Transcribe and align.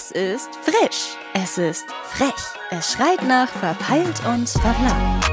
Es 0.00 0.12
ist 0.12 0.48
frisch. 0.62 1.14
Es 1.34 1.58
ist 1.58 1.84
frech. 2.04 2.32
Es 2.70 2.92
schreit 2.92 3.22
nach 3.22 3.48
verpeilt 3.50 4.18
und 4.26 4.48
verplant. 4.48 5.26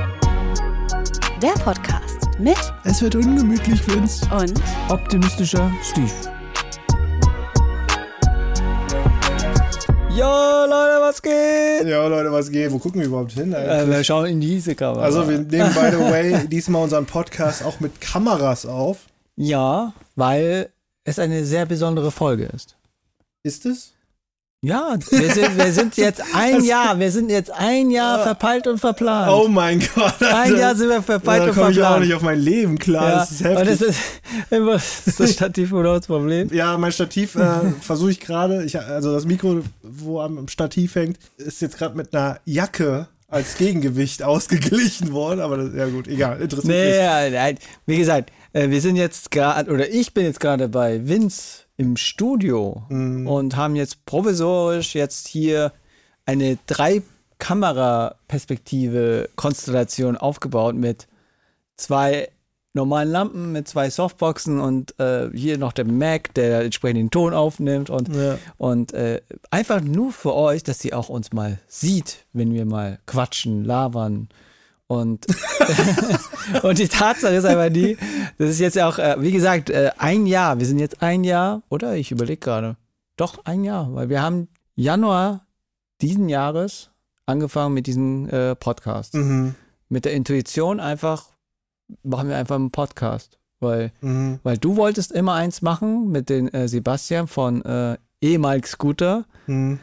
Der 1.41 1.53
Podcast 1.63 2.27
mit 2.37 2.57
Es 2.83 3.01
wird 3.01 3.15
ungemütlich, 3.15 3.87
Vince. 3.87 4.27
und 4.35 4.61
Optimistischer 4.89 5.71
Steve. 5.81 6.11
Jo, 10.09 10.65
Leute, 10.67 10.99
was 11.01 11.21
geht? 11.21 11.87
Ja, 11.87 12.05
Leute, 12.07 12.29
was 12.33 12.51
geht? 12.51 12.69
Wo 12.69 12.77
gucken 12.77 12.99
wir 12.99 13.07
überhaupt 13.07 13.31
hin? 13.31 13.53
Äh, 13.53 13.87
wir 13.87 14.03
schauen 14.03 14.25
in 14.25 14.41
diese 14.41 14.75
Kamera. 14.75 15.01
also, 15.05 15.29
wir 15.29 15.37
nehmen, 15.37 15.73
by 15.73 15.91
the 15.91 15.97
way, 16.11 16.45
diesmal 16.45 16.83
unseren 16.83 17.05
Podcast 17.05 17.63
auch 17.63 17.79
mit 17.79 18.01
Kameras 18.01 18.65
auf. 18.65 18.97
ja, 19.37 19.93
weil 20.17 20.69
es 21.05 21.19
eine 21.19 21.45
sehr 21.45 21.65
besondere 21.65 22.11
Folge 22.11 22.49
ist. 22.53 22.75
Ist 23.43 23.65
es? 23.65 23.93
Ja, 24.67 24.97
wir 25.11 25.33
sind, 25.33 25.57
wir 25.57 25.71
sind 25.71 25.95
jetzt 25.97 26.21
ein 26.33 26.63
Jahr, 26.63 26.99
wir 26.99 27.11
sind 27.11 27.29
jetzt 27.31 27.51
ein 27.51 27.89
Jahr 27.89 28.21
verpeilt 28.23 28.67
und 28.67 28.79
verplant. 28.79 29.31
Oh 29.31 29.47
mein 29.47 29.79
Gott. 29.95 30.21
ein 30.21 30.57
Jahr 30.57 30.75
sind 30.75 30.89
wir 30.89 31.01
verpeilt 31.01 31.43
da 31.43 31.47
und 31.47 31.55
komme 31.55 31.71
ich 31.71 31.77
auch 31.77 31.83
verplant. 31.83 32.05
nicht 32.05 32.13
auf 32.15 32.21
mein 32.21 32.39
Leben 32.39 32.77
klar. 32.77 33.09
ja, 33.09 33.15
Das 33.19 33.31
ist 33.31 33.41
und 33.41 33.47
heftig. 33.47 33.69
es 33.69 33.81
ist 33.81 33.99
immer 34.49 34.73
das, 34.73 35.07
ist 35.07 35.19
das 35.19 35.31
Stativ 35.33 35.71
oder 35.71 35.95
das 35.97 36.07
Problem. 36.07 36.49
ja, 36.53 36.77
mein 36.77 36.91
Stativ 36.91 37.35
äh, 37.35 37.71
versuche 37.81 38.11
ich 38.11 38.19
gerade. 38.19 38.67
Also 38.89 39.13
das 39.13 39.25
Mikro, 39.25 39.61
wo 39.83 40.19
am 40.19 40.47
Stativ 40.49 40.95
hängt, 40.95 41.17
ist 41.37 41.61
jetzt 41.61 41.77
gerade 41.77 41.95
mit 41.95 42.13
einer 42.13 42.39
Jacke 42.45 43.07
als 43.29 43.55
Gegengewicht 43.57 44.21
ausgeglichen 44.23 45.11
worden. 45.13 45.39
Aber 45.39 45.57
das, 45.57 45.73
ja 45.75 45.85
gut, 45.87 46.07
egal. 46.07 46.41
Interessiert 46.41 46.67
Nee, 46.67 46.97
ja, 46.97 47.29
nein. 47.29 47.57
wie 47.85 47.97
gesagt, 47.97 48.31
äh, 48.53 48.69
wir 48.69 48.81
sind 48.81 48.95
jetzt 48.97 49.31
gerade, 49.31 49.71
oder 49.71 49.89
ich 49.89 50.13
bin 50.13 50.25
jetzt 50.25 50.39
gerade 50.39 50.67
bei 50.67 51.07
Vince 51.07 51.66
im 51.77 51.97
Studio 51.97 52.83
Mhm. 52.89 53.27
und 53.27 53.55
haben 53.55 53.75
jetzt 53.75 54.05
provisorisch 54.05 54.95
jetzt 54.95 55.27
hier 55.27 55.71
eine 56.25 56.57
Drei-Kamera-Perspektive 56.67 59.29
Konstellation 59.35 60.17
aufgebaut 60.17 60.75
mit 60.75 61.07
zwei 61.77 62.29
normalen 62.73 63.09
Lampen, 63.11 63.51
mit 63.51 63.67
zwei 63.67 63.89
Softboxen 63.89 64.59
und 64.59 64.99
äh, 64.99 65.29
hier 65.33 65.57
noch 65.57 65.73
der 65.73 65.85
Mac, 65.85 66.33
der 66.35 66.61
entsprechend 66.61 66.97
den 66.99 67.09
Ton 67.11 67.33
aufnimmt 67.33 67.89
und, 67.89 68.13
Ja. 68.13 68.37
und 68.57 68.93
äh, 68.93 69.21
einfach 69.49 69.81
nur 69.81 70.11
für 70.11 70.35
euch, 70.35 70.63
dass 70.63 70.85
ihr 70.85 70.97
auch 70.97 71.09
uns 71.09 71.33
mal 71.33 71.57
sieht, 71.67 72.25
wenn 72.33 72.53
wir 72.53 72.65
mal 72.65 72.99
quatschen, 73.07 73.63
labern 73.65 74.29
und, 74.87 75.25
und 76.63 76.77
die 76.79 76.87
Tatsache 76.87 77.33
ist 77.35 77.45
einfach 77.45 77.71
die, 77.73 77.97
das 78.37 78.49
ist 78.49 78.59
jetzt 78.59 78.79
auch, 78.79 78.99
äh, 78.99 79.15
wie 79.19 79.31
gesagt, 79.31 79.69
äh, 79.69 79.91
ein 79.97 80.25
Jahr. 80.25 80.59
Wir 80.59 80.65
sind 80.65 80.79
jetzt 80.79 81.01
ein 81.01 81.23
Jahr, 81.23 81.61
oder? 81.69 81.95
Ich 81.95 82.11
überlege 82.11 82.39
gerade. 82.39 82.77
Doch, 83.17 83.45
ein 83.45 83.63
Jahr, 83.63 83.93
weil 83.93 84.09
wir 84.09 84.21
haben 84.21 84.47
Januar 84.75 85.45
diesen 86.01 86.29
Jahres 86.29 86.91
angefangen 87.25 87.73
mit 87.73 87.87
diesem 87.87 88.29
äh, 88.29 88.55
Podcast. 88.55 89.15
Mhm. 89.15 89.55
Mit 89.89 90.05
der 90.05 90.13
Intuition 90.13 90.79
einfach, 90.79 91.25
machen 92.03 92.29
wir 92.29 92.37
einfach 92.37 92.55
einen 92.55 92.71
Podcast. 92.71 93.37
Weil, 93.59 93.91
Mhm. 94.01 94.39
weil 94.43 94.57
du 94.59 94.75
wolltest 94.75 95.11
immer 95.11 95.33
eins 95.33 95.63
machen 95.63 96.11
mit 96.11 96.29
den 96.29 96.47
äh, 96.53 96.67
Sebastian 96.67 97.27
von 97.27 97.65
äh, 97.65 97.97
ehemalig 98.21 98.67
Scooter, 98.67 99.25
Mhm. 99.47 99.79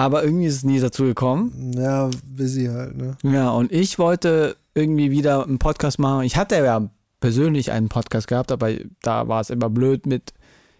Aber 0.00 0.24
irgendwie 0.24 0.46
ist 0.46 0.56
es 0.56 0.64
nie 0.64 0.80
dazu 0.80 1.04
gekommen. 1.04 1.72
Ja, 1.74 2.10
busy 2.24 2.66
halt, 2.66 2.96
ne? 2.96 3.16
Ja, 3.22 3.50
und 3.50 3.70
ich 3.72 3.98
wollte 3.98 4.56
irgendwie 4.74 5.10
wieder 5.10 5.44
einen 5.44 5.58
Podcast 5.58 5.98
machen. 5.98 6.22
Ich 6.24 6.36
hatte 6.36 6.56
ja 6.56 6.88
persönlich 7.20 7.70
einen 7.72 7.88
Podcast 7.88 8.28
gehabt, 8.28 8.50
aber 8.52 8.70
da 9.02 9.28
war 9.28 9.40
es 9.40 9.50
immer 9.50 9.68
blöd 9.70 10.06
mit 10.06 10.32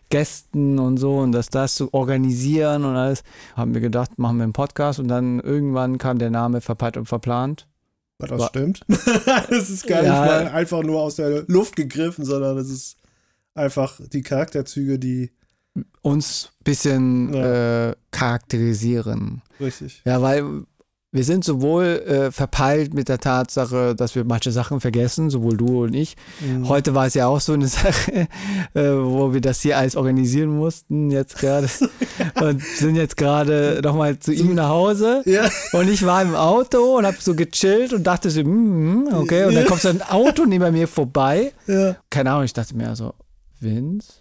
Gästen 0.08 0.78
und 0.78 0.96
so 0.96 1.18
und 1.18 1.32
das 1.32 1.50
das 1.50 1.74
zu 1.76 1.92
organisieren 1.94 2.84
und 2.84 2.96
alles. 2.96 3.22
Haben 3.56 3.74
wir 3.74 3.80
gedacht, 3.80 4.18
machen 4.18 4.38
wir 4.38 4.44
einen 4.44 4.52
Podcast 4.52 4.98
und 4.98 5.08
dann 5.08 5.38
irgendwann 5.40 5.98
kam 5.98 6.18
der 6.18 6.30
Name 6.30 6.60
Verpeilt 6.60 6.96
und 6.96 7.06
Verplant. 7.06 7.66
Was 8.18 8.30
das 8.30 8.40
Wa- 8.40 8.48
stimmt. 8.48 8.80
das 8.88 9.70
ist 9.70 9.86
gar 9.86 10.02
Ja. 10.02 10.10
nicht 10.20 10.30
mal 10.30 10.48
einfach 10.48 10.82
nur 10.82 11.00
aus 11.00 11.16
der 11.16 11.44
Luft 11.46 11.76
gegriffen, 11.76 12.24
sondern 12.24 12.58
es 12.58 12.70
ist 12.70 12.96
einfach 13.54 14.00
die 14.12 14.22
Charakterzüge, 14.22 14.98
die 14.98 15.30
Uns 16.02 16.50
ein 16.60 16.64
bisschen 16.64 17.34
äh, 17.34 17.94
charakterisieren. 18.10 19.42
richtig. 19.60 20.02
Ja, 20.04 20.22
weil 20.22 20.44
wir 21.12 21.24
sind 21.24 21.44
sowohl 21.44 21.84
äh, 22.06 22.30
verpeilt 22.30 22.94
mit 22.94 23.08
der 23.08 23.18
Tatsache, 23.18 23.96
dass 23.96 24.14
wir 24.14 24.22
manche 24.24 24.52
Sachen 24.52 24.80
vergessen, 24.80 25.28
sowohl 25.28 25.56
du 25.56 25.82
und 25.82 25.92
ich, 25.94 26.14
Mhm. 26.40 26.68
Heute 26.68 26.94
war 26.94 27.06
es 27.06 27.14
ja 27.14 27.26
auch 27.26 27.40
so 27.40 27.52
eine 27.52 27.66
Sache, 27.68 28.28
äh, 28.74 28.80
wo 28.92 29.34
wir 29.34 29.40
das 29.40 29.60
hier 29.60 29.76
alles 29.76 29.96
organisieren 29.96 30.50
mussten, 30.56 31.10
jetzt 31.10 31.36
gerade. 31.38 31.68
und 32.40 32.62
sind 32.62 32.94
jetzt 32.94 33.16
gerade 33.16 33.80
nochmal 33.82 34.20
zu 34.20 34.32
ihm 34.32 34.54
nach 34.54 34.68
Hause. 34.68 35.22
Ja, 35.26 35.48
Und 35.72 35.88
ich 35.90 36.06
war 36.06 36.22
im 36.22 36.36
Auto 36.36 36.98
und 36.98 37.04
hab 37.04 37.16
so 37.20 37.34
gechillt 37.34 37.92
und 37.92 38.04
dachte 38.04 38.30
so, 38.30 38.42
hm, 38.42 39.08
okay. 39.12 39.46
Und 39.46 39.54
dann 39.56 39.66
kommt 39.66 39.80
so 39.80 39.88
ein 39.88 40.02
Auto 40.02 40.44
neben 40.46 40.72
mir 40.72 40.86
vorbei. 40.86 41.52
ja. 41.66 41.96
Keine 42.08 42.30
Ahnung, 42.30 42.44
ich 42.44 42.52
dachte 42.52 42.76
mir 42.76 42.94
so, 42.94 43.14
Vince? 43.58 44.12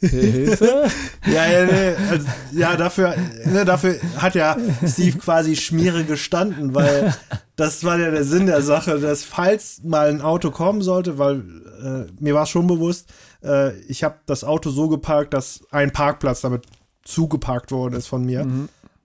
Hilfe? 0.00 0.88
Ja, 1.26 1.46
ja, 1.46 1.64
nee, 1.66 1.94
also, 2.10 2.26
ja 2.52 2.76
dafür, 2.76 3.14
ne, 3.44 3.64
dafür 3.66 3.96
hat 4.16 4.34
ja 4.34 4.56
Steve 4.86 5.18
quasi 5.18 5.54
Schmiere 5.54 6.04
gestanden, 6.04 6.74
weil 6.74 7.14
das 7.56 7.84
war 7.84 7.98
ja 7.98 8.10
der 8.10 8.24
Sinn 8.24 8.46
der 8.46 8.62
Sache, 8.62 8.98
dass 8.98 9.22
falls 9.24 9.82
mal 9.84 10.08
ein 10.08 10.22
Auto 10.22 10.50
kommen 10.50 10.80
sollte, 10.80 11.18
weil 11.18 11.40
äh, 11.82 12.10
mir 12.18 12.34
war 12.34 12.46
schon 12.46 12.66
bewusst, 12.66 13.12
äh, 13.44 13.76
ich 13.80 14.02
habe 14.02 14.16
das 14.24 14.44
Auto 14.44 14.70
so 14.70 14.88
geparkt, 14.88 15.34
dass 15.34 15.60
ein 15.70 15.92
Parkplatz 15.92 16.40
damit 16.40 16.62
zugeparkt 17.04 17.70
worden 17.70 17.94
ist 17.94 18.06
von 18.06 18.24
mir. 18.24 18.46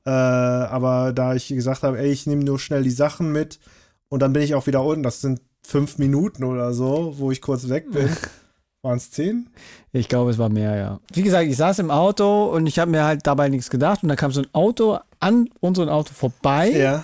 Äh, 0.06 0.10
aber 0.10 1.14
da 1.14 1.34
ich 1.36 1.48
gesagt 1.50 1.84
habe, 1.84 2.00
ey, 2.00 2.12
ich 2.12 2.28
nehme 2.28 2.44
nur 2.44 2.60
schnell 2.60 2.84
die 2.84 2.92
Sachen 2.92 3.32
mit 3.32 3.60
und 4.08 4.22
dann 4.22 4.34
bin 4.34 4.44
ich 4.44 4.56
auch 4.56 4.68
wieder 4.68 4.84
unten. 4.84 5.04
Das 5.04 5.22
sind 5.22 5.42
fünf 5.64 5.98
Minuten 5.98 6.44
oder 6.44 6.74
so, 6.74 7.16
wo 7.18 7.32
ich 7.32 7.42
kurz 7.42 7.70
weg 7.70 7.92
bin. 7.92 8.10
Waren 8.86 8.98
es 8.98 9.10
zehn? 9.10 9.48
Ich 9.94 10.08
glaube, 10.08 10.30
es 10.30 10.38
war 10.38 10.50
mehr, 10.50 10.76
ja. 10.76 11.00
Wie 11.12 11.24
gesagt, 11.24 11.48
ich 11.48 11.58
saß 11.58 11.80
im 11.80 11.90
Auto 11.90 12.46
und 12.46 12.68
ich 12.68 12.78
habe 12.78 12.92
mir 12.92 13.04
halt 13.04 13.26
dabei 13.26 13.50
nichts 13.50 13.72
gedacht. 13.72 14.04
Und 14.04 14.10
dann 14.10 14.18
kam 14.18 14.32
so 14.32 14.42
ein 14.42 14.48
Auto 14.54 15.00
an 15.20 15.50
unserem 15.60 15.90
Auto 15.90 16.14
vorbei. 16.14 16.70
Ja. 16.72 17.04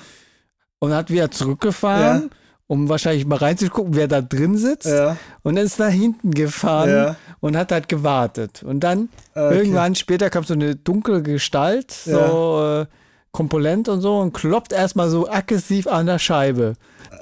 und 0.80 0.94
hat 0.96 1.10
wieder 1.12 1.30
zurückgefahren, 1.30 2.22
Ja. 2.24 2.30
um 2.68 2.90
wahrscheinlich 2.90 3.26
mal 3.28 3.36
reinzugucken, 3.38 3.96
wer 3.96 4.08
da 4.08 4.22
drin 4.22 4.58
sitzt. 4.58 4.88
Ja. 4.88 5.16
Und 5.44 5.58
ist 5.58 5.78
nach 5.80 5.90
hinten 5.92 6.32
gefahren 6.32 7.16
und 7.40 7.56
hat 7.58 7.72
halt 7.72 7.88
gewartet. 7.88 8.64
Und 8.64 8.80
dann 8.82 9.10
Okay. 9.36 9.58
irgendwann 9.58 9.94
später 9.96 10.30
kam 10.32 10.44
so 10.44 10.54
eine 10.56 10.76
dunkle 10.76 11.22
Gestalt, 11.24 11.92
so 11.92 12.82
äh, 12.82 12.86
komponent 13.32 13.88
und 13.90 14.02
so, 14.02 14.18
und 14.20 14.34
kloppt 14.34 14.74
erstmal 14.74 15.10
so 15.10 15.30
aggressiv 15.30 15.88
an 15.88 16.06
der 16.06 16.20
Scheibe. 16.20 16.74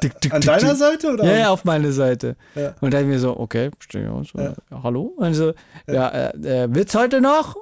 Tick, 0.02 0.20
tick, 0.22 0.34
An 0.34 0.42
tick, 0.42 0.52
deiner. 0.52 0.76
Seite 0.76 1.14
oder? 1.14 1.26
Ja, 1.26 1.38
ja, 1.38 1.50
auf 1.50 1.66
meine 1.66 1.92
Seite. 1.92 2.36
Ja. 2.56 2.74
Und 2.80 2.94
dann 2.94 3.08
mir 3.08 3.20
so, 3.20 3.38
okay, 3.38 3.70
stehe 3.80 4.10
ich 4.22 4.32
so, 4.32 4.40
Ja. 4.40 4.54
hallo? 4.84 5.14
Und 5.18 5.34
so, 5.34 5.54
ja, 5.88 6.08
äh, 6.10 6.64
äh, 6.64 6.68
Witz 6.74 6.96
heute 6.96 7.20
noch? 7.22 7.56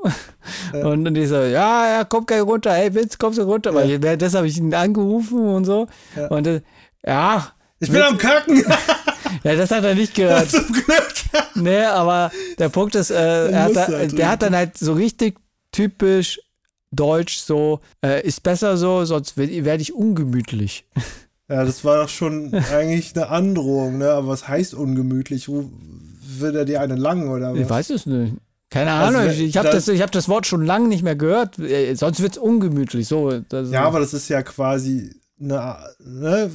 Und 0.73 1.05
dann 1.05 1.13
die 1.13 1.25
so, 1.25 1.35
ja, 1.37 1.97
ja, 1.97 2.03
komm 2.03 2.25
gleich 2.25 2.41
runter, 2.41 2.73
hey 2.73 2.93
Witz, 2.93 3.17
kommst 3.17 3.39
du 3.39 3.43
runter? 3.43 3.73
Weil 3.73 3.89
ich, 3.89 4.01
währenddessen 4.01 4.37
habe 4.37 4.47
ich 4.47 4.57
ihn 4.57 4.73
angerufen 4.73 5.39
und 5.39 5.65
so. 5.65 5.87
Ja. 6.15 6.27
Und 6.27 6.45
äh, 6.47 6.61
ja, 7.05 7.47
Ich 7.79 7.89
bin 7.91 8.01
am 8.01 8.17
Kacken. 8.17 8.63
ja, 9.43 9.55
das 9.55 9.71
hat 9.71 9.83
er 9.83 9.95
nicht 9.95 10.13
gehört. 10.13 10.49
Zum 10.51 10.67
Glück. 10.71 11.13
nee, 11.55 11.83
aber 11.83 12.31
der 12.59 12.69
Punkt 12.69 12.93
ist, 12.95 13.09
äh, 13.09 13.49
er 13.49 13.63
hat, 13.63 13.75
halt 13.75 14.17
der 14.17 14.29
hat 14.29 14.41
dann 14.43 14.55
halt 14.55 14.77
so 14.77 14.93
richtig 14.93 15.37
typisch 15.71 16.39
deutsch 16.91 17.37
so, 17.39 17.79
äh, 18.03 18.25
ist 18.25 18.43
besser 18.43 18.77
so, 18.77 19.03
sonst 19.05 19.37
werde 19.37 19.65
werd 19.65 19.81
ich 19.81 19.93
ungemütlich. 19.93 20.85
Ja, 21.49 21.63
das 21.63 21.85
war 21.85 22.01
doch 22.01 22.09
schon 22.09 22.53
eigentlich 22.53 23.15
eine 23.15 23.29
Androhung, 23.29 23.99
ne? 23.99 24.09
Aber 24.11 24.27
was 24.27 24.49
heißt 24.49 24.73
ungemütlich? 24.73 25.47
Will 25.47 26.53
er 26.53 26.65
dir 26.65 26.81
einen 26.81 26.97
langen 26.97 27.29
oder 27.29 27.53
was? 27.53 27.59
Ich 27.61 27.69
weiß 27.69 27.89
es 27.91 28.05
nicht. 28.05 28.33
Keine 28.69 28.91
Also, 28.91 29.17
Ahnung, 29.19 29.31
wenn- 29.31 29.45
ich, 29.45 29.55
habe 29.55 29.69
das- 29.69 29.85
das, 29.85 29.95
ich 29.95 30.01
hab 30.01 30.11
das 30.11 30.27
Wort 30.27 30.45
schon 30.45 30.65
lange 30.65 30.89
nicht 30.89 31.03
mehr 31.03 31.15
gehört, 31.15 31.57
äh, 31.57 31.95
sonst 31.95 32.21
wird 32.21 32.33
es 32.33 32.37
ungemütlich. 32.37 33.07
So, 33.07 33.31
Ja, 33.31 33.83
aber 33.85 34.01
das 34.01 34.13
ist 34.13 34.27
ja 34.27 34.43
quasi 34.43 35.15
eine, 35.39 35.77
ne? 35.99 36.49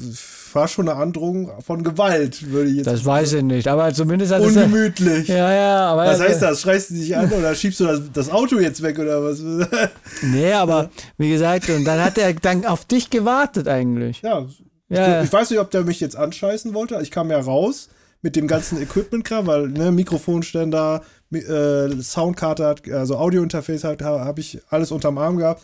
War 0.52 0.68
schon 0.68 0.88
eine 0.88 0.98
Androhung 1.00 1.50
von 1.62 1.82
Gewalt, 1.82 2.50
würde 2.50 2.68
ich 2.70 2.76
jetzt 2.78 2.86
das 2.86 3.04
weiß 3.04 3.32
ich 3.34 3.42
nicht, 3.42 3.68
aber 3.68 3.92
zumindest 3.94 4.32
hat 4.32 4.42
es. 4.42 4.48
Ungemütlich. 4.56 5.28
Ja, 5.28 5.52
ja, 5.54 5.78
aber. 5.86 6.06
Was 6.06 6.20
heißt 6.20 6.42
das? 6.42 6.60
Schreist 6.60 6.90
du 6.90 6.94
dich 6.94 7.16
an 7.16 7.30
oder 7.32 7.54
schiebst 7.54 7.80
du 7.80 7.84
das, 7.86 8.00
das 8.12 8.28
Auto 8.30 8.58
jetzt 8.58 8.82
weg 8.82 8.98
oder 8.98 9.22
was? 9.22 9.40
Nee, 10.22 10.52
aber 10.52 10.90
wie 11.18 11.30
gesagt, 11.30 11.68
und 11.70 11.84
dann 11.84 12.02
hat 12.04 12.18
er 12.18 12.34
dann 12.34 12.64
auf 12.66 12.84
dich 12.84 13.08
gewartet 13.10 13.68
eigentlich. 13.68 14.20
ja. 14.22 14.46
Ja, 14.88 15.22
Ich 15.22 15.32
weiß 15.32 15.48
nicht, 15.48 15.58
ob 15.58 15.70
der 15.70 15.84
mich 15.84 16.00
jetzt 16.00 16.16
anscheißen 16.16 16.74
wollte. 16.74 16.98
Ich 17.00 17.10
kam 17.10 17.30
ja 17.30 17.40
raus 17.40 17.88
mit 18.20 18.36
dem 18.36 18.46
ganzen 18.46 18.80
Equipment-Kram, 18.82 19.46
weil 19.46 19.68
ne, 19.68 19.90
Mikrofonständer, 19.90 21.00
Mi- 21.30 21.38
äh, 21.48 22.02
Soundkarte 22.02 22.66
hat, 22.66 22.82
also 22.90 23.16
Audiointerface 23.16 23.84
habe 23.84 24.04
hab 24.04 24.38
ich 24.38 24.60
alles 24.68 24.90
unterm 24.90 25.16
Arm 25.16 25.38
gehabt. 25.38 25.62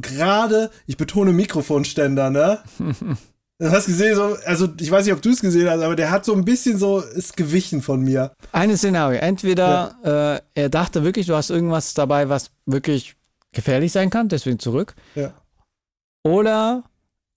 Gerade, 0.00 0.70
ich 0.86 0.96
betone 0.96 1.32
Mikrofonständer, 1.32 2.30
ne? 2.30 2.60
Du 3.58 3.70
hast 3.70 3.86
gesehen, 3.86 4.14
so, 4.14 4.36
also 4.44 4.68
ich 4.78 4.90
weiß 4.90 5.04
nicht, 5.04 5.14
ob 5.14 5.22
du 5.22 5.30
es 5.30 5.40
gesehen 5.40 5.68
hast, 5.68 5.80
aber 5.80 5.96
der 5.96 6.10
hat 6.10 6.24
so 6.24 6.34
ein 6.34 6.44
bisschen 6.44 6.78
so, 6.78 7.00
ist 7.00 7.36
gewichen 7.36 7.82
von 7.82 8.00
mir. 8.00 8.32
Eine 8.52 8.76
Szenario. 8.76 9.18
Entweder 9.20 10.42
äh, 10.54 10.60
er 10.60 10.68
dachte 10.68 11.04
wirklich, 11.04 11.26
du 11.26 11.34
hast 11.34 11.50
irgendwas 11.50 11.94
dabei, 11.94 12.28
was 12.28 12.50
wirklich 12.66 13.16
gefährlich 13.52 13.92
sein 13.92 14.10
kann, 14.10 14.28
deswegen 14.28 14.58
zurück. 14.58 14.94
Ja. 15.14 15.32
Oder 16.22 16.84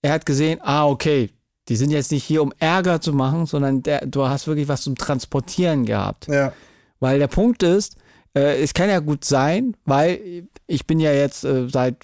er 0.01 0.13
hat 0.13 0.25
gesehen, 0.25 0.59
ah, 0.61 0.85
okay, 0.87 1.31
die 1.69 1.75
sind 1.75 1.91
jetzt 1.91 2.11
nicht 2.11 2.23
hier, 2.23 2.41
um 2.41 2.53
Ärger 2.59 2.99
zu 2.99 3.13
machen, 3.13 3.45
sondern 3.45 3.83
der, 3.83 4.05
du 4.05 4.27
hast 4.27 4.47
wirklich 4.47 4.67
was 4.67 4.81
zum 4.81 4.95
Transportieren 4.95 5.85
gehabt. 5.85 6.27
Ja. 6.27 6.53
Weil 6.99 7.19
der 7.19 7.27
Punkt 7.27 7.63
ist, 7.63 7.95
äh, 8.35 8.61
es 8.61 8.73
kann 8.73 8.89
ja 8.89 8.99
gut 8.99 9.25
sein, 9.25 9.75
weil 9.85 10.47
ich 10.67 10.85
bin 10.85 10.99
ja 10.99 11.11
jetzt 11.11 11.43
äh, 11.43 11.67
seit 11.69 11.97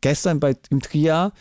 gestern 0.00 0.40
bei 0.40 0.56
im 0.70 0.80
Trier 0.80 1.32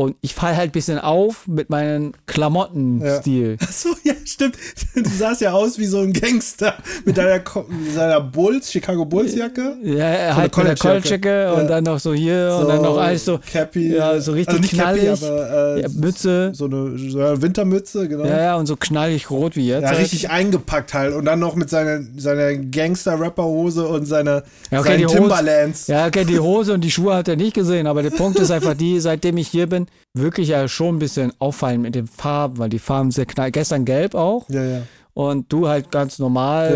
und 0.00 0.14
ich 0.20 0.32
falle 0.32 0.56
halt 0.56 0.70
ein 0.70 0.72
bisschen 0.72 1.00
auf 1.00 1.48
mit 1.48 1.70
meinem 1.70 2.12
Klamottenstil. 2.26 3.56
Achso, 3.60 3.88
ja, 4.04 4.12
stimmt. 4.24 4.54
Du 4.94 5.02
sahst 5.10 5.40
ja 5.40 5.50
aus 5.52 5.76
wie 5.78 5.86
so 5.86 5.98
ein 5.98 6.12
Gangster 6.12 6.74
mit 7.04 7.16
deiner, 7.18 7.42
mit 7.68 7.94
seiner 7.94 8.20
Bulls, 8.20 8.70
Chicago 8.70 9.04
Bulls 9.04 9.34
Jacke. 9.34 9.76
Ja, 9.82 10.04
er 10.04 10.34
So 10.34 10.40
eine 10.40 10.42
halt 10.42 10.56
mit 10.56 10.66
der 10.68 10.76
Collegejacke. 10.76 11.20
Collegejacke 11.20 11.52
und 11.54 11.62
Ja. 11.62 11.68
dann 11.68 11.84
noch 11.84 11.98
so 11.98 12.14
hier 12.14 12.56
und 12.60 12.68
dann 12.68 12.82
noch 12.82 12.96
alles 12.96 13.24
so. 13.24 13.40
Cappy. 13.50 13.96
Ja, 13.96 14.20
so 14.20 14.32
richtig 14.32 14.48
also 14.54 14.60
nicht 14.60 14.76
Cappy, 14.76 15.00
knallig. 15.00 15.22
aber 15.24 15.50
äh, 15.76 15.80
Ja, 15.82 15.88
Mütze. 15.94 16.50
So 16.54 16.66
eine, 16.66 16.96
so 17.10 17.18
eine 17.20 17.42
Wintermütze, 17.42 18.08
genau. 18.08 18.24
Ja, 18.24 18.40
ja, 18.40 18.56
und 18.56 18.66
so 18.66 18.76
knallig 18.76 19.30
rot 19.30 19.56
wie 19.56 19.66
jetzt. 19.66 19.82
Ja, 19.82 19.88
halt. 19.88 19.98
richtig 19.98 20.30
eingepackt 20.30 20.94
halt. 20.94 21.12
Und 21.12 21.24
dann 21.24 21.40
noch 21.40 21.56
mit 21.56 21.70
seiner, 21.70 22.00
seiner 22.16 22.54
Gangster-Rapper-Hose 22.54 23.86
und 23.88 24.06
seiner, 24.06 24.44
Ja, 24.70 24.78
okay, 24.80 25.04
Hose- 25.04 25.16
Timberlands. 25.16 25.86
Ja, 25.88 26.06
okay, 26.06 26.24
die 26.24 26.38
Hose 26.38 26.72
und 26.72 26.82
die 26.82 26.90
Schuhe 26.92 27.14
hat 27.16 27.26
er 27.26 27.34
nicht 27.36 27.54
gesehen, 27.54 27.88
aber 27.88 28.04
der 28.04 28.10
Punkt 28.10 28.38
ist 28.38 28.50
einfach 28.52 28.74
die, 28.74 29.00
seitdem 29.00 29.36
ich 29.38 29.48
hier 29.48 29.66
bin, 29.66 29.86
wirklich 30.14 30.48
ja 30.48 30.66
schon 30.68 30.96
ein 30.96 30.98
bisschen 30.98 31.32
auffallen 31.38 31.82
mit 31.82 31.94
den 31.94 32.06
Farben, 32.06 32.58
weil 32.58 32.68
die 32.68 32.78
Farben 32.78 33.10
sehr 33.10 33.26
knall. 33.26 33.50
Gestern 33.50 33.84
gelb 33.84 34.14
auch 34.14 34.48
Ja, 34.48 34.64
ja. 34.64 34.82
und 35.14 35.52
du 35.52 35.68
halt 35.68 35.90
ganz 35.90 36.18
normal 36.18 36.72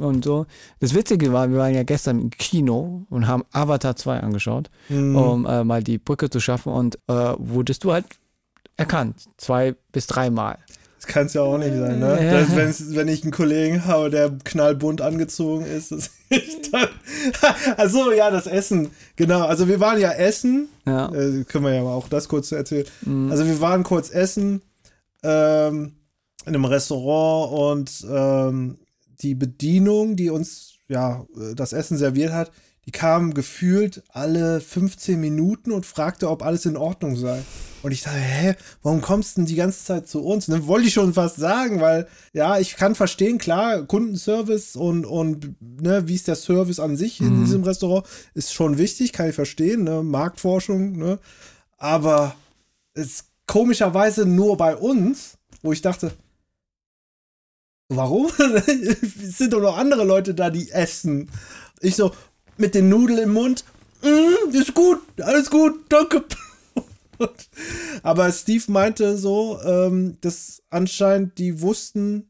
und 0.00 0.24
so. 0.24 0.46
Das 0.80 0.94
Witzige 0.94 1.32
war, 1.32 1.50
wir 1.50 1.58
waren 1.58 1.74
ja 1.74 1.82
gestern 1.82 2.20
im 2.20 2.30
Kino 2.30 3.02
und 3.10 3.26
haben 3.26 3.44
Avatar 3.52 3.96
2 3.96 4.20
angeschaut, 4.20 4.70
Mhm. 4.88 5.16
um 5.16 5.46
äh, 5.46 5.64
mal 5.64 5.82
die 5.82 5.98
Brücke 5.98 6.28
zu 6.30 6.40
schaffen 6.40 6.72
und 6.72 6.96
äh, 7.08 7.34
wurdest 7.38 7.84
du 7.84 7.92
halt 7.92 8.06
erkannt, 8.76 9.16
zwei 9.36 9.74
bis 9.92 10.06
dreimal. 10.06 10.56
Das 11.02 11.06
kann 11.06 11.24
es 11.26 11.32
ja 11.32 11.40
auch 11.40 11.56
nicht 11.56 11.74
sein, 11.74 11.98
ne? 11.98 12.18
Ja. 12.22 12.56
Wenn's- 12.56 12.94
wenn 12.94 13.08
ich 13.08 13.22
einen 13.22 13.32
Kollegen 13.32 13.86
habe, 13.86 14.10
der 14.10 14.30
knallbunt 14.44 15.00
angezogen 15.00 15.64
ist, 15.64 15.92
dass 15.92 16.10
ich 16.28 16.70
dann. 16.70 16.88
Also 17.78 18.12
ja, 18.12 18.30
das 18.30 18.46
Essen. 18.46 18.90
Genau, 19.16 19.46
also 19.46 19.66
wir 19.66 19.80
waren 19.80 19.98
ja 19.98 20.12
essen. 20.12 20.68
Ja. 20.86 21.08
Äh, 21.10 21.44
können 21.44 21.64
wir 21.64 21.72
ja 21.74 21.82
mal 21.82 21.94
auch 21.94 22.08
das 22.08 22.28
kurz 22.28 22.52
erzählen. 22.52 22.84
Mhm. 23.00 23.30
Also 23.30 23.46
wir 23.46 23.60
waren 23.62 23.82
kurz 23.82 24.10
essen 24.10 24.60
ähm, 25.22 25.92
in 26.44 26.54
einem 26.54 26.64
Restaurant 26.66 27.52
und 27.80 28.06
ähm, 28.10 28.78
die 29.22 29.34
Bedienung, 29.34 30.16
die 30.16 30.28
uns 30.28 30.74
ja 30.88 31.24
äh, 31.36 31.54
das 31.54 31.72
Essen 31.72 31.96
serviert 31.96 32.32
hat, 32.34 32.50
die 32.86 32.92
kam 32.92 33.34
gefühlt 33.34 34.02
alle 34.08 34.60
15 34.60 35.20
Minuten 35.20 35.72
und 35.72 35.86
fragte, 35.86 36.30
ob 36.30 36.42
alles 36.42 36.64
in 36.66 36.76
Ordnung 36.76 37.16
sei. 37.16 37.42
Und 37.82 37.92
ich 37.92 38.02
dachte, 38.02 38.18
hä, 38.18 38.54
warum 38.82 39.00
kommst 39.00 39.36
du 39.36 39.40
denn 39.40 39.46
die 39.46 39.54
ganze 39.54 39.84
Zeit 39.84 40.08
zu 40.08 40.22
uns? 40.22 40.48
Und 40.48 40.54
dann 40.54 40.66
wollte 40.66 40.88
ich 40.88 40.94
schon 40.94 41.16
was 41.16 41.36
sagen, 41.36 41.80
weil, 41.80 42.08
ja, 42.32 42.58
ich 42.58 42.76
kann 42.76 42.94
verstehen, 42.94 43.38
klar, 43.38 43.82
Kundenservice 43.84 44.76
und, 44.76 45.06
und 45.06 45.54
ne, 45.60 46.06
wie 46.06 46.14
ist 46.14 46.28
der 46.28 46.36
Service 46.36 46.80
an 46.80 46.96
sich 46.96 47.20
in 47.20 47.44
diesem 47.44 47.64
Restaurant, 47.64 48.06
ist 48.34 48.52
schon 48.52 48.76
wichtig, 48.76 49.12
kann 49.12 49.28
ich 49.28 49.34
verstehen, 49.34 49.84
ne? 49.84 50.02
Marktforschung, 50.02 50.92
ne? 50.92 51.18
Aber 51.78 52.34
es 52.92 53.06
ist 53.06 53.24
komischerweise 53.46 54.26
nur 54.26 54.56
bei 54.56 54.76
uns, 54.76 55.38
wo 55.62 55.72
ich 55.72 55.80
dachte, 55.80 56.12
warum? 57.88 58.30
es 58.38 59.38
sind 59.38 59.52
doch 59.52 59.60
noch 59.60 59.78
andere 59.78 60.04
Leute 60.04 60.34
da, 60.34 60.50
die 60.50 60.70
essen. 60.70 61.30
Ich 61.80 61.96
so, 61.96 62.12
mit 62.60 62.74
den 62.74 62.88
Nudeln 62.88 63.18
im 63.18 63.32
Mund, 63.32 63.64
mm, 64.02 64.54
ist 64.54 64.74
gut, 64.74 64.98
alles 65.20 65.50
gut, 65.50 65.74
danke. 65.88 66.24
Aber 68.02 68.30
Steve 68.32 68.64
meinte 68.68 69.16
so, 69.18 69.58
ähm, 69.64 70.16
dass 70.20 70.62
anscheinend 70.70 71.38
die 71.38 71.60
wussten, 71.60 72.26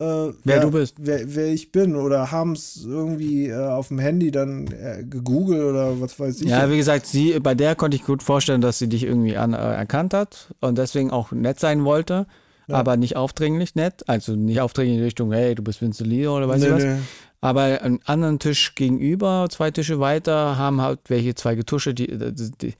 äh, 0.00 0.32
Wer 0.44 0.60
du 0.60 0.70
bist. 0.70 0.94
Wer, 0.98 1.34
wer 1.34 1.46
ich 1.48 1.72
bin 1.72 1.96
oder 1.96 2.30
haben 2.30 2.52
es 2.52 2.84
irgendwie 2.84 3.48
äh, 3.48 3.56
auf 3.56 3.88
dem 3.88 3.98
Handy 3.98 4.30
dann 4.30 4.68
äh, 4.68 5.02
gegoogelt 5.02 5.62
oder 5.62 6.00
was 6.00 6.20
weiß 6.20 6.40
ich. 6.42 6.48
Ja, 6.48 6.70
wie 6.70 6.76
gesagt, 6.76 7.06
sie, 7.06 7.38
bei 7.40 7.54
der 7.56 7.74
konnte 7.74 7.96
ich 7.96 8.04
gut 8.04 8.22
vorstellen, 8.22 8.60
dass 8.60 8.78
sie 8.78 8.88
dich 8.88 9.02
irgendwie 9.02 9.36
an, 9.36 9.54
äh, 9.54 9.56
erkannt 9.56 10.14
hat 10.14 10.54
und 10.60 10.78
deswegen 10.78 11.10
auch 11.10 11.32
nett 11.32 11.58
sein 11.58 11.84
wollte, 11.84 12.26
Ja. 12.68 12.76
aber 12.76 12.96
nicht 12.96 13.16
aufdringlich 13.16 13.74
nett. 13.74 14.04
Also 14.08 14.36
nicht 14.36 14.60
aufdringlich 14.60 14.98
in 14.98 15.02
Richtung, 15.04 15.32
hey, 15.32 15.56
du 15.56 15.62
bist 15.64 15.82
Vincent 15.82 16.08
Lee 16.08 16.28
oder 16.28 16.48
weiß 16.48 16.60
nee, 16.60 16.66
ich 16.66 16.72
was. 16.74 16.84
nee. 16.84 16.96
Aber 17.40 17.62
einen 17.82 18.00
anderen 18.04 18.38
Tisch 18.40 18.74
gegenüber, 18.74 19.46
zwei 19.50 19.70
Tische 19.70 20.00
weiter, 20.00 20.58
haben 20.58 20.80
halt 20.80 21.00
welche 21.08 21.34
zwei 21.34 21.54
getuschelt. 21.54 21.98
Die, 22.00 22.06
die, 22.08 22.50
die, 22.60 22.74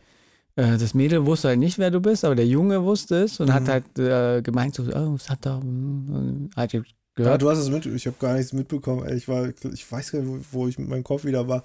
äh, 0.57 0.77
das 0.79 0.95
Mädel 0.95 1.27
wusste 1.27 1.49
halt 1.49 1.61
nicht, 1.61 1.79
wer 1.79 1.91
du 1.93 2.01
bist, 2.01 2.25
aber 2.25 2.35
der 2.35 2.47
Junge 2.47 2.83
wusste 2.83 3.23
es 3.23 3.39
und 3.39 3.53
hat 3.53 3.63
Mhm. 3.65 3.69
halt 3.69 3.99
äh, 3.99 4.43
gemeint, 4.43 4.75
so, 4.75 4.83
oh, 4.83 5.15
was 5.15 5.31
hat 5.31 5.47
da, 5.47 5.61
mm, 5.61 6.51
hat 6.57 6.73
Ja, 6.73 6.83
gehört. 7.15 7.43
du 7.43 7.49
hast 7.51 7.59
es 7.59 7.71
mit, 7.71 7.87
ich 7.87 8.07
habe 8.07 8.17
gar 8.19 8.35
nichts 8.35 8.53
mitbekommen. 8.53 9.09
Ich 9.17 9.29
war, 9.29 9.49
ich 9.73 9.91
weiß 9.93 10.11
gar 10.13 10.23
nicht, 10.23 10.47
wo, 10.53 10.67
ich 10.67 10.77
mit 10.79 10.89
meinem 10.89 11.05
Kopf 11.05 11.25
wieder 11.25 11.47
war. 11.47 11.63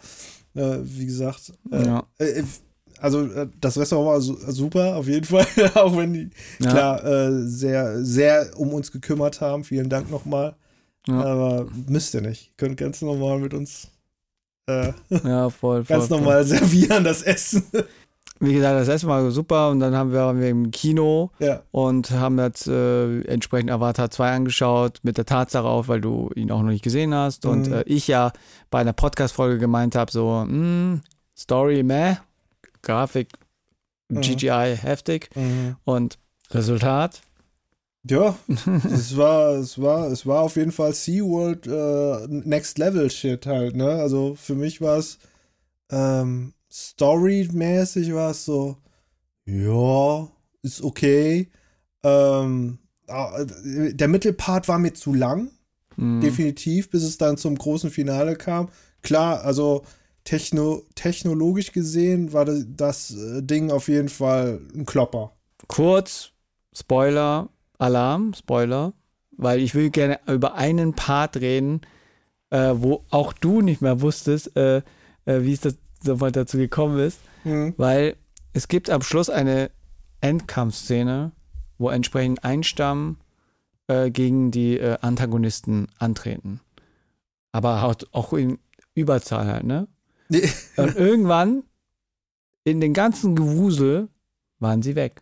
Äh, 0.56 0.78
wie 0.84 1.08
gesagt, 1.08 1.52
äh, 1.72 1.86
Ja. 1.88 2.04
äh, 2.20 2.44
also 3.00 3.26
äh, 3.26 3.48
das 3.60 3.78
Restaurant 3.78 4.08
war 4.08 4.22
su 4.22 4.36
super, 4.52 4.96
auf 4.98 5.08
jeden 5.08 5.26
Fall. 5.34 5.46
Auch 5.74 5.98
wenn 5.98 6.14
die 6.14 6.30
Ja. 6.60 6.70
klar 6.70 7.04
äh, 7.06 7.48
sehr, 7.48 8.06
sehr 8.06 8.52
um 8.56 8.72
uns 8.72 8.92
gekümmert 8.92 9.42
haben. 9.42 9.64
Vielen 9.64 9.90
Dank 9.90 10.12
nochmal. 10.12 10.54
Ja. 11.08 11.22
Aber 11.24 11.68
müsst 11.88 12.14
ihr 12.14 12.22
nicht. 12.22 12.52
Könnt 12.58 12.78
ganz 12.78 13.02
normal 13.02 13.40
mit 13.40 13.54
uns 13.54 13.88
äh, 14.70 14.94
ja, 15.10 15.50
voll, 15.50 15.84
voll. 15.84 15.84
ganz 15.98 16.08
voll. 16.08 16.20
normal 16.20 16.44
servieren, 16.46 17.04
das 17.04 17.22
Essen. 17.22 17.64
Wie 18.40 18.54
gesagt, 18.54 18.78
das 18.80 18.88
erste 18.90 19.08
Mal 19.08 19.30
super 19.32 19.70
und 19.70 19.80
dann 19.80 19.96
haben 19.96 20.12
wir, 20.12 20.20
waren 20.20 20.42
wir 20.42 20.50
im 20.50 20.72
Kino 20.72 21.32
ja. 21.40 21.62
und 21.72 22.12
haben 22.12 22.38
jetzt 22.40 22.68
äh, 22.68 23.22
entsprechend 23.22 23.72
Avatar 23.72 24.10
2 24.12 24.32
angeschaut 24.32 25.00
mit 25.04 25.18
der 25.18 25.26
Tatsache 25.26 25.66
auf, 25.66 25.88
weil 25.88 26.02
du 26.02 26.30
ihn 26.36 26.52
auch 26.52 26.62
noch 26.62 26.70
nicht 26.72 26.84
gesehen 26.84 27.14
hast 27.14 27.46
und 27.46 27.68
Mhm. 27.68 27.74
äh, 27.74 27.84
ich 27.84 28.08
ja 28.08 28.34
bei 28.70 28.80
einer 28.80 28.92
Podcast-Folge 28.92 29.60
gemeint 29.60 29.96
habe, 29.96 30.12
so, 30.12 30.44
mh, 30.46 31.00
Story 31.38 31.84
meh, 31.84 32.16
Grafik 32.82 33.30
Mhm. 34.10 34.22
GGI 34.22 34.76
heftig 34.82 35.30
Mhm. 35.36 35.78
und 35.86 36.18
Resultat, 36.52 37.22
Ja, 38.10 38.38
es 38.94 39.16
war, 39.16 39.54
es 39.56 39.82
war, 39.82 40.08
es 40.08 40.26
war 40.26 40.42
auf 40.42 40.56
jeden 40.58 40.72
Fall 40.74 40.94
SeaWorld 40.94 41.68
äh, 41.68 42.28
Next 42.28 42.78
Level 42.78 43.10
Shit 43.10 43.46
halt, 43.46 43.76
ne? 43.76 43.90
Also 43.90 44.36
für 44.36 44.56
mich 44.56 44.82
war 44.82 44.98
es 44.98 45.20
ähm, 45.90 46.54
storymäßig 46.72 48.14
war 48.14 48.32
es 48.32 48.46
so, 48.46 48.78
ja, 49.46 50.28
ist 50.64 50.82
okay. 50.84 51.50
Ähm, 52.04 52.80
ah, 53.08 53.46
der 53.46 54.08
Mittelpart 54.08 54.68
war 54.68 54.80
mir 54.80 54.94
zu 54.94 55.14
lang, 55.14 55.52
mh, 55.98 56.22
definitiv, 56.22 56.90
bis 56.90 57.04
es 57.04 57.18
dann 57.18 57.38
zum 57.38 57.58
großen 57.58 57.90
Finale 57.92 58.36
kam. 58.36 58.70
Klar, 59.02 59.44
also 59.44 59.84
techno 60.24 60.84
technologisch 60.96 61.72
gesehen 61.74 62.34
war 62.34 62.46
das, 62.46 62.66
das 62.68 63.12
äh, 63.16 63.44
Ding 63.44 63.72
auf 63.72 63.88
jeden 63.88 64.10
Fall 64.10 64.62
ein 64.76 64.86
Klopper. 64.86 65.36
kurz, 65.68 66.32
Spoiler, 66.76 67.50
Alarm, 67.84 68.34
Spoiler, 68.34 68.94
weil 69.32 69.60
ich 69.60 69.76
will 69.76 69.90
gerne 69.90 70.20
über 70.28 70.56
einen 70.56 70.94
Part 70.94 71.38
reden, 71.38 71.82
äh, 72.50 72.74
wo 72.76 73.04
auch 73.10 73.34
du 73.34 73.62
nicht 73.62 73.82
mehr 73.82 74.02
wusstest, 74.02 74.56
äh, 74.56 74.78
äh, 75.26 75.42
wie 75.42 75.54
es 75.54 75.62
das 75.62 75.78
sofort 76.02 76.36
dazu 76.36 76.58
gekommen 76.58 77.00
ist. 77.00 77.20
Hm. 77.44 77.74
Weil 77.78 78.16
es 78.54 78.68
gibt 78.68 78.90
am 78.90 79.02
Schluss 79.02 79.30
eine 79.30 79.70
Endkampfszene, 80.22 81.32
wo 81.78 81.90
entsprechend 81.90 82.44
ein 82.44 82.64
Stamm 82.64 83.18
äh, 83.88 84.10
gegen 84.10 84.52
die 84.52 84.78
äh, 84.78 84.98
Antagonisten 85.02 85.88
antreten. 86.00 86.62
Aber 87.52 87.82
halt 87.82 88.14
auch 88.14 88.34
in 88.34 88.60
Überzahl 88.96 89.48
halt, 89.48 89.66
ne? 89.66 89.88
Und 90.78 90.96
irgendwann, 90.96 91.64
in 92.64 92.80
den 92.80 92.94
ganzen 92.94 93.36
Gewusel, 93.36 94.08
waren 94.60 94.82
sie 94.82 94.96
weg. 94.96 95.22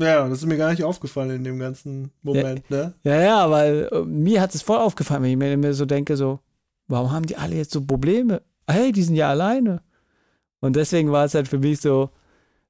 Ja, 0.00 0.28
das 0.28 0.38
ist 0.38 0.46
mir 0.46 0.56
gar 0.56 0.70
nicht 0.70 0.82
aufgefallen 0.84 1.30
in 1.30 1.44
dem 1.44 1.58
ganzen 1.58 2.10
Moment, 2.22 2.68
ne? 2.70 2.94
Ja, 3.04 3.20
ja, 3.20 3.38
aber 3.40 3.64
äh, 3.92 4.04
mir 4.04 4.40
hat 4.40 4.54
es 4.54 4.62
voll 4.62 4.78
aufgefallen, 4.78 5.22
wenn 5.22 5.30
ich 5.30 5.36
mir, 5.36 5.56
mir 5.56 5.74
so 5.74 5.84
denke, 5.84 6.16
so, 6.16 6.40
warum 6.88 7.12
haben 7.12 7.26
die 7.26 7.36
alle 7.36 7.56
jetzt 7.56 7.72
so 7.72 7.80
Probleme? 7.82 8.42
Hey, 8.68 8.92
die 8.92 9.02
sind 9.02 9.16
ja 9.16 9.28
alleine. 9.28 9.82
Und 10.60 10.76
deswegen 10.76 11.10
war 11.12 11.24
es 11.24 11.34
halt 11.34 11.48
für 11.48 11.58
mich 11.58 11.80
so, 11.80 12.10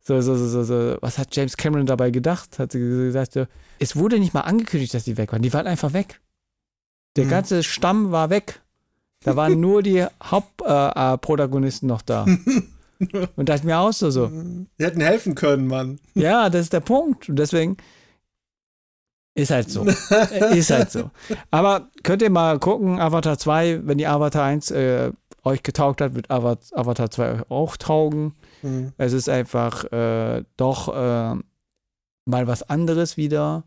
so, 0.00 0.20
so, 0.22 0.34
so, 0.36 0.62
so, 0.64 0.96
was 1.00 1.18
hat 1.18 1.34
James 1.36 1.56
Cameron 1.56 1.86
dabei 1.86 2.10
gedacht? 2.10 2.58
Hat 2.58 2.72
sie 2.72 2.78
gesagt, 2.80 3.32
so, 3.34 3.46
es 3.78 3.96
wurde 3.96 4.18
nicht 4.18 4.34
mal 4.34 4.40
angekündigt, 4.42 4.94
dass 4.94 5.04
die 5.04 5.16
weg 5.16 5.32
waren. 5.32 5.42
Die 5.42 5.52
waren 5.52 5.66
einfach 5.66 5.92
weg. 5.92 6.20
Der 7.16 7.26
Mhm. 7.26 7.30
ganze 7.30 7.62
Stamm 7.62 8.10
war 8.12 8.30
weg. 8.30 8.62
Da 9.22 9.36
waren 9.36 9.60
nur 9.60 9.82
die 9.82 10.04
Hauptprotagonisten 10.22 11.14
äh, 11.14 11.18
Protagonisten 11.18 11.86
noch 11.86 12.02
da. 12.02 12.26
Und 13.36 13.48
dachte 13.48 13.64
mir 13.66 13.78
auch 13.78 13.92
so, 13.92 14.10
so, 14.10 14.26
Die 14.28 14.84
hätten 14.84 15.00
helfen 15.00 15.34
können, 15.34 15.66
Mann. 15.66 15.98
ja, 16.14 16.50
das 16.50 16.62
ist 16.62 16.72
der 16.72 16.80
Punkt. 16.80 17.28
Und 17.28 17.36
deswegen 17.36 17.76
ist 19.34 19.50
halt 19.50 19.70
so. 19.70 19.84
ist 20.54 20.70
halt 20.70 20.90
so. 20.90 21.10
Aber 21.50 21.88
könnt 22.02 22.22
ihr 22.22 22.30
mal 22.30 22.58
gucken, 22.58 23.00
Avatar 23.00 23.38
2, 23.38 23.86
wenn 23.86 23.98
ihr 23.98 24.10
Avatar 24.10 24.44
1 24.44 24.70
äh, 24.72 25.12
euch 25.44 25.62
getaugt 25.62 26.00
hat, 26.00 26.14
wird 26.14 26.30
Avat- 26.30 26.74
Avatar 26.74 27.10
2 27.10 27.32
euch 27.34 27.50
auch 27.50 27.76
taugen. 27.76 28.34
Mhm. 28.62 28.92
Es 28.98 29.12
ist 29.12 29.28
einfach 29.28 29.84
äh, 29.92 30.44
doch 30.56 30.88
äh, 30.88 31.36
mal 32.26 32.46
was 32.46 32.62
anderes 32.68 33.16
wieder, 33.16 33.64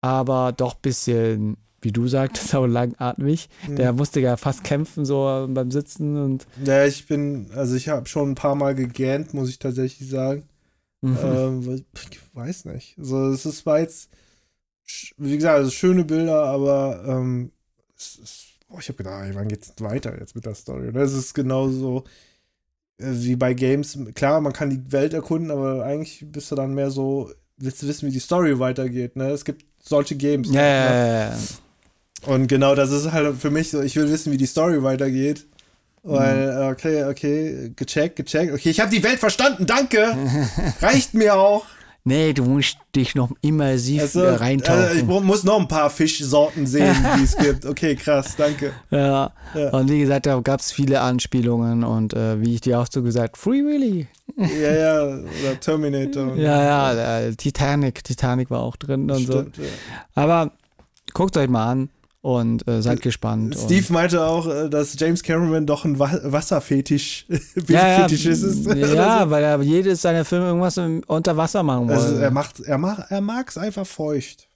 aber 0.00 0.52
doch 0.52 0.74
ein 0.74 0.80
bisschen, 0.82 1.56
wie 1.82 1.92
du 1.92 2.08
sagtest, 2.08 2.54
auch 2.54 2.66
langatmig. 2.66 3.48
Mhm. 3.68 3.76
Der 3.76 3.92
musste 3.92 4.20
ja 4.20 4.36
fast 4.36 4.64
kämpfen 4.64 5.04
so 5.04 5.46
beim 5.48 5.70
Sitzen 5.70 6.16
und 6.16 6.46
Ja, 6.64 6.84
ich 6.84 7.06
bin, 7.06 7.50
also 7.54 7.74
ich 7.74 7.88
habe 7.88 8.06
schon 8.08 8.30
ein 8.30 8.34
paar 8.34 8.54
Mal 8.54 8.74
gegähnt, 8.74 9.34
muss 9.34 9.48
ich 9.48 9.58
tatsächlich 9.58 10.08
sagen. 10.08 10.48
Mhm. 11.00 11.18
Ähm, 11.22 11.84
ich 12.10 12.20
weiß 12.32 12.64
nicht. 12.66 12.98
Also 12.98 13.30
es 13.30 13.46
ist 13.46 13.66
war 13.66 13.80
jetzt, 13.80 14.10
wie 15.16 15.36
gesagt, 15.36 15.58
also 15.58 15.70
schöne 15.70 16.04
Bilder, 16.04 16.44
aber 16.44 17.04
ähm, 17.06 17.52
es 17.96 18.16
ist, 18.16 18.46
boah, 18.68 18.78
ich 18.80 18.88
habe 18.88 18.98
gedacht, 18.98 19.34
wann 19.34 19.48
geht's 19.48 19.72
weiter 19.78 20.18
jetzt 20.18 20.34
mit 20.34 20.46
der 20.46 20.54
Story? 20.54 20.88
Es 20.96 21.12
ist 21.12 21.34
genauso 21.34 22.04
äh, 22.98 23.12
wie 23.12 23.36
bei 23.36 23.54
Games. 23.54 23.98
Klar, 24.14 24.40
man 24.40 24.52
kann 24.52 24.70
die 24.70 24.92
Welt 24.92 25.14
erkunden, 25.14 25.50
aber 25.50 25.84
eigentlich 25.84 26.24
bist 26.30 26.50
du 26.50 26.54
dann 26.54 26.74
mehr 26.74 26.90
so, 26.90 27.30
willst 27.56 27.82
du 27.82 27.88
wissen, 27.88 28.08
wie 28.08 28.12
die 28.12 28.20
Story 28.20 28.58
weitergeht. 28.58 29.16
Ne? 29.16 29.30
Es 29.30 29.44
gibt 29.44 29.64
solche 29.82 30.16
Games. 30.16 30.48
ja, 30.48 30.54
ne? 30.54 30.60
ja, 30.60 31.06
ja, 31.06 31.30
ja. 31.30 31.38
Und 32.24 32.46
genau 32.48 32.74
das 32.74 32.90
ist 32.90 33.12
halt 33.12 33.36
für 33.36 33.50
mich 33.50 33.70
so, 33.70 33.80
ich 33.82 33.94
will 33.96 34.10
wissen, 34.10 34.32
wie 34.32 34.36
die 34.36 34.46
Story 34.46 34.82
weitergeht. 34.82 35.46
Weil, 36.02 36.54
Mhm. 36.66 36.70
okay, 36.72 37.04
okay, 37.04 37.72
gecheckt, 37.74 38.16
gecheckt. 38.16 38.52
Okay, 38.52 38.70
ich 38.70 38.78
habe 38.80 38.90
die 38.90 39.02
Welt 39.02 39.18
verstanden, 39.18 39.66
danke. 39.66 40.16
Reicht 40.80 41.14
mir 41.14 41.34
auch. 41.34 41.64
Nee, 42.04 42.32
du 42.32 42.44
musst 42.44 42.78
dich 42.94 43.16
noch 43.16 43.32
immersiv 43.40 44.02
Also, 44.02 44.24
reintauchen. 44.24 44.80
also 44.80 44.94
ich 44.94 45.04
mu- 45.04 45.18
muss 45.18 45.42
noch 45.42 45.58
ein 45.58 45.66
paar 45.66 45.90
Fischsorten 45.90 46.64
sehen, 46.64 46.94
die 47.18 47.24
es 47.24 47.36
gibt. 47.36 47.66
Okay, 47.66 47.96
krass, 47.96 48.36
danke. 48.36 48.70
Ja. 48.92 49.32
Ja. 49.56 49.70
Und 49.70 49.90
wie 49.90 49.98
gesagt, 49.98 50.26
da 50.26 50.38
gab 50.38 50.60
es 50.60 50.70
viele 50.70 51.00
Anspielungen 51.00 51.82
und 51.82 52.14
äh, 52.14 52.40
wie 52.40 52.54
ich 52.54 52.60
dir 52.60 52.78
auch 52.78 52.86
so 52.88 53.02
gesagt, 53.02 53.36
Free 53.36 53.64
Willy. 53.64 54.06
Ja, 54.36 54.72
ja, 54.72 55.02
oder 55.02 55.58
Terminator. 55.60 56.36
Ja, 56.36 56.92
ja, 56.92 57.18
äh, 57.22 57.34
Titanic, 57.34 58.04
Titanic 58.04 58.50
war 58.52 58.60
auch 58.60 58.76
drin 58.76 59.10
und 59.10 59.26
so. 59.26 59.40
Stimmt, 59.40 59.56
ja. 59.58 59.64
Aber 60.14 60.52
guckt 61.12 61.36
euch 61.36 61.48
mal 61.48 61.72
an 61.72 61.88
und 62.26 62.66
äh, 62.66 62.82
seid 62.82 63.02
gespannt. 63.02 63.56
Steve 63.56 63.92
meinte 63.92 64.26
auch, 64.26 64.48
äh, 64.48 64.68
dass 64.68 64.98
James 64.98 65.22
Cameron 65.22 65.64
doch 65.64 65.84
ein 65.84 66.00
Wa 66.00 66.10
Wasserfetisch 66.24 67.24
ja, 67.68 68.00
ja, 68.00 68.06
ist. 68.06 68.24
ja, 68.24 69.22
so. 69.24 69.30
weil 69.30 69.44
er 69.44 69.62
jedes 69.62 70.02
seiner 70.02 70.24
Filme 70.24 70.46
irgendwas 70.46 70.76
unter 71.06 71.36
Wasser 71.36 71.62
machen 71.62 71.88
wollte. 71.88 72.02
Also 72.02 72.16
er 72.16 72.32
macht, 72.32 72.58
er 72.58 72.78
macht, 72.78 73.12
er 73.12 73.20
mag's 73.20 73.56
einfach 73.56 73.86
feucht. 73.86 74.48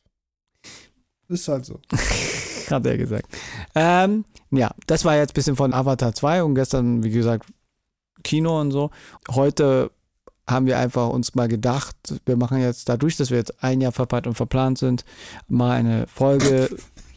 Ist 1.29 1.47
halt 1.47 1.65
so. 1.65 1.79
hat 2.71 2.87
er 2.87 2.99
gesagt. 2.99 3.29
Ähm, 3.77 4.25
ja, 4.51 4.73
das 4.89 5.05
war 5.05 5.15
jetzt 5.15 5.31
ein 5.31 5.35
bisschen 5.35 5.55
von 5.55 5.73
Avatar 5.73 6.13
2 6.13 6.43
und 6.43 6.57
gestern, 6.57 7.05
wie 7.05 7.11
gesagt, 7.11 7.47
Kino 8.25 8.61
und 8.61 8.73
so. 8.73 8.91
Heute 9.31 9.93
haben 10.51 10.67
wir 10.67 10.79
einfach 10.79 11.09
uns 11.09 11.35
mal 11.35 11.49
gedacht, 11.49 11.97
wir 12.27 12.37
machen 12.37 12.61
jetzt 12.61 12.89
dadurch, 12.89 13.17
dass 13.17 13.31
wir 13.31 13.39
jetzt 13.39 13.63
ein 13.63 13.81
Jahr 13.81 13.93
verpeilt 13.93 14.27
und 14.27 14.35
verplant 14.35 14.79
sind, 14.79 15.05
mal 15.49 15.71
eine 15.71 16.07
Folge. 16.09 16.69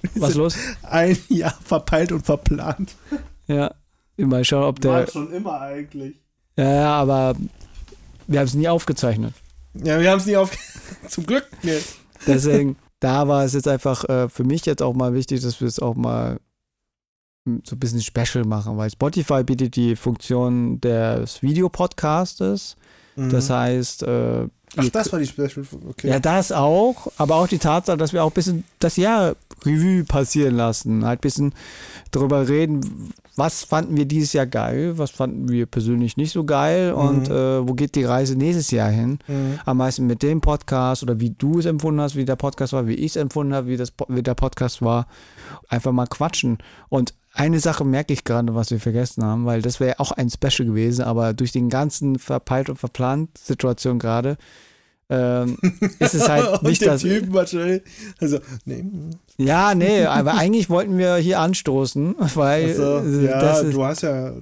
Was 0.15 0.35
los? 0.35 0.55
Ein 0.83 1.17
Jahr 1.29 1.57
verpeilt 1.63 2.11
und 2.11 2.25
verplant. 2.25 2.95
Ja, 3.47 3.73
mal 4.17 4.43
schauen, 4.43 4.63
ob 4.63 4.79
der. 4.81 5.07
schon 5.07 5.31
immer 5.31 5.61
eigentlich. 5.61 6.15
Ja, 6.57 6.71
ja, 6.71 6.95
aber 6.95 7.35
wir 8.27 8.39
haben 8.39 8.45
es 8.47 8.53
nie 8.53 8.67
aufgezeichnet. 8.67 9.33
Ja, 9.73 9.99
wir 9.99 10.11
haben 10.11 10.19
es 10.19 10.25
nie 10.25 10.37
auf. 10.37 10.51
Zum 11.07 11.25
Glück 11.25 11.47
nicht. 11.63 11.95
Deswegen, 12.27 12.75
da 12.99 13.27
war 13.27 13.43
es 13.43 13.53
jetzt 13.53 13.67
einfach 13.67 14.03
äh, 14.05 14.29
für 14.29 14.43
mich 14.43 14.65
jetzt 14.65 14.81
auch 14.81 14.93
mal 14.93 15.13
wichtig, 15.13 15.41
dass 15.41 15.59
wir 15.59 15.67
es 15.67 15.79
auch 15.79 15.95
mal 15.95 16.39
so 17.45 17.75
ein 17.75 17.79
bisschen 17.79 18.01
special 18.01 18.45
machen, 18.45 18.77
weil 18.77 18.89
Spotify 18.89 19.43
bietet 19.43 19.75
die 19.75 19.95
Funktion 19.97 20.79
des 20.79 21.41
Videopodcastes. 21.41 22.77
Das 23.15 23.49
heißt, 23.49 24.03
äh, 24.03 24.47
Mhm. 24.75 24.85
Ach, 24.87 24.89
das 24.89 25.11
war 25.11 25.19
die 25.19 25.27
Special. 25.27 25.65
Okay. 25.89 26.09
ja, 26.09 26.19
das 26.19 26.51
auch, 26.51 27.07
aber 27.17 27.35
auch 27.35 27.47
die 27.47 27.59
Tatsache, 27.59 27.97
dass 27.97 28.13
wir 28.13 28.23
auch 28.23 28.31
ein 28.31 28.33
bisschen 28.33 28.63
das 28.79 28.97
Jahr 28.97 29.35
Revue 29.65 30.03
passieren 30.03 30.55
lassen, 30.55 31.05
halt 31.05 31.19
ein 31.19 31.21
bisschen 31.21 31.53
darüber 32.11 32.47
reden, 32.47 33.11
was 33.35 33.63
fanden 33.63 33.97
wir 33.97 34.05
dieses 34.05 34.33
Jahr 34.33 34.45
geil, 34.45 34.97
was 34.97 35.09
fanden 35.09 35.49
wir 35.49 35.65
persönlich 35.65 36.17
nicht 36.17 36.31
so 36.31 36.43
geil 36.43 36.93
und 36.93 37.29
Mhm. 37.29 37.35
äh, 37.35 37.67
wo 37.67 37.73
geht 37.73 37.95
die 37.95 38.03
Reise 38.03 38.35
nächstes 38.35 38.69
Jahr 38.71 38.89
hin. 38.91 39.19
Mhm. 39.27 39.59
Am 39.65 39.77
meisten 39.77 40.05
mit 40.05 40.21
dem 40.21 40.39
Podcast 40.41 41.01
oder 41.03 41.19
wie 41.19 41.31
du 41.31 41.59
es 41.59 41.65
empfunden 41.65 41.99
hast, 42.01 42.15
wie 42.15 42.25
der 42.25 42.35
Podcast 42.35 42.73
war, 42.73 42.87
wie 42.87 42.93
ich 42.93 43.11
es 43.11 43.15
empfunden 43.15 43.53
habe, 43.53 43.67
wie, 43.67 43.77
das, 43.77 43.91
wie 44.07 44.21
der 44.21 44.35
Podcast 44.35 44.81
war. 44.83 45.07
Einfach 45.67 45.91
mal 45.91 46.05
quatschen. 46.07 46.59
Und 46.89 47.15
eine 47.33 47.59
Sache 47.59 47.83
merke 47.83 48.13
ich 48.13 48.23
gerade, 48.25 48.53
was 48.53 48.69
wir 48.69 48.79
vergessen 48.79 49.23
haben, 49.23 49.45
weil 49.45 49.63
das 49.63 49.79
wäre 49.79 49.99
auch 49.99 50.11
ein 50.11 50.29
Special 50.29 50.67
gewesen, 50.67 51.03
aber 51.03 51.33
durch 51.33 51.51
den 51.51 51.69
ganzen 51.69 52.19
verpeilt 52.19 52.69
und 52.69 52.77
verplant 52.77 53.35
Situation 53.39 53.97
gerade 53.97 54.37
ähm, 55.09 55.57
ist 55.99 56.13
es 56.13 56.27
halt 56.27 56.63
nicht 56.63 56.81
der 56.81 56.93
das. 56.93 57.01
Typ 57.01 57.33
wahrscheinlich. 57.33 57.83
Also, 58.19 58.39
nee. 58.65 58.83
mm. 58.83 59.11
Ja, 59.37 59.75
nee, 59.75 60.05
aber 60.05 60.35
eigentlich 60.35 60.69
wollten 60.69 60.97
wir 60.97 61.15
hier 61.15 61.39
anstoßen, 61.39 62.15
weil 62.35 62.67
Also, 62.67 62.99
ja, 63.19 63.59
ist, 63.59 63.73
du 63.73 63.83
hast 63.83 64.03
ja 64.03 64.33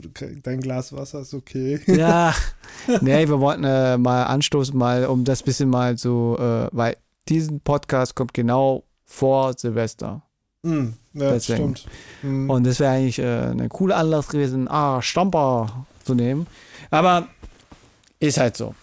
dein 0.43 0.59
Glas 0.61 0.93
Wasser, 0.93 1.21
ist 1.21 1.33
okay. 1.33 1.79
Ja, 1.87 2.33
nee, 3.01 3.27
wir 3.27 3.39
wollten 3.39 3.63
äh, 3.63 3.97
mal 3.97 4.23
anstoßen, 4.23 4.77
mal 4.77 5.05
um 5.05 5.23
das 5.23 5.43
bisschen 5.43 5.69
mal 5.69 5.97
so, 5.97 6.37
äh, 6.39 6.67
weil 6.71 6.97
diesen 7.29 7.61
Podcast 7.61 8.15
kommt 8.15 8.33
genau 8.33 8.83
vor 9.05 9.53
Silvester. 9.57 10.23
Mhm. 10.63 10.93
Ja, 11.13 11.31
Deswegen. 11.31 11.75
stimmt. 11.75 11.85
Mhm. 12.21 12.49
Und 12.49 12.65
das 12.65 12.79
wäre 12.79 12.93
eigentlich 12.93 13.19
äh, 13.19 13.23
eine 13.23 13.67
coole 13.69 13.95
Anlass 13.95 14.27
gewesen, 14.27 14.67
ah, 14.69 15.01
Stamper 15.01 15.85
zu 16.03 16.15
nehmen. 16.15 16.47
Aber 16.89 17.27
ist 18.19 18.37
halt 18.37 18.55
so. 18.55 18.75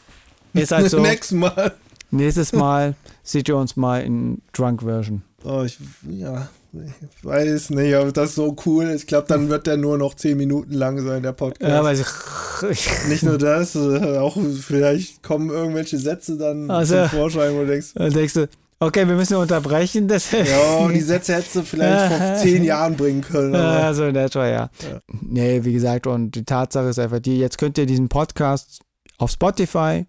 Ist 0.54 0.72
halt 0.72 0.90
so. 0.90 1.00
Nächstes 1.00 1.32
Mal. 1.32 1.72
Nächstes 2.10 2.52
Mal 2.54 2.94
seht 3.22 3.48
ihr 3.48 3.56
uns 3.56 3.76
mal 3.76 4.02
in 4.02 4.40
Drunk 4.52 4.82
Version. 4.82 5.22
Oh, 5.44 5.62
ich, 5.64 5.78
ja, 6.10 6.48
ich 6.72 7.24
weiß 7.24 7.70
nicht, 7.70 7.94
ob 7.96 8.12
das 8.12 8.34
so 8.34 8.56
cool 8.66 8.86
ist. 8.86 9.02
Ich 9.02 9.06
glaube, 9.06 9.26
dann 9.28 9.48
wird 9.48 9.66
der 9.66 9.76
nur 9.76 9.96
noch 9.98 10.14
zehn 10.14 10.36
Minuten 10.36 10.72
lang 10.74 11.00
sein, 11.06 11.22
der 11.22 11.32
Podcast. 11.32 11.70
Ja, 11.70 11.84
weil 11.84 11.96
ich, 11.96 13.08
Nicht 13.08 13.22
nur 13.22 13.38
das, 13.38 13.74
äh, 13.76 14.18
auch 14.18 14.36
vielleicht 14.60 15.22
kommen 15.22 15.50
irgendwelche 15.50 15.96
Sätze 15.98 16.36
dann 16.36 16.70
Also- 16.70 16.96
zum 17.02 17.08
Vorschein, 17.10 17.54
wo 17.54 17.60
du 17.60 17.66
denkst, 17.68 17.92
dann 17.94 18.12
denkst 18.12 18.34
du, 18.34 18.48
okay, 18.80 19.06
wir 19.06 19.14
müssen 19.14 19.36
unterbrechen. 19.36 20.08
Das, 20.08 20.30
ja, 20.32 20.88
die 20.92 21.00
Sätze 21.00 21.34
hättest 21.36 21.54
du 21.56 21.62
vielleicht 21.62 22.12
vor 22.12 22.34
zehn 22.36 22.64
Jahren 22.64 22.96
bringen 22.96 23.20
können. 23.20 23.54
Aber, 23.54 23.78
Ja, 23.80 23.94
so 23.94 24.04
in 24.06 24.16
etwa, 24.16 24.46
ja. 24.46 24.70
Ja. 24.82 25.00
Nee, 25.22 25.60
wie 25.64 25.72
gesagt, 25.72 26.06
und 26.08 26.32
die 26.32 26.44
Tatsache 26.44 26.88
ist 26.88 26.98
einfach 26.98 27.20
die, 27.20 27.38
jetzt 27.38 27.58
könnt 27.58 27.78
ihr 27.78 27.86
diesen 27.86 28.08
Podcast 28.08 28.80
auf 29.18 29.30
Spotify 29.30 30.06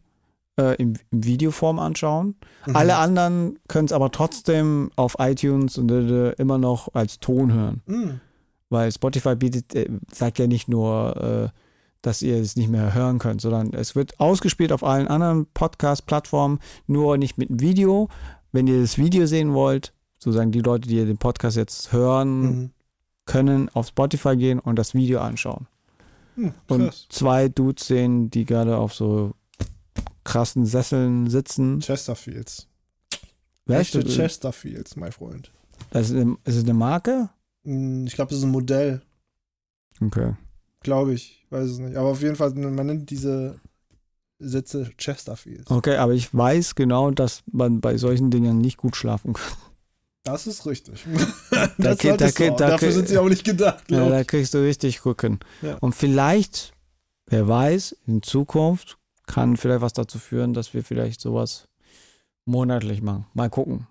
äh, 0.60 0.76
in, 0.76 1.00
in 1.12 1.24
Videoform 1.24 1.80
anschauen. 1.80 2.36
Mhm. 2.68 2.76
Alle 2.76 2.98
anderen 2.98 3.58
können 3.68 3.86
es 3.86 3.92
aber 3.94 4.12
trotzdem 4.12 4.92
auf 4.96 5.16
iTunes 5.20 5.78
und 5.78 5.90
äh, 5.92 6.32
immer 6.34 6.58
noch 6.58 6.94
als 6.94 7.20
Ton 7.20 7.54
hören. 7.54 7.82
Mhm. 7.88 8.20
Weil 8.70 8.92
Spotify 8.92 9.36
bietet, 9.36 9.74
äh, 9.74 9.90
sagt 10.14 10.38
ja 10.38 10.48
nicht 10.48 10.68
nur, 10.68 11.16
äh, 11.18 11.50
dass 12.02 12.22
ihr 12.22 12.38
es 12.38 12.56
nicht 12.56 12.70
mehr 12.70 12.94
hören 12.94 13.20
könnt, 13.20 13.42
sondern 13.42 13.74
es 13.74 13.96
wird 13.96 14.20
ausgespielt 14.20 14.72
auf 14.72 14.84
allen 14.84 15.08
anderen 15.08 15.48
Podcast-Plattformen, 15.54 16.60
nur 16.88 17.18
nicht 17.18 17.38
mit 17.38 17.50
Video. 17.62 18.08
Wenn 18.52 18.68
ihr 18.68 18.82
das 18.82 18.98
Video 18.98 19.26
sehen 19.26 19.54
wollt, 19.54 19.94
sozusagen 20.18 20.52
die 20.52 20.62
Leute, 20.62 20.88
die 20.88 21.04
den 21.06 21.18
Podcast 21.18 21.58
jetzt 21.58 21.92
hören, 21.92 22.42
Mhm. 22.42 22.70
können 23.26 23.70
auf 23.74 23.88
Spotify 23.88 24.36
gehen 24.38 24.60
und 24.60 24.78
das 24.78 24.94
Video 24.94 25.20
anschauen. 25.20 25.68
Mhm. 26.36 26.54
Und 26.68 26.94
zwei 27.10 27.50
Dudes 27.50 27.88
sehen, 27.88 28.30
die 28.30 28.46
gerade 28.46 28.78
auf 28.78 28.94
so 28.94 29.34
krassen 30.30 30.66
Sesseln 30.66 31.30
sitzen. 31.30 31.80
Chesterfields. 31.80 32.68
Weißt 33.66 33.96
Echte 33.96 34.04
du, 34.04 34.10
Chesterfields, 34.12 34.96
mein 34.96 35.12
Freund. 35.12 35.52
das 35.92 36.10
ist, 36.10 36.16
eine, 36.16 36.38
ist 36.46 36.56
es 36.56 36.64
eine 36.64 36.74
Marke? 36.74 37.30
Mhm, 37.64 38.06
Ich 38.08 38.14
glaube, 38.16 38.30
das 38.30 38.40
ist 38.40 38.46
ein 38.46 38.52
Modell, 38.52 39.02
Okay. 40.02 40.34
glaube 40.82 41.14
ich. 41.14 41.46
Weiß 41.50 41.68
es 41.70 41.80
nicht. 41.80 41.96
Aber 41.98 42.10
auf 42.10 42.22
jeden 42.22 42.36
Fall, 42.36 42.52
man 42.54 42.86
nennt 42.86 43.10
diese 43.10 43.60
Sitze 44.40 44.92
Chesterfields. 44.98 45.70
Okay, 45.70 45.98
aber 45.98 46.14
ich 46.14 46.34
weiß 46.34 46.76
genau, 46.76 47.12
dass 47.12 47.42
man 47.52 47.82
bei 47.82 47.98
solchen 47.98 48.30
Dingen 48.32 48.60
nicht 48.60 48.78
gut 48.78 48.96
schlafen 48.96 49.34
kann. 49.34 49.58
Das 50.24 50.48
ist 50.48 50.66
richtig. 50.66 51.06
Da 51.52 51.68
das 51.78 51.98
da 51.98 52.12
auch. 52.14 52.58
da 52.58 52.70
Dafür 52.70 52.92
sind 52.92 53.08
sie 53.08 53.18
auch 53.18 53.28
nicht 53.30 53.44
gedacht. 53.44 53.90
Ja, 53.90 54.08
da 54.08 54.24
kriegst 54.24 54.54
du 54.54 54.64
richtig 54.64 55.04
Rücken. 55.06 55.40
Ja. 55.62 55.78
Und 55.80 55.96
vielleicht, 55.96 56.74
wer 57.28 57.48
weiß, 57.48 57.96
in 58.06 58.22
Zukunft 58.22 58.98
kann 59.30 59.58
vielleicht 59.58 59.82
was 59.82 59.94
dazu 59.94 60.18
führen, 60.20 60.54
dass 60.54 60.74
wir 60.74 60.84
vielleicht 60.84 61.22
sowas 61.22 61.68
monatlich 62.46 63.02
machen. 63.02 63.26
Mal 63.34 63.50
gucken. 63.50 63.88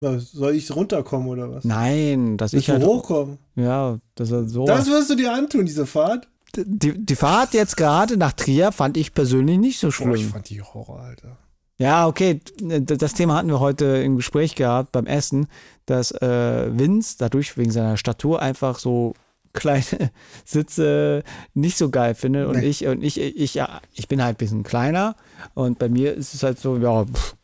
Soll 0.00 0.54
ich 0.54 0.74
runterkommen 0.74 1.28
oder 1.28 1.50
was? 1.50 1.64
Nein, 1.64 2.36
dass 2.36 2.52
Willst 2.52 2.68
ich 2.68 2.72
halt. 2.72 2.84
hochkommen? 2.84 3.38
Ja, 3.56 3.98
dass 4.14 4.30
er 4.30 4.46
so. 4.46 4.66
Das 4.66 4.86
wirst 4.86 5.10
du 5.10 5.14
dir 5.14 5.32
antun, 5.32 5.64
diese 5.66 5.86
Fahrt? 5.86 6.28
die, 6.56 7.04
die 7.04 7.16
Fahrt 7.16 7.52
jetzt 7.54 7.76
gerade 7.76 8.16
nach 8.16 8.32
Trier 8.32 8.70
fand 8.70 8.96
ich 8.96 9.12
persönlich 9.12 9.58
nicht 9.58 9.78
so 9.80 9.88
Boah, 9.88 10.14
ich 10.14 10.20
schlimm. 10.20 10.30
fand 10.30 10.50
die 10.50 10.62
Horror, 10.62 11.00
Alter. 11.00 11.36
Ja, 11.78 12.06
okay, 12.06 12.40
das 12.60 13.14
Thema 13.14 13.34
hatten 13.34 13.48
wir 13.48 13.58
heute 13.58 13.84
im 13.84 14.14
Gespräch 14.16 14.54
gehabt 14.54 14.92
beim 14.92 15.06
Essen, 15.06 15.48
dass 15.86 16.12
äh, 16.12 16.78
Vince 16.78 17.16
dadurch 17.18 17.56
wegen 17.56 17.72
seiner 17.72 17.96
Statur 17.96 18.40
einfach 18.40 18.78
so 18.78 19.14
kleine 19.54 19.84
Sitze 20.44 21.22
nicht 21.54 21.78
so 21.78 21.88
geil 21.90 22.14
finde. 22.14 22.48
Und 22.48 22.58
Nee. 22.58 22.66
ich, 22.66 22.86
und 22.86 23.02
ich, 23.02 23.18
ich, 23.20 23.54
ja, 23.54 23.80
ich 23.94 24.08
bin 24.08 24.22
halt 24.22 24.36
ein 24.36 24.38
bisschen 24.38 24.62
kleiner 24.62 25.16
und 25.54 25.78
bei 25.78 25.88
mir 25.88 26.14
ist 26.14 26.34
es 26.34 26.42
halt 26.42 26.58
so, 26.58 26.76
ja, 26.76 27.04
pff, 27.04 27.36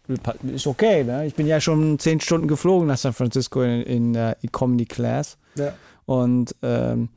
ist 0.52 0.66
okay. 0.66 1.04
Ne? 1.04 1.26
Ich 1.26 1.34
bin 1.34 1.46
ja 1.46 1.60
schon 1.60 1.98
zehn 1.98 2.20
Stunden 2.20 2.48
geflogen 2.48 2.88
nach 2.88 2.98
San 2.98 3.12
Francisco 3.12 3.62
in, 3.62 3.82
in 3.82 4.12
der 4.12 4.36
Economy 4.42 4.84
Class. 4.84 5.38
Ja. 5.54 5.72
Und 6.04 6.54
ähm, 6.62 7.08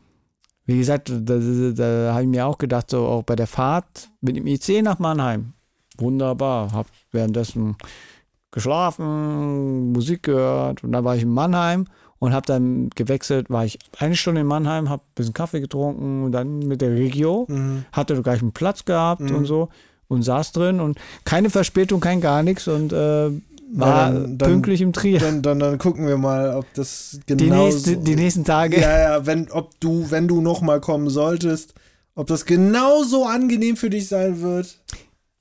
wie 0.65 0.77
gesagt, 0.77 1.09
da, 1.09 1.17
da, 1.37 1.71
da 1.71 2.13
habe 2.13 2.23
ich 2.23 2.29
mir 2.29 2.45
auch 2.45 2.57
gedacht, 2.57 2.89
so 2.89 3.05
auch 3.07 3.23
bei 3.23 3.35
der 3.35 3.47
Fahrt 3.47 4.09
mit 4.21 4.35
dem 4.37 4.47
IC 4.47 4.81
nach 4.83 4.99
Mannheim. 4.99 5.53
Wunderbar. 5.97 6.71
Hab 6.71 6.87
währenddessen 7.11 7.75
geschlafen, 8.51 9.91
Musik 9.91 10.23
gehört 10.23 10.83
und 10.83 10.91
dann 10.91 11.03
war 11.03 11.15
ich 11.15 11.23
in 11.23 11.29
Mannheim 11.33 11.85
und 12.23 12.33
habe 12.33 12.45
dann 12.45 12.89
gewechselt, 12.95 13.49
war 13.49 13.65
ich 13.65 13.77
eine 13.99 14.15
Stunde 14.15 14.39
in 14.41 14.47
Mannheim, 14.47 14.89
habe 14.89 15.01
ein 15.03 15.13
bisschen 15.15 15.33
Kaffee 15.33 15.59
getrunken 15.59 16.23
und 16.23 16.31
dann 16.31 16.59
mit 16.59 16.79
der 16.79 16.91
Regio, 16.91 17.45
Mhm. 17.49 17.83
hatte 17.91 18.21
gleich 18.21 18.41
einen 18.41 18.53
Platz 18.53 18.85
gehabt 18.85 19.19
Mhm. 19.21 19.35
und 19.35 19.45
so 19.45 19.67
und 20.07 20.21
saß 20.23 20.53
drin 20.53 20.79
und 20.79 20.97
keine 21.25 21.49
Verspätung, 21.49 21.99
kein 21.99 22.21
gar 22.21 22.41
nichts 22.41 22.69
und 22.69 22.93
äh, 22.93 22.95
war 23.75 24.11
dann- 24.11 24.37
dann- 24.37 24.49
pünktlich 24.49 24.79
im 24.81 24.93
Trier. 24.93 25.19
Dann, 25.19 25.41
dann, 25.41 25.59
dann 25.59 25.77
gucken 25.79 26.07
wir 26.07 26.15
mal, 26.17 26.55
ob 26.55 26.65
das 26.75 27.19
Die, 27.27 27.35
genau 27.35 27.65
nächste, 27.65 27.97
die 27.97 28.15
nächsten 28.15 28.45
Tage. 28.45 28.79
Ja, 28.79 28.99
ja, 29.17 29.25
wenn, 29.25 29.51
ob 29.51 29.77
du, 29.81 30.09
wenn 30.09 30.29
du 30.29 30.39
nochmal 30.39 30.79
kommen 30.79 31.09
solltest, 31.09 31.73
ob 32.15 32.27
das 32.27 32.45
genauso 32.45 33.25
angenehm 33.25 33.75
für 33.75 33.89
dich 33.89 34.07
sein 34.07 34.41
wird. 34.41 34.77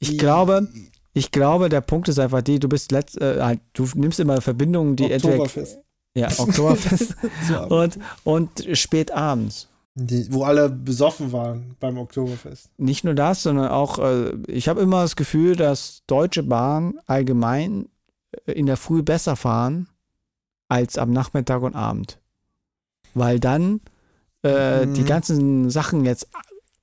Ich 0.01 0.19
glaube, 0.19 0.67
ich 1.13 1.31
glaube, 1.31 1.69
der 1.69 1.83
Punkt 1.83 2.09
ist 2.09 2.19
einfach 2.19 2.43
die, 2.43 2.59
du 2.59 2.69
bist 2.69 2.91
letzt, 2.91 3.21
äh, 3.21 3.41
halt, 3.41 3.61
du 3.75 3.87
nimmst 3.95 4.19
immer 4.19 4.41
Verbindungen, 4.41 4.97
die 4.97 5.13
entweder. 5.13 5.45
Ja, 6.15 6.29
Oktoberfest 6.39 7.17
und, 7.69 7.99
und 8.25 8.69
spät 8.75 9.11
abends. 9.13 9.69
die, 9.95 10.27
wo 10.33 10.45
alle 10.45 10.69
besoffen 10.71 11.33
waren 11.33 11.77
beim 11.81 11.99
Oktoberfest. 11.99 12.71
Nicht 12.79 13.05
nur 13.05 13.15
das, 13.15 13.43
sondern 13.43 13.69
auch, 13.69 13.99
äh, 13.99 14.33
ich 14.49 14.69
habe 14.69 14.81
immer 14.81 15.03
das 15.03 15.17
Gefühl, 15.17 15.57
dass 15.57 16.03
Deutsche 16.07 16.43
Bahn 16.43 16.95
allgemein 17.07 17.89
äh, 18.47 18.53
in 18.53 18.67
der 18.67 18.77
Früh 18.77 19.03
besser 19.03 19.37
fahren 19.37 19.89
als 20.69 20.97
am 20.99 21.11
Nachmittag 21.13 21.63
und 21.63 21.75
Abend. 21.77 22.19
Weil 23.15 23.39
dann 23.41 23.81
äh, 24.45 24.87
Mhm. 24.87 24.95
die 24.95 25.05
ganzen 25.05 25.71
Sachen 25.71 26.05
jetzt 26.05 26.29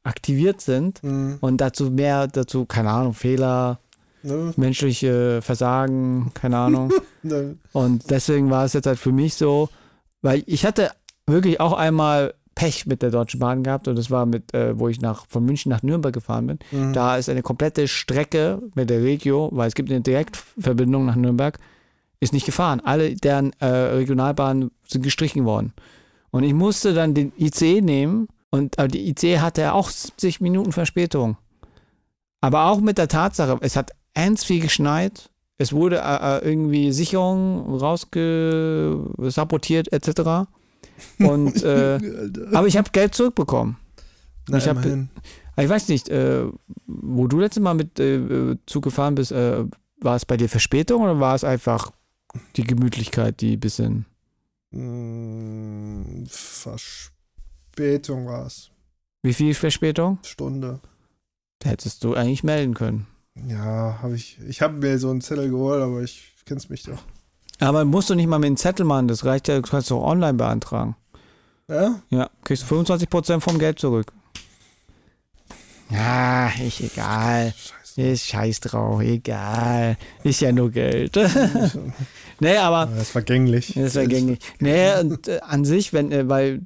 aktiviert 0.03 0.62
sind 0.62 1.03
Mhm. 1.03 1.38
und 1.41 1.57
dazu 1.57 1.91
mehr, 1.91 2.27
dazu, 2.27 2.65
keine 2.65 2.89
Ahnung, 2.91 3.13
Fehler, 3.13 3.79
Ne? 4.21 4.53
menschliche 4.57 5.41
Versagen, 5.41 6.31
keine 6.33 6.57
Ahnung. 6.57 6.91
Und 7.74 8.10
deswegen 8.10 8.50
war 8.50 8.66
es 8.66 8.74
jetzt 8.74 8.86
halt 8.86 9.00
für 9.00 9.12
mich 9.12 9.36
so, 9.36 9.70
weil 10.22 10.44
ich 10.46 10.66
hatte 10.66 10.92
wirklich 11.26 11.60
auch 11.60 11.74
einmal 11.74 12.34
Pech 12.56 12.86
mit 12.86 13.02
der 13.02 13.12
Deutschen 13.12 13.40
Bahn 13.40 13.64
gehabt 13.64 13.88
und 13.88 13.96
das 13.96 14.12
war 14.12 14.26
mit, 14.26 14.54
äh, 14.54 14.78
wo 14.78 14.90
ich 14.90 15.00
nach, 15.00 15.26
von 15.30 15.46
München 15.46 15.70
nach 15.70 15.82
Nürnberg 15.82 16.14
gefahren 16.14 16.48
bin. 16.48 16.60
Mhm. 16.72 16.92
Da 16.92 17.16
ist 17.16 17.30
eine 17.30 17.42
komplette 17.42 17.88
Strecke 17.88 18.62
mit 18.76 18.90
der 18.90 19.02
Regio, 19.02 19.50
weil 19.54 19.70
es 19.70 19.76
gibt 19.76 19.90
eine 19.90 20.02
Direktverbindung 20.02 21.06
nach 21.06 21.16
Nürnberg, 21.16 21.58
ist 22.20 22.34
nicht 22.34 22.46
gefahren. 22.46 22.82
Alle 22.82 23.16
deren 23.16 23.54
äh, 23.60 23.66
Regionalbahnen 23.66 24.72
sind 24.86 25.04
gestrichen 25.04 25.46
worden. 25.46 25.72
Und 26.32 26.44
ich 26.44 26.54
musste 26.54 26.94
dann 26.94 27.14
den 27.14 27.32
ICE 27.38 27.82
nehmen 27.82 28.28
und 28.50 28.78
aber 28.78 28.90
die 28.90 29.08
ICE 29.10 29.40
hatte 29.40 29.74
auch 29.74 29.90
70 29.90 30.42
Minuten 30.42 30.74
Verspätung. 30.74 31.38
Aber 32.42 32.66
auch 32.66 32.82
mit 32.82 32.98
der 32.98 33.08
Tatsache, 33.08 33.58
es 33.62 33.76
hat 33.76 33.92
ernst 34.14 34.46
viel 34.46 34.62
geschneit, 34.62 35.30
es 35.60 35.72
wurde 35.74 35.98
äh, 36.00 36.38
äh, 36.39 36.50
irgendwie 36.50 36.92
Sicherung 36.92 37.78
rausgesabotiert 37.80 39.94
etc. 39.94 40.50
Und 41.20 41.62
äh, 41.63 42.00
aber 42.54 42.66
ich 42.68 42.75
habe 42.78 42.89
Geld 42.92 43.13
zurückbekommen. 43.13 43.78
Na, 44.48 44.58
ich 44.58 44.68
hab- 44.68 44.78
immerhin. 44.78 45.10
Aber 45.56 45.63
Ich 45.66 45.70
weiß 45.70 45.88
nicht, 45.89 46.10
äh, 46.10 46.46
wo 46.88 47.28
du 47.28 47.39
letztes 47.39 47.62
Mal 47.62 47.75
mit 47.75 48.00
äh, 48.00 48.56
Zug 48.66 48.84
gefahren 48.84 49.13
bist, 49.16 49.32
äh, 49.32 49.66
war 50.01 50.16
es 50.16 50.25
bei 50.25 50.38
dir 50.38 50.50
Verspätung 50.50 51.04
oder 51.04 51.20
war 51.20 51.36
es 51.36 51.44
einfach 51.44 51.92
die 52.55 52.64
Gemütlichkeit, 52.64 53.42
die 53.42 53.57
ein 53.57 53.60
bisschen. 53.60 54.05
Mm, 54.72 56.24
Verspätung 56.27 58.25
war 58.27 58.46
es. 58.46 58.70
Wie 59.24 59.33
viel 59.33 59.53
Verspätung? 59.53 60.20
Stunde. 60.24 60.79
Da 61.60 61.70
hättest 61.72 62.03
du 62.05 62.14
eigentlich 62.14 62.44
melden 62.44 62.74
können. 62.74 63.05
Ja, 63.48 64.00
habe 64.02 64.16
ich. 64.16 64.38
Ich 64.48 64.62
habe 64.62 64.75
mir 64.75 64.98
so 65.00 65.10
einen 65.10 65.22
Zettel 65.22 65.50
geholt, 65.50 65.82
aber 65.82 66.02
ich 66.02 66.34
kenn's 66.46 66.70
mich 66.70 66.84
doch. 66.84 67.00
Aber 67.60 67.86
musst 67.86 68.10
du 68.10 68.16
nicht 68.16 68.28
mal 68.28 68.40
mit 68.40 68.48
dem 68.48 68.58
Zettel 68.58 68.86
machen, 68.86 69.08
das 69.08 69.25
reicht 69.25 69.48
ja, 69.48 69.56
du 69.56 69.62
kannst 69.62 69.90
du 69.90 69.98
auch 69.98 70.12
online 70.12 70.34
beantragen. 70.36 70.96
Ja? 71.68 72.02
Ja, 72.10 72.30
kriegst 72.44 72.70
du 72.70 72.75
25% 72.75 73.42
vom 73.42 73.60
Geld 73.60 73.80
zurück. 73.80 74.12
Ja, 75.90 76.52
ich 76.60 76.84
egal. 76.84 77.54
Scheiße. 77.56 78.02
Ist 78.02 78.28
scheiß 78.28 78.60
drauf, 78.62 79.02
egal. 79.02 79.98
Ist 80.24 80.40
ja 80.40 80.52
nur 80.52 80.72
Geld. 80.72 81.16
nee, 82.40 82.58
aber 82.58 82.86
Das 82.86 83.04
ist 83.04 83.12
vergänglich. 83.12 83.74
Das 83.75 83.96
wäre 83.96 84.08
gängig. 84.08 84.40
Nee, 84.60 85.00
und 85.00 85.28
äh, 85.28 85.40
an 85.42 85.66
sich, 85.66 85.92
wenn, 85.92 86.12
äh, 86.12 86.30
weil, 86.30 86.62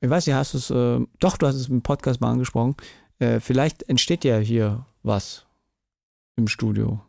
ich 0.00 0.08
weiß 0.08 0.26
nicht, 0.26 0.36
hast 0.36 0.54
du 0.54 0.58
es, 0.58 0.70
äh, 0.70 1.04
doch, 1.18 1.36
du 1.38 1.46
hast 1.46 1.56
es 1.56 1.68
im 1.68 1.82
Podcast 1.82 2.20
mal 2.20 2.30
angesprochen, 2.30 2.76
äh, 3.18 3.40
vielleicht 3.40 3.82
entsteht 3.88 4.24
ja 4.24 4.38
hier 4.38 4.86
was 5.02 5.44
im 6.36 6.48
Studio. 6.48 7.00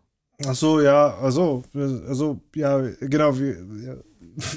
Ach 0.46 0.56
so, 0.56 0.82
ja, 0.82 1.16
also, 1.18 1.64
also, 1.74 2.40
ja, 2.56 2.82
genau, 3.00 3.38
wie, 3.38 3.56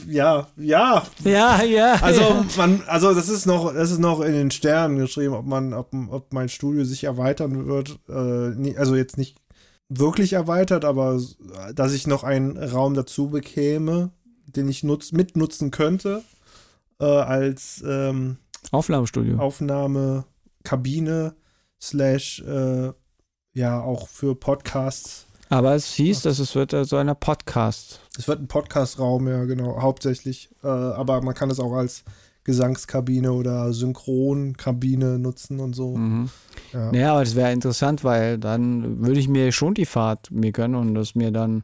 ja, 0.09 0.49
ja, 0.57 1.03
Ja, 1.25 1.63
ja. 1.63 1.95
Also 2.01 2.45
man, 2.57 2.83
also 2.87 3.13
das 3.15 3.29
ist 3.29 3.47
noch, 3.47 3.73
das 3.75 3.91
ist 3.91 3.99
noch 3.99 4.21
in 4.21 4.33
den 4.33 4.51
Sternen 4.51 4.99
geschrieben, 4.99 5.35
ob 5.35 5.47
man, 5.47 5.75
ob, 5.75 5.93
ob 6.11 6.33
mein 6.33 6.49
Studio 6.49 6.85
sich 6.85 7.05
erweitern 7.05 7.67
wird. 7.67 7.99
Äh, 8.09 8.77
also 8.77 8.97
jetzt 8.97 9.19
nicht 9.19 9.37
wirklich 9.89 10.33
erweitert, 10.33 10.85
aber 10.85 11.21
dass 11.75 11.93
ich 11.93 12.07
noch 12.07 12.25
einen 12.25 12.57
Raum 12.57 12.95
dazu 12.95 13.29
bekäme, 13.29 14.11
den 14.47 14.69
ich 14.69 14.85
nutz, 14.85 15.13
mitnutzen 15.13 15.71
könnte 15.71 16.23
äh, 17.01 17.05
als 17.05 17.83
ähm, 17.87 18.39
Aufnahmestudio. 18.71 19.39
Aufnahmekabine 19.39 21.35
slash 21.81 22.41
äh, 22.41 22.93
ja 23.55 23.81
auch 23.81 24.09
für 24.09 24.35
Podcasts. 24.35 25.27
Aber 25.49 25.75
es 25.75 25.93
hieß, 25.95 26.23
dass 26.23 26.39
es 26.39 26.55
wird 26.55 26.73
äh, 26.73 26.85
so 26.85 26.97
einer 26.97 27.15
Podcast. 27.15 28.01
Es 28.19 28.27
wird 28.29 28.41
ein 28.41 28.49
Podcast-Raum, 28.49 29.29
ja 29.29 29.45
genau, 29.45 29.81
hauptsächlich. 29.81 30.51
Äh, 30.63 30.67
aber 30.69 31.23
man 31.23 31.35
kann 31.35 31.51
es 31.51 31.61
auch 31.61 31.73
als 31.73 32.03
Gesangskabine 32.45 33.33
oder 33.33 33.73
Synchronkabine 33.73 35.19
nutzen 35.19 35.61
und 35.61 35.75
so. 35.75 35.97
Mhm. 35.97 36.31
Ja. 36.73 36.93
Naja, 36.93 37.13
aber 37.13 37.25
das 37.25 37.37
wäre 37.37 37.53
interessant, 37.53 38.05
weil 38.05 38.39
dann 38.39 39.01
würde 39.05 39.21
ich 39.21 39.29
mir 39.29 39.53
schon 39.53 39.75
die 39.75 39.87
Fahrt 39.87 40.31
mir 40.31 40.53
gönnen 40.53 40.75
und 40.77 40.95
das 40.95 41.15
mir 41.15 41.31
dann 41.31 41.63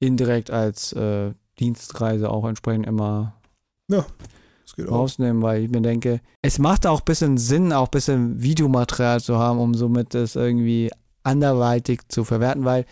indirekt 0.00 0.50
als 0.50 0.92
äh, 0.92 1.32
Dienstreise 1.58 2.30
auch 2.30 2.44
entsprechend 2.46 2.86
immer 2.86 3.34
Das 3.88 4.04
geht 4.76 4.88
auch. 4.88 4.92
rausnehmen, 4.92 5.40
weil 5.42 5.64
ich 5.64 5.70
mir 5.70 5.80
denke, 5.82 6.20
es 6.42 6.58
macht 6.58 6.86
auch 6.86 7.00
ein 7.00 7.04
bisschen 7.04 7.38
Sinn, 7.38 7.72
auch 7.72 7.86
ein 7.86 7.90
bisschen 7.92 8.42
Videomaterial 8.42 9.20
zu 9.20 9.38
haben, 9.38 9.58
um 9.58 9.74
somit 9.74 10.14
das 10.14 10.36
irgendwie 10.36 10.90
anderweitig 11.24 12.02
zu 12.08 12.24
verwerten, 12.24 12.64
weil 12.64 12.84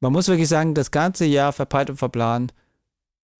man 0.00 0.12
muss 0.12 0.28
wirklich 0.28 0.48
sagen, 0.48 0.74
das 0.74 0.90
ganze 0.90 1.24
Jahr 1.24 1.52
verpeilt 1.52 1.88
und 1.90 1.96
verplant 1.96 2.52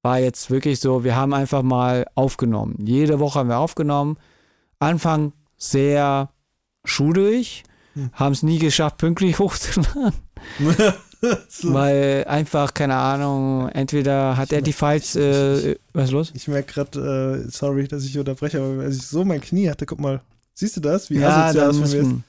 war 0.02 0.18
jetzt 0.20 0.50
wirklich 0.50 0.78
so, 0.78 1.02
wir 1.04 1.16
haben 1.16 1.34
einfach 1.34 1.62
mal 1.62 2.06
aufgenommen. 2.14 2.76
Jede 2.86 3.18
Woche 3.18 3.40
haben 3.40 3.48
wir 3.48 3.58
aufgenommen. 3.58 4.16
Anfang 4.78 5.32
sehr 5.56 6.30
schuldrig, 6.84 7.64
Hm. 7.94 8.10
haben 8.12 8.32
es 8.32 8.42
nie 8.42 8.58
geschafft, 8.58 8.98
pünktlich 8.98 9.38
hochzuladen, 9.40 10.12
so. 11.48 11.72
weil 11.74 12.24
einfach, 12.28 12.74
keine 12.74 12.94
Ahnung, 12.94 13.68
entweder 13.70 14.36
hat 14.36 14.52
er 14.52 14.60
die 14.60 14.74
Files, 14.74 15.16
äh, 15.16 15.76
was 15.94 16.04
ist 16.04 16.10
los? 16.12 16.32
Ich 16.34 16.46
merke 16.46 16.74
gerade, 16.74 17.44
äh, 17.46 17.50
sorry, 17.50 17.88
dass 17.88 18.04
ich 18.04 18.18
unterbreche, 18.18 18.60
aber 18.60 18.82
als 18.82 18.96
ich 18.96 19.06
so 19.06 19.24
mein 19.24 19.40
Knie 19.40 19.70
hatte, 19.70 19.86
guck 19.86 19.98
mal, 19.98 20.20
siehst 20.54 20.76
du 20.76 20.80
das? 20.82 21.08
Wie 21.08 21.18
Ja, 21.18 21.46
asozial 21.46 21.66
das 21.68 21.78
von 21.78 21.90
mir 21.90 21.96
ist? 21.96 22.22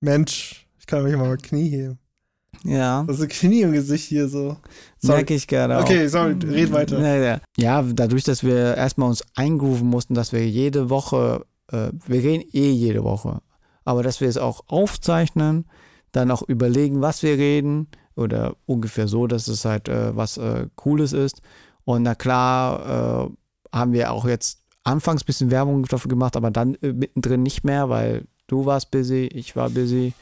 Mensch, 0.00 0.65
ich 0.86 0.88
kann 0.88 1.02
mich 1.02 1.16
mal 1.16 1.26
mein 1.26 1.38
Knie 1.38 1.68
heben. 1.68 1.98
ja. 2.62 3.02
Das 3.08 3.16
ist 3.16 3.22
ein 3.22 3.28
Knie 3.28 3.62
im 3.62 3.72
Gesicht 3.72 4.06
hier 4.06 4.28
so. 4.28 4.56
Sorry. 4.98 5.16
Merke 5.16 5.34
ich 5.34 5.48
gerade 5.48 5.76
auch. 5.78 5.82
Okay, 5.82 6.06
sorry, 6.06 6.36
red 6.44 6.70
weiter. 6.70 7.00
Ja, 7.00 7.16
ja. 7.16 7.40
ja, 7.56 7.82
dadurch, 7.82 8.22
dass 8.22 8.44
wir 8.44 8.76
erstmal 8.76 9.08
uns 9.08 9.24
eingrooven 9.34 9.88
mussten, 9.88 10.14
dass 10.14 10.32
wir 10.32 10.48
jede 10.48 10.88
Woche, 10.88 11.44
äh, 11.72 11.88
wir 12.06 12.22
reden 12.22 12.44
eh 12.52 12.70
jede 12.70 13.02
Woche, 13.02 13.40
aber 13.84 14.04
dass 14.04 14.20
wir 14.20 14.28
es 14.28 14.36
auch 14.36 14.62
aufzeichnen, 14.68 15.66
dann 16.12 16.30
auch 16.30 16.42
überlegen, 16.42 17.00
was 17.00 17.24
wir 17.24 17.36
reden 17.36 17.88
oder 18.14 18.54
ungefähr 18.66 19.08
so, 19.08 19.26
dass 19.26 19.48
es 19.48 19.64
halt 19.64 19.88
äh, 19.88 20.14
was 20.14 20.36
äh, 20.36 20.68
Cooles 20.76 21.12
ist. 21.12 21.42
Und 21.84 22.04
na 22.04 22.14
klar 22.14 23.26
äh, 23.72 23.76
haben 23.76 23.92
wir 23.92 24.12
auch 24.12 24.24
jetzt 24.24 24.62
anfangs 24.84 25.22
ein 25.22 25.26
bisschen 25.26 25.50
Werbung 25.50 25.84
dafür 25.86 26.08
gemacht, 26.08 26.36
aber 26.36 26.52
dann 26.52 26.76
äh, 26.76 26.92
mittendrin 26.92 27.42
nicht 27.42 27.64
mehr, 27.64 27.88
weil 27.88 28.28
du 28.46 28.66
warst 28.66 28.92
busy, 28.92 29.26
ich 29.26 29.56
war 29.56 29.68
busy. 29.68 30.14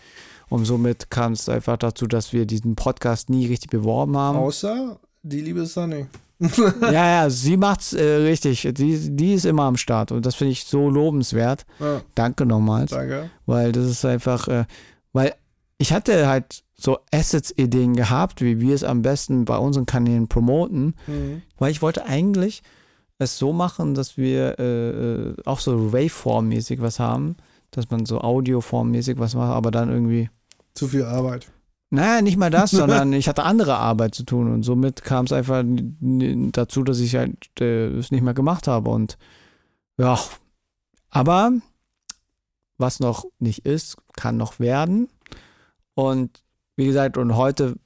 Und 0.54 0.66
somit 0.66 1.10
kam 1.10 1.32
es 1.32 1.48
einfach 1.48 1.76
dazu, 1.76 2.06
dass 2.06 2.32
wir 2.32 2.46
diesen 2.46 2.76
Podcast 2.76 3.28
nie 3.28 3.46
richtig 3.46 3.70
beworben 3.70 4.16
haben. 4.16 4.38
Außer 4.38 5.00
die 5.24 5.40
liebe 5.40 5.66
Sunny. 5.66 6.06
ja, 6.80 6.90
ja, 7.22 7.28
sie 7.30 7.56
macht's 7.56 7.92
äh, 7.92 8.04
richtig. 8.04 8.68
Die, 8.72 9.16
die 9.16 9.34
ist 9.34 9.46
immer 9.46 9.64
am 9.64 9.76
Start 9.76 10.12
und 10.12 10.24
das 10.24 10.36
finde 10.36 10.52
ich 10.52 10.62
so 10.64 10.88
lobenswert. 10.90 11.66
Ja, 11.80 12.02
Danke 12.14 12.46
nochmals. 12.46 12.92
danke. 12.92 13.30
Weil 13.46 13.72
das 13.72 13.86
ist 13.86 14.04
einfach, 14.04 14.46
äh, 14.46 14.64
weil 15.12 15.34
ich 15.78 15.92
hatte 15.92 16.28
halt 16.28 16.62
so 16.76 16.98
Assets-Ideen 17.12 17.94
gehabt, 17.96 18.40
wie 18.40 18.60
wir 18.60 18.76
es 18.76 18.84
am 18.84 19.02
besten 19.02 19.44
bei 19.46 19.56
unseren 19.56 19.86
Kanälen 19.86 20.28
promoten, 20.28 20.94
Mhm. 21.08 21.42
weil 21.58 21.72
ich 21.72 21.82
wollte 21.82 22.04
eigentlich 22.06 22.62
es 23.18 23.38
so 23.38 23.52
machen, 23.52 23.94
dass 23.94 24.16
wir 24.16 24.58
äh, 24.60 24.90
äh, 24.90 25.34
auch 25.46 25.58
so 25.58 25.92
Waveform-mäßig 25.92 26.80
was 26.80 27.00
haben, 27.00 27.36
dass 27.72 27.90
man 27.90 28.06
so 28.06 28.20
Audioform-mäßig 28.20 29.18
was 29.18 29.34
macht, 29.34 29.52
aber 29.52 29.72
dann 29.72 29.88
irgendwie, 29.90 30.30
Zu 30.74 30.88
viel 30.88 31.04
Arbeit. 31.04 31.46
naja, 31.90 32.22
nicht 32.22 32.36
mal 32.36 32.50
das, 32.50 32.70
sondern 32.72 33.12
ich 33.12 33.28
hatte 33.28 33.44
andere 33.44 33.76
Arbeit 33.76 34.14
zu 34.14 34.24
tun 34.24 34.52
und 34.52 34.62
somit 34.62 35.02
kam 35.02 35.26
es 35.26 35.32
einfach 35.32 35.64
dazu, 35.64 36.82
dass 36.82 37.00
ich 37.00 37.14
halt 37.16 37.48
äh, 37.60 37.86
es 37.88 38.10
nicht 38.10 38.22
mehr 38.22 38.34
gemacht 38.34 38.66
habe 38.68 38.90
und 38.90 39.16
ja, 39.96 40.18
aber 41.10 41.52
was 42.78 42.98
noch 42.98 43.24
nicht 43.38 43.64
ist, 43.64 43.96
kann 44.16 44.36
noch 44.36 44.58
werden 44.58 45.08
und 45.94 46.42
wie 46.76 46.86
gesagt, 46.86 47.16
und 47.16 47.36
heute 47.36 47.76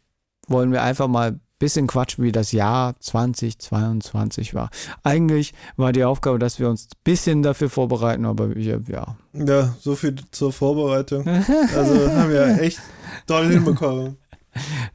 wollen 0.47 0.73
wir 0.73 0.83
einfach 0.83 1.09
mal 1.09 1.39
bisschen 1.59 1.87
quatschen, 1.87 2.25
wie 2.25 2.33
das 2.33 2.53
Jahr 2.53 2.99
2022 3.01 4.55
war. 4.55 4.71
Eigentlich 5.03 5.55
war 5.77 5.93
die 5.93 6.05
Aufgabe, 6.05 6.39
dass 6.39 6.59
wir 6.59 6.69
uns 6.69 6.87
ein 6.87 6.99
bisschen 7.05 7.43
dafür 7.43 7.71
vorbereiten, 7.71 8.25
aber 8.27 8.55
wir, 8.55 8.83
ja. 8.89 9.17
Ja, 9.33 9.75
so 9.81 9.97
viel 9.97 10.17
zur 10.31 10.53
Vorbereitung. 10.53 11.27
Also 11.27 12.11
haben 12.17 12.31
wir 12.31 12.61
echt 12.61 12.81
toll 13.27 13.49
hinbekommen. 13.49 14.17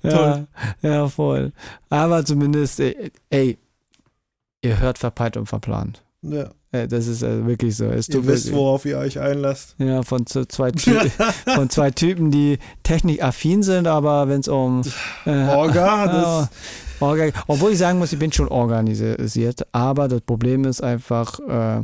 Ja, 0.02 0.46
ja, 0.82 1.08
voll. 1.08 1.54
Aber 1.90 2.26
zumindest, 2.26 2.80
ey, 2.80 3.12
ey 3.30 3.58
ihr 4.62 4.80
hört 4.80 4.98
verpeilt 4.98 5.38
und 5.38 5.46
verplant. 5.48 6.04
Ja. 6.22 6.50
Äh, 6.74 6.88
Das 6.90 7.08
ist 7.08 7.24
äh, 7.24 7.46
wirklich 7.46 7.78
so. 7.78 7.86
Es 7.86 8.10
Ihr 8.10 8.26
wisst, 8.26 8.52
worauf 8.52 8.84
ihr 8.86 8.98
euch 8.98 9.20
einlasst. 9.20 9.76
Ja, 9.78 10.04
von 10.04 10.26
zwei, 10.26 10.72
von 11.56 11.70
zwei 11.70 11.92
Typen, 11.92 12.32
die 12.32 12.58
technikaffin 12.84 13.64
sind, 13.64 13.88
aber 13.88 14.28
wenn 14.28 14.42
es 14.42 14.48
um 14.50 14.82
äh, 15.26 15.48
Orga, 15.48 16.06
Ja, 16.44 16.50
Orga, 17.00 17.30
obwohl 17.48 17.72
ich 17.72 17.78
sagen 17.78 18.00
muss, 18.00 18.12
ich 18.14 18.20
bin 18.20 18.32
schon 18.32 18.48
organisiert, 18.50 19.66
aber 19.72 20.08
das 20.08 20.22
Problem 20.22 20.66
ist 20.66 20.82
einfach, 20.84 21.40
äh, 21.40 21.84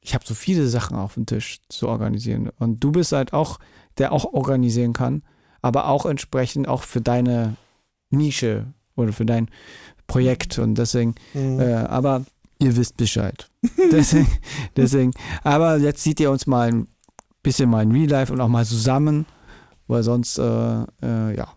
ich 0.00 0.14
habe 0.14 0.24
so 0.26 0.34
viele 0.34 0.66
Sachen 0.68 0.96
auf 0.96 1.14
dem 1.14 1.26
Tisch 1.26 1.58
zu 1.68 1.88
organisieren. 1.88 2.50
Und 2.58 2.82
du 2.84 2.92
bist 2.92 3.12
halt 3.12 3.32
auch, 3.32 3.58
der 3.98 4.12
auch 4.12 4.24
organisieren 4.32 4.92
kann, 4.92 5.22
aber 5.62 5.88
auch 5.88 6.06
entsprechend 6.06 6.68
auch 6.68 6.82
für 6.82 7.00
deine 7.00 7.56
Nische 8.10 8.66
oder 8.96 9.12
für 9.12 9.26
dein 9.26 9.48
Projekt. 10.06 10.58
Und 10.58 10.76
deswegen, 10.76 11.14
Mhm. 11.34 11.60
äh, 11.60 11.74
aber 11.74 12.24
ihr 12.60 12.76
wisst 12.76 12.96
Bescheid. 12.96 13.48
deswegen, 13.92 14.28
deswegen, 14.76 15.12
aber 15.42 15.78
jetzt 15.78 16.02
seht 16.02 16.20
ihr 16.20 16.30
uns 16.30 16.46
mal 16.46 16.68
ein 16.68 16.88
bisschen 17.42 17.70
mal 17.70 17.82
in 17.82 17.92
Real 17.92 18.08
Life 18.08 18.32
und 18.32 18.40
auch 18.40 18.48
mal 18.48 18.64
zusammen, 18.64 19.26
weil 19.86 20.02
sonst, 20.02 20.38
äh, 20.38 20.82
äh, 21.02 21.36
ja. 21.36 21.48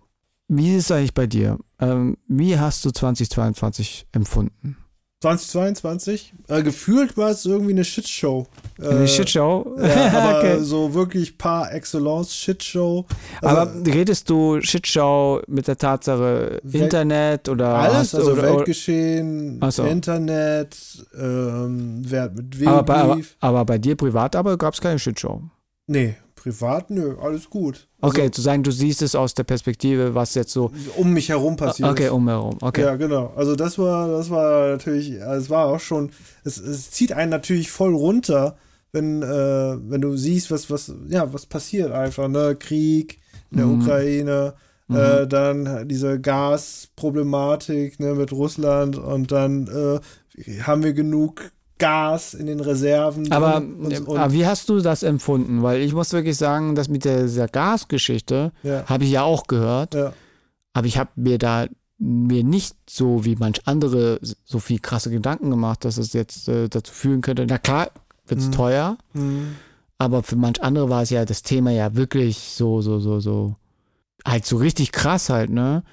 Wie 0.53 0.75
ist 0.75 0.85
es 0.85 0.91
eigentlich 0.91 1.13
bei 1.13 1.27
dir? 1.27 1.57
Ähm, 1.79 2.17
wie 2.27 2.59
hast 2.59 2.83
du 2.83 2.91
2022 2.91 4.07
empfunden? 4.11 4.75
2022. 5.21 6.33
Äh, 6.47 6.63
gefühlt 6.63 7.15
war 7.15 7.29
es 7.29 7.45
irgendwie 7.45 7.71
eine 7.71 7.83
Shitshow. 7.83 8.47
Äh, 8.81 8.87
Eine 8.87 9.07
Shitshow? 9.07 9.75
Ja, 9.79 10.11
aber 10.13 10.39
okay. 10.39 10.59
so 10.63 10.93
wirklich 10.93 11.37
par 11.37 11.71
excellence 11.73 12.33
Shitshow. 12.35 13.05
Also, 13.41 13.57
aber 13.61 13.85
redest 13.85 14.29
du 14.29 14.59
Shitshow 14.61 15.41
mit 15.47 15.67
der 15.67 15.77
Tatsache 15.77 16.59
Wel- 16.63 16.83
Internet 16.83 17.47
oder 17.49 17.67
alles, 17.75 18.15
also 18.15 18.31
oder, 18.31 18.41
Weltgeschehen, 18.41 19.61
so. 19.69 19.83
Internet, 19.83 20.75
ähm, 21.17 22.01
wer 22.01 22.23
hat 22.23 22.35
mit 22.35 22.59
wem 22.59 22.67
aber, 22.67 22.83
bei, 22.83 22.95
aber, 22.95 23.19
aber 23.39 23.65
bei 23.65 23.77
dir 23.77 23.95
privat 23.95 24.35
aber 24.35 24.57
gab 24.57 24.73
es 24.73 24.81
keine 24.81 24.97
Shitshow. 24.97 25.41
Nee, 25.85 26.15
privat, 26.41 26.89
nö, 26.89 27.15
alles 27.21 27.49
gut. 27.49 27.87
Okay, 28.01 28.21
Also, 28.21 28.31
zu 28.31 28.41
sagen, 28.41 28.63
du 28.63 28.71
siehst 28.71 29.01
es 29.03 29.13
aus 29.15 29.33
der 29.35 29.43
Perspektive, 29.43 30.15
was 30.15 30.33
jetzt 30.33 30.51
so. 30.51 30.71
um 30.97 31.13
mich 31.13 31.29
herum 31.29 31.55
passiert 31.55 31.89
Okay, 31.89 32.05
ist. 32.05 32.11
umherum. 32.11 32.57
Okay. 32.61 32.81
Ja, 32.81 32.95
genau. 32.95 33.31
Also 33.35 33.55
das 33.55 33.77
war, 33.77 34.07
das 34.09 34.29
war 34.29 34.69
natürlich, 34.71 35.11
es 35.11 35.49
war 35.49 35.67
auch 35.67 35.79
schon, 35.79 36.11
es, 36.43 36.57
es 36.57 36.89
zieht 36.91 37.13
einen 37.13 37.29
natürlich 37.29 37.69
voll 37.69 37.93
runter, 37.95 38.57
wenn, 38.91 39.21
äh, 39.21 39.27
wenn 39.89 40.01
du 40.01 40.17
siehst, 40.17 40.49
was, 40.51 40.69
was, 40.71 40.91
ja, 41.09 41.31
was 41.31 41.45
passiert 41.45 41.91
einfach, 41.91 42.27
ne? 42.27 42.55
Krieg 42.59 43.19
in 43.51 43.57
der 43.57 43.67
Mhm. 43.67 43.81
Ukraine, 43.81 44.53
Mhm. 44.87 44.95
äh, 44.97 45.27
dann 45.27 45.87
diese 45.87 46.19
Gasproblematik, 46.19 47.99
ne, 47.99 48.13
mit 48.15 48.31
Russland 48.31 48.97
und 48.97 49.31
dann 49.31 49.67
äh, 49.67 49.99
haben 50.63 50.83
wir 50.83 50.93
genug 50.93 51.51
Gas 51.81 52.33
in 52.33 52.45
den 52.45 52.59
Reserven. 52.59 53.31
Aber, 53.31 53.57
und, 53.57 54.07
und, 54.07 54.17
aber 54.17 54.31
wie 54.33 54.45
hast 54.45 54.69
du 54.69 54.79
das 54.79 55.03
empfunden? 55.03 55.63
Weil 55.63 55.81
ich 55.81 55.93
muss 55.93 56.13
wirklich 56.13 56.37
sagen, 56.37 56.75
dass 56.75 56.87
mit 56.87 57.03
der, 57.03 57.23
dieser 57.23 57.47
Gasgeschichte 57.47 58.51
ja, 58.63 58.85
habe 58.85 59.03
ich 59.03 59.11
ja 59.11 59.23
auch 59.23 59.47
gehört, 59.47 59.95
ja, 59.95 60.13
aber 60.73 60.87
ich 60.87 60.97
habe 60.97 61.09
mir 61.15 61.37
da 61.37 61.65
mir 61.97 62.43
nicht 62.43 62.75
so 62.89 63.25
wie 63.25 63.35
manch 63.35 63.61
andere 63.65 64.19
so 64.45 64.59
viel 64.59 64.79
krasse 64.79 65.11
Gedanken 65.11 65.49
gemacht, 65.49 65.85
dass 65.85 65.97
es 65.97 66.13
jetzt 66.13 66.47
äh, 66.47 66.67
dazu 66.67 66.91
führen 66.93 67.21
könnte. 67.21 67.45
Na 67.47 67.57
klar, 67.57 67.91
wird 68.27 68.39
es 68.39 68.47
Mhm. 68.47 68.51
teuer, 68.53 68.97
hm, 69.13 69.55
aber 69.97 70.23
für 70.23 70.35
manch 70.35 70.63
andere 70.63 70.89
war 70.89 71.01
es 71.03 71.09
ja 71.11 71.25
das 71.25 71.43
Thema 71.43 71.71
ja 71.71 71.95
wirklich 71.95 72.37
so, 72.37 72.81
so, 72.81 72.99
so, 72.99 73.19
so, 73.19 73.55
halt 74.25 74.45
so 74.45 74.57
richtig 74.57 74.91
krass 74.91 75.29
halt, 75.29 75.49
ne? 75.51 75.83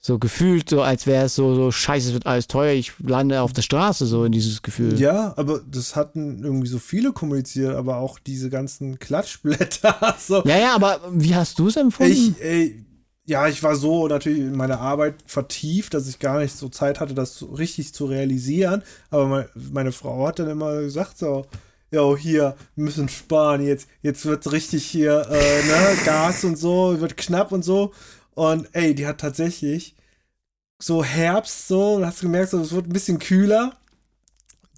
So 0.00 0.18
gefühlt, 0.18 0.70
so 0.70 0.82
als 0.82 1.06
wäre 1.06 1.24
es 1.24 1.34
so, 1.34 1.54
so, 1.54 1.72
scheiße, 1.72 2.08
es 2.08 2.14
wird 2.14 2.26
alles 2.26 2.46
teuer, 2.46 2.72
ich 2.72 2.92
lande 3.00 3.40
auf 3.40 3.52
der 3.52 3.62
Straße, 3.62 4.06
so 4.06 4.24
in 4.24 4.30
dieses 4.30 4.62
Gefühl. 4.62 5.00
ja, 5.00 5.34
aber 5.36 5.60
das 5.68 5.96
hatten 5.96 6.44
irgendwie 6.44 6.68
so 6.68 6.78
viele 6.78 7.12
kommuniziert, 7.12 7.74
aber 7.74 7.96
auch 7.96 8.20
diese 8.20 8.48
ganzen 8.48 9.00
Klatschblätter. 9.00 10.14
so. 10.20 10.44
Ja, 10.44 10.58
ja, 10.58 10.74
aber 10.74 11.00
wie 11.10 11.34
hast 11.34 11.58
du 11.58 11.66
es 11.66 11.76
empfunden? 11.76 12.12
Ich, 12.12 12.40
ey, 12.40 12.86
ja, 13.24 13.48
ich 13.48 13.62
war 13.64 13.74
so 13.74 14.06
natürlich 14.06 14.38
in 14.38 14.56
meine 14.56 14.78
Arbeit 14.78 15.16
vertieft, 15.26 15.94
dass 15.94 16.08
ich 16.08 16.20
gar 16.20 16.38
nicht 16.38 16.56
so 16.56 16.68
Zeit 16.68 17.00
hatte, 17.00 17.12
das 17.12 17.36
so 17.36 17.46
richtig 17.46 17.92
zu 17.92 18.06
realisieren. 18.06 18.84
Aber 19.10 19.26
mein, 19.26 19.46
meine 19.72 19.92
Frau 19.92 20.28
hat 20.28 20.38
dann 20.38 20.48
immer 20.48 20.80
gesagt 20.82 21.18
so, 21.18 21.46
ja, 21.90 22.16
hier, 22.16 22.56
wir 22.74 22.84
müssen 22.84 23.08
sparen, 23.08 23.66
jetzt, 23.66 23.88
jetzt 24.02 24.26
wird 24.26 24.50
richtig 24.52 24.84
hier, 24.84 25.26
äh, 25.28 25.66
ne, 25.66 25.96
Gas 26.04 26.44
und 26.44 26.56
so, 26.56 27.00
wird 27.00 27.16
knapp 27.16 27.52
und 27.52 27.64
so. 27.64 27.92
Und 28.36 28.68
ey, 28.72 28.94
die 28.94 29.06
hat 29.06 29.18
tatsächlich 29.18 29.96
so 30.78 31.02
Herbst 31.02 31.68
so, 31.68 32.04
hast 32.04 32.20
du 32.20 32.26
gemerkt, 32.26 32.50
so, 32.50 32.60
es 32.60 32.72
wird 32.72 32.86
ein 32.86 32.92
bisschen 32.92 33.18
kühler. 33.18 33.72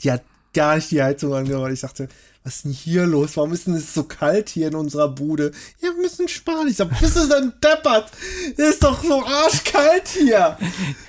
Die 0.01 0.13
hat 0.13 0.23
gar 0.55 0.77
nicht 0.77 0.93
die 0.93 1.03
Heizung 1.03 1.35
angemacht. 1.35 1.73
Ich 1.73 1.81
dachte, 1.81 2.09
was 2.45 2.55
ist 2.55 2.65
denn 2.67 2.73
hier 2.73 3.05
los? 3.05 3.37
Warum 3.37 3.53
ist 3.53 3.67
denn 3.67 3.75
es 3.75 3.93
so 3.93 4.05
kalt 4.05 4.49
hier 4.49 4.69
in 4.69 4.77
unserer 4.77 5.09
Bude? 5.09 5.51
Ja, 5.81 5.89
wir 5.89 6.03
müssen 6.03 6.29
sparen. 6.29 6.69
Ich 6.69 6.77
sag, 6.77 6.89
bist 7.01 7.17
du 7.17 7.27
denn 7.27 7.53
deppert? 7.61 8.13
Ist 8.57 8.85
doch 8.85 9.03
so 9.03 9.25
arschkalt 9.25 10.07
hier. 10.07 10.57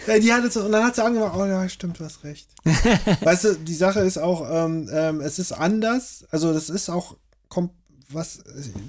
Die 0.07 0.33
hat 0.33 0.43
jetzt, 0.43 0.57
und 0.57 0.71
dann 0.71 0.83
hat 0.83 0.95
sie 0.95 1.03
angemacht, 1.03 1.35
oh 1.37 1.45
ja, 1.45 1.69
stimmt, 1.69 1.99
du 1.99 2.05
hast 2.05 2.23
recht. 2.23 2.49
weißt 3.21 3.43
du, 3.43 3.53
die 3.57 3.75
Sache 3.75 3.99
ist 3.99 4.17
auch, 4.17 4.49
ähm, 4.49 4.89
ähm, 4.91 5.21
es 5.21 5.37
ist 5.37 5.51
anders. 5.51 6.25
Also, 6.31 6.51
das 6.51 6.71
ist 6.71 6.89
auch, 6.89 7.15
kommt, 7.47 7.73
was, 8.09 8.39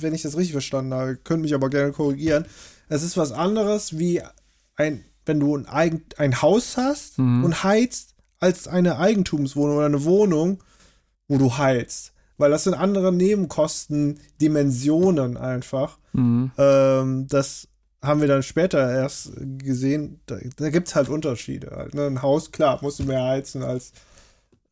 wenn 0.01 0.15
ich 0.15 0.23
das 0.23 0.39
richtig 0.39 0.53
verstanden 0.53 0.95
habe, 0.95 1.17
könnt 1.17 1.43
mich 1.43 1.53
aber 1.53 1.69
gerne 1.69 1.93
korrigieren. 1.93 2.47
Es 2.91 3.03
ist 3.03 3.17
was 3.17 3.33
anderes, 3.33 3.99
wie 3.99 4.21
ein, 4.77 5.05
wenn 5.25 5.41
du 5.41 5.57
ein, 5.57 5.67
Eigen, 5.67 6.03
ein 6.19 6.43
Haus 6.43 6.77
hast 6.77 7.19
Mhm. 7.19 7.45
und 7.45 7.65
heizt, 7.65 8.15
als 8.41 8.69
eine 8.69 8.99
Eigentumswohnung 8.99 9.77
oder 9.77 9.87
eine 9.87 10.05
Wohnung, 10.05 10.63
wo 11.29 11.39
du 11.39 11.57
heizt. 11.57 12.13
Weil 12.39 12.51
das 12.51 12.65
sind 12.65 12.75
andere 12.75 13.13
Nebenkosten-Dimensionen 13.13 15.37
einfach. 15.37 15.99
Mhm. 16.13 16.51
Ähm, 16.59 17.27
das 17.29 17.69
haben 18.03 18.21
wir 18.23 18.29
dann 18.29 18.43
später 18.43 18.91
erst 18.91 19.33
gesehen. 19.59 20.21
Da, 20.27 20.39
da 20.57 20.71
gibt 20.71 20.89
es 20.89 20.95
halt 20.95 21.09
Unterschiede. 21.11 21.71
Halt, 21.77 21.95
ne? 21.95 22.07
Ein 22.07 22.23
Haus, 22.23 22.51
klar, 22.51 22.79
musst 22.83 22.99
du 22.99 23.05
mehr 23.05 23.23
heizen 23.25 23.63
als 23.63 23.93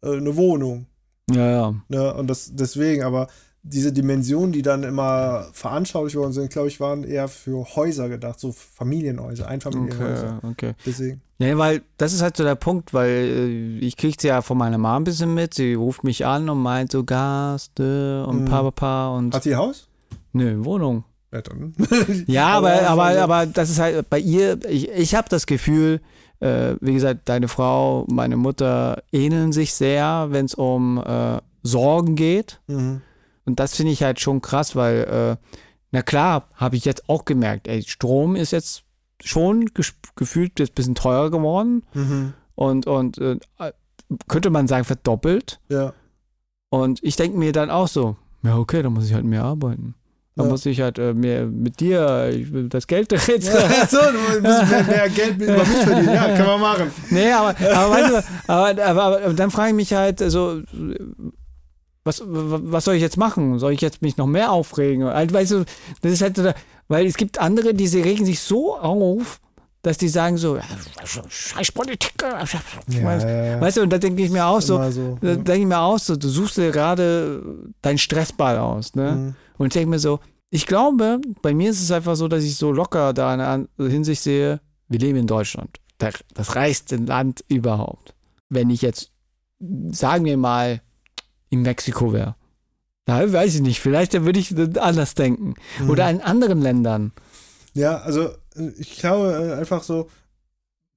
äh, 0.03 0.17
eine 0.17 0.35
Wohnung. 0.37 0.87
Ja, 1.31 1.51
ja. 1.51 1.75
Ne? 1.89 2.15
Und 2.15 2.29
das 2.29 2.53
deswegen, 2.55 3.03
aber 3.03 3.29
diese 3.63 3.93
Dimensionen, 3.93 4.53
die 4.53 4.63
dann 4.63 4.83
immer 4.83 5.47
veranschaulicht 5.53 6.17
worden 6.17 6.33
sind, 6.33 6.51
glaube 6.51 6.69
ich, 6.69 6.81
waren 6.81 7.05
eher 7.05 7.29
für 7.29 7.65
Häuser 7.77 8.09
gedacht, 8.09 8.39
so 8.41 8.53
Familienhäuser, 8.53 9.47
Einfamilienhäuser. 9.49 10.39
Okay, 10.43 10.51
okay. 10.71 10.75
Deswegen. 10.87 11.21
Ja, 11.39 11.57
weil 11.59 11.83
das 11.99 12.13
ist 12.13 12.23
halt 12.23 12.37
so 12.37 12.45
der 12.45 12.55
Punkt, 12.57 12.93
weil 12.95 13.11
äh, 13.11 13.79
ich 13.79 13.97
krieg's 13.97 14.23
ja 14.25 14.43
von 14.43 14.59
meiner 14.59 14.79
Mom 14.79 14.91
ein 15.03 15.05
bisschen 15.05 15.35
mit. 15.35 15.55
Sie 15.55 15.75
ruft 15.75 16.03
mich 16.03 16.25
an 16.27 16.49
und 16.49 16.59
meint 16.63 16.91
so 16.93 17.05
Gas 17.05 17.71
äh, 17.79 17.83
und 18.23 18.43
Mhm. 18.43 18.45
pa, 18.47 18.63
pa, 18.63 18.71
pa 18.71 19.09
und 19.17 19.35
Hat 19.35 19.47
ein 19.47 19.57
Haus? 19.57 19.89
nö, 20.33 20.65
Wohnung. 20.65 21.05
Ja. 21.33 21.43
Ja, 22.27 22.47
aber, 22.49 22.73
Aber 22.73 22.89
aber, 22.89 23.03
also- 23.05 23.21
aber 23.21 23.47
das 23.47 23.71
ist 23.71 23.79
halt 23.79 24.09
bei 24.09 24.19
ihr, 24.19 24.59
ich, 24.69 24.89
ich 24.91 25.15
habe 25.15 25.29
das 25.29 25.47
Gefühl, 25.47 26.01
äh, 26.41 26.75
wie 26.81 26.95
gesagt, 26.95 27.29
deine 27.29 27.49
Frau, 27.49 28.07
meine 28.09 28.37
Mutter 28.37 29.03
ähneln 29.13 29.53
sich 29.53 29.75
sehr, 29.75 30.29
wenn 30.31 30.47
es 30.47 30.55
um 30.55 30.99
äh, 31.05 31.39
Sorgen 31.63 32.15
geht. 32.17 32.61
Mhm. 32.67 33.03
Und 33.49 33.59
das 33.61 33.75
finde 33.75 33.93
ich 33.93 34.03
halt 34.03 34.21
schon 34.21 34.43
krass, 34.43 34.77
weil, 34.77 35.39
äh, 35.41 35.47
na 35.91 36.03
klar, 36.03 36.49
habe 36.55 36.77
ich 36.77 36.85
jetzt 36.85 37.09
auch 37.09 37.25
gemerkt, 37.25 37.67
ey, 37.67 37.83
Strom 37.83 38.37
ist 38.37 38.51
jetzt 38.53 38.83
schon 39.25 39.71
gefühlt 40.17 40.61
jetzt 40.61 40.73
ein 40.73 40.75
bisschen 40.75 40.95
teurer 40.95 41.31
geworden. 41.31 41.83
Mhm. 41.95 42.35
und, 42.55 42.87
und 42.87 43.17
äh, 43.19 43.39
könnte 44.29 44.51
man 44.51 44.69
sagen, 44.69 44.85
verdoppelt. 44.85 45.61
Ja. 45.71 45.95
Und 46.69 47.03
ich 47.03 47.17
denke 47.17 47.39
mir 47.39 47.53
dann 47.53 47.71
auch 47.71 47.89
so, 47.89 48.17
ja, 48.43 48.59
okay, 48.59 48.83
dann 48.83 48.93
muss 48.93 49.07
ich 49.07 49.15
halt 49.15 49.25
mehr 49.25 49.45
arbeiten. 49.45 49.95
Dann 50.37 50.47
Ja. 50.47 50.53
muss 50.53 50.67
ich 50.67 50.81
halt 50.83 50.99
äh, 50.99 51.15
mehr 51.15 51.47
mit 51.47 51.81
dir, 51.81 52.29
ich 52.33 52.53
will 52.53 52.69
das 52.69 52.87
Geld 52.87 53.11
jetzt. 53.13 53.49
Ja, 53.49 53.87
so, 53.89 53.97
du 53.97 54.41
musst 54.43 54.71
mehr, 54.71 54.85
mehr 54.85 55.09
Geld 55.09 55.41
über 55.41 55.57
mich 55.57 55.69
verdienen. 55.69 56.15
Ja, 56.15 56.27
können 56.37 56.47
wir 56.47 56.59
machen. 56.59 56.91
Nee, 57.11 57.33
aber, 57.33 57.49
aber, 57.75 57.91
weißt 57.95 58.11
du, 58.11 58.25
aber, 58.53 58.85
aber, 58.85 59.03
aber 59.25 59.35
dann 59.35 59.51
frage 59.51 59.71
ich 59.71 59.75
mich 59.77 59.93
halt 59.95 60.21
so, 60.21 60.61
was, 62.09 62.23
was 62.27 62.85
soll 62.85 62.95
ich 62.97 63.03
jetzt 63.03 63.17
machen? 63.17 63.59
Soll 63.59 63.73
ich 63.73 63.81
jetzt 63.81 64.03
mich 64.03 64.17
noch 64.17 64.27
mehr 64.27 64.51
aufregen? 64.51 65.05
Also, 65.05 65.35
weißt 65.35 65.51
du, 65.53 65.65
das 66.03 66.13
ist 66.13 66.23
halt, 66.23 66.55
weil 66.89 67.07
es 67.07 67.17
gibt 67.17 67.39
andere, 67.39 67.75
die 67.75 67.87
sie 67.87 68.01
regen 68.01 68.25
sich 68.27 68.41
so 68.41 68.77
auf, 68.77 69.41
dass 69.83 69.97
die 69.99 70.09
sagen 70.09 70.37
so, 70.39 70.59
scheiß 71.29 71.73
Politik. 71.73 72.15
weißt, 72.23 73.25
ja. 73.25 73.61
weißt 73.61 73.77
du, 73.77 73.83
und 73.83 73.91
da 73.91 73.99
denke 73.99 74.23
ich 74.23 74.31
mir 74.31 74.45
auch 74.47 74.61
so, 74.61 74.91
so, 74.91 75.19
ja. 75.23 75.37
denke 75.37 75.55
ich 75.61 75.67
mir 75.67 75.79
auch 75.79 75.99
so, 75.99 76.17
du 76.17 76.29
suchst 76.29 76.57
dir 76.57 76.71
gerade 76.73 77.43
deinen 77.83 77.99
Stressball 77.99 78.59
aus, 78.59 78.95
ne? 78.95 79.13
Mhm. 79.13 79.35
Und 79.59 79.67
ich 79.69 79.73
denke 79.75 79.91
mir 79.91 79.99
so, 79.99 80.21
ich 80.51 80.67
glaube, 80.67 81.21
bei 81.43 81.55
mir 81.55 81.71
ist 81.71 81.83
es 81.83 81.91
einfach 81.93 82.17
so, 82.17 82.27
dass 82.27 82.43
ich 82.43 82.57
so 82.57 82.73
locker 82.73 83.13
da 83.13 83.35
in 83.35 83.41
einer 83.41 83.67
Hinsicht 83.79 84.23
sehe, 84.23 84.61
wir 84.89 84.99
leben 84.99 85.19
in 85.19 85.27
Deutschland. 85.27 85.79
Der- 86.01 86.13
Das 86.35 86.57
reichste 86.57 86.97
Land 86.97 87.45
überhaupt. 87.49 88.15
Wenn 88.49 88.71
ich 88.71 88.83
jetzt, 88.83 89.11
sagen 89.91 90.25
wir 90.25 90.37
mal, 90.39 90.81
in 91.51 91.63
Mexiko 91.63 92.13
wäre. 92.13 92.35
Da 93.05 93.33
weiß 93.33 93.55
ich 93.55 93.61
nicht, 93.63 93.81
vielleicht 93.81 94.13
würde 94.25 94.39
ich 94.39 94.55
anders 94.79 95.15
denken. 95.15 95.55
Mhm. 95.81 95.91
Oder 95.91 96.11
in 96.11 96.21
anderen 96.21 96.61
Ländern. 96.61 97.13
Ja, 97.75 97.99
also 97.99 98.31
ich 98.79 98.99
glaube 98.99 99.33
äh, 99.33 99.59
einfach 99.59 99.83
so, 99.83 100.09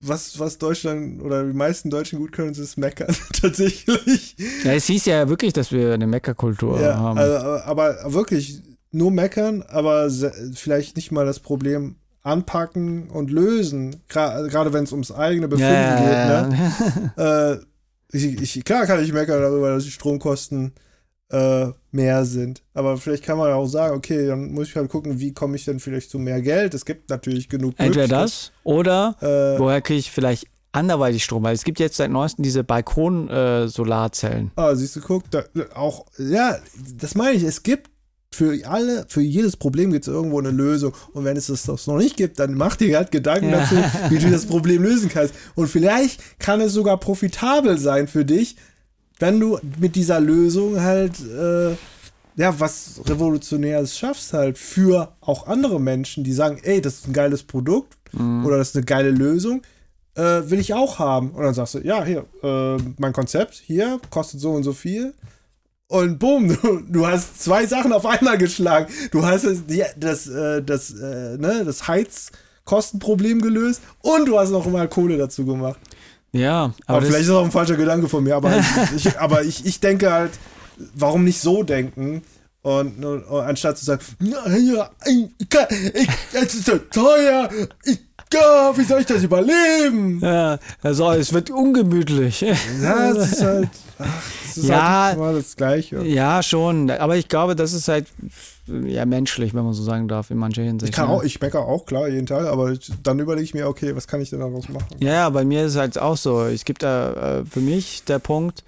was, 0.02 0.40
was 0.40 0.58
Deutschland 0.58 1.22
oder 1.22 1.44
die 1.46 1.54
meisten 1.54 1.90
Deutschen 1.90 2.20
gut 2.20 2.32
können, 2.32 2.52
ist 2.52 2.78
meckern, 2.78 3.16
tatsächlich. 3.42 4.36
Ja, 4.64 4.74
es 4.74 4.86
hieß 4.86 5.06
ja 5.06 5.30
wirklich, 5.30 5.54
dass 5.54 5.72
wir 5.72 5.94
eine 5.94 6.08
Meckerkultur 6.08 6.82
Ja, 6.82 6.98
haben. 6.98 7.18
also, 7.18 7.36
aber 7.36 8.02
aber 8.02 8.14
wirklich 8.14 8.62
nur 8.92 9.12
meckern, 9.12 9.64
aber 9.68 10.10
vielleicht 10.54 10.96
nicht 10.96 11.12
mal 11.12 11.26
das 11.26 11.40
Problem 11.40 11.96
anpacken 12.24 13.10
und 13.10 13.32
lösen, 13.32 14.02
gerade 14.08 14.74
wenn 14.74 14.84
es 14.84 14.92
ums 14.92 15.12
eigene 15.12 15.48
Befinden 15.48 15.72
ja, 15.74 16.44
geht. 16.44 16.60
Ne? 16.60 17.12
Äh, 17.62 17.70
ich, 18.12 18.58
ich, 18.58 18.63
klar 18.63 18.86
kann 18.86 19.04
ich 19.04 19.13
meckern 19.13 19.41
darüber, 19.41 19.69
dass 19.69 19.84
die 19.84 19.91
Stromkosten 19.91 20.74
äh, 21.32 21.67
mehr 21.91 22.26
sind. 22.26 22.62
Aber 22.74 22.97
vielleicht 22.97 23.24
kann 23.24 23.38
man 23.38 23.50
ja 23.50 23.56
auch 23.56 23.67
sagen, 23.67 23.95
okay, 23.95 24.28
dann 24.28 24.52
muss 24.52 24.69
ich 24.69 24.76
halt 24.76 24.89
gucken, 24.89 25.19
wie 25.19 25.34
komme 25.34 25.56
ich 25.56 25.65
denn 25.65 25.80
vielleicht 25.80 26.10
zu 26.10 26.19
mehr 26.19 26.41
Geld. 26.41 26.74
Es 26.74 26.86
gibt 26.86 27.10
natürlich 27.10 27.50
genug 27.50 27.74
Entweder 27.78 28.08
das 28.08 28.52
oder 28.63 29.15
Äh, 29.21 29.60
woher 29.60 29.82
kriege 29.82 30.00
ich 30.00 30.12
vielleicht 30.12 30.47
anderweitig 30.71 31.24
Strom? 31.24 31.43
Weil 31.43 31.56
es 31.56 31.63
gibt 31.63 31.80
jetzt 31.80 31.97
seit 31.97 32.12
neuestem 32.12 32.43
diese 32.43 32.63
Balkon-Solarzellen. 32.63 34.52
ah, 34.56 34.76
siehst 34.76 34.95
du, 34.95 35.02
guck, 35.02 35.30
da, 35.32 35.43
auch, 35.76 36.06
ja, 36.17 36.58
das 36.97 37.15
meine 37.15 37.36
ich, 37.36 37.43
es 37.43 37.63
gibt 37.63 37.90
für 38.34 38.65
alle, 38.65 39.06
für 39.10 39.22
jedes 39.22 39.58
Problem 39.58 39.91
gibt 39.91 40.08
es 40.08 40.13
irgendwo 40.13 40.39
eine 40.39 40.52
Lösung. 40.52 40.94
Und 41.13 41.26
wenn 41.26 41.36
es 41.36 41.48
das 41.48 41.88
noch 41.88 41.98
nicht 41.98 42.15
gibt, 42.15 42.39
dann 42.39 42.54
mach 42.54 42.76
dir 42.78 42.96
halt 42.98 43.12
Gedanken 43.12 43.52
dazu, 43.52 43.76
wie 44.10 44.20
du 44.20 44.30
das 44.30 44.46
Problem 44.46 44.84
lösen 44.84 45.10
kannst. 45.10 45.34
Und 45.56 45.67
vielleicht 45.67 46.39
kann 46.39 46.62
es 46.62 46.72
sogar 46.74 46.98
profitabel 46.98 47.78
sein 47.78 48.08
für 48.08 48.24
dich, 48.24 48.56
wenn 49.20 49.39
du 49.39 49.60
mit 49.80 49.96
dieser 49.96 50.20
Lösung 50.20 50.80
halt, 50.82 51.13
äh, 51.20 51.72
ja, 52.38 52.58
was 52.60 53.02
Revolutionäres 53.06 53.98
schaffst 53.98 54.32
halt 54.34 54.58
für 54.58 55.13
auch 55.20 55.48
andere 55.48 55.80
Menschen, 55.82 56.24
die 56.24 56.32
sagen, 56.34 56.60
ey, 56.63 56.82
das 56.82 56.96
ist 56.96 57.08
ein 57.08 57.13
geiles 57.13 57.44
Produkt 57.44 57.98
Mhm. 58.13 58.46
oder 58.46 58.58
das 58.58 58.70
ist 58.70 58.76
eine 58.76 58.84
geile 58.86 59.12
Lösung, 59.12 59.62
äh, 60.15 60.22
will 60.46 60.60
ich 60.60 60.74
auch 60.74 61.00
haben. 61.00 61.32
Und 61.32 61.44
dann 61.44 61.54
sagst 61.54 61.76
du, 61.76 61.80
ja, 61.80 62.04
hier, 62.04 62.26
äh, 62.44 62.78
mein 62.98 63.13
Konzept 63.13 63.56
hier 63.56 64.00
kostet 64.10 64.39
so 64.41 64.52
und 64.52 64.63
so 64.63 64.74
viel. 64.74 65.13
Und 65.91 66.19
boom, 66.19 66.47
du, 66.62 66.82
du 66.88 67.06
hast 67.06 67.43
zwei 67.43 67.65
Sachen 67.65 67.91
auf 67.91 68.06
einmal 68.06 68.38
geschlagen. 68.38 68.88
Du 69.12 69.25
hast 69.25 69.43
das, 69.45 69.65
die, 69.65 69.84
das, 69.97 70.25
äh, 70.27 70.63
das, 70.63 70.91
äh, 70.91 71.38
ne, 71.38 71.63
das 71.65 71.86
Heizkostenproblem 71.88 73.41
gelöst 73.41 73.82
und 73.99 74.25
du 74.27 74.39
hast 74.39 74.51
noch 74.51 74.65
mal 74.67 74.88
Kohle 74.88 75.17
dazu 75.17 75.45
gemacht. 75.45 75.80
Ja, 76.32 76.63
Aber, 76.63 76.73
aber, 76.88 76.99
das, 77.01 77.10
vielleicht 77.10 77.21
ist 77.23 77.30
das 77.30 77.36
auch 77.36 77.43
ein 77.45 77.51
falscher 77.51 77.75
Gedanke 77.75 78.08
von 78.08 78.23
mir, 78.23 78.36
aber, 78.38 78.54
ich, 78.95 79.06
ich, 79.06 79.19
aber 79.19 79.43
ich, 79.43 79.65
ich 79.65 79.80
denke 79.82 80.12
halt, 80.12 80.32
warum 80.95 81.25
nicht 81.25 81.41
so 81.41 81.63
denken? 81.63 82.21
Und, 82.63 83.04
und, 83.04 83.23
und 83.23 83.43
anstatt 83.43 83.77
zu 83.77 83.84
sagen, 83.86 84.01
ja, 84.19 84.91
ich, 85.06 85.49
kann- 85.49 85.67
ich, 85.93 86.08
es 86.32 86.54
ist 86.54 86.65
so 86.67 86.77
teuer, 86.77 87.49
ich, 87.84 87.99
ja, 88.34 88.72
wie 88.76 88.84
soll 88.84 89.02
ich 89.02 89.06
das 89.08 89.24
überleben? 89.24 90.20
ja, 90.22 90.58
also 90.82 91.12
es 91.12 91.34
wird 91.34 91.50
ungemütlich. 91.50 92.41
Ja, 92.41 93.12
es 93.12 93.32
ist 93.34 93.44
halt, 93.44 93.70
ach, 94.00 94.06
es 94.50 94.58
ist 94.58 94.67
Ja. 94.70 95.04
halt 95.06 95.17
immer 95.17 95.34
das 95.34 95.56
Gleiche. 95.56 96.02
Ja, 96.04 96.41
schon. 96.44 96.89
Aber 96.91 97.17
ich 97.17 97.28
glaube, 97.28 97.56
das 97.56 97.74
ist 97.74 97.88
halt 97.88 98.08
ja 98.67 99.06
menschlich, 99.06 99.54
wenn 99.54 99.63
man 99.63 99.74
so 99.74 99.84
sagen 99.84 100.08
darf, 100.08 100.30
in 100.32 100.38
mancher 100.38 100.62
Hinsicht. 100.63 100.91
Ich 100.91 100.96
kann 100.96 101.08
ne? 101.10 101.13
auch, 101.15 101.24
ich 101.24 101.39
meckere 101.41 101.62
auch, 101.65 101.86
klar, 101.86 102.08
jeden 102.08 102.26
Tag, 102.26 102.46
aber 102.48 102.72
ich, 102.72 102.91
dann 103.04 103.20
überlege 103.20 103.44
ich 103.44 103.54
mir, 103.54 103.67
okay, 103.67 103.96
was 103.96 104.08
kann 104.08 104.22
ich 104.22 104.30
denn 104.30 104.39
daraus 104.39 104.70
machen? 104.70 104.86
Ja, 105.00 105.12
ja, 105.13 105.30
bei 105.30 105.44
mir 105.44 105.65
ist 105.65 105.74
es 105.74 105.78
halt 105.78 105.98
auch 106.00 106.17
so. 106.17 106.44
Es 106.44 106.63
gibt 106.65 106.84
da 106.84 107.39
äh, 107.39 107.46
für 107.46 107.60
mich 107.60 108.04
der 108.06 108.20
Punkt, 108.20 108.63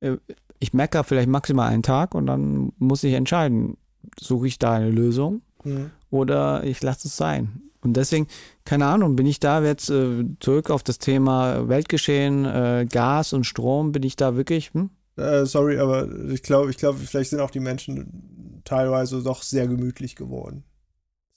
äh, 0.00 0.12
ich 0.60 0.72
meckere 0.72 1.04
vielleicht 1.04 1.28
maximal 1.28 1.68
einen 1.70 1.82
Tag 1.82 2.14
und 2.14 2.26
dann 2.26 2.72
muss 2.78 3.04
ich 3.04 3.12
entscheiden, 3.14 3.76
suche 4.18 4.46
ich 4.46 4.58
da 4.58 4.72
eine 4.72 4.90
Lösung 4.90 5.42
Hm. 5.64 5.90
oder 6.10 6.62
ich 6.64 6.82
lasse 6.82 7.08
es 7.08 7.16
sein. 7.16 7.60
Und 7.84 7.94
deswegen, 7.96 8.26
keine 8.64 8.86
Ahnung, 8.86 9.14
bin 9.14 9.26
ich 9.26 9.40
da 9.40 9.62
jetzt 9.62 9.90
äh, 9.90 10.24
zurück 10.40 10.70
auf 10.70 10.82
das 10.82 10.98
Thema 10.98 11.68
Weltgeschehen, 11.68 12.44
äh, 12.44 12.86
Gas 12.90 13.32
und 13.32 13.44
Strom, 13.44 13.92
bin 13.92 14.02
ich 14.02 14.16
da 14.16 14.36
wirklich, 14.36 14.72
hm? 14.72 14.90
Äh, 15.16 15.44
sorry, 15.44 15.78
aber 15.78 16.08
ich 16.28 16.42
glaube, 16.42 16.70
ich 16.70 16.76
glaube, 16.76 16.98
vielleicht 16.98 17.30
sind 17.30 17.40
auch 17.40 17.50
die 17.50 17.60
Menschen 17.60 18.62
teilweise 18.64 19.22
doch 19.22 19.42
sehr 19.42 19.68
gemütlich 19.68 20.16
geworden. 20.16 20.64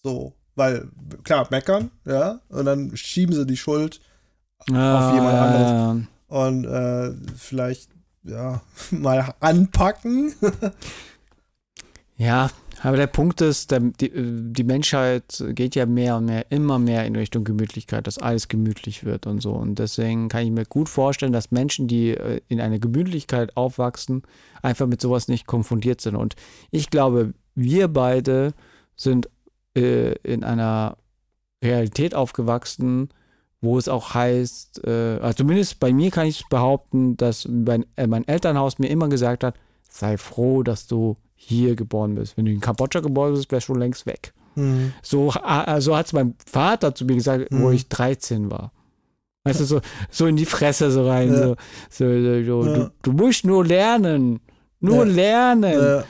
So, 0.03 0.33
weil, 0.55 0.89
klar, 1.23 1.47
meckern, 1.51 1.91
ja, 2.05 2.39
und 2.49 2.65
dann 2.65 2.95
schieben 2.95 3.35
sie 3.35 3.45
die 3.45 3.57
Schuld 3.57 3.99
Auf 4.61 5.13
jemand 5.13 5.37
anderes. 5.37 6.07
und 6.27 6.65
äh, 6.65 7.13
vielleicht, 7.35 7.91
ja, 8.23 8.61
mal 8.91 9.35
anpacken. 9.39 10.33
Ja, 12.15 12.49
aber 12.83 12.97
der 12.97 13.07
Punkt 13.07 13.41
ist, 13.41 13.71
der, 13.71 13.79
die, 13.79 14.07
äh, 14.07 14.51
die 14.51 14.63
Menschheit 14.63 15.43
geht 15.49 15.75
ja 15.75 15.85
mehr 15.85 16.17
und 16.17 16.25
mehr, 16.25 16.51
immer 16.51 16.79
mehr 16.79 17.05
in 17.05 17.15
Richtung 17.15 17.43
Gemütlichkeit, 17.43 18.07
dass 18.07 18.17
alles 18.17 18.47
gemütlich 18.47 19.03
wird 19.03 19.25
und 19.25 19.41
so. 19.41 19.53
Und 19.53 19.79
deswegen 19.79 20.29
kann 20.29 20.45
ich 20.45 20.51
mir 20.51 20.65
gut 20.65 20.89
vorstellen, 20.89 21.33
dass 21.33 21.51
Menschen, 21.51 21.87
die 21.87 22.11
äh, 22.11 22.41
in 22.47 22.61
einer 22.61 22.79
Gemütlichkeit 22.79 23.57
aufwachsen, 23.57 24.23
einfach 24.61 24.87
mit 24.87 25.01
sowas 25.01 25.27
nicht 25.27 25.47
konfrontiert 25.47 26.01
sind. 26.01 26.15
Und 26.15 26.35
ich 26.71 26.89
glaube, 26.89 27.33
wir 27.55 27.87
beide 27.87 28.53
sind 28.95 29.29
äh, 29.75 30.13
in 30.23 30.43
einer 30.43 30.97
Realität 31.63 32.13
aufgewachsen, 32.13 33.09
wo 33.61 33.77
es 33.77 33.89
auch 33.89 34.13
heißt, 34.13 34.85
äh, 34.85 35.19
also 35.19 35.37
zumindest 35.37 35.79
bei 35.79 35.91
mir 35.91 36.11
kann 36.11 36.27
ich 36.27 36.47
behaupten, 36.49 37.17
dass 37.17 37.47
mein, 37.47 37.85
äh, 37.95 38.05
mein 38.05 38.27
Elternhaus 38.27 38.77
mir 38.77 38.89
immer 38.89 39.09
gesagt 39.09 39.43
hat, 39.43 39.55
sei 39.89 40.17
froh, 40.17 40.61
dass 40.61 40.85
du 40.85 41.17
hier 41.39 41.75
geboren 41.75 42.15
bist. 42.15 42.35
Wenn 42.35 42.45
du 42.45 42.51
in 42.51 42.59
Kambodscha 42.59 42.99
geboren 42.99 43.33
bist, 43.33 43.49
wärst 43.51 43.67
du 43.69 43.73
schon 43.73 43.79
längst 43.79 44.05
weg. 44.05 44.33
Hm. 44.55 44.91
So, 45.01 45.31
äh, 45.31 45.79
so 45.79 45.95
hat 45.95 46.07
es 46.07 46.13
mein 46.13 46.35
Vater 46.45 46.93
zu 46.93 47.05
mir 47.05 47.15
gesagt, 47.15 47.47
wo 47.51 47.67
Mhm. 47.67 47.73
ich 47.73 47.87
13 47.87 48.51
war. 48.51 48.71
Weißt 49.45 49.59
du, 49.61 49.63
so, 49.65 49.81
so 50.11 50.25
in 50.25 50.35
die 50.35 50.45
Fresse 50.45 50.91
so 50.91 51.07
rein. 51.07 51.31
Ja. 51.31 51.37
So, 51.37 51.55
so, 51.89 52.05
so, 52.43 52.65
Ja. 52.65 52.73
du, 52.75 52.89
du 53.03 53.11
musst 53.13 53.45
nur 53.45 53.63
lernen. 53.65 54.39
Nur 54.81 55.05
Ja. 55.05 55.13
lernen. 55.13 55.73
Äh, 55.99 56.03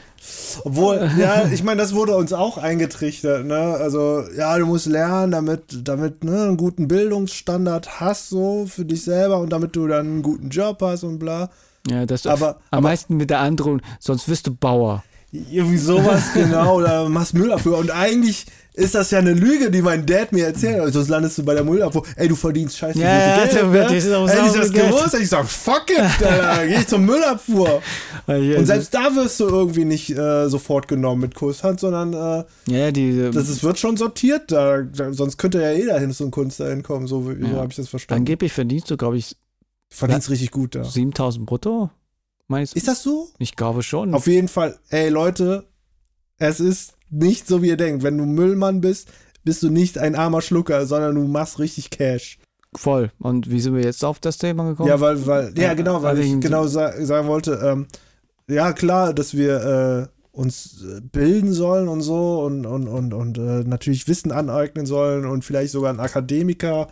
obwohl, 0.64 1.10
ja, 1.20 1.46
ich 1.52 1.64
meine, 1.64 1.82
das 1.82 1.94
wurde 1.94 2.16
uns 2.16 2.34
auch 2.34 2.58
eingetrichtert, 2.58 3.46
ne? 3.46 3.56
Also, 3.80 4.24
ja, 4.36 4.58
du 4.58 4.66
musst 4.66 4.88
lernen, 4.88 5.32
damit, 5.32 5.82
damit 5.88 6.24
ne, 6.24 6.44
einen 6.44 6.58
guten 6.58 6.88
Bildungsstandard 6.88 8.00
hast, 8.00 8.30
so 8.30 8.66
für 8.66 8.86
dich 8.86 9.04
selber 9.04 9.40
und 9.40 9.52
damit 9.52 9.76
du 9.76 9.88
dann 9.88 10.06
einen 10.08 10.22
guten 10.24 10.50
Job 10.50 10.82
hast 10.82 11.04
und 11.04 11.20
bla. 11.20 11.50
Ja, 11.90 12.06
das 12.06 12.26
Aber- 12.28 12.56
am 12.72 12.80
aber- 12.80 12.82
meisten 12.82 13.16
mit 13.18 13.30
der 13.30 13.40
Androhung, 13.40 13.82
sonst 14.00 14.28
wirst 14.28 14.48
du 14.48 14.56
Bauer. 14.56 15.04
Irgendwie 15.32 15.78
sowas, 15.78 16.24
genau, 16.34 16.78
oder 16.78 17.08
machst 17.10 17.34
Müllabfuhr. 17.34 17.78
Und 17.78 17.92
eigentlich 17.92 18.46
ist 18.74 18.94
das 18.96 19.10
ja 19.12 19.18
eine 19.20 19.34
Lüge, 19.34 19.72
die 19.72 19.82
mein 19.82 20.06
Dad 20.06 20.32
mir 20.32 20.46
erzählt 20.46 20.80
hat. 20.80 20.94
Sonst 20.94 21.10
landest 21.10 21.38
du 21.38 21.44
bei 21.44 21.54
der 21.56 21.64
Müllabfuhr. 21.64 22.04
Ey, 22.16 22.28
du 22.28 22.36
verdienst 22.36 22.78
scheiße 22.78 23.00
Ja, 23.00 23.38
ja, 23.38 23.46
Geld, 23.46 23.74
wird 23.74 23.90
ne? 23.90 23.96
das 24.00 24.12
auch 24.14 24.30
Hätte 24.30 24.46
ich 24.46 24.54
das 24.54 24.72
Geld. 24.72 24.88
gewusst, 24.88 25.06
hätte 25.08 25.16
ich 25.18 25.22
gesagt, 25.24 25.50
fuck 25.50 25.90
it, 25.90 26.00
Alter, 26.28 26.68
geh 26.68 26.76
ich 26.76 26.88
zur 26.88 27.00
Müllabfuhr. 27.00 27.82
Und 28.28 28.66
selbst 28.66 28.94
da 28.94 29.16
wirst 29.16 29.40
du 29.40 29.48
irgendwie 29.48 29.84
nicht 29.86 30.12
äh, 30.12 30.48
sofort 30.48 30.88
genommen 30.88 31.22
mit 31.22 31.36
Kusshand, 31.36 31.80
sondern 31.80 32.14
äh, 32.14 32.44
ja, 32.72 32.92
die, 32.92 33.30
das 33.34 33.50
ist, 33.50 33.64
wird 33.64 33.80
schon 33.80 33.98
sortiert. 33.98 34.52
Da, 34.52 34.82
da, 34.84 35.12
sonst 35.12 35.38
könnte 35.38 35.62
ja 35.62 35.72
jeder 35.72 36.00
hin 36.00 36.12
zum 36.12 36.30
Kunst 36.32 36.60
dahin 36.60 36.84
kommen. 36.84 37.08
So, 37.08 37.30
wie- 37.30 37.42
so 37.42 37.48
Ja. 37.54 37.58
habe 37.62 37.68
ich 37.72 37.76
das 37.78 37.90
verstanden. 37.90 38.22
angeblich 38.22 38.54
verdienst 38.54 38.90
du, 38.92 38.96
glaube 38.98 39.18
ich, 39.18 39.36
Verdienst 39.90 40.30
richtig 40.30 40.52
gut 40.52 40.76
da. 40.76 40.84
7000 40.84 41.46
brutto. 41.46 41.90
Meinst 42.48 42.74
du? 42.74 42.78
Ist 42.78 42.88
das 42.88 43.04
so? 43.04 43.30
Ich 43.40 43.56
glaube 43.56 43.84
schon. 43.84 44.14
Auf 44.14 44.28
jeden 44.28 44.48
Fall, 44.48 44.78
ey 44.90 45.10
Leute, 45.10 45.66
es 46.38 46.60
ist 46.60 46.94
nicht 47.10 47.48
so, 47.48 47.62
wie 47.62 47.68
ihr 47.70 47.78
denkt. 47.78 48.04
Wenn 48.04 48.18
du 48.18 48.26
Müllmann 48.26 48.82
bist, 48.82 49.10
bist 49.44 49.64
du 49.64 49.70
nicht 49.70 49.98
ein 49.98 50.16
armer 50.16 50.42
Schlucker, 50.42 50.86
sondern 50.86 51.16
du 51.16 51.24
machst 51.28 51.60
richtig 51.60 51.90
Cash. 51.90 52.40
voll. 52.76 53.12
Und 53.20 53.50
wie 53.50 53.60
sind 53.60 53.76
wir 53.76 53.84
jetzt 53.84 54.04
auf 54.04 54.20
das 54.20 54.38
Thema 54.38 54.70
gekommen? 54.70 54.90
Ja, 54.90 55.00
weil, 55.00 55.26
weil, 55.26 55.54
ja, 55.58 55.74
genau, 55.74 56.04
weil 56.04 56.20
ich 56.20 56.40
genau 56.40 56.68
sa 56.68 56.94
sagen 57.04 57.28
wollte, 57.28 57.60
ähm, 57.64 57.88
ja, 58.48 58.72
klar, 58.74 59.14
dass 59.14 59.36
wir 59.36 60.10
äh, 60.14 60.18
uns 60.38 60.84
äh, 60.84 61.02
bilden 61.02 61.54
sollen 61.54 61.88
und 61.88 62.02
so 62.02 62.42
und, 62.42 62.66
und, 62.66 62.88
und, 62.88 63.14
und 63.14 63.38
äh, 63.38 63.64
natürlich 63.64 64.08
Wissen 64.08 64.32
aneignen 64.32 64.86
sollen 64.86 65.26
und 65.26 65.44
vielleicht 65.44 65.72
sogar 65.72 65.90
einen 65.90 66.00
Akademiker 66.00 66.88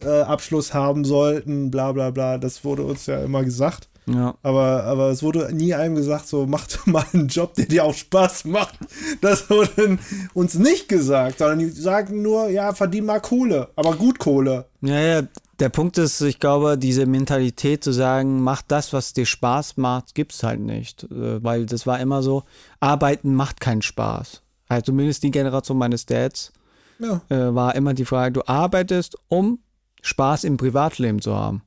äh, 0.00 0.22
Abschluss 0.22 0.74
haben 0.74 1.04
sollten, 1.04 1.70
bla 1.70 1.92
bla 1.92 2.10
bla. 2.10 2.38
Das 2.38 2.64
wurde 2.64 2.82
uns 2.82 3.06
ja 3.06 3.22
immer 3.22 3.44
gesagt. 3.44 3.88
Ja. 4.06 4.34
Aber, 4.42 4.84
aber 4.84 5.10
es 5.10 5.22
wurde 5.22 5.54
nie 5.54 5.74
einem 5.74 5.94
gesagt, 5.94 6.26
so 6.28 6.46
macht 6.46 6.80
mal 6.86 7.04
einen 7.12 7.28
Job, 7.28 7.54
der 7.54 7.66
dir 7.66 7.84
auch 7.84 7.94
Spaß 7.94 8.46
macht. 8.46 8.74
Das 9.20 9.48
wurde 9.50 9.98
uns 10.34 10.54
nicht 10.54 10.88
gesagt, 10.88 11.38
sondern 11.38 11.58
die 11.60 11.70
sagen 11.70 12.22
nur, 12.22 12.48
ja, 12.48 12.72
verdien 12.74 13.06
mal 13.06 13.20
Kohle, 13.20 13.68
aber 13.76 13.94
gut 13.96 14.18
Kohle. 14.18 14.66
Ja, 14.80 14.98
ja, 15.00 15.22
der 15.60 15.68
Punkt 15.68 15.96
ist, 15.98 16.20
ich 16.22 16.40
glaube, 16.40 16.76
diese 16.76 17.06
Mentalität 17.06 17.84
zu 17.84 17.92
sagen, 17.92 18.40
mach 18.42 18.62
das, 18.62 18.92
was 18.92 19.12
dir 19.12 19.26
Spaß 19.26 19.76
macht, 19.76 20.14
gibt's 20.14 20.42
halt 20.42 20.60
nicht. 20.60 21.04
Äh, 21.04 21.42
Weil 21.44 21.66
das 21.66 21.86
war 21.86 22.00
immer 22.00 22.22
so, 22.22 22.42
arbeiten 22.80 23.34
macht 23.34 23.60
keinen 23.60 23.82
Spaß. 23.82 24.42
Also 24.68 24.86
zumindest 24.86 25.22
die 25.22 25.30
Generation 25.30 25.78
meines 25.78 26.06
Dads 26.06 26.52
Ja. 26.98 27.20
äh, 27.28 27.54
war 27.54 27.76
immer 27.76 27.94
die 27.94 28.04
Frage, 28.06 28.32
du 28.32 28.42
arbeitest, 28.48 29.16
um 29.28 29.60
Spaß 30.00 30.44
im 30.44 30.56
Privatleben 30.56 31.20
zu 31.20 31.36
haben. 31.36 31.62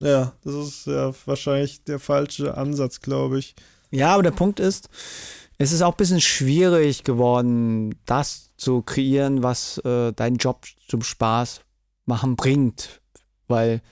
Ja, 0.00 0.32
das 0.42 0.54
ist 0.54 0.86
ja 0.86 1.12
wahrscheinlich 1.26 1.84
der 1.84 1.98
falsche 1.98 2.56
Ansatz, 2.56 3.00
glaube 3.00 3.38
ich. 3.38 3.54
Ja, 3.90 4.14
aber 4.14 4.22
der 4.22 4.30
Punkt 4.30 4.60
ist, 4.60 4.88
es 5.58 5.72
ist 5.72 5.82
auch 5.82 5.92
ein 5.92 5.98
bisschen 5.98 6.20
schwierig 6.20 7.04
geworden, 7.04 7.94
das 8.06 8.50
zu 8.56 8.82
kreieren, 8.82 9.42
was 9.42 9.78
äh, 9.84 10.12
deinen 10.12 10.36
Job 10.36 10.64
zum 10.88 11.02
Spaß 11.02 11.60
machen 12.06 12.36
bringt. 12.36 13.02
Weil 13.46 13.82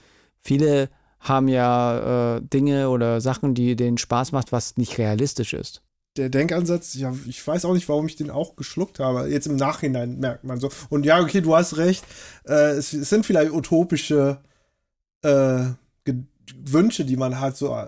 viele 0.41 0.89
haben 1.19 1.47
ja 1.47 2.37
äh, 2.37 2.41
Dinge 2.41 2.89
oder 2.89 3.21
Sachen, 3.21 3.53
die 3.53 3.75
denen 3.75 3.97
Spaß 3.97 4.31
macht, 4.31 4.51
was 4.51 4.77
nicht 4.77 4.97
realistisch 4.97 5.53
ist. 5.53 5.83
Der 6.17 6.29
Denkansatz, 6.29 6.95
ja, 6.95 7.13
ich 7.27 7.45
weiß 7.45 7.65
auch 7.65 7.73
nicht, 7.73 7.87
warum 7.87 8.07
ich 8.07 8.15
den 8.15 8.31
auch 8.31 8.55
geschluckt 8.55 8.99
habe. 8.99 9.29
Jetzt 9.29 9.45
im 9.45 9.57
Nachhinein 9.57 10.19
merkt 10.19 10.43
man 10.43 10.59
so. 10.59 10.71
Und 10.89 11.05
ja, 11.05 11.19
okay, 11.19 11.41
du 11.41 11.55
hast 11.55 11.77
recht. 11.77 12.03
Äh, 12.47 12.71
es, 12.71 12.93
es 12.93 13.09
sind 13.09 13.25
vielleicht 13.25 13.51
utopische 13.51 14.39
äh, 15.21 15.65
Wünsche, 16.65 17.05
die 17.05 17.17
man 17.17 17.39
hat, 17.39 17.57
so 17.57 17.75
äh, 17.75 17.87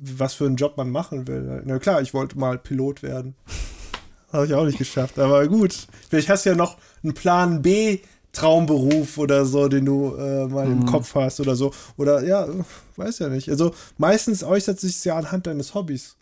was 0.00 0.34
für 0.34 0.46
einen 0.46 0.56
Job 0.56 0.76
man 0.76 0.90
machen 0.90 1.26
will. 1.26 1.62
Na 1.64 1.78
klar, 1.78 2.00
ich 2.02 2.14
wollte 2.14 2.38
mal 2.38 2.58
Pilot 2.58 3.02
werden. 3.02 3.34
Habe 4.32 4.46
ich 4.46 4.54
auch 4.54 4.64
nicht 4.66 4.78
geschafft. 4.78 5.18
Aber 5.18 5.46
gut, 5.48 5.86
vielleicht 6.08 6.28
hast 6.28 6.44
du 6.44 6.50
ja 6.50 6.56
noch 6.56 6.76
einen 7.02 7.14
Plan 7.14 7.62
B. 7.62 8.00
Traumberuf 8.32 9.16
oder 9.16 9.46
so, 9.46 9.68
den 9.68 9.86
du 9.86 10.14
äh, 10.14 10.46
mal 10.46 10.66
im 10.66 10.80
Mhm. 10.80 10.86
Kopf 10.86 11.14
hast 11.14 11.40
oder 11.40 11.56
so. 11.56 11.72
Oder 11.96 12.22
ja, 12.24 12.46
weiß 12.96 13.20
ja 13.20 13.30
nicht. 13.30 13.48
Also 13.48 13.74
meistens 13.96 14.44
äußert 14.44 14.78
sich 14.78 15.02
ja 15.04 15.16
anhand 15.16 15.46
deines 15.46 15.74
Hobbys. 15.74 16.16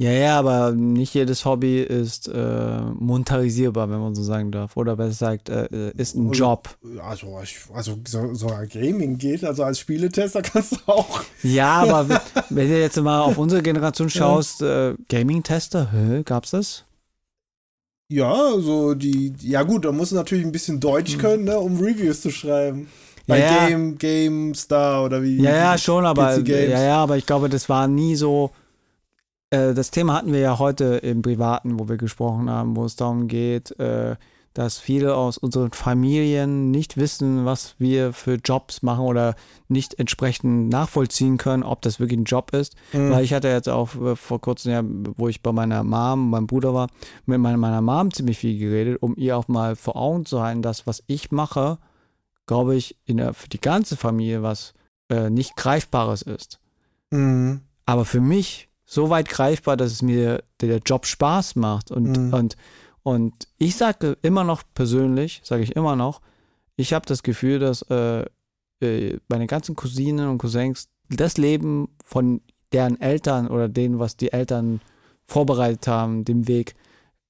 Ja, 0.00 0.12
ja, 0.12 0.38
aber 0.38 0.70
nicht 0.70 1.12
jedes 1.14 1.44
Hobby 1.44 1.80
ist 1.82 2.28
äh, 2.28 2.80
monetarisierbar, 3.00 3.90
wenn 3.90 3.98
man 3.98 4.14
so 4.14 4.22
sagen 4.22 4.52
darf. 4.52 4.76
Oder 4.76 4.94
besser 4.94 5.08
gesagt, 5.36 5.48
äh, 5.48 5.90
ist 5.96 6.14
ein 6.14 6.28
Oder- 6.28 6.38
Job. 6.38 6.78
Also, 7.02 7.36
also 7.74 7.98
so, 8.06 8.32
sogar 8.32 8.64
Gaming 8.68 9.18
geht, 9.18 9.44
also 9.44 9.64
als 9.64 9.80
Spieletester 9.80 10.40
kannst 10.42 10.72
du 10.74 10.78
auch. 10.86 11.22
Ja, 11.42 11.80
aber 11.82 12.08
wenn- 12.50 12.68
du 12.68 12.78
jetzt 12.80 13.00
mal 13.00 13.22
auf 13.22 13.38
unsere 13.38 13.60
Generation 13.60 14.08
schaust, 14.10 14.62
äh, 14.62 14.94
Gaming-Tester, 15.08 16.22
gab's 16.24 16.52
das? 16.52 16.84
Ja, 18.10 18.52
so 18.58 18.94
die, 18.94 19.34
ja 19.42 19.64
gut, 19.64 19.84
da 19.84 19.90
musst 19.90 20.12
du 20.12 20.16
natürlich 20.16 20.44
ein 20.44 20.52
bisschen 20.52 20.78
Deutsch 20.78 21.18
können, 21.18 21.42
ne, 21.44 21.58
um 21.58 21.76
Reviews 21.78 22.20
zu 22.22 22.30
schreiben. 22.30 22.86
Bei 23.26 23.40
Hm. 23.40 23.42
Ja. 23.42 23.66
Game, 23.68 23.98
GameStar 23.98 25.04
oder 25.04 25.22
wie. 25.24 25.42
Ja, 25.42 25.50
ja, 25.54 25.76
schon, 25.76 26.06
aber 26.06 26.38
ja, 26.38 26.82
ja, 26.82 26.96
aber 27.02 27.16
ich 27.16 27.26
glaube, 27.26 27.48
das 27.48 27.68
war 27.68 27.88
nie 27.88 28.14
so. 28.14 28.52
Äh, 29.50 29.74
das 29.74 29.90
Thema 29.90 30.14
hatten 30.14 30.32
wir 30.32 30.40
ja 30.40 30.58
heute 30.58 30.96
im 30.96 31.22
Privaten, 31.22 31.78
wo 31.78 31.88
wir 31.88 31.96
gesprochen 31.96 32.50
haben, 32.50 32.76
wo 32.76 32.84
es 32.84 32.96
darum 32.96 33.28
geht, 33.28 33.78
äh, 33.78 34.16
dass 34.54 34.78
viele 34.78 35.14
aus 35.14 35.38
unseren 35.38 35.70
Familien 35.70 36.72
nicht 36.72 36.96
wissen, 36.96 37.44
was 37.44 37.76
wir 37.78 38.12
für 38.12 38.40
Jobs 38.44 38.82
machen 38.82 39.04
oder 39.04 39.36
nicht 39.68 39.98
entsprechend 39.98 40.68
nachvollziehen 40.68 41.36
können, 41.36 41.62
ob 41.62 41.80
das 41.82 42.00
wirklich 42.00 42.18
ein 42.18 42.24
Job 42.24 42.52
ist. 42.52 42.74
Mhm. 42.92 43.10
Weil 43.12 43.24
ich 43.24 43.32
hatte 43.32 43.48
jetzt 43.48 43.68
auch 43.68 43.94
äh, 43.94 44.16
vor 44.16 44.40
kurzem, 44.40 44.72
ja, 44.72 44.82
wo 45.16 45.28
ich 45.28 45.42
bei 45.42 45.52
meiner 45.52 45.84
Mom, 45.84 46.30
meinem 46.30 46.46
Bruder 46.46 46.74
war, 46.74 46.88
mit 47.24 47.38
meiner, 47.38 47.56
meiner 47.56 47.82
Mom 47.82 48.12
ziemlich 48.12 48.38
viel 48.38 48.58
geredet, 48.58 49.00
um 49.00 49.14
ihr 49.16 49.36
auch 49.36 49.48
mal 49.48 49.76
vor 49.76 49.96
Augen 49.96 50.26
zu 50.26 50.42
halten, 50.42 50.62
dass 50.62 50.86
was 50.86 51.04
ich 51.06 51.30
mache, 51.30 51.78
glaube 52.46 52.74
ich, 52.74 52.96
in 53.04 53.18
der, 53.18 53.34
für 53.34 53.48
die 53.48 53.60
ganze 53.60 53.96
Familie 53.96 54.42
was 54.42 54.74
äh, 55.08 55.30
nicht 55.30 55.56
Greifbares 55.56 56.22
ist. 56.22 56.58
Mhm. 57.10 57.60
Aber 57.86 58.04
für 58.04 58.20
mich 58.20 58.67
so 58.90 59.10
weit 59.10 59.28
greifbar, 59.28 59.76
dass 59.76 59.92
es 59.92 60.00
mir 60.00 60.42
der, 60.62 60.78
Job 60.78 61.04
Spaß 61.04 61.56
macht. 61.56 61.90
Und, 61.90 62.16
Mhm. 62.16 62.32
und, 62.32 62.56
und 63.02 63.34
ich 63.58 63.76
sage 63.76 64.16
immer 64.22 64.44
noch 64.44 64.62
persönlich, 64.72 65.42
sage 65.44 65.62
ich 65.62 65.76
immer 65.76 65.94
noch, 65.94 66.22
ich 66.74 66.94
habe 66.94 67.04
das 67.04 67.22
Gefühl, 67.22 67.58
dass 67.58 67.82
äh, 67.90 68.24
äh, 68.80 69.18
meine 69.28 69.46
ganzen 69.46 69.76
Cousinen 69.76 70.28
und 70.28 70.38
Cousins 70.38 70.88
das 71.10 71.36
Leben 71.36 71.90
von 72.02 72.40
deren 72.72 72.98
Eltern 72.98 73.48
oder 73.48 73.68
denen, 73.68 73.98
was 73.98 74.16
die 74.16 74.32
Eltern 74.32 74.80
vorbereitet 75.26 75.86
haben, 75.86 76.24
dem 76.24 76.48
Weg 76.48 76.74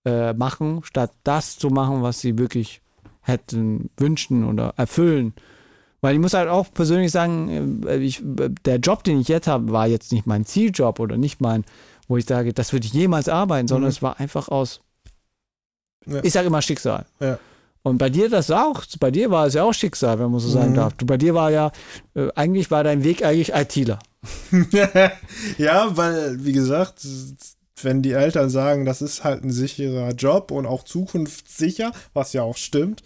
äh, 0.05 0.35
machen, 0.35 0.85
statt 0.85 1.13
das 1.25 1.59
zu 1.59 1.71
machen, 1.71 2.03
was 2.03 2.21
sie 2.21 2.39
wirklich 2.39 2.83
hätten 3.21 3.91
wünschen 3.97 4.45
oder 4.45 4.75
erfüllen. 4.77 5.35
Weil 6.01 6.15
ich 6.15 6.21
muss 6.21 6.35
halt 6.35 6.49
auch 6.49 6.73
persönlich 6.73 7.11
sagen, 7.11 7.83
äh, 7.87 7.97
ich, 7.97 8.23
der 8.65 8.77
Job, 8.77 9.03
den 9.05 9.21
ich 9.21 9.29
jetzt 9.29 9.49
habe, 9.49 9.73
war 9.73 9.87
jetzt 9.89 10.13
nicht 10.13 10.27
mein 10.27 10.45
Zieljob 10.47 11.01
oder 11.01 11.17
nicht 11.17 11.41
mein, 11.41 11.65
wo 12.07 12.17
ich 12.17 12.25
sage, 12.25 12.53
das 12.55 12.73
würde 12.73 12.87
ich 12.87 12.93
jemals 12.93 13.29
arbeiten, 13.29 13.67
sondern 13.69 13.85
Mhm. 13.89 13.97
es 13.97 14.03
war 14.03 14.21
einfach 14.21 14.49
aus, 14.49 14.81
Ja. 16.07 16.23
ich 16.23 16.33
sage 16.33 16.47
immer 16.47 16.63
Schicksal. 16.63 17.05
Ja. 17.21 17.39
Und 17.83 17.99
bei 17.99 18.11
dir 18.11 18.29
das 18.29 18.51
auch, 18.51 18.85
bei 19.01 19.11
dir 19.11 19.31
war 19.31 19.47
es 19.47 19.55
ja 19.55 19.65
auch 19.65 19.73
Schicksal, 19.75 20.19
wenn 20.19 20.31
man 20.31 20.41
so 20.41 20.49
sagen 20.49 20.71
Mhm. 20.73 20.77
darf. 20.77 20.93
Du, 20.95 21.07
bei 21.07 21.17
dir 21.17 21.35
war 21.35 21.51
ja, 21.51 21.73
äh, 22.15 22.29
eigentlich 22.35 22.71
war 22.71 22.85
dein 22.85 23.03
Weg 23.05 23.25
eigentlich 23.25 23.53
ITler. 23.55 23.99
ja, 25.59 25.97
weil, 25.97 26.45
wie 26.45 26.53
gesagt, 26.53 27.07
wenn 27.83 28.03
die 28.03 28.13
Eltern 28.13 28.51
sagen, 28.51 28.85
das 28.85 29.03
ist 29.03 29.25
halt 29.25 29.45
ein 29.45 29.51
sicherer 29.53 30.11
Job 30.13 30.51
und 30.51 30.67
auch 30.67 30.83
zukunftssicher, 30.85 31.93
was 32.15 32.33
ja 32.33 32.43
auch 32.43 32.57
stimmt, 32.57 33.03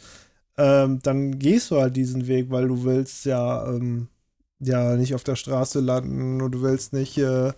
ähm, 0.57 1.01
dann 1.03 1.39
gehst 1.39 1.71
du 1.71 1.81
halt 1.81 1.97
diesen 1.97 2.27
Weg, 2.27 2.51
weil 2.51 2.69
du 2.69 2.85
willst 2.85 3.25
ja, 3.25 3.67
ähm, 3.69 4.09
ja 4.61 4.97
nicht 4.97 5.15
auf 5.15 5.25
der 5.25 5.37
Straße 5.37 5.81
landen 5.81 6.41
und 6.43 6.53
du 6.53 6.63
willst 6.63 6.93
nicht. 6.93 7.17
Äh, 7.19 7.49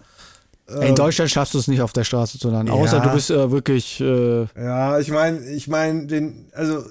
In 0.68 0.88
ähm, 0.88 0.94
Deutschland 0.94 1.30
schaffst 1.30 1.54
du 1.54 1.58
es 1.58 1.68
nicht 1.68 1.82
auf 1.82 1.92
der 1.92 2.04
Straße 2.04 2.38
zu 2.38 2.48
landen, 2.50 2.72
außer 2.72 2.98
Ja. 2.98 3.02
du 3.06 3.12
bist 3.12 3.30
äh, 3.30 3.50
wirklich, 3.50 4.00
äh, 4.00 4.46
Ja, 4.56 4.98
ich 4.98 5.10
meine, 5.10 5.44
ich 5.50 5.68
meine, 5.68 6.06
den, 6.06 6.46
also 6.52 6.84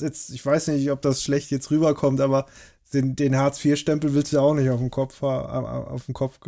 jetzt, 0.00 0.30
ich 0.30 0.44
weiß 0.44 0.68
nicht, 0.68 0.90
ob 0.90 1.00
das 1.02 1.22
schlecht 1.22 1.50
jetzt 1.50 1.70
rüberkommt, 1.70 2.20
aber 2.20 2.46
den, 2.92 3.16
den 3.16 3.36
Hartz-IV-Stempel 3.36 4.14
willst 4.14 4.32
du 4.32 4.36
ja 4.36 4.42
auch 4.42 4.54
nicht 4.54 4.70
auf 4.70 4.78
dem 4.80 4.90
Kopf, 4.90 5.20
ha- 5.22 5.86
auf 5.88 6.04
dem 6.06 6.14
Kopf 6.14 6.38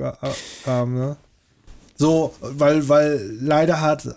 haben, 0.67 0.95
ne? 0.95 1.17
So, 2.01 2.33
weil, 2.41 2.89
weil 2.89 3.37
leider 3.41 3.81
hat, 3.81 4.09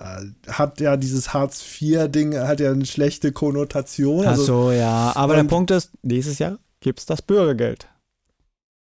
hat 0.48 0.80
ja 0.80 0.98
dieses 0.98 1.34
Hartz-IV-Ding 1.34 2.38
hat 2.38 2.60
ja 2.60 2.72
eine 2.72 2.86
schlechte 2.86 3.32
Konnotation. 3.32 4.24
ach 4.26 4.30
Also, 4.32 4.44
so, 4.44 4.72
ja. 4.72 5.12
Aber 5.16 5.36
der 5.36 5.44
Punkt 5.46 5.72
ist, 5.72 5.90
nächstes 6.04 6.38
Jahr 6.40 6.60
gibt 6.80 7.00
es 7.00 7.06
das 7.08 7.22
Bürgergeld. 7.24 7.88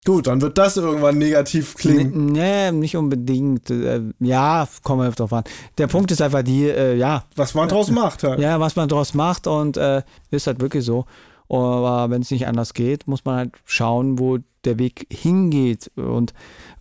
gut, 0.06 0.26
dann 0.28 0.42
wird 0.42 0.58
das 0.58 0.78
irgendwann 0.78 1.18
negativ 1.18 1.76
klingen. 1.76 2.14
N- 2.14 2.26
Nee, 2.28 2.72
nicht 2.72 2.96
unbedingt. 2.98 3.70
Äh, 3.70 4.02
ja, 4.20 4.68
kommen 4.84 5.04
wir 5.04 5.12
drauf 5.12 5.32
an. 5.34 5.44
Der 5.78 5.88
Punkt 5.88 6.10
ist 6.12 6.22
einfach 6.22 6.42
die, 6.44 6.64
äh, 6.68 6.96
ja, 6.96 7.24
Was 7.36 7.54
man 7.54 7.68
draus 7.70 7.92
macht 7.92 8.24
halt. 8.24 8.40
ja, 8.40 8.60
was 8.60 8.76
man 8.76 8.88
daraus 8.90 9.14
macht 9.14 9.46
und 9.48 9.78
äh, 9.78 10.02
ist 10.32 10.48
halt 10.48 10.60
wirklich 10.60 10.84
so. 10.86 11.06
Aber 11.50 12.10
wenn 12.10 12.22
es 12.24 12.32
nicht 12.32 12.48
anders 12.48 12.74
geht, 12.74 13.08
muss 13.08 13.26
man 13.26 13.36
halt 13.36 13.52
schauen, 13.66 14.18
wo 14.20 14.40
der 14.66 14.80
Weg 14.80 15.08
hingeht. 15.12 15.92
Und 15.96 16.34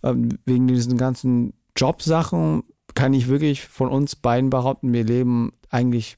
ähm, 0.03 0.39
wegen 0.45 0.67
diesen 0.67 0.97
ganzen 0.97 1.53
Jobsachen 1.77 2.63
kann 2.95 3.13
ich 3.13 3.27
wirklich 3.27 3.65
von 3.67 3.89
uns 3.89 4.15
beiden 4.15 4.49
behaupten, 4.49 4.91
wir 4.93 5.03
leben 5.03 5.51
eigentlich 5.69 6.17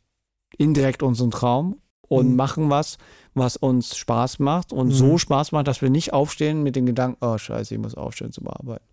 indirekt 0.58 1.04
unseren 1.04 1.32
Traum 1.32 1.82
und 2.08 2.30
Mhm. 2.32 2.36
machen 2.36 2.70
was, 2.70 2.98
was 3.34 3.56
uns 3.58 3.96
Spaß 3.96 4.40
macht 4.40 4.72
und 4.74 4.88
Mhm. 4.88 4.92
so 4.94 5.18
Spaß 5.18 5.52
macht, 5.52 5.68
dass 5.68 5.82
wir 5.82 5.90
nicht 5.90 6.14
aufstehen 6.14 6.64
mit 6.64 6.76
dem 6.76 6.86
Gedanken, 6.86 7.18
oh 7.24 7.38
scheiße, 7.38 7.74
ich 7.76 7.80
muss 7.80 7.96
aufstehen 7.96 8.32
zum 8.32 8.48
Arbeiten. 8.48 8.86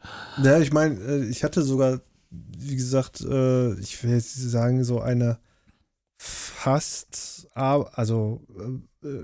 Ja, 0.42 0.58
ich 0.58 0.72
meine, 0.72 0.96
äh, 1.00 1.24
ich 1.24 1.42
hatte 1.44 1.62
sogar, 1.62 2.00
wie 2.30 2.76
gesagt, 2.76 3.20
äh, 3.22 3.72
ich 3.80 4.02
will 4.02 4.10
jetzt 4.12 4.34
sagen, 4.34 4.84
so 4.84 5.00
eine 5.00 5.38
fast, 6.18 7.48
also, 7.54 8.40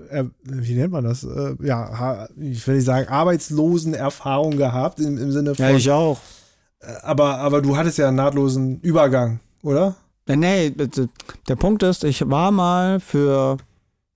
äh, 0.09 0.23
wie 0.43 0.75
nennt 0.75 0.93
man 0.93 1.03
das? 1.03 1.27
Ja, 1.61 2.27
ich 2.37 2.65
will 2.67 2.75
nicht 2.75 2.85
sagen, 2.85 3.07
Arbeitslosenerfahrung 3.09 4.57
gehabt 4.57 4.99
im, 4.99 5.17
im 5.17 5.31
Sinne 5.31 5.55
von. 5.55 5.65
Ja, 5.65 5.75
ich 5.75 5.89
auch. 5.91 6.19
Äh, 6.85 6.93
aber, 7.03 7.37
aber 7.39 7.61
du 7.61 7.75
hattest 7.77 7.97
ja 7.97 8.07
einen 8.07 8.17
nahtlosen 8.17 8.79
Übergang, 8.81 9.39
oder? 9.63 9.95
Nee, 10.27 10.71
der 11.49 11.55
Punkt 11.57 11.83
ist, 11.83 12.03
ich 12.05 12.29
war 12.29 12.51
mal 12.51 12.99
für 13.01 13.57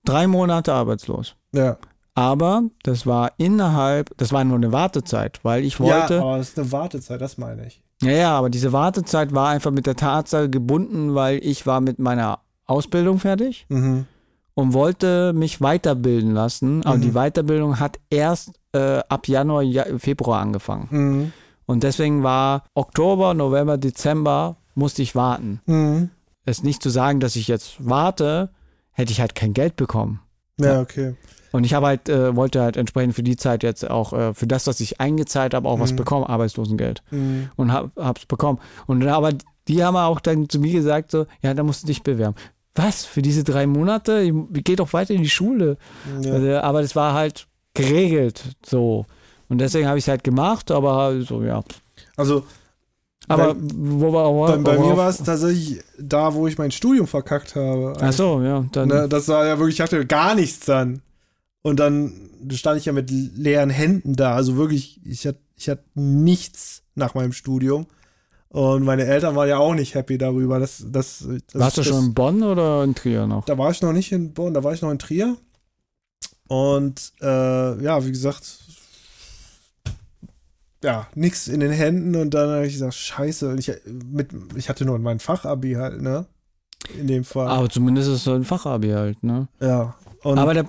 drei 0.04 0.26
Monate 0.26 0.72
arbeitslos. 0.72 1.34
Ja. 1.52 1.76
Aber 2.14 2.62
das 2.82 3.06
war 3.06 3.32
innerhalb, 3.36 4.16
das 4.16 4.32
war 4.32 4.42
nur 4.42 4.56
eine 4.56 4.72
Wartezeit, 4.72 5.38
weil 5.44 5.62
ich 5.64 5.78
wollte. 5.80 6.14
Ja, 6.14 6.20
aber 6.22 6.38
es 6.38 6.48
ist 6.50 6.58
eine 6.58 6.72
Wartezeit, 6.72 7.20
das 7.20 7.38
meine 7.38 7.66
ich. 7.66 7.82
Ja, 8.02 8.10
ja, 8.12 8.38
aber 8.38 8.48
diese 8.50 8.72
Wartezeit 8.72 9.34
war 9.34 9.48
einfach 9.50 9.70
mit 9.70 9.86
der 9.86 9.96
Tatsache 9.96 10.48
gebunden, 10.48 11.14
weil 11.14 11.38
ich 11.44 11.66
war 11.66 11.80
mit 11.80 11.98
meiner 11.98 12.38
Ausbildung 12.66 13.18
fertig 13.18 13.66
Mhm. 13.68 14.06
und 14.54 14.72
wollte 14.72 15.32
mich 15.32 15.60
weiterbilden 15.60 16.32
lassen. 16.32 16.82
Aber 16.84 16.96
Mhm. 16.96 17.02
die 17.02 17.12
Weiterbildung 17.12 17.78
hat 17.80 17.98
erst 18.10 18.52
äh, 18.72 19.00
ab 19.08 19.28
Januar, 19.28 19.62
ja, 19.62 19.84
Februar 19.98 20.40
angefangen. 20.40 20.88
Mhm. 20.90 21.32
Und 21.68 21.82
deswegen 21.82 22.22
war 22.22 22.64
Oktober, 22.74 23.34
November, 23.34 23.76
Dezember 23.76 24.56
musste 24.74 25.02
ich 25.02 25.14
warten. 25.14 25.60
Mhm. 25.66 26.08
Es 26.46 26.58
ist 26.58 26.64
nicht 26.64 26.82
zu 26.82 26.88
sagen, 26.88 27.20
dass 27.20 27.36
ich 27.36 27.46
jetzt 27.46 27.76
warte, 27.78 28.48
hätte 28.92 29.12
ich 29.12 29.20
halt 29.20 29.34
kein 29.34 29.52
Geld 29.52 29.76
bekommen. 29.76 30.20
Ja, 30.58 30.80
okay. 30.80 31.14
Und 31.52 31.64
ich 31.64 31.74
habe 31.74 31.86
halt, 31.86 32.08
äh, 32.08 32.34
wollte 32.34 32.62
halt 32.62 32.78
entsprechend 32.78 33.14
für 33.14 33.22
die 33.22 33.36
Zeit 33.36 33.62
jetzt 33.62 33.88
auch, 33.88 34.12
äh, 34.14 34.32
für 34.32 34.46
das, 34.46 34.66
was 34.66 34.80
ich 34.80 34.98
eingezahlt 34.98 35.52
habe, 35.52 35.68
auch 35.68 35.78
was 35.78 35.92
Mhm. 35.92 35.96
bekommen, 35.96 36.24
Arbeitslosengeld. 36.24 37.02
Mhm. 37.10 37.50
Und 37.56 37.70
hab, 37.72 37.94
hab's 37.96 38.24
bekommen. 38.24 38.58
Und 38.86 39.06
aber 39.06 39.32
die 39.68 39.84
haben 39.84 39.96
auch 39.96 40.20
dann 40.20 40.48
zu 40.48 40.58
mir 40.60 40.72
gesagt, 40.72 41.10
so, 41.10 41.26
ja, 41.42 41.52
da 41.52 41.62
musst 41.62 41.82
du 41.82 41.86
dich 41.88 42.02
bewerben. 42.02 42.34
Was? 42.74 43.04
Für 43.04 43.20
diese 43.20 43.44
drei 43.44 43.66
Monate? 43.66 44.20
Ich, 44.22 44.32
ich 44.56 44.64
geh 44.64 44.76
doch 44.76 44.94
weiter 44.94 45.12
in 45.12 45.22
die 45.22 45.28
Schule. 45.28 45.76
Ja. 46.22 46.32
Also, 46.32 46.56
aber 46.60 46.80
das 46.80 46.96
war 46.96 47.12
halt 47.12 47.46
geregelt 47.74 48.56
so. 48.64 49.04
Und 49.48 49.58
deswegen 49.58 49.88
habe 49.88 49.98
ich 49.98 50.04
es 50.04 50.08
halt 50.08 50.24
gemacht, 50.24 50.70
aber 50.70 51.20
so, 51.22 51.42
ja. 51.42 51.62
Also 52.16 52.44
Aber 53.28 53.54
Bei- 53.54 53.60
wo 53.74 54.12
war 54.12 54.32
wo, 54.32 54.46
bei, 54.46 54.56
bei 54.56 54.78
mir 54.78 54.96
war 54.96 55.08
es 55.10 55.18
tatsächlich 55.18 55.82
da, 55.98 56.32
wo 56.34 56.46
ich 56.46 56.56
mein 56.58 56.70
Studium 56.70 57.06
verkackt 57.06 57.56
habe. 57.56 57.94
Ach 58.00 58.12
so, 58.12 58.42
ja. 58.42 58.64
Dann, 58.72 58.88
Ne, 58.88 59.08
das 59.08 59.28
war 59.28 59.46
ja 59.46 59.58
wirklich, 59.58 59.76
ich 59.76 59.80
hatte 59.80 60.04
gar 60.06 60.34
nichts 60.34 60.64
dann. 60.66 61.00
Und 61.62 61.78
dann 61.80 62.30
stand 62.52 62.78
ich 62.78 62.86
ja 62.86 62.92
mit 62.92 63.10
leeren 63.10 63.68
Händen 63.70 64.14
da. 64.16 64.34
Also 64.34 64.56
wirklich, 64.56 65.00
ich 65.04 65.26
hatte, 65.26 65.40
ich 65.56 65.68
hatte 65.68 65.82
nichts 65.94 66.82
nach 66.94 67.14
meinem 67.14 67.32
Studium. 67.32 67.86
Und 68.50 68.84
meine 68.84 69.04
Eltern 69.04 69.36
waren 69.36 69.48
ja 69.48 69.58
auch 69.58 69.74
nicht 69.74 69.94
happy 69.94 70.16
darüber. 70.16 70.58
Dass, 70.58 70.82
dass, 70.88 71.18
dass 71.18 71.60
warst 71.60 71.76
du 71.76 71.80
das, 71.82 71.88
schon 71.88 72.04
in 72.06 72.14
Bonn 72.14 72.42
oder 72.42 72.82
in 72.84 72.94
Trier 72.94 73.26
noch? 73.26 73.44
Da 73.44 73.58
war 73.58 73.70
ich 73.70 73.82
noch 73.82 73.92
nicht 73.92 74.10
in 74.12 74.32
Bonn, 74.32 74.54
da 74.54 74.64
war 74.64 74.72
ich 74.72 74.80
noch 74.80 74.90
in 74.90 74.98
Trier. 74.98 75.36
Und 76.48 77.12
äh, 77.20 77.82
ja, 77.82 78.04
wie 78.06 78.10
gesagt, 78.10 78.44
ja, 80.82 81.06
nichts 81.14 81.48
in 81.48 81.60
den 81.60 81.72
Händen. 81.72 82.16
Und 82.16 82.34
dann 82.34 82.48
habe 82.50 82.66
ich 82.66 82.74
gesagt, 82.74 82.94
scheiße. 82.94 83.48
Und 83.50 83.58
ich, 83.58 83.72
mit, 84.10 84.30
ich 84.56 84.68
hatte 84.68 84.84
nur 84.84 84.98
mein 84.98 85.18
Fachabi 85.20 85.74
halt, 85.74 86.00
ne? 86.02 86.26
In 86.98 87.06
dem 87.06 87.24
Fall. 87.24 87.48
Aber 87.48 87.68
zumindest 87.68 88.08
ist 88.08 88.14
es 88.16 88.24
so 88.24 88.32
ein 88.32 88.44
Fachabi 88.44 88.90
halt, 88.90 89.22
ne? 89.22 89.48
Ja. 89.60 89.96
Aber 90.22 90.54
der, 90.54 90.64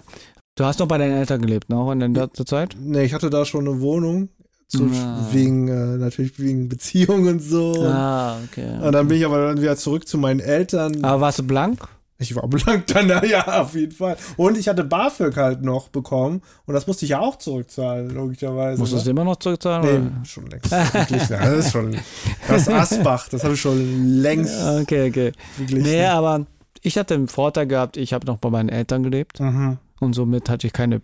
du 0.56 0.66
hast 0.66 0.80
noch 0.80 0.88
bei 0.88 0.98
deinen 0.98 1.16
Eltern 1.18 1.42
gelebt, 1.42 1.70
noch 1.70 1.92
in 1.92 2.00
der 2.14 2.28
der 2.28 2.46
Zeit? 2.46 2.76
Nee, 2.80 3.04
ich 3.04 3.14
hatte 3.14 3.30
da 3.30 3.46
schon 3.46 3.68
eine 3.68 3.80
Wohnung. 3.82 4.30
Zu, 4.68 4.84
Ah. 4.94 5.28
Wegen, 5.32 5.68
äh, 5.68 5.98
natürlich 5.98 6.38
wegen 6.38 6.70
Beziehungen 6.70 7.28
und 7.28 7.40
so. 7.40 7.74
Ah, 7.88 8.38
okay. 8.44 8.78
Und 8.80 8.92
dann 8.92 9.08
bin 9.08 9.18
ich 9.18 9.26
aber 9.26 9.48
dann 9.48 9.62
wieder 9.62 9.76
zurück 9.76 10.08
zu 10.08 10.20
meinen 10.20 10.40
Eltern. 10.40 11.04
Aber 11.04 11.22
warst 11.22 11.40
du 11.40 11.44
blank? 11.44 11.80
Ich 12.22 12.36
war 12.36 12.48
blank 12.50 12.88
dann, 12.88 13.08
na 13.08 13.24
ja, 13.26 13.62
auf 13.62 13.74
jeden 13.76 13.94
Fall. 13.94 14.18
Und 14.36 14.58
ich 14.58 14.68
hatte 14.68 14.84
BAföG 14.84 15.36
halt 15.38 15.62
noch 15.62 15.88
bekommen. 15.88 16.42
Und 16.66 16.74
das 16.74 16.86
musste 16.86 17.06
ich 17.06 17.12
ja 17.12 17.20
auch 17.22 17.38
zurückzahlen, 17.38 18.10
logischerweise. 18.10 18.78
Musst 18.80 18.92
du 18.92 18.98
ne? 18.98 19.02
es 19.02 19.08
immer 19.08 19.24
noch 19.24 19.38
zurückzahlen? 19.38 20.20
Nee, 20.22 20.28
schon 20.28 20.48
längst. 20.48 20.70
Wirklich, 20.70 21.30
ja, 21.30 21.40
das 21.40 21.66
ist 21.66 21.72
schon. 21.72 21.96
Das 22.48 22.68
Asbach, 22.68 23.30
das 23.30 23.44
habe 23.44 23.54
ich 23.54 23.62
schon 23.62 24.22
längst 24.22 24.54
oder? 24.62 24.82
Okay, 24.82 25.10
okay. 25.10 25.32
wirklich. 25.58 25.84
Nee, 25.84 26.06
aber 26.06 26.46
ich 26.82 26.98
hatte 26.98 27.14
einen 27.14 27.28
Vorteil 27.28 27.68
gehabt, 27.68 27.96
ich 27.98 28.12
habe 28.14 28.26
noch 28.26 28.38
bei 28.38 28.50
meinen 28.50 28.70
Eltern 28.70 29.04
gelebt 29.04 29.40
Mhm. 29.40 29.78
und 30.00 30.14
somit 30.14 30.50
hatte 30.50 30.68
ich 30.68 30.74
keine 30.74 31.02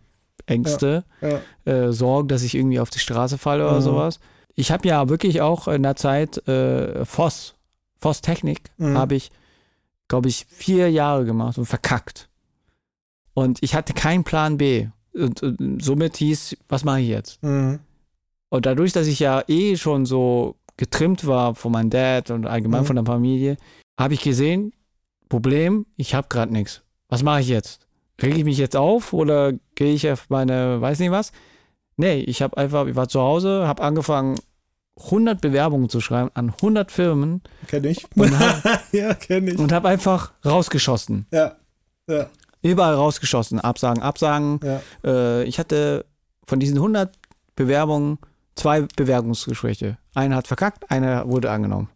Ängste, 0.47 1.03
Ja. 1.21 1.39
äh, 1.71 1.91
Sorgen, 1.93 2.27
dass 2.27 2.43
ich 2.43 2.55
irgendwie 2.55 2.79
auf 2.79 2.89
die 2.89 2.99
Straße 2.99 3.37
falle 3.37 3.65
oder 3.65 3.77
Mhm. 3.77 3.81
sowas. 3.83 4.19
Ich 4.55 4.71
habe 4.71 4.87
ja 4.87 5.07
wirklich 5.09 5.41
auch 5.41 5.67
in 5.67 5.83
der 5.83 5.95
Zeit 5.95 6.45
äh, 6.47 7.03
Voss, 7.05 7.55
Voss 7.99 8.21
Technik 8.21 8.61
Mhm. 8.77 8.97
habe 8.97 9.15
ich, 9.15 9.31
glaube 10.07 10.29
ich, 10.29 10.45
vier 10.49 10.89
Jahre 10.91 11.25
gemacht 11.25 11.57
und 11.57 11.65
verkackt. 11.65 12.29
Und 13.33 13.61
ich 13.61 13.75
hatte 13.75 13.93
keinen 13.93 14.23
Plan 14.23 14.57
B. 14.57 14.87
Und, 15.13 15.41
und 15.43 15.83
somit 15.83 16.17
hieß, 16.17 16.57
was 16.67 16.83
mache 16.83 17.01
ich 17.01 17.07
jetzt? 17.07 17.41
Mhm. 17.43 17.79
Und 18.49 18.65
dadurch, 18.65 18.91
dass 18.93 19.07
ich 19.07 19.19
ja 19.19 19.43
eh 19.47 19.75
schon 19.77 20.05
so 20.05 20.55
getrimmt 20.77 21.25
war 21.25 21.55
von 21.55 21.71
meinem 21.71 21.89
Dad 21.89 22.31
und 22.31 22.45
allgemein 22.45 22.81
Mhm. 22.81 22.85
von 22.85 22.95
der 22.97 23.05
Familie, 23.05 23.57
habe 23.99 24.13
ich 24.13 24.21
gesehen, 24.21 24.73
Problem, 25.29 25.85
ich 25.95 26.13
habe 26.13 26.27
gerade 26.29 26.51
nichts. 26.51 26.83
Was 27.09 27.23
mache 27.23 27.41
ich 27.41 27.47
jetzt? 27.47 27.87
Rege 28.21 28.37
ich 28.37 28.43
mich 28.45 28.57
jetzt 28.57 28.75
auf 28.75 29.13
oder 29.13 29.53
gehe 29.75 29.93
ich 29.93 30.09
auf 30.09 30.29
meine, 30.29 30.79
weiß 30.81 30.99
nicht 30.99 31.11
was? 31.11 31.31
Nee, 31.97 32.19
ich 32.19 32.41
habe 32.41 32.57
einfach, 32.57 32.87
ich 32.87 32.95
war 32.95 33.07
zu 33.07 33.21
Hause, 33.21 33.67
habe 33.67 33.81
angefangen, 33.83 34.35
100 35.03 35.41
Bewerbungen 35.41 35.89
zu 35.89 35.99
schreiben 35.99 36.31
an 36.35 36.51
100 36.51 36.91
Firmen 36.91 37.41
Kenn 37.67 37.83
ich. 37.83 38.05
und 38.15 38.37
habe 38.39 38.79
ja, 38.91 39.13
kenn 39.13 39.47
ich. 39.47 39.57
und 39.59 39.71
hab 39.73 39.85
einfach 39.85 40.31
rausgeschossen. 40.45 41.25
Ja. 41.31 41.55
Ja. 42.09 42.27
Überall 42.61 42.93
rausgeschossen. 42.95 43.59
Absagen, 43.59 44.01
Absagen. 44.01 44.59
Ja. 44.63 44.81
Äh, 45.03 45.43
ich 45.43 45.59
hatte 45.59 46.05
von 46.45 46.59
diesen 46.59 46.77
100 46.77 47.13
Bewerbungen 47.55 48.19
zwei 48.55 48.81
Bewerbungsgespräche. 48.95 49.97
Einer 50.13 50.37
hat 50.37 50.47
verkackt, 50.47 50.89
einer 50.89 51.27
wurde 51.27 51.51
angenommen. 51.51 51.89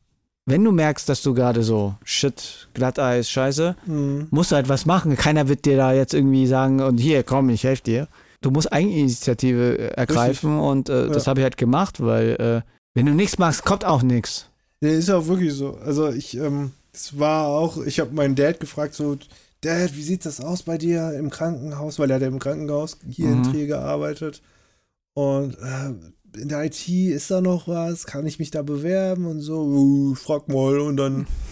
Wenn 0.45 0.63
du 0.63 0.71
merkst, 0.71 1.07
dass 1.07 1.21
du 1.21 1.33
gerade 1.33 1.63
so, 1.63 1.95
shit, 2.03 2.69
Glatteis, 2.73 3.29
scheiße, 3.29 3.75
Mhm. 3.85 4.27
musst 4.31 4.51
du 4.51 4.55
halt 4.55 4.67
was 4.67 4.85
machen. 4.85 5.15
Keiner 5.15 5.47
wird 5.47 5.65
dir 5.65 5.77
da 5.77 5.93
jetzt 5.93 6.13
irgendwie 6.13 6.47
sagen, 6.47 6.81
und 6.81 6.97
hier, 6.97 7.23
komm, 7.23 7.49
ich 7.49 7.63
helfe 7.63 7.83
dir. 7.83 8.07
Du 8.41 8.49
musst 8.51 8.71
Eigeninitiative 8.73 9.77
äh, 9.77 9.87
ergreifen 9.93 10.57
und 10.59 10.89
äh, 10.89 11.07
das 11.09 11.25
Ja. 11.25 11.29
habe 11.31 11.41
ich 11.41 11.43
halt 11.43 11.57
gemacht, 11.57 12.01
weil 12.03 12.63
äh, 12.65 12.69
wenn 12.93 13.05
du 13.05 13.13
nichts 13.13 13.37
machst, 13.37 13.63
kommt 13.65 13.85
auch 13.85 14.01
nichts. 14.01 14.47
Nee, 14.81 14.95
ist 14.97 15.09
ja 15.09 15.17
auch 15.17 15.27
wirklich 15.27 15.53
so. 15.53 15.77
Also 15.85 16.09
ich, 16.09 16.37
ähm, 16.37 16.71
es 16.93 17.19
war 17.19 17.47
auch, 17.47 17.77
ich 17.85 17.99
habe 17.99 18.13
meinen 18.13 18.35
Dad 18.35 18.59
gefragt, 18.59 18.93
so, 18.95 19.17
Dad, 19.61 19.95
wie 19.95 20.03
sieht 20.03 20.25
das 20.25 20.39
aus 20.39 20.63
bei 20.63 20.77
dir 20.77 21.13
im 21.13 21.29
Krankenhaus? 21.29 21.99
Weil 21.99 22.09
er 22.09 22.15
hat 22.15 22.21
ja 22.21 22.27
im 22.29 22.39
Krankenhaus 22.39 22.97
hier 23.09 23.29
in 23.31 23.39
Mhm. 23.39 23.43
Trier 23.43 23.67
gearbeitet. 23.67 24.41
Und 25.13 25.55
äh, 25.55 26.39
in 26.39 26.47
der 26.47 26.63
IT 26.63 26.87
ist 26.87 27.29
da 27.29 27.41
noch 27.41 27.67
was? 27.67 28.05
Kann 28.05 28.25
ich 28.25 28.39
mich 28.39 28.51
da 28.51 28.61
bewerben 28.61 29.25
und 29.25 29.41
so? 29.41 29.63
Uh, 29.63 30.15
frag 30.15 30.47
mal. 30.47 30.79
Und 30.79 30.97
dann, 30.97 31.27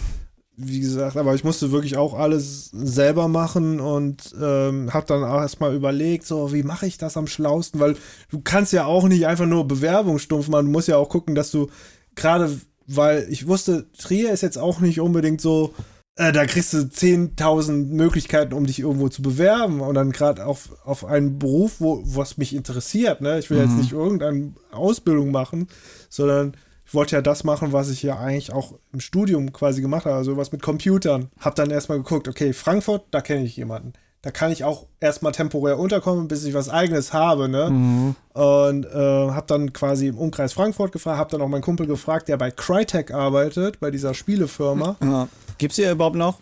wie 0.60 0.80
gesagt, 0.80 1.16
aber 1.16 1.34
ich 1.36 1.44
musste 1.44 1.70
wirklich 1.70 1.96
auch 1.96 2.14
alles 2.14 2.70
selber 2.72 3.28
machen 3.28 3.78
und 3.78 4.34
ähm, 4.42 4.92
habe 4.92 5.06
dann 5.06 5.22
auch 5.22 5.40
erstmal 5.40 5.72
überlegt, 5.72 6.26
so, 6.26 6.52
wie 6.52 6.64
mache 6.64 6.86
ich 6.86 6.98
das 6.98 7.16
am 7.16 7.28
schlausten? 7.28 7.78
Weil 7.78 7.96
du 8.30 8.40
kannst 8.42 8.72
ja 8.72 8.84
auch 8.84 9.06
nicht 9.06 9.26
einfach 9.26 9.46
nur 9.46 9.68
Bewerbung 9.68 10.18
stumpf 10.18 10.48
machen. 10.48 10.66
Du 10.66 10.72
musst 10.72 10.88
ja 10.88 10.96
auch 10.96 11.08
gucken, 11.08 11.36
dass 11.36 11.52
du 11.52 11.68
gerade, 12.16 12.60
weil 12.88 13.26
ich 13.30 13.46
wusste, 13.46 13.86
Trier 13.96 14.32
ist 14.32 14.42
jetzt 14.42 14.58
auch 14.58 14.80
nicht 14.80 15.00
unbedingt 15.00 15.40
so, 15.40 15.74
äh, 16.16 16.32
da 16.32 16.44
kriegst 16.46 16.72
du 16.72 16.78
10.000 16.78 17.94
Möglichkeiten, 17.94 18.52
um 18.52 18.66
dich 18.66 18.80
irgendwo 18.80 19.08
zu 19.08 19.22
bewerben 19.22 19.80
und 19.80 19.94
dann 19.94 20.10
gerade 20.10 20.44
auf, 20.44 20.70
auf 20.84 21.04
einen 21.04 21.38
Beruf, 21.38 21.76
wo, 21.78 22.02
was 22.04 22.36
mich 22.36 22.52
interessiert. 22.52 23.20
Ne? 23.20 23.38
Ich 23.38 23.48
will 23.50 23.58
jetzt 23.58 23.74
Mhm. 23.74 23.78
nicht 23.78 23.92
irgendeine 23.92 24.54
Ausbildung 24.72 25.30
machen, 25.30 25.68
sondern 26.08 26.56
ich 26.88 26.94
wollte 26.94 27.16
ja 27.16 27.20
das 27.20 27.44
machen, 27.44 27.72
was 27.74 27.90
ich 27.90 28.02
ja 28.02 28.18
eigentlich 28.18 28.50
auch 28.50 28.72
im 28.94 29.00
Studium 29.00 29.52
quasi 29.52 29.82
gemacht 29.82 30.06
habe, 30.06 30.16
also 30.16 30.38
was 30.38 30.52
mit 30.52 30.62
Computern. 30.62 31.28
Hab 31.38 31.54
dann 31.54 31.70
erstmal 31.70 31.98
geguckt, 31.98 32.28
okay, 32.28 32.54
Frankfurt, 32.54 33.02
da 33.10 33.20
kenne 33.20 33.44
ich 33.44 33.56
jemanden. 33.56 33.92
Da 34.22 34.30
kann 34.30 34.50
ich 34.50 34.64
auch 34.64 34.86
erstmal 34.98 35.32
temporär 35.32 35.78
unterkommen, 35.78 36.28
bis 36.28 36.44
ich 36.44 36.54
was 36.54 36.70
eigenes 36.70 37.12
habe, 37.12 37.46
ne? 37.50 37.68
Mhm. 37.68 38.14
Und 38.32 38.86
äh, 38.86 39.30
habe 39.30 39.44
dann 39.46 39.74
quasi 39.74 40.06
im 40.06 40.16
Umkreis 40.16 40.54
Frankfurt 40.54 40.92
gefragt, 40.92 41.18
habe 41.18 41.30
dann 41.30 41.42
auch 41.42 41.48
meinen 41.48 41.60
Kumpel 41.60 41.86
gefragt, 41.86 42.26
der 42.26 42.38
bei 42.38 42.50
Crytek 42.50 43.12
arbeitet, 43.12 43.80
bei 43.80 43.90
dieser 43.90 44.14
Spielefirma. 44.14 44.96
Ja. 45.02 45.28
Gibt 45.58 45.72
es 45.72 45.76
hier 45.76 45.92
überhaupt 45.92 46.16
noch? 46.16 46.40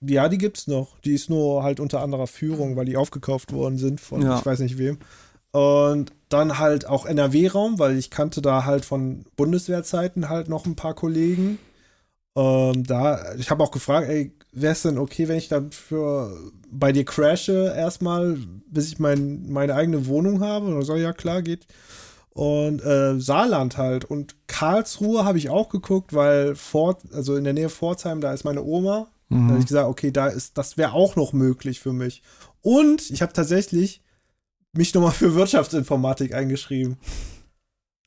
Ja, 0.00 0.30
die 0.30 0.38
gibt's 0.38 0.66
noch. 0.66 0.98
Die 1.00 1.12
ist 1.12 1.28
nur 1.28 1.62
halt 1.62 1.80
unter 1.80 2.00
anderer 2.00 2.26
Führung, 2.26 2.76
weil 2.76 2.86
die 2.86 2.96
aufgekauft 2.96 3.52
worden 3.52 3.76
sind 3.76 4.00
von 4.00 4.22
Ja. 4.22 4.38
ich 4.38 4.46
weiß 4.46 4.60
nicht 4.60 4.78
wem. 4.78 4.98
Und 5.52 6.12
dann 6.32 6.58
halt 6.58 6.86
auch 6.86 7.06
NRW-Raum, 7.06 7.78
weil 7.78 7.96
ich 7.98 8.10
kannte 8.10 8.42
da 8.42 8.64
halt 8.64 8.84
von 8.84 9.24
Bundeswehrzeiten 9.36 10.28
halt 10.28 10.48
noch 10.48 10.66
ein 10.66 10.76
paar 10.76 10.94
Kollegen. 10.94 11.58
Ähm, 12.36 12.84
da, 12.84 13.34
ich 13.34 13.50
habe 13.50 13.62
auch 13.62 13.70
gefragt, 13.70 14.08
ey, 14.08 14.32
wäre 14.52 14.72
es 14.72 14.82
denn 14.82 14.98
okay, 14.98 15.28
wenn 15.28 15.36
ich 15.38 15.48
dann 15.48 15.70
für 15.72 16.36
bei 16.70 16.92
dir 16.92 17.04
crashe 17.04 17.72
erstmal, 17.76 18.38
bis 18.66 18.88
ich 18.88 18.98
mein, 18.98 19.50
meine 19.50 19.74
eigene 19.74 20.06
Wohnung 20.06 20.40
habe? 20.40 20.66
Und 20.66 20.82
so, 20.84 20.96
ja 20.96 21.12
klar, 21.12 21.42
geht. 21.42 21.66
Und 22.30 22.82
äh, 22.82 23.20
Saarland 23.20 23.76
halt. 23.76 24.04
Und 24.06 24.36
Karlsruhe 24.46 25.24
habe 25.24 25.36
ich 25.38 25.50
auch 25.50 25.68
geguckt, 25.68 26.14
weil 26.14 26.54
Fort, 26.54 27.02
also 27.12 27.36
in 27.36 27.44
der 27.44 27.52
Nähe 27.52 27.68
Pforzheim, 27.68 28.20
da 28.22 28.32
ist 28.32 28.44
meine 28.44 28.62
Oma. 28.62 29.08
Da 29.28 29.36
habe 29.36 29.52
Mhm. 29.54 29.58
ich 29.58 29.66
gesagt, 29.66 29.88
okay, 29.88 30.10
da 30.10 30.26
ist, 30.28 30.56
das 30.58 30.76
wäre 30.76 30.92
auch 30.92 31.16
noch 31.16 31.32
möglich 31.32 31.80
für 31.80 31.92
mich. 31.92 32.22
Und 32.62 33.10
ich 33.10 33.22
habe 33.22 33.32
tatsächlich 33.32 34.02
mich 34.72 34.94
nochmal 34.94 35.12
für 35.12 35.34
Wirtschaftsinformatik 35.34 36.34
eingeschrieben. 36.34 36.96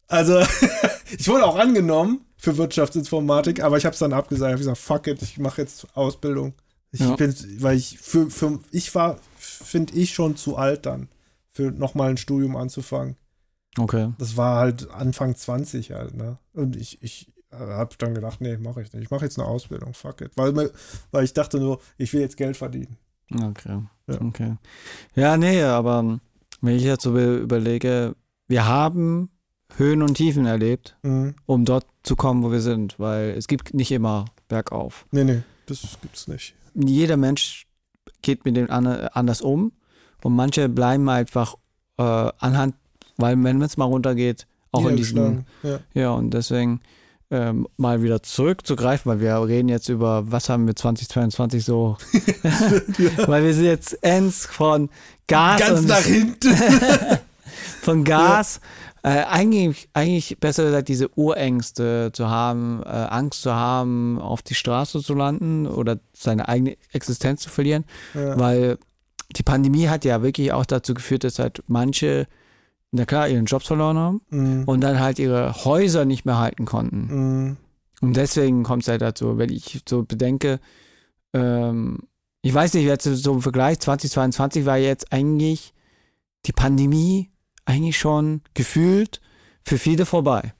Also, 0.07 0.39
ich 1.17 1.27
wurde 1.27 1.45
auch 1.45 1.57
angenommen 1.57 2.21
für 2.37 2.57
Wirtschaftsinformatik, 2.57 3.63
aber 3.63 3.77
ich 3.77 3.85
habe 3.85 3.93
es 3.93 3.99
dann 3.99 4.13
abgesagt. 4.13 4.49
Ich 4.49 4.53
habe 4.53 4.59
gesagt, 4.59 4.77
fuck 4.77 5.07
it, 5.07 5.21
ich 5.21 5.37
mache 5.37 5.61
jetzt 5.61 5.87
Ausbildung. 5.95 6.53
Ich 6.91 6.99
Ja. 7.01 7.15
bin, 7.15 7.33
weil 7.61 7.77
ich 7.77 7.99
für, 7.99 8.29
für 8.29 8.59
ich 8.71 8.93
war, 8.95 9.17
finde 9.37 9.93
ich 9.95 10.13
schon 10.13 10.35
zu 10.37 10.57
alt 10.57 10.85
dann 10.85 11.09
für 11.51 11.71
nochmal 11.71 12.09
ein 12.11 12.17
Studium 12.17 12.55
anzufangen. 12.55 13.15
Okay. 13.77 14.13
Das 14.17 14.37
war 14.37 14.57
halt 14.59 14.89
Anfang 14.91 15.35
20 15.35 15.91
halt, 15.91 16.15
ne? 16.15 16.37
Und 16.53 16.75
ich, 16.75 17.01
ich 17.03 17.33
habe 17.51 17.95
dann 17.97 18.13
gedacht, 18.13 18.41
nee, 18.41 18.57
mache 18.57 18.81
ich 18.81 18.93
nicht. 18.93 19.03
Ich 19.03 19.11
mache 19.11 19.25
jetzt 19.25 19.37
eine 19.39 19.47
Ausbildung, 19.47 19.93
fuck 19.93 20.21
it. 20.21 20.31
Weil, 20.35 20.71
weil 21.11 21.23
ich 21.23 21.33
dachte 21.33 21.59
nur, 21.59 21.79
ich 21.97 22.13
will 22.13 22.21
jetzt 22.21 22.37
Geld 22.37 22.55
verdienen. 22.57 22.97
Okay. 23.33 23.81
Ja. 24.07 24.21
Okay. 24.21 24.55
Ja, 25.15 25.35
nee, 25.37 25.61
aber 25.63 25.99
ähm, 25.99 26.21
wenn 26.65 26.75
ich 26.75 26.83
jetzt 26.83 27.03
so 27.03 27.13
be- 27.13 27.37
überlege, 27.37 28.15
wir 28.47 28.65
haben 28.67 29.29
Höhen 29.77 30.01
und 30.01 30.15
Tiefen 30.15 30.45
erlebt, 30.45 30.95
Mhm. 31.03 31.35
um 31.45 31.65
dort 31.65 31.85
zu 32.03 32.15
kommen, 32.15 32.43
wo 32.43 32.51
wir 32.51 32.61
sind, 32.61 32.99
weil 32.99 33.31
es 33.31 33.47
gibt 33.47 33.73
nicht 33.73 33.91
immer 33.91 34.25
bergauf. 34.47 35.05
Nee, 35.11 35.23
nee, 35.23 35.41
das 35.65 35.97
gibt's 36.01 36.27
nicht. 36.27 36.53
Jeder 36.75 37.17
Mensch 37.17 37.65
geht 38.21 38.45
mit 38.45 38.55
dem 38.55 38.69
an, 38.69 38.85
anders 38.87 39.41
um 39.41 39.71
und 40.23 40.35
manche 40.35 40.69
bleiben 40.69 41.09
einfach 41.09 41.55
äh, 41.97 42.03
anhand, 42.03 42.75
weil 43.17 43.41
wenn 43.43 43.61
es 43.61 43.77
mal 43.77 43.85
runtergeht, 43.85 44.45
auch 44.71 44.85
in 44.87 44.97
diesem 44.97 45.45
Ja. 45.63 45.79
Ja, 45.93 46.11
und 46.11 46.31
deswegen 46.33 46.81
ähm, 47.31 47.67
mal 47.77 48.03
wieder 48.03 48.21
zurückzugreifen, 48.21 49.09
weil 49.11 49.19
wir 49.19 49.41
reden 49.47 49.69
jetzt 49.69 49.89
über, 49.89 50.29
was 50.31 50.47
haben 50.49 50.67
wir 50.67 50.75
2022 50.75 51.63
so, 51.65 51.97
weil 53.27 53.43
wir 53.43 53.53
sind 53.53 53.65
jetzt 53.65 54.03
ends 54.03 54.45
von 54.45 54.89
Gas 55.27 55.59
Ganz 55.59 55.79
und 55.79 55.87
nach 55.87 56.01
hinten. 56.01 56.55
von 57.81 58.03
Gas. 58.03 58.59
Äh, 59.03 59.23
eigentlich, 59.25 59.87
eigentlich 59.93 60.39
besser 60.39 60.63
gesagt, 60.63 60.87
diese 60.87 61.09
Urängste 61.15 62.09
zu 62.11 62.27
haben, 62.27 62.81
äh, 62.83 62.87
Angst 62.87 63.43
zu 63.43 63.53
haben, 63.53 64.19
auf 64.19 64.41
die 64.41 64.55
Straße 64.55 64.99
zu 65.03 65.13
landen 65.13 65.67
oder 65.67 65.99
seine 66.13 66.47
eigene 66.47 66.75
Existenz 66.91 67.41
zu 67.41 67.49
verlieren, 67.49 67.85
ja. 68.15 68.39
weil 68.39 68.79
die 69.37 69.43
Pandemie 69.43 69.89
hat 69.89 70.05
ja 70.05 70.23
wirklich 70.23 70.53
auch 70.53 70.65
dazu 70.65 70.95
geführt, 70.95 71.23
dass 71.23 71.37
halt 71.37 71.63
manche, 71.67 72.25
na 72.91 73.05
klar, 73.05 73.27
ihren 73.27 73.45
Jobs 73.45 73.67
verloren 73.67 73.97
haben 73.97 74.21
Mhm. 74.31 74.63
und 74.65 74.81
dann 74.81 74.99
halt 74.99 75.19
ihre 75.19 75.53
Häuser 75.65 76.05
nicht 76.05 76.25
mehr 76.25 76.39
halten 76.39 76.65
konnten. 76.65 77.07
Mhm. 77.45 77.57
Und 78.01 78.17
deswegen 78.17 78.63
kommt 78.63 78.81
es 78.83 78.89
halt 78.89 79.01
dazu, 79.03 79.37
wenn 79.37 79.51
ich 79.51 79.81
so 79.87 80.01
bedenke, 80.03 80.59
ähm, 81.33 81.99
ich 82.45 82.53
weiß 82.53 82.75
nicht, 82.75 82.85
jetzt 82.85 83.05
so 83.05 83.33
im 83.33 83.41
Vergleich, 83.41 83.79
2022 83.79 84.67
war 84.67 84.77
jetzt 84.77 85.11
eigentlich 85.11 85.73
die 86.45 86.51
Pandemie 86.51 87.31
eigentlich 87.65 87.97
schon 87.97 88.41
gefühlt 88.53 89.19
für 89.63 89.79
viele 89.79 90.05
vorbei. 90.05 90.53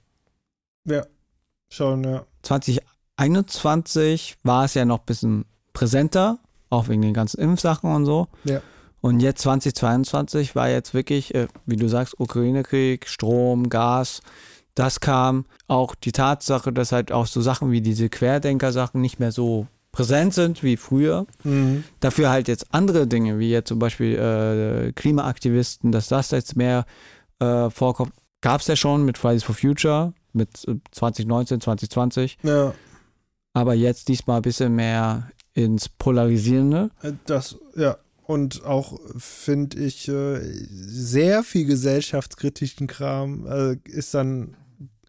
Ja, 0.82 1.06
schon, 1.70 2.02
ja. 2.02 2.26
2021 2.42 4.38
war 4.42 4.64
es 4.64 4.74
ja 4.74 4.84
noch 4.84 4.98
ein 4.98 5.06
bisschen 5.06 5.44
präsenter, 5.74 6.40
auch 6.70 6.88
wegen 6.88 7.02
den 7.02 7.14
ganzen 7.14 7.38
Impfsachen 7.38 7.94
und 7.94 8.04
so. 8.04 8.26
Ja. 8.42 8.62
Und 9.00 9.20
jetzt 9.20 9.42
2022 9.42 10.56
war 10.56 10.68
jetzt 10.68 10.92
wirklich, 10.92 11.36
äh, 11.36 11.46
wie 11.66 11.76
du 11.76 11.86
sagst, 11.86 12.18
Ukraine-Krieg, 12.18 13.06
Strom, 13.06 13.68
Gas, 13.68 14.22
das 14.74 14.98
kam. 14.98 15.46
Auch 15.68 15.94
die 15.94 16.10
Tatsache, 16.10 16.72
dass 16.72 16.90
halt 16.90 17.12
auch 17.12 17.26
so 17.26 17.40
Sachen 17.40 17.70
wie 17.70 17.80
diese 17.80 18.08
Querdenker-Sachen 18.08 19.00
nicht 19.00 19.20
mehr 19.20 19.30
so 19.30 19.68
präsent 19.96 20.34
sind 20.34 20.62
wie 20.62 20.76
früher. 20.76 21.26
Mhm. 21.42 21.82
Dafür 22.00 22.28
halt 22.28 22.48
jetzt 22.48 22.66
andere 22.74 23.06
Dinge, 23.06 23.38
wie 23.38 23.50
jetzt 23.50 23.68
zum 23.68 23.78
Beispiel 23.78 24.14
äh, 24.14 24.92
Klimaaktivisten, 24.92 25.90
dass 25.90 26.08
das 26.08 26.32
jetzt 26.32 26.54
mehr 26.54 26.84
äh, 27.38 27.70
vorkommt. 27.70 28.12
Gab 28.42 28.60
es 28.60 28.66
ja 28.66 28.76
schon 28.76 29.06
mit 29.06 29.16
Fridays 29.16 29.42
for 29.42 29.54
Future, 29.54 30.12
mit 30.34 30.68
äh, 30.68 30.74
2019, 30.92 31.62
2020. 31.62 32.36
Ja, 32.42 32.74
Aber 33.54 33.72
jetzt 33.72 34.08
diesmal 34.08 34.40
ein 34.40 34.42
bisschen 34.42 34.74
mehr 34.74 35.30
ins 35.54 35.88
Polarisierende. 35.88 36.90
äh, 37.00 37.12
das, 37.24 37.56
ja. 37.74 37.96
Und 38.22 38.66
auch 38.66 39.00
finde 39.16 39.78
ich 39.78 40.08
äh, 40.08 40.40
sehr 40.42 41.42
viel 41.42 41.64
gesellschaftskritischen 41.64 42.86
Kram 42.86 43.46
äh, 43.46 43.76
ist 43.88 44.12
dann 44.12 44.56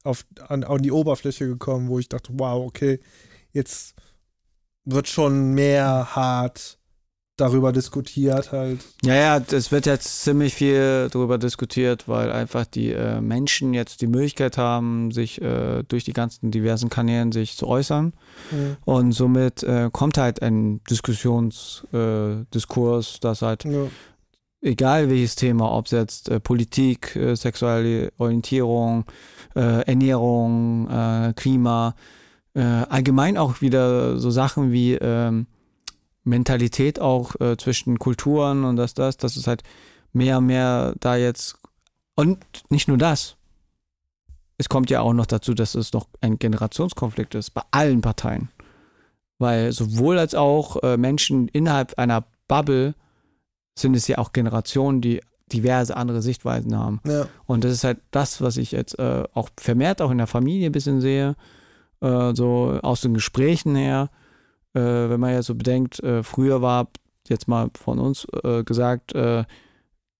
auf, 0.05 0.25
an, 0.47 0.63
an 0.63 0.81
die 0.81 0.93
Oberfläche 0.93 1.45
gekommen, 1.45 1.89
wo 1.89 1.99
ich 1.99 2.07
dachte, 2.07 2.31
wow, 2.37 2.65
okay, 2.65 3.01
jetzt 3.51 3.95
wird 4.89 5.07
schon 5.07 5.53
mehr 5.53 6.15
hart 6.15 6.79
darüber 7.35 7.71
diskutiert 7.71 8.51
halt. 8.51 8.79
Ja, 9.03 9.13
ja, 9.13 9.37
es 9.51 9.71
wird 9.71 9.85
jetzt 9.85 10.23
ziemlich 10.23 10.55
viel 10.55 11.07
darüber 11.11 11.37
diskutiert, 11.37 12.07
weil 12.07 12.31
einfach 12.31 12.65
die 12.65 12.93
äh, 12.93 13.21
Menschen 13.21 13.75
jetzt 13.75 14.01
die 14.01 14.07
Möglichkeit 14.07 14.57
haben, 14.57 15.11
sich 15.11 15.39
äh, 15.39 15.83
durch 15.83 16.03
die 16.03 16.13
ganzen 16.13 16.49
diversen 16.49 16.89
Kanälen 16.89 17.31
sich 17.31 17.55
zu 17.55 17.67
äußern. 17.67 18.13
Mhm. 18.49 18.77
Und 18.85 19.11
somit 19.11 19.61
äh, 19.61 19.89
kommt 19.91 20.17
halt 20.17 20.41
ein 20.41 20.81
Diskussionsdiskurs, 20.89 23.15
äh, 23.15 23.19
das 23.21 23.41
halt, 23.43 23.65
Ja. 23.65 23.85
egal 24.61 25.11
welches 25.11 25.35
Thema, 25.35 25.71
ob 25.71 25.85
es 25.85 25.91
jetzt 25.91 26.29
äh, 26.29 26.39
Politik, 26.39 27.15
äh, 27.15 27.35
sexuelle 27.35 28.11
Orientierung, 28.17 29.05
äh, 29.55 29.83
Ernährung, 29.83 30.89
äh, 30.89 31.33
Klima, 31.35 31.93
äh, 32.57 32.61
allgemein 32.89 33.37
auch 33.37 33.61
wieder 33.61 34.17
so 34.17 34.31
Sachen 34.31 34.71
wie 34.71 34.95
ähm, 34.95 35.45
Mentalität 36.23 36.99
auch 36.99 37.39
äh, 37.39 37.55
zwischen 37.55 37.99
Kulturen 37.99 38.65
und 38.65 38.77
das, 38.77 38.95
das, 38.95 39.17
das 39.17 39.37
ist 39.37 39.45
halt 39.45 39.61
mehr, 40.11 40.41
mehr 40.41 40.95
da 40.99 41.15
jetzt. 41.15 41.59
Und 42.15 42.39
nicht 42.69 42.87
nur 42.87 42.97
das. 42.97 43.35
Es 44.57 44.69
kommt 44.69 44.89
ja 44.89 45.01
auch 45.01 45.13
noch 45.13 45.27
dazu, 45.27 45.53
dass 45.53 45.75
es 45.75 45.93
noch 45.93 46.07
ein 46.19 46.39
Generationskonflikt 46.39 47.35
ist 47.35 47.51
bei 47.51 47.61
allen 47.69 48.01
Parteien. 48.01 48.49
Weil 49.37 49.71
sowohl 49.71 50.17
als 50.17 50.33
auch 50.33 50.81
äh, 50.81 50.97
Menschen 50.97 51.47
innerhalb 51.49 51.99
einer 51.99 52.25
Bubble 52.47 52.95
sind 53.77 53.95
es 53.95 54.07
ja 54.07 54.17
auch 54.17 54.33
Generationen, 54.33 54.99
die 54.99 55.21
diverse 55.53 55.95
andere 55.95 56.23
Sichtweisen 56.23 56.75
haben. 56.75 57.01
Ja. 57.05 57.27
Und 57.45 57.63
das 57.63 57.71
ist 57.71 57.83
halt 57.83 57.99
das, 58.09 58.41
was 58.41 58.57
ich 58.57 58.71
jetzt 58.71 58.97
äh, 58.97 59.25
auch 59.35 59.49
vermehrt 59.57 60.01
auch 60.01 60.09
in 60.09 60.17
der 60.17 60.25
Familie 60.25 60.69
ein 60.69 60.71
bisschen 60.71 61.01
sehe, 61.01 61.35
äh, 62.01 62.33
so 62.33 62.79
aus 62.81 63.01
den 63.01 63.13
Gesprächen 63.13 63.75
her. 63.75 64.09
Äh, 64.73 64.79
wenn 64.81 65.19
man 65.19 65.33
ja 65.33 65.41
so 65.41 65.55
bedenkt, 65.55 65.99
äh, 66.01 66.23
früher 66.23 66.61
war 66.61 66.89
jetzt 67.27 67.47
mal 67.47 67.69
von 67.75 67.99
uns 67.99 68.25
äh, 68.43 68.63
gesagt, 68.63 69.13
äh, 69.15 69.43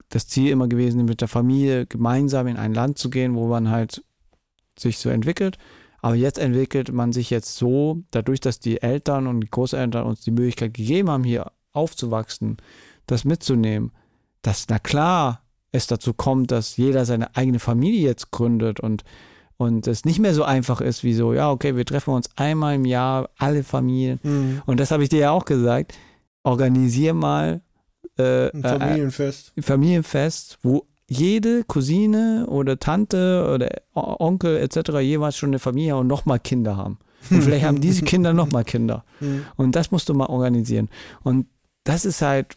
das 0.09 0.27
Ziel 0.27 0.51
immer 0.51 0.67
gewesen, 0.67 1.05
mit 1.05 1.21
der 1.21 1.27
Familie 1.27 1.85
gemeinsam 1.85 2.47
in 2.47 2.57
ein 2.57 2.73
Land 2.73 2.97
zu 2.97 3.09
gehen, 3.09 3.35
wo 3.35 3.47
man 3.47 3.69
halt 3.69 4.03
sich 4.77 4.99
so 4.99 5.09
entwickelt. 5.09 5.57
Aber 6.01 6.15
jetzt 6.15 6.37
entwickelt 6.37 6.91
man 6.91 7.11
sich 7.11 7.29
jetzt 7.29 7.57
so, 7.57 8.03
dadurch, 8.11 8.39
dass 8.39 8.59
die 8.59 8.81
Eltern 8.81 9.27
und 9.27 9.41
die 9.41 9.49
Großeltern 9.49 10.05
uns 10.05 10.21
die 10.21 10.31
Möglichkeit 10.31 10.73
gegeben 10.73 11.09
haben, 11.09 11.23
hier 11.23 11.51
aufzuwachsen, 11.73 12.57
das 13.07 13.25
mitzunehmen, 13.25 13.91
dass 14.41 14.67
na 14.69 14.79
klar 14.79 15.43
es 15.71 15.87
dazu 15.87 16.13
kommt, 16.13 16.51
dass 16.51 16.77
jeder 16.77 17.05
seine 17.05 17.35
eigene 17.35 17.59
Familie 17.59 18.01
jetzt 18.01 18.31
gründet 18.31 18.79
und 18.79 19.03
und 19.57 19.87
es 19.87 20.05
nicht 20.05 20.19
mehr 20.19 20.33
so 20.33 20.43
einfach 20.43 20.81
ist 20.81 21.03
wie 21.03 21.13
so, 21.13 21.33
ja, 21.33 21.51
okay, 21.51 21.75
wir 21.75 21.85
treffen 21.85 22.13
uns 22.13 22.29
einmal 22.35 22.75
im 22.75 22.85
Jahr, 22.85 23.29
alle 23.37 23.63
Familien. 23.63 24.19
Mhm. 24.23 24.61
Und 24.65 24.79
das 24.79 24.91
habe 24.91 25.03
ich 25.03 25.09
dir 25.09 25.19
ja 25.19 25.31
auch 25.31 25.45
gesagt. 25.45 25.93
Organisier 26.43 27.13
mal 27.13 27.61
äh, 28.17 28.49
Ein 28.51 28.63
äh, 28.63 28.69
Familienfest. 28.79 29.53
ein 29.57 29.63
Familienfest, 29.63 30.59
wo 30.61 30.85
jede 31.09 31.63
Cousine 31.63 32.45
oder 32.47 32.79
Tante 32.79 33.49
oder 33.53 33.69
Onkel 33.93 34.57
etc. 34.57 34.99
jeweils 34.99 35.37
schon 35.37 35.49
eine 35.49 35.59
Familie 35.59 35.97
und 35.97 36.07
nochmal 36.07 36.39
Kinder 36.39 36.77
haben. 36.77 36.99
Und 37.29 37.41
vielleicht 37.43 37.65
haben 37.65 37.81
diese 37.81 38.01
Kinder 38.05 38.33
nochmal 38.33 38.63
Kinder. 38.63 39.03
Mhm. 39.19 39.45
Und 39.55 39.75
das 39.75 39.91
musst 39.91 40.09
du 40.09 40.13
mal 40.13 40.27
organisieren. 40.27 40.89
Und 41.23 41.47
das 41.83 42.05
ist 42.05 42.21
halt, 42.21 42.55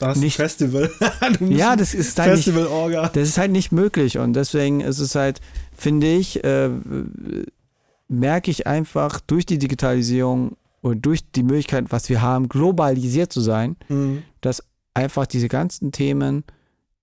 Das 0.00 0.18
Nicht- 0.18 0.36
Festival. 0.36 0.90
Ja, 1.40 1.76
das 1.76 1.94
ist 1.94 2.18
halt 2.18 2.34
nicht, 2.34 2.44
Festival-Orga. 2.44 3.08
das 3.08 3.28
ist 3.28 3.38
halt 3.38 3.52
nicht 3.52 3.70
möglich. 3.72 4.18
Und 4.18 4.32
deswegen 4.34 4.80
ist 4.80 4.98
es 4.98 5.14
halt, 5.14 5.40
finde 5.76 6.08
ich, 6.12 6.42
äh, 6.44 6.70
merke 8.08 8.50
ich 8.50 8.66
einfach 8.66 9.20
durch 9.20 9.46
die 9.46 9.58
Digitalisierung 9.58 10.56
und 10.80 11.04
durch 11.06 11.30
die 11.30 11.42
Möglichkeit, 11.42 11.86
was 11.90 12.08
wir 12.08 12.22
haben, 12.22 12.48
globalisiert 12.48 13.32
zu 13.32 13.40
sein, 13.40 13.76
Mhm. 13.88 14.22
dass 14.40 14.62
einfach 14.94 15.26
diese 15.26 15.48
ganzen 15.48 15.92
Themen 15.92 16.44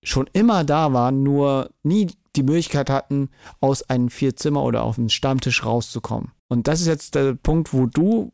schon 0.02 0.28
immer 0.32 0.64
da 0.64 0.92
waren, 0.92 1.22
nur 1.22 1.70
nie 1.82 2.08
die 2.36 2.42
Möglichkeit 2.42 2.90
hatten, 2.90 3.30
aus 3.60 3.82
einem 3.88 4.10
Vierzimmer 4.10 4.62
oder 4.62 4.82
auf 4.82 4.98
einen 4.98 5.08
Stammtisch 5.10 5.64
rauszukommen. 5.64 6.30
Und 6.48 6.68
das 6.68 6.80
ist 6.80 6.86
jetzt 6.86 7.14
der 7.14 7.34
Punkt, 7.34 7.72
wo 7.72 7.86
du 7.86 8.32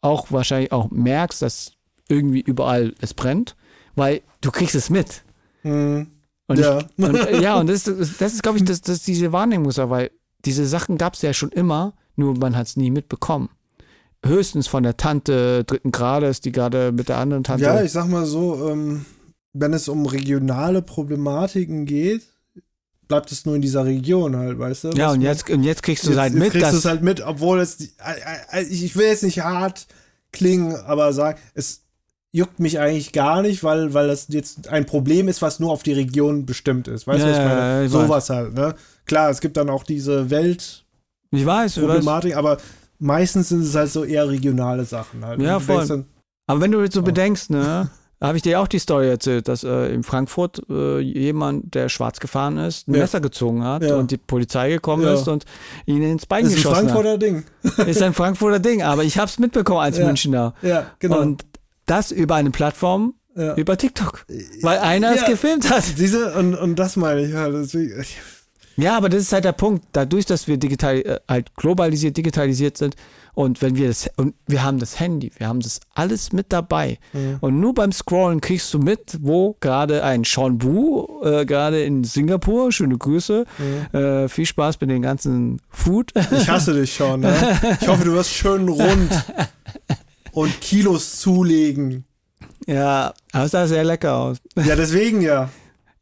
auch 0.00 0.30
wahrscheinlich 0.32 0.72
auch 0.72 0.90
merkst, 0.90 1.42
dass 1.42 1.72
irgendwie 2.08 2.40
überall 2.40 2.94
es 3.00 3.14
brennt, 3.14 3.56
weil 3.96 4.20
du 4.40 4.50
kriegst 4.52 4.74
es 4.76 4.88
mit. 4.90 5.22
Mhm. 5.64 6.06
Und 6.46 6.58
Ja. 6.58 6.78
ich, 6.78 6.86
und, 7.04 7.14
äh, 7.16 7.40
ja, 7.42 7.58
und 7.58 7.66
das, 7.68 7.88
ist- 7.88 8.20
das 8.20 8.34
ist, 8.34 8.42
glaube 8.42 8.58
ich, 8.58 8.64
das, 8.64 8.80
das 8.80 8.98
ist 8.98 9.06
diese 9.08 9.32
Wahrnehmungssache, 9.32 9.90
weil 9.90 10.10
diese 10.44 10.64
Sachen 10.66 10.96
gab 10.96 11.14
es 11.14 11.22
ja 11.22 11.32
schon 11.34 11.50
immer, 11.50 11.94
nur 12.14 12.38
man 12.38 12.56
hat 12.56 12.68
es 12.68 12.76
nie 12.76 12.90
mitbekommen. 12.92 13.48
Höchstens 14.24 14.66
von 14.68 14.82
der 14.82 14.96
Tante 14.96 15.64
dritten 15.64 15.90
Grades, 15.92 16.40
die 16.40 16.52
gerade 16.52 16.92
mit 16.92 17.08
der 17.08 17.18
anderen 17.18 17.42
Tante. 17.44 17.64
Ja, 17.64 17.82
ich 17.82 17.92
sag 17.92 18.08
mal 18.08 18.26
so, 18.26 18.68
ähm, 18.70 19.04
wenn 19.52 19.72
es 19.72 19.88
um 19.88 20.06
regionale 20.06 20.82
Problematiken 20.82 21.84
geht, 21.86 22.22
bleibt 23.08 23.30
es 23.30 23.44
nur 23.46 23.54
in 23.54 23.62
dieser 23.62 23.84
Region 23.84 24.36
halt, 24.36 24.58
weißt 24.58 24.84
du? 24.84 24.90
Ja, 24.90 25.12
und 25.12 25.20
jetzt, 25.20 25.48
und 25.48 25.62
jetzt 25.62 25.82
kriegst 25.82 26.04
du 26.06 26.10
jetzt, 26.10 26.18
halt 26.18 26.32
jetzt 26.32 26.40
mit, 26.40 26.50
kriegst 26.52 26.72
du 26.72 26.76
es 26.76 26.84
halt 26.84 27.02
mit, 27.02 27.20
obwohl 27.20 27.60
es, 27.60 27.80
äh, 27.80 27.88
äh, 28.52 28.62
ich 28.64 28.96
will 28.96 29.06
jetzt 29.06 29.22
nicht 29.22 29.40
hart 29.40 29.86
klingen, 30.32 30.74
aber 30.74 31.12
sagen, 31.12 31.38
es, 31.54 31.82
juckt 32.36 32.60
mich 32.60 32.78
eigentlich 32.78 33.12
gar 33.12 33.40
nicht, 33.42 33.64
weil, 33.64 33.94
weil 33.94 34.08
das 34.08 34.26
jetzt 34.28 34.68
ein 34.68 34.84
Problem 34.86 35.26
ist, 35.28 35.40
was 35.42 35.58
nur 35.58 35.70
auf 35.72 35.82
die 35.82 35.92
Region 35.94 36.44
bestimmt 36.46 36.86
ist. 36.86 37.06
Weißt 37.06 37.22
du, 37.22 37.26
Ja, 37.28 37.32
was 37.32 37.38
ich 37.38 37.44
meine? 37.44 37.82
ja, 37.82 37.88
Sowas 37.88 38.30
halt, 38.30 38.54
ne? 38.54 38.74
Klar, 39.06 39.30
es 39.30 39.40
gibt 39.40 39.56
dann 39.56 39.70
auch 39.70 39.84
diese 39.84 40.28
Weltproblematik, 40.30 40.84
Ich 41.32 41.46
weiß, 41.46 41.76
ich 41.78 41.88
weiß. 41.88 42.36
aber 42.36 42.58
meistens 42.98 43.48
sind 43.48 43.62
es 43.62 43.74
halt 43.74 43.90
so 43.90 44.04
eher 44.04 44.28
regionale 44.28 44.84
Sachen 44.84 45.24
halt. 45.24 45.40
Ja, 45.40 45.56
Und 45.56 45.62
du 45.68 45.72
voll. 45.74 45.86
Dann, 45.86 46.04
Aber 46.46 46.60
wenn 46.60 46.72
du 46.72 46.80
jetzt 46.82 46.94
so 46.94 47.00
Oh. 47.00 47.04
bedenkst, 47.04 47.50
ne, 47.50 47.90
da 48.20 48.26
habe 48.28 48.36
ich 48.36 48.42
dir 48.42 48.60
auch 48.60 48.68
die 48.68 48.78
Story 48.78 49.08
erzählt, 49.08 49.48
dass 49.48 49.64
äh, 49.64 49.92
in 49.94 50.02
Frankfurt 50.02 50.60
äh, 50.70 50.98
jemand, 51.00 51.74
der 51.74 51.88
schwarz 51.88 52.20
gefahren 52.20 52.56
ist, 52.58 52.86
ein 52.88 52.94
Ja. 52.94 53.00
Messer 53.00 53.20
gezogen 53.20 53.64
hat 53.64 53.82
Ja. 53.82 53.96
und 53.96 54.10
die 54.10 54.16
Polizei 54.18 54.68
gekommen 54.70 55.04
Ja. 55.04 55.14
ist 55.14 55.26
und 55.28 55.44
ihn 55.86 56.02
ins 56.02 56.26
Bein 56.26 56.44
das 56.44 56.52
ist 56.52 56.58
ein 56.58 56.62
geschossen 56.62 56.88
Frankfurter 56.90 57.18
Ding. 57.18 57.44
hat. 57.78 57.88
Ist 57.88 58.02
ein 58.02 58.12
Frankfurter 58.20 58.58
Ding, 58.58 58.82
aber 58.82 59.04
ich 59.04 59.16
habe 59.18 59.28
es 59.28 59.38
mitbekommen 59.38 59.80
als 59.80 59.98
Ja. 59.98 60.06
Münchner. 60.06 60.54
Ja, 60.62 60.86
genau. 60.98 61.20
Und 61.20 61.44
das 61.86 62.10
über 62.10 62.34
eine 62.34 62.50
Plattform, 62.50 63.14
ja. 63.36 63.54
über 63.54 63.76
TikTok. 63.76 64.26
Weil 64.62 64.78
einer 64.78 65.12
es 65.14 65.22
Ja. 65.22 65.28
gefilmt 65.28 65.70
hat. 65.70 65.84
Diese, 65.98 66.32
und, 66.34 66.54
und 66.54 66.78
das 66.78 66.96
meine 66.96 67.22
ich 67.26 67.34
halt. 67.34 67.54
Deswegen, 67.54 68.00
ich, 68.00 68.18
Ja, 68.76 68.96
aber 68.96 69.08
das 69.08 69.22
ist 69.22 69.32
halt 69.32 69.44
der 69.44 69.52
Punkt. 69.52 69.84
Dadurch, 69.92 70.26
dass 70.26 70.46
wir 70.48 70.56
digital, 70.58 70.96
äh, 70.98 71.18
halt 71.28 71.54
globalisiert, 71.54 72.16
digitalisiert 72.16 72.76
sind 72.76 72.94
und 73.34 73.60
wenn 73.60 73.76
wir 73.76 73.88
das, 73.88 74.08
und 74.16 74.34
wir 74.46 74.62
haben 74.64 74.78
das 74.78 74.98
Handy, 74.98 75.30
wir 75.36 75.46
haben 75.48 75.60
das 75.60 75.80
alles 75.94 76.32
mit 76.32 76.46
dabei. 76.54 76.98
Mhm. 77.12 77.36
Und 77.40 77.60
nur 77.60 77.74
beim 77.74 77.92
Scrollen 77.92 78.40
kriegst 78.40 78.72
du 78.72 78.78
mit, 78.78 79.18
wo 79.20 79.56
gerade 79.60 80.02
ein 80.04 80.24
Sean 80.24 80.56
Bu, 80.56 81.22
äh, 81.22 81.44
gerade 81.44 81.82
in 81.84 82.02
Singapur, 82.04 82.72
schöne 82.72 82.96
Grüße, 82.96 83.44
äh, 83.92 84.28
viel 84.28 84.46
Spaß 84.46 84.80
mit 84.80 84.88
den 84.88 85.02
ganzen 85.02 85.60
Food. 85.68 86.12
ich 86.32 86.48
hasse 86.48 86.72
dich 86.72 86.94
schon. 86.94 87.20
Ne? 87.20 87.58
Ich 87.80 87.88
hoffe, 87.88 88.04
du 88.04 88.12
wirst 88.14 88.32
schön 88.32 88.68
rund 88.70 89.10
und 90.36 90.60
Kilos 90.60 91.18
zulegen. 91.20 92.04
ja, 92.66 93.14
aber 93.32 93.44
es 93.44 93.52
sah 93.52 93.66
sehr 93.66 93.84
lecker 93.84 94.14
aus. 94.16 94.36
Ja, 94.54 94.76
deswegen 94.76 95.22
ja. 95.22 95.48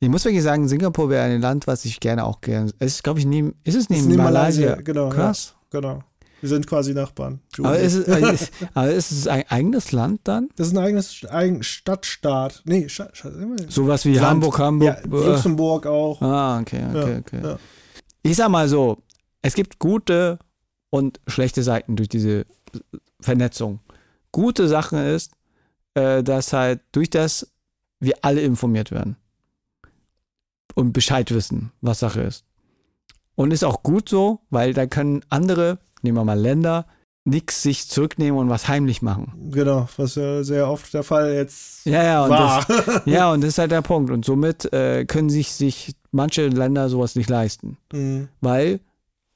Ich 0.00 0.08
muss 0.08 0.24
wirklich 0.24 0.42
sagen, 0.42 0.66
Singapur 0.66 1.08
wäre 1.08 1.22
ein 1.24 1.40
Land, 1.40 1.66
was 1.68 1.84
ich 1.84 2.00
gerne 2.00 2.24
auch 2.24 2.40
gerne. 2.40 2.72
Es 2.80 2.94
ist, 2.94 3.04
glaube 3.04 3.20
ich, 3.20 3.26
neben, 3.26 3.54
ist 3.62 3.74
es 3.74 3.74
Das 3.74 3.82
ist 3.82 3.90
neben 3.90 4.08
neben 4.08 4.22
Malaysia? 4.24 4.70
Malaysia, 4.70 4.82
genau, 4.82 5.08
Krass. 5.10 5.54
Genau. 5.70 6.00
Wir 6.40 6.48
sind 6.48 6.66
quasi 6.66 6.92
Nachbarn. 6.94 7.40
Aber 7.58 7.78
ist, 7.78 7.94
es, 7.94 8.08
ist, 8.42 8.52
aber 8.74 8.90
ist 8.90 9.12
es 9.12 9.28
ein 9.28 9.44
eigenes 9.48 9.92
Land 9.92 10.22
dann? 10.24 10.48
das 10.56 10.66
ist 10.66 10.72
ein 10.74 10.78
eigenes 10.84 11.24
eigen 11.30 11.62
Stadtstaat. 11.62 12.62
Nee, 12.66 12.88
Stadt, 12.88 13.16
Stadt, 13.16 13.32
Sowas 13.68 14.04
wie 14.04 14.14
Land. 14.14 14.26
Hamburg, 14.26 14.58
Hamburg. 14.58 14.98
Ja, 15.10 15.18
äh, 15.18 15.26
Luxemburg 15.30 15.86
auch. 15.86 16.20
Ah, 16.20 16.58
okay, 16.58 16.82
okay, 16.90 17.12
Ja, 17.12 17.18
okay. 17.18 17.40
ja. 17.42 17.58
Ich 18.22 18.36
sag 18.36 18.48
mal 18.50 18.68
so, 18.68 18.98
es 19.42 19.54
gibt 19.54 19.78
gute 19.78 20.38
und 20.90 21.20
schlechte 21.28 21.62
Seiten 21.62 21.94
durch 21.96 22.08
diese 22.08 22.46
Vernetzung. 23.20 23.78
Gute 24.34 24.66
Sache 24.66 24.96
ist, 24.98 25.30
äh, 25.94 26.24
dass 26.24 26.52
halt 26.52 26.80
durch 26.90 27.08
das 27.08 27.52
wir 28.00 28.16
alle 28.22 28.40
informiert 28.40 28.90
werden 28.90 29.16
und 30.74 30.92
Bescheid 30.92 31.32
wissen, 31.32 31.70
was 31.80 32.00
Sache 32.00 32.22
ist. 32.22 32.44
Und 33.36 33.52
ist 33.52 33.64
auch 33.64 33.84
gut 33.84 34.08
so, 34.08 34.40
weil 34.50 34.74
da 34.74 34.86
können 34.86 35.24
andere, 35.28 35.78
nehmen 36.02 36.18
wir 36.18 36.24
mal 36.24 36.36
Länder, 36.36 36.86
nichts 37.24 37.62
sich 37.62 37.88
zurücknehmen 37.88 38.40
und 38.40 38.48
was 38.48 38.66
heimlich 38.66 39.02
machen. 39.02 39.50
Genau, 39.52 39.88
was 39.98 40.16
ja 40.16 40.42
sehr 40.42 40.68
oft 40.68 40.92
der 40.92 41.04
Fall 41.04 41.32
jetzt 41.34 41.86
Ja, 41.86 42.02
ja, 42.02 42.24
und 42.24 42.30
war. 42.30 42.64
das, 42.66 43.02
ja, 43.04 43.32
und 43.32 43.40
das 43.40 43.50
ist 43.50 43.58
halt 43.58 43.70
der 43.70 43.82
Punkt. 43.82 44.10
Und 44.10 44.24
somit 44.24 44.72
äh, 44.72 45.04
können 45.04 45.30
sich, 45.30 45.52
sich 45.52 45.94
manche 46.10 46.48
Länder 46.48 46.88
sowas 46.88 47.14
nicht 47.14 47.30
leisten. 47.30 47.78
Mhm. 47.92 48.30
weil 48.40 48.80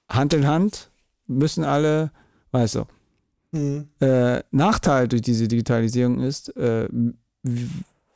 Hand 0.09 0.33
in 0.33 0.49
Hand 0.49 0.91
müssen 1.29 1.63
alle, 1.63 2.11
weißt 2.51 2.75
du, 2.75 2.85
Mhm. 3.53 3.89
äh, 4.01 4.43
Nachteil 4.51 5.09
durch 5.09 5.23
diese 5.23 5.49
Digitalisierung 5.49 6.21
ist, 6.21 6.55
äh, 6.57 6.89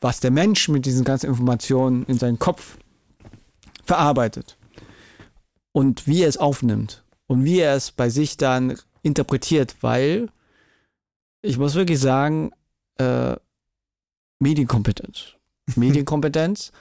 was 0.01 0.21
der 0.21 0.31
Mensch 0.31 0.69
mit 0.69 0.85
diesen 0.85 1.05
ganzen 1.05 1.27
Informationen 1.27 2.05
in 2.05 2.19
seinen 2.19 2.39
Kopf 2.39 2.77
verarbeitet 3.85 4.59
und 5.73 6.07
wie 6.07 6.23
er 6.23 6.29
es 6.29 6.37
aufnimmt 6.37 7.05
und 7.27 7.45
wie 7.45 7.61
er 7.61 7.75
es 7.77 7.93
bei 7.93 8.11
sich 8.11 8.37
dann 8.37 8.77
interpretiert, 9.03 9.77
weil 9.81 10.29
ich 11.41 11.57
muss 11.59 11.75
wirklich 11.75 11.99
sagen, 11.99 12.51
äh, 12.99 13.35
Medienkompetenz. 14.39 15.35
Medienkompetenz, 15.77 16.73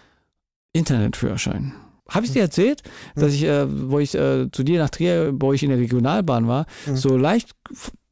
Internetführerschein. 0.73 1.73
Habe 2.09 2.25
ich 2.25 2.33
dir 2.33 2.41
erzählt, 2.41 2.83
dass 3.15 3.33
ich, 3.33 3.43
äh, 3.43 3.65
wo 3.89 3.99
ich 3.99 4.13
äh, 4.15 4.49
zu 4.51 4.63
dir 4.63 4.79
nach 4.79 4.89
Trier, 4.89 5.31
wo 5.39 5.53
ich 5.53 5.63
in 5.63 5.69
der 5.69 5.79
Regionalbahn 5.79 6.47
war, 6.47 6.65
Mhm. 6.85 6.97
so 6.97 7.15
leicht 7.15 7.55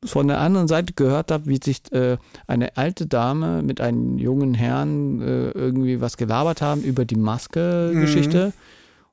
von 0.06 0.28
der 0.30 0.40
anderen 0.40 0.68
Seite 0.68 0.94
gehört 0.94 1.30
habe, 1.32 1.48
wie 1.48 1.60
sich 1.64 1.82
äh, 1.92 2.18
eine 2.48 2.78
alte 2.78 3.06
Dame 3.06 3.62
mit 3.64 3.82
einem 3.82 4.18
jungen 4.18 4.54
Herrn 4.54 5.22
äh, 5.22 5.50
irgendwie 5.50 6.00
was 6.00 6.16
gelabert 6.18 6.62
haben 6.62 6.82
über 6.84 7.04
die 7.06 7.18
Maske-Geschichte. 7.18 8.54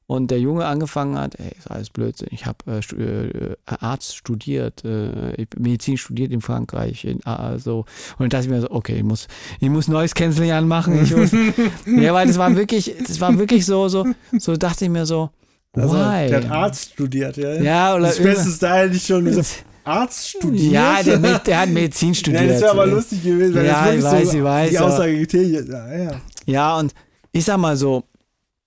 Und 0.09 0.31
der 0.31 0.39
Junge 0.39 0.65
angefangen 0.67 1.19
hat, 1.19 1.35
ey, 1.41 1.51
ist 1.59 1.69
alles 1.69 1.91
Blödsinn. 1.91 2.29
Ich 2.31 2.47
habe 2.47 2.59
äh, 2.71 2.81
stu- 2.81 2.95
äh, 2.95 3.57
Arzt 3.67 4.15
studiert, 4.15 4.85
äh, 4.85 5.47
Medizin 5.59 5.97
studiert 5.97 6.31
in 6.31 6.41
Frankreich. 6.41 7.05
In, 7.05 7.27
also, 7.27 7.87
und 8.17 8.33
da 8.33 8.39
dachte 8.39 8.47
ich 8.47 8.55
mir 8.55 8.61
so, 8.61 8.71
okay, 8.71 8.99
ich 8.99 9.03
muss, 9.03 9.27
ich 9.59 9.69
muss 9.69 9.89
neues 9.89 10.15
Canceling 10.15 10.53
anmachen. 10.53 11.03
Ich 11.03 11.17
muss, 11.17 11.33
ja, 11.87 12.15
weil 12.15 12.29
das 12.29 12.39
war 12.39 12.55
wirklich, 12.55 12.95
das 13.05 13.21
war 13.21 13.37
wirklich 13.37 13.67
so, 13.67 13.89
so, 13.89 14.07
so 14.39 14.55
dachte 14.57 14.85
ich 14.85 14.91
mir 14.93 15.07
so, 15.07 15.31
Also, 15.73 15.97
why? 15.97 16.29
der 16.29 16.37
hat 16.45 16.51
Arzt 16.53 16.93
studiert, 16.93 17.37
ja. 17.37 17.55
ja, 17.61 17.95
oder 17.97 18.05
das 18.07 18.23
Beste 18.23 18.49
ist 18.49 18.63
da 18.63 18.75
eigentlich 18.75 19.05
schon 19.05 19.29
so, 19.33 19.43
Arzt 19.87 20.31
studiert. 20.31 20.73
Ja, 20.73 21.03
der, 21.03 21.39
der 21.39 21.61
hat 21.61 21.69
Medizin 21.69 22.15
studiert. 22.15 22.43
Ja, 22.47 22.53
das 22.53 22.61
wäre 22.61 22.71
aber 22.73 22.87
lustig 22.87 23.23
gewesen, 23.23 23.55
wenn 23.55 23.67
Ja, 23.67 23.87
das 23.87 23.95
ich 23.95 24.03
weiß, 24.03 24.31
so 24.31 24.39
ich 24.39 24.45
weiß, 24.45 24.71
die 24.71 24.79
Aussage 24.79 25.19
getätigt 25.19 25.69
ja, 25.69 25.97
ja. 25.97 26.21
Ja, 26.47 26.79
und 26.79 26.95
ich 27.33 27.45
sag 27.45 27.59
mal 27.59 27.77
so, 27.77 28.05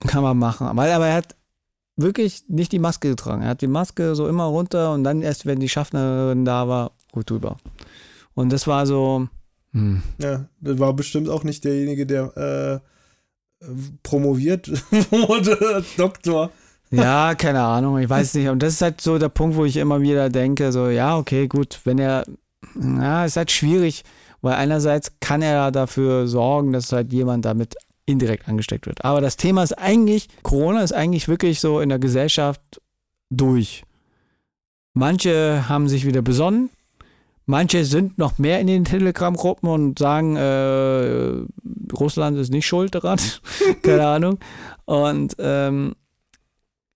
kann 0.07 0.24
man 0.24 0.38
machen. 0.38 0.70
Weil, 0.74 0.91
aber 0.91 1.07
er 1.07 1.15
hat 1.15 1.36
wirklich 1.97 2.43
nicht 2.47 2.72
die 2.72 2.80
Maske 2.80 3.09
getragen. 3.09 3.41
Er 3.41 3.49
hat 3.49 3.61
die 3.61 3.67
Maske 3.67 4.15
so 4.15 4.28
immer 4.28 4.45
runter 4.45 4.93
und 4.93 5.03
dann 5.03 5.22
erst, 5.22 5.45
wenn 5.45 5.59
die 5.59 5.70
Schaffnerin 5.70 6.45
da 6.45 6.67
war, 6.67 6.91
gut 7.11 7.30
drüber. 7.30 7.57
Und 8.34 8.53
das 8.53 8.67
war 8.67 8.86
so, 8.86 9.28
hm. 9.74 10.01
Ja, 10.20 10.45
das 10.61 10.80
war 10.80 10.93
bestimmt 10.93 11.30
auch 11.30 11.43
nicht 11.43 11.63
derjenige, 11.63 12.05
der 12.05 12.82
äh, 13.61 13.65
promoviert 14.03 14.70
wurde 15.11 15.57
als 15.76 15.95
Doktor. 15.95 16.51
Ja, 16.92 17.36
keine 17.36 17.62
Ahnung, 17.62 18.00
ich 18.00 18.10
weiß 18.10 18.34
nicht. 18.36 18.50
Und 18.50 18.64
das 18.64 18.74
ist 18.74 18.82
halt 18.82 19.02
so 19.02 19.18
der 19.18 19.30
Punkt, 19.30 19.56
wo 19.56 19.66
ich 19.66 19.78
immer 19.78 20.02
wieder 20.02 20.30
denke, 20.30 20.72
so, 20.72 20.90
ja, 20.90 21.18
okay, 21.18 21.48
gut, 21.48 21.80
wenn 21.84 22.00
er, 22.00 22.26
ja, 22.82 23.26
ist 23.26 23.38
halt 23.38 23.52
schwierig, 23.52 24.04
weil 24.42 24.54
einerseits 24.54 25.12
kann 25.20 25.42
er 25.42 25.72
dafür 25.72 26.28
sorgen, 26.28 26.72
dass 26.72 26.92
halt 26.92 27.14
jemand 27.14 27.46
damit 27.46 27.76
indirekt 28.06 28.48
angesteckt 28.48 28.88
wird. 28.88 29.06
Aber 29.06 29.22
das 29.22 29.38
Thema 29.38 29.64
ist 29.64 29.74
eigentlich, 29.74 30.30
Corona 30.42 30.82
ist 30.82 30.94
eigentlich 30.94 31.28
wirklich 31.28 31.60
so 31.60 31.80
in 31.80 31.90
der 31.90 32.00
Gesellschaft 32.00 32.82
durch. 33.30 33.84
Manche 34.94 35.70
haben 35.70 35.88
sich 35.88 36.06
wieder 36.06 36.24
besonnen, 36.24 36.72
manche 37.46 37.86
sind 37.86 38.18
noch 38.18 38.40
mehr 38.40 38.60
in 38.60 38.68
den 38.68 38.86
Telegram-Gruppen 38.86 39.70
und 39.70 40.00
sagen, 40.00 40.36
äh, 40.36 41.46
Russland 41.94 42.38
ist 42.38 42.52
nicht 42.52 42.66
schuld 42.66 42.96
daran, 42.96 43.20
keine 43.84 44.08
Ahnung. 44.08 44.40
Und 44.86 45.36
ähm, 45.38 45.94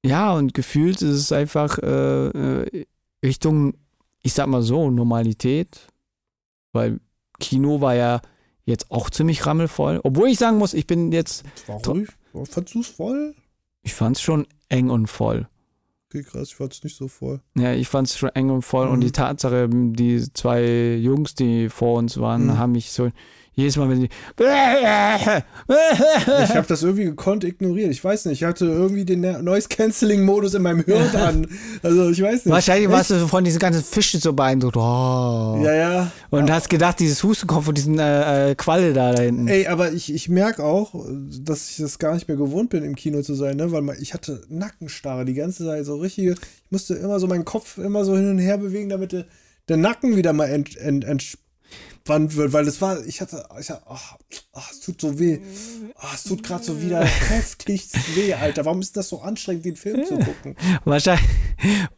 ja, 0.05 0.33
und 0.33 0.53
gefühlt 0.53 1.01
ist 1.01 1.17
es 1.17 1.31
einfach 1.31 1.77
äh, 1.79 2.27
äh, 2.27 2.85
Richtung, 3.23 3.73
ich 4.21 4.33
sag 4.33 4.47
mal 4.47 4.61
so, 4.61 4.89
Normalität, 4.91 5.87
weil 6.71 6.99
Kino 7.39 7.81
war 7.81 7.95
ja 7.95 8.21
jetzt 8.65 8.91
auch 8.91 9.09
ziemlich 9.09 9.45
rammelvoll. 9.45 9.99
Obwohl 10.03 10.29
ich 10.29 10.37
sagen 10.39 10.57
muss, 10.57 10.73
ich 10.73 10.87
bin 10.87 11.11
jetzt, 11.11 11.43
Das 11.55 11.67
war 11.67 11.93
ruhig. 11.93 12.09
Fandst 12.49 12.73
du 12.75 12.79
es 12.79 12.87
voll? 12.87 13.35
ich 13.81 13.93
fand 13.93 14.15
es 14.15 14.21
schon 14.21 14.47
eng 14.69 14.89
und 14.89 15.07
voll. 15.07 15.47
Okay, 16.09 16.23
krass, 16.23 16.49
ich 16.49 16.55
fand 16.55 16.73
es 16.73 16.83
nicht 16.83 16.95
so 16.95 17.07
voll. 17.07 17.41
Ja, 17.57 17.73
ich 17.73 17.87
fand 17.89 18.07
es 18.07 18.17
schon 18.17 18.29
eng 18.29 18.49
und 18.49 18.61
voll. 18.61 18.87
Und 18.87 18.99
Mhm. 18.99 19.01
die 19.01 19.11
Tatsache, 19.11 19.67
die 19.69 20.23
zwei 20.33 20.95
Jungs, 20.95 21.35
die 21.35 21.69
vor 21.69 21.97
uns 21.97 22.17
waren, 22.19 22.45
Mhm. 22.45 22.57
haben 22.57 22.71
mich 22.73 22.91
so 22.91 23.09
jedes 23.55 23.77
Mal, 23.77 23.89
wenn 23.89 24.01
sie. 24.01 24.09
Ich 26.43 26.55
habe 26.55 26.65
das 26.67 26.83
irgendwie 26.83 27.05
gekonnt 27.05 27.43
ignoriert. 27.43 27.91
Ich 27.91 28.03
weiß 28.03 28.25
nicht, 28.25 28.41
ich 28.41 28.47
hatte 28.47 28.65
irgendwie 28.65 29.05
den 29.05 29.21
Noise-Canceling-Modus 29.21 30.55
in 30.55 30.63
meinem 30.63 30.83
Hirn 30.83 31.15
an. 31.15 31.47
Also 31.83 32.09
ich 32.09 32.21
weiß 32.21 32.45
nicht. 32.45 32.53
Wahrscheinlich 32.53 32.89
warst 32.89 33.11
du 33.11 33.27
von 33.27 33.43
diesen 33.43 33.59
ganzen 33.59 33.83
Fischen 33.83 34.19
so 34.19 34.33
beeindruckt. 34.33 34.75
Oh. 34.75 35.61
Ja, 35.63 35.73
ja. 35.73 36.11
Und 36.31 36.51
hast 36.51 36.69
gedacht, 36.69 36.99
dieses 36.99 37.23
Husten 37.23 37.47
kommt 37.47 37.65
von 37.65 37.75
diesen 37.75 37.99
äh, 37.99 38.51
äh, 38.51 38.55
Qualle 38.55 38.93
da, 38.93 39.13
da 39.13 39.21
hinten. 39.21 39.47
Ey, 39.47 39.67
aber 39.67 39.91
ich, 39.91 40.11
ich 40.13 40.29
merke 40.29 40.63
auch, 40.63 41.05
dass 41.41 41.69
ich 41.69 41.77
das 41.77 41.99
gar 41.99 42.15
nicht 42.15 42.27
mehr 42.27 42.37
gewohnt 42.37 42.69
bin, 42.69 42.83
im 42.83 42.95
Kino 42.95 43.21
zu 43.21 43.35
sein, 43.35 43.57
ne? 43.57 43.71
Weil 43.71 43.83
ich 44.01 44.13
hatte 44.13 44.41
Nackenstarre 44.49 45.25
die 45.25 45.35
ganze 45.35 45.65
Zeit, 45.65 45.85
so 45.85 45.97
richtige. 45.97 46.31
Ich 46.31 46.71
musste 46.71 46.95
immer 46.95 47.19
so 47.19 47.27
meinen 47.27 47.45
Kopf 47.45 47.77
immer 47.77 48.03
so 48.03 48.15
hin 48.15 48.29
und 48.29 48.39
her 48.39 48.57
bewegen, 48.57 48.89
damit 48.89 49.11
der, 49.11 49.25
der 49.69 49.77
Nacken 49.77 50.15
wieder 50.15 50.33
mal 50.33 50.49
ent, 50.49 50.75
ent, 50.77 51.05
Wand 52.05 52.35
wird, 52.35 52.51
weil 52.51 52.65
das 52.65 52.81
war, 52.81 53.03
ich 53.05 53.21
hatte, 53.21 53.45
ich 53.61 53.69
hatte 53.69 53.83
ach, 53.87 54.17
ach, 54.51 54.71
es 54.71 54.81
tut 54.81 54.99
so 54.99 55.17
weh. 55.19 55.39
Ach, 55.97 56.13
es 56.13 56.23
tut 56.25 56.43
gerade 56.43 56.63
so 56.63 56.81
wieder 56.81 56.99
heftigst 57.29 57.95
weh, 58.15 58.33
Alter. 58.33 58.65
Warum 58.65 58.81
ist 58.81 58.97
das 58.97 59.07
so 59.07 59.21
anstrengend, 59.21 59.63
den 59.63 59.77
Film 59.77 60.05
zu 60.05 60.17
gucken? 60.17 60.57
Wahrscheinlich, 60.83 61.25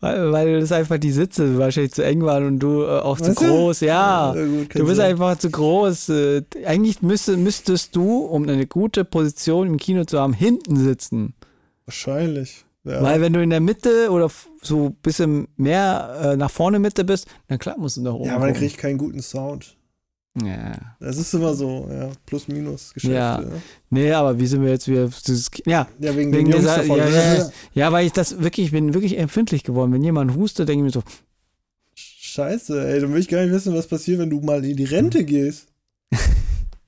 weil, 0.01 0.59
das 0.59 0.71
einfach 0.71 0.99
die 0.99 1.11
Sitze 1.11 1.57
wahrscheinlich 1.57 1.93
zu 1.93 2.03
eng 2.03 2.21
waren 2.21 2.45
und 2.45 2.59
du 2.59 2.83
äh, 2.83 2.99
auch 2.99 3.19
zu 3.19 3.29
Weißt 3.29 3.41
du? 3.41 3.45
groß, 3.45 3.79
ja. 3.79 4.35
Ja, 4.35 4.45
gut, 4.45 4.75
du 4.75 4.85
bist 4.85 4.97
sein. 4.97 5.11
einfach 5.11 5.39
zu 5.39 5.49
groß. 5.49 6.09
Äh, 6.09 6.43
eigentlich 6.65 7.01
müsste, 7.01 7.35
müsstest 7.35 7.95
du, 7.95 8.19
um 8.19 8.47
eine 8.47 8.67
gute 8.67 9.05
Position 9.05 9.67
im 9.67 9.77
Kino 9.77 10.05
zu 10.05 10.19
haben, 10.19 10.33
hinten 10.33 10.77
sitzen. 10.77 11.33
Wahrscheinlich. 11.85 12.65
Ja. 12.83 13.01
Weil 13.01 13.21
wenn 13.21 13.33
du 13.33 13.41
in 13.41 13.49
der 13.49 13.61
Mitte 13.61 14.11
oder 14.11 14.29
so 14.65 14.87
ein 14.87 14.95
bisschen 14.95 15.47
mehr 15.57 16.19
äh, 16.33 16.35
nach 16.37 16.51
vorne 16.51 16.79
Mitte 16.79 17.03
bist, 17.03 17.27
dann 17.47 17.59
klar 17.59 17.77
musst 17.77 17.97
du 17.97 18.01
nach 18.01 18.13
oben. 18.13 18.25
ja, 18.25 18.35
aber 18.35 18.45
dann 18.45 18.53
gucken. 18.55 18.67
krieg 18.67 18.75
ich 18.75 18.77
keinen 18.81 18.97
guten 18.97 19.21
Sound. 19.21 19.75
ja. 20.43 20.73
Das 20.99 21.17
ist 21.17 21.33
immer 21.33 21.53
so, 21.53 21.87
ja, 21.91 22.09
plus 22.25 22.47
minus 22.47 22.93
Geschäfte. 22.93 23.15
Ja. 23.15 23.37
ne? 23.39 23.61
Nee, 23.89 24.11
aber 24.11 24.37
wie 24.39 24.47
sind 24.47 24.63
wir 24.63 24.69
jetzt 24.71 24.87
wieder. 24.87 25.09
Ja, 25.65 25.87
Ja, 25.99 26.15
wegen, 26.15 26.33
Wegen 26.33 26.51
dieser- 26.51 26.77
davon. 26.77 26.97
ja, 26.97 27.07
ja, 27.09 27.49
ja, 27.73 27.91
weil 27.91 28.05
ich 28.07 28.11
das 28.13 28.41
wirklich, 28.41 28.67
ich 28.67 28.71
bin 28.71 28.93
wirklich 28.93 29.17
empfindlich 29.17 29.63
geworden. 29.63 29.93
Wenn 29.93 30.03
jemand 30.03 30.35
hustet, 30.35 30.67
denke 30.67 30.85
ich 30.87 30.93
mir 30.95 30.99
so, 31.01 31.03
Scheiße, 31.95 32.85
ey, 32.89 32.99
dann 32.99 33.13
will 33.13 33.21
ich 33.21 33.29
gar 33.29 33.41
nicht 33.43 33.53
wissen, 33.53 33.73
was 33.73 33.87
passiert, 33.87 34.19
wenn 34.19 34.29
du 34.29 34.41
mal 34.41 34.63
in 34.65 34.75
die 34.75 34.83
Rente 34.83 35.23
gehst. 35.23 35.67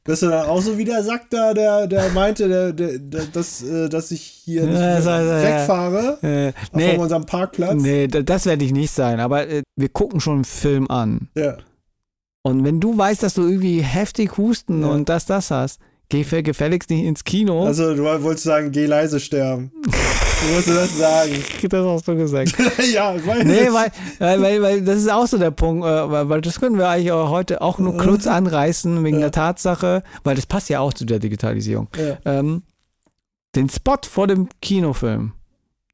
Bist 0.07 0.23
du 0.23 0.31
auch 0.47 0.61
so 0.61 0.77
wie 0.77 0.85
der 0.85 1.03
Sack 1.03 1.29
da, 1.29 1.53
der, 1.53 1.85
der 1.85 2.09
meinte, 2.09 2.47
der, 2.47 2.73
der, 2.73 2.97
der, 2.97 3.25
dass, 3.25 3.61
äh, 3.61 3.87
dass 3.89 4.09
ich 4.09 4.21
hier 4.21 4.63
nicht 4.65 4.79
Ja, 4.79 4.95
so, 5.01 5.03
so, 5.03 5.09
ja. 5.09 5.43
wegfahre 5.43 6.17
äh, 6.23 6.53
nee, 6.73 6.97
unserem 6.97 7.25
Parkplatz? 7.25 7.75
nee, 7.79 8.07
da- 8.07 8.21
das 8.23 8.45
werde 8.45 8.63
ich 8.65 8.71
nicht 8.71 8.91
sein. 8.91 9.19
Aber 9.19 9.47
äh, 9.47 9.61
wir 9.75 9.89
gucken 9.89 10.19
schon 10.19 10.35
einen 10.35 10.45
Film 10.45 10.89
an. 10.89 11.29
Ja. 11.35 11.57
Und 12.43 12.63
wenn 12.63 12.79
du 12.79 12.97
weißt, 12.97 13.21
dass 13.21 13.33
du 13.33 13.41
irgendwie 13.47 13.81
heftig 13.81 14.37
husten 14.37 14.81
Ja. 14.81 14.87
und 14.87 15.09
das, 15.09 15.25
das 15.25 15.51
hast, 15.51 15.79
geh 16.09 16.23
gefälligst 16.43 16.89
nicht 16.89 17.03
ins 17.03 17.23
Kino. 17.23 17.65
Also, 17.65 17.95
du 17.95 18.03
wolltest 18.03 18.43
sagen, 18.45 18.71
geh 18.71 18.85
leise 18.85 19.19
sterben. 19.19 19.71
Du 19.83 20.53
musst 20.55 20.67
das 20.69 20.97
sagen. 20.97 21.31
das 21.69 21.85
hast 21.85 22.07
du 22.07 22.15
gesagt. 22.15 22.53
ja, 22.93 23.15
ich 23.15 23.25
weiß 23.25 23.43
Nee, 23.43 23.67
weil, 23.71 23.91
weil, 24.19 24.41
weil, 24.41 24.61
weil 24.61 24.81
das 24.83 24.97
ist 24.97 25.11
auch 25.11 25.25
so 25.27 25.37
der 25.37 25.51
Punkt, 25.51 25.85
äh, 25.85 26.11
weil, 26.11 26.29
weil 26.29 26.41
das 26.41 26.59
können 26.59 26.77
wir 26.77 26.87
eigentlich 26.89 27.11
auch 27.11 27.29
heute 27.29 27.61
auch 27.61 27.79
nur 27.79 27.97
kurz 27.97 28.27
anreißen 28.27 29.03
wegen 29.03 29.17
Ja. 29.17 29.23
der 29.23 29.31
Tatsache, 29.31 30.03
weil 30.23 30.35
das 30.35 30.45
passt 30.45 30.69
ja 30.69 30.79
auch 30.79 30.93
zu 30.93 31.05
der 31.05 31.19
Digitalisierung. 31.19 31.87
Ja. 31.97 32.17
Ähm, 32.25 32.63
den 33.55 33.69
Spot 33.69 33.97
vor 34.07 34.27
dem 34.27 34.47
Kinofilm. 34.61 35.33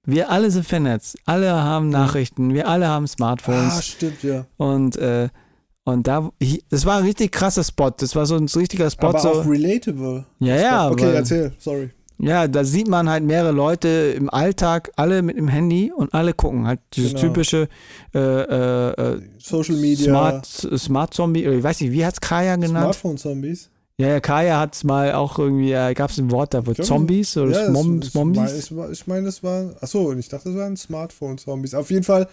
Wir 0.06 0.30
alle 0.30 0.52
sind 0.52 0.68
vernetzt, 0.68 1.18
alle 1.26 1.50
haben 1.54 1.88
Nachrichten, 1.90 2.54
wir 2.54 2.68
alle 2.68 2.90
haben 2.90 3.06
Ah, 3.06 3.08
Smartphones 3.08 3.86
stimmt, 3.88 4.22
ja. 4.24 4.46
und 4.58 4.98
äh, 4.98 5.30
und 5.86 6.08
da, 6.08 6.30
das 6.70 6.86
war 6.86 6.98
ein 7.00 7.04
richtig 7.06 7.32
krasser 7.32 7.64
Spot. 7.64 7.92
Das 7.98 8.16
war 8.16 8.26
so 8.26 8.36
ein 8.36 8.48
richtiger 8.48 8.90
Spot. 8.90 9.08
Aber 9.08 9.20
so, 9.20 9.30
auch 9.30 9.46
relatable. 9.48 10.26
ja, 10.40 10.56
ja, 10.56 10.90
Okay, 10.90 11.06
weil- 11.08 11.16
erzähl, 11.16 11.52
sorry. 11.60 11.90
ja, 12.20 12.48
da 12.48 12.64
sieht 12.64 12.88
man 12.88 13.10
halt 13.10 13.24
mehrere 13.24 13.52
Leute 13.52 13.88
im 14.16 14.30
Alltag, 14.30 14.92
alle 14.96 15.22
mit 15.22 15.38
dem 15.38 15.48
Handy 15.50 15.92
und 15.96 16.14
alle 16.14 16.34
gucken 16.34 16.66
halt 16.68 16.80
dieses 16.94 17.12
Genau. 17.12 17.22
typische 17.24 17.68
äh, 18.14 18.20
äh, 18.20 18.92
äh, 19.16 19.22
Social 19.40 19.76
Media. 19.76 20.06
Smart, 20.06 20.46
Smart 20.78 21.14
Zombie, 21.14 21.44
ich 21.46 21.64
weiß 21.64 21.82
nicht, 21.82 21.92
wie 21.92 22.06
hat 22.06 22.14
es 22.14 22.22
Kaya 22.22 22.56
genannt? 22.56 22.96
Smartphone-Zombies. 22.96 23.70
Ja, 23.98 24.08
ja, 24.08 24.20
Kaya 24.20 24.60
hat 24.60 24.74
es 24.76 24.84
mal 24.84 25.14
auch 25.14 25.38
irgendwie, 25.38 25.72
äh, 25.72 25.94
gab 25.94 26.10
es 26.10 26.18
ein 26.18 26.32
Wort 26.32 26.54
dafür, 26.56 26.72
Ich 26.72 26.78
glaub, 26.78 26.88
Zombies 26.88 27.38
oder 27.38 27.52
Ja, 27.52 27.68
Smom 27.68 28.00
es- 28.00 28.08
es- 28.08 28.14
Zombies? 28.14 28.70
Ich, 28.92 29.06
meine, 29.08 29.26
das 29.26 29.44
war. 29.44 29.76
Achso, 29.82 30.10
und 30.10 30.18
ich 30.18 30.30
dachte, 30.30 30.50
das 30.50 30.58
waren 30.58 30.76
Smartphone-Zombies. 30.78 31.76
Auf 31.76 31.92
jeden 31.92 32.04
Fall 32.04 32.28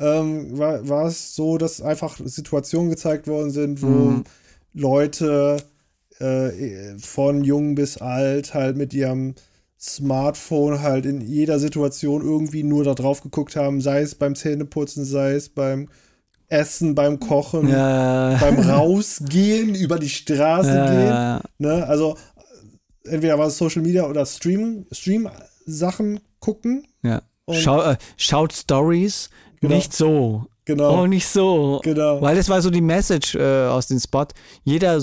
ähm, 0.00 0.58
war, 0.58 0.88
war 0.88 1.06
es 1.06 1.34
so, 1.36 1.58
dass 1.58 1.80
einfach 1.82 2.18
Situationen 2.24 2.90
gezeigt 2.90 3.26
worden 3.28 3.50
sind, 3.50 3.82
wo 3.82 4.10
Mhm. 4.10 4.24
Leute 4.72 5.56
äh, 6.18 6.96
von 6.98 7.44
jung 7.44 7.74
bis 7.74 7.98
alt 7.98 8.54
halt 8.54 8.76
mit 8.76 8.92
ihrem 8.94 9.34
Smartphone 9.78 10.82
halt 10.82 11.06
in 11.06 11.20
jeder 11.20 11.58
Situation 11.58 12.22
irgendwie 12.22 12.62
nur 12.62 12.84
da 12.84 12.94
drauf 12.94 13.22
geguckt 13.22 13.56
haben, 13.56 13.80
sei 13.80 14.02
es 14.02 14.14
beim 14.14 14.34
Zähneputzen, 14.34 15.04
sei 15.04 15.32
es 15.32 15.48
beim 15.48 15.88
Essen, 16.48 16.94
beim 16.94 17.18
Kochen, 17.20 17.68
Ja, 17.68 18.36
beim 18.40 18.58
Rausgehen, 18.58 19.74
über 19.84 19.98
die 19.98 20.08
Straße 20.10 20.70
gehen. 20.70 21.06
ja, 21.08 21.40
Ne? 21.58 21.86
Also 21.86 22.16
entweder 23.04 23.38
war 23.38 23.46
es 23.46 23.56
Social 23.56 23.82
Media 23.82 24.04
oder 24.06 24.26
Stream, 24.26 24.86
Stream-Sachen 24.92 26.20
gucken. 26.40 26.86
ja. 27.02 27.22
Schau, 27.52 27.82
äh, 27.82 27.96
schaut 28.16 28.52
Stories, 28.52 29.28
Genau. 29.60 29.74
nicht 29.74 29.92
so. 29.92 30.46
Genau. 30.64 31.02
Oh, 31.02 31.06
nicht 31.06 31.26
so. 31.26 31.80
genau. 31.82 32.20
Weil 32.22 32.36
das 32.36 32.48
war 32.48 32.62
so 32.62 32.70
die 32.70 32.80
Message 32.80 33.34
äh, 33.34 33.66
aus 33.66 33.88
dem 33.88 33.98
Spot. 33.98 34.26
Jeder 34.62 35.02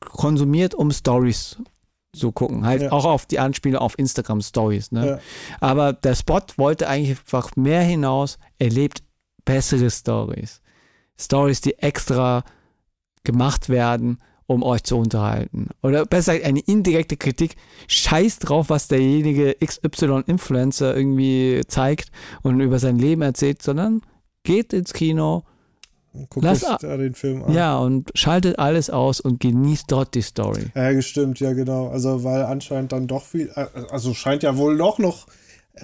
konsumiert, 0.00 0.74
um 0.74 0.90
Stories 0.90 1.56
zu 2.16 2.32
gucken. 2.32 2.64
Halt 2.66 2.82
Ja. 2.82 2.92
auch 2.92 3.04
auf 3.04 3.26
die 3.26 3.38
Anspielung 3.38 3.80
auf 3.80 3.98
Instagram 3.98 4.40
Stories. 4.40 4.90
Ne? 4.92 5.06
Ja. 5.06 5.18
Aber 5.60 5.92
der 5.92 6.14
Spot 6.14 6.40
wollte 6.56 6.88
eigentlich 6.88 7.10
einfach 7.18 7.56
mehr 7.56 7.82
hinaus. 7.82 8.38
Er 8.58 8.70
lebt 8.70 9.02
bessere 9.44 9.90
Stories. 9.90 10.60
Stories, 11.18 11.60
die 11.60 11.78
extra 11.78 12.42
gemacht 13.24 13.68
werden, 13.68 14.18
um 14.46 14.62
euch 14.62 14.82
zu 14.84 14.96
unterhalten. 14.98 15.68
Oder 15.82 16.04
besser 16.06 16.32
eine 16.32 16.60
indirekte 16.60 17.16
Kritik. 17.16 17.56
Scheiß 17.88 18.38
drauf, 18.40 18.68
was 18.70 18.88
derjenige 18.88 19.56
XY-Influencer 19.64 20.96
irgendwie 20.96 21.62
zeigt 21.68 22.10
und 22.42 22.60
über 22.60 22.78
sein 22.78 22.98
Leben 22.98 23.22
erzählt, 23.22 23.62
sondern 23.62 24.02
geht 24.44 24.72
ins 24.72 24.92
Kino, 24.92 25.44
Guck 26.28 26.42
Lass 26.44 26.62
euch 26.62 26.76
den 26.80 27.14
Film 27.14 27.42
an. 27.42 27.54
ja, 27.54 27.78
und 27.78 28.10
schaltet 28.14 28.58
alles 28.58 28.90
aus 28.90 29.18
und 29.18 29.40
genießt 29.40 29.86
dort 29.88 30.14
die 30.14 30.20
Story. 30.20 30.66
Ja, 30.74 30.92
gestimmt, 30.92 31.40
ja, 31.40 31.54
genau. 31.54 31.88
Also, 31.88 32.22
weil 32.22 32.42
anscheinend 32.42 32.92
dann 32.92 33.06
doch 33.06 33.24
viel, 33.24 33.48
also 33.50 34.12
scheint 34.12 34.42
ja 34.42 34.58
wohl 34.58 34.76
doch 34.76 34.98
noch 34.98 35.26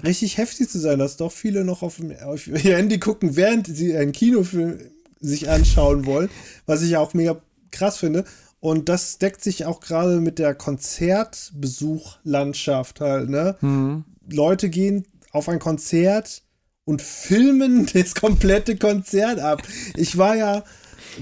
richtig 0.03 0.37
heftig 0.37 0.69
zu 0.69 0.77
sein, 0.77 0.99
dass 0.99 1.17
doch 1.17 1.31
viele 1.31 1.65
noch 1.65 1.81
auf, 1.81 1.95
dem- 1.95 2.15
auf 2.23 2.45
ihr 2.63 2.77
Handy 2.77 2.99
gucken, 2.99 3.35
während 3.37 3.65
sie 3.65 3.97
einen 3.97 4.11
Kinofilm 4.11 4.77
sich 5.19 5.49
anschauen 5.49 6.05
wollen, 6.05 6.29
was 6.67 6.83
ich 6.83 6.95
auch 6.95 7.15
mega 7.15 7.41
krass 7.71 7.97
finde. 7.97 8.23
Und 8.61 8.89
das 8.89 9.19
deckt 9.19 9.41
sich 9.43 9.65
auch 9.65 9.79
gerade 9.79 10.19
mit 10.19 10.37
der 10.39 10.53
Konzertbesuchlandschaft 10.53 12.99
halt, 13.01 13.29
ne? 13.29 13.55
Mhm. 13.61 14.03
Leute 14.31 14.69
gehen 14.69 15.05
auf 15.31 15.47
ein 15.49 15.59
Konzert 15.59 16.41
und 16.85 17.01
filmen 17.01 17.87
das 17.93 18.13
komplette 18.15 18.75
Konzert 18.77 19.39
ab. 19.39 19.61
Ich 19.95 20.17
war 20.17 20.35
ja 20.35 20.63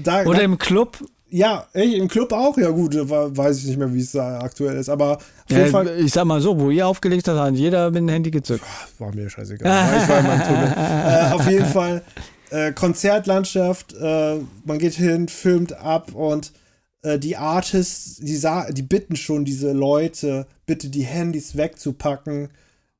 da. 0.02 0.24
Oder 0.24 0.42
im 0.42 0.58
Club. 0.58 0.98
ja, 1.30 1.66
ey, 1.74 1.96
im 1.96 2.08
Club 2.08 2.32
auch. 2.32 2.56
Ja, 2.58 2.70
gut, 2.70 2.96
war, 3.08 3.34
weiß 3.36 3.58
ich 3.58 3.66
nicht 3.66 3.78
mehr, 3.78 3.92
wie 3.94 4.00
es 4.00 4.12
da 4.12 4.40
aktuell 4.40 4.76
ist. 4.76 4.88
Aber 4.88 5.18
auf 5.18 5.24
jeden 5.50 5.66
Äh, 5.66 5.68
Fall. 5.68 6.00
ich 6.00 6.12
sag 6.12 6.24
mal 6.24 6.40
so, 6.40 6.58
wo 6.58 6.70
ihr 6.70 6.86
aufgelegt 6.86 7.28
habt, 7.28 7.38
hat 7.38 7.54
jeder 7.54 7.90
mit 7.90 7.98
dem 8.00 8.08
Handy 8.08 8.30
gezückt. 8.30 8.64
War 8.98 9.14
mir 9.14 9.28
scheißegal. 9.30 10.02
ich 10.02 10.08
war 10.08 10.18
in 10.20 10.26
meinem 10.26 10.42
Tunnel. 10.42 10.74
äh, 10.76 11.30
auf 11.32 11.46
jeden 11.48 11.66
Fall 11.66 12.02
äh, 12.50 12.72
Konzertlandschaft. 12.72 13.94
Äh, 13.94 14.38
man 14.64 14.78
geht 14.78 14.94
hin, 14.94 15.28
filmt 15.28 15.72
ab 15.74 16.14
und 16.14 16.52
äh, 17.08 17.18
die 17.18 17.36
Artists, 17.36 18.16
die, 18.16 18.40
die 18.72 18.82
bitten 18.82 19.16
schon 19.16 19.44
diese 19.44 19.72
Leute, 19.72 20.46
bitte 20.66 20.88
die 20.90 21.04
Handys 21.04 21.56
wegzupacken. 21.56 22.50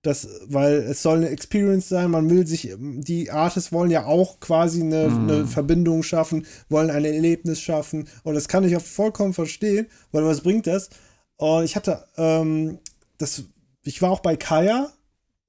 Das, 0.02 0.28
weil 0.46 0.74
es 0.74 1.02
soll 1.02 1.18
eine 1.18 1.28
Experience 1.28 1.88
sein, 1.88 2.12
man 2.12 2.30
will 2.30 2.46
sich, 2.46 2.72
die 2.78 3.32
Artists 3.32 3.72
wollen 3.72 3.90
ja 3.90 4.06
auch 4.06 4.38
quasi 4.38 4.80
eine, 4.80 5.06
eine 5.06 5.46
Verbindung 5.46 6.04
schaffen, 6.04 6.46
wollen 6.68 6.90
ein 6.90 7.04
Erlebnis 7.04 7.60
schaffen 7.60 8.08
und 8.22 8.34
das 8.34 8.46
kann 8.46 8.62
ich 8.62 8.76
auch 8.76 8.80
vollkommen 8.82 9.34
verstehen, 9.34 9.88
weil 10.12 10.24
was 10.24 10.42
bringt 10.42 10.68
das? 10.68 10.90
Und 11.36 11.64
ich 11.64 11.74
hatte, 11.74 12.04
ähm, 12.16 12.78
das, 13.18 13.42
ich 13.82 14.00
war 14.00 14.12
auch 14.12 14.20
bei 14.20 14.36
Kaya, 14.36 14.92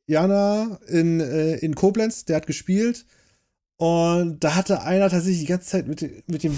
Jana 0.07 0.79
in, 0.87 1.19
äh, 1.19 1.57
in 1.57 1.75
Koblenz, 1.75 2.25
der 2.25 2.37
hat 2.37 2.47
gespielt. 2.47 3.05
Und 3.81 4.43
da 4.43 4.55
hatte 4.55 4.81
einer 4.83 5.09
tatsächlich 5.09 5.39
die 5.39 5.45
ganze 5.47 5.67
Zeit 5.69 5.87
mit, 5.87 6.01
dem- 6.01 6.21
mit 6.27 6.43
dem 6.43 6.53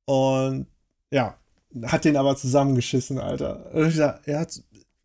Und 0.06 0.68
ja, 1.12 1.36
hat 1.84 2.06
den 2.06 2.18
aber 2.18 2.36
zusammengeschissen, 2.36 3.20
Alter. 3.20 3.74
Und 3.74 3.88
ich 3.88 3.96
sag, 3.96 4.26
ja, 4.28 4.46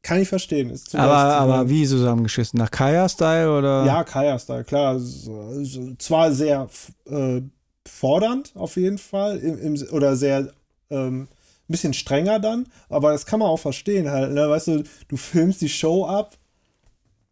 kann 0.02 0.20
ich 0.20 0.28
verstehen. 0.28 0.70
Ist 0.70 0.90
zu 0.90 0.98
Aber, 0.98 1.14
aber 1.14 1.68
wie 1.68 1.86
zusammengeschissen? 1.86 2.58
Nach 2.58 2.70
Kaya-Style 2.70 3.50
oder? 3.50 3.84
Ja, 3.86 4.04
Kaya-Style, 4.04 4.64
klar. 4.64 4.98
So, 4.98 5.64
so, 5.64 5.94
zwar 5.98 6.32
sehr 6.32 6.68
äh, 7.06 7.42
fordernd 7.88 8.52
auf 8.54 8.76
jeden 8.76 8.98
Fall, 8.98 9.38
im, 9.38 9.58
im, 9.58 9.82
oder 9.92 10.16
sehr 10.16 10.52
ähm, 10.90 11.22
ein 11.22 11.28
bisschen 11.68 11.94
strenger 11.94 12.38
dann, 12.40 12.66
aber 12.88 13.12
das 13.12 13.26
kann 13.26 13.40
man 13.40 13.48
auch 13.48 13.58
verstehen 13.58 14.10
halt. 14.10 14.32
Ne? 14.32 14.48
Weißt 14.48 14.68
du, 14.68 14.84
du 15.08 15.16
filmst 15.16 15.60
die 15.62 15.68
Show 15.68 16.04
ab. 16.06 16.36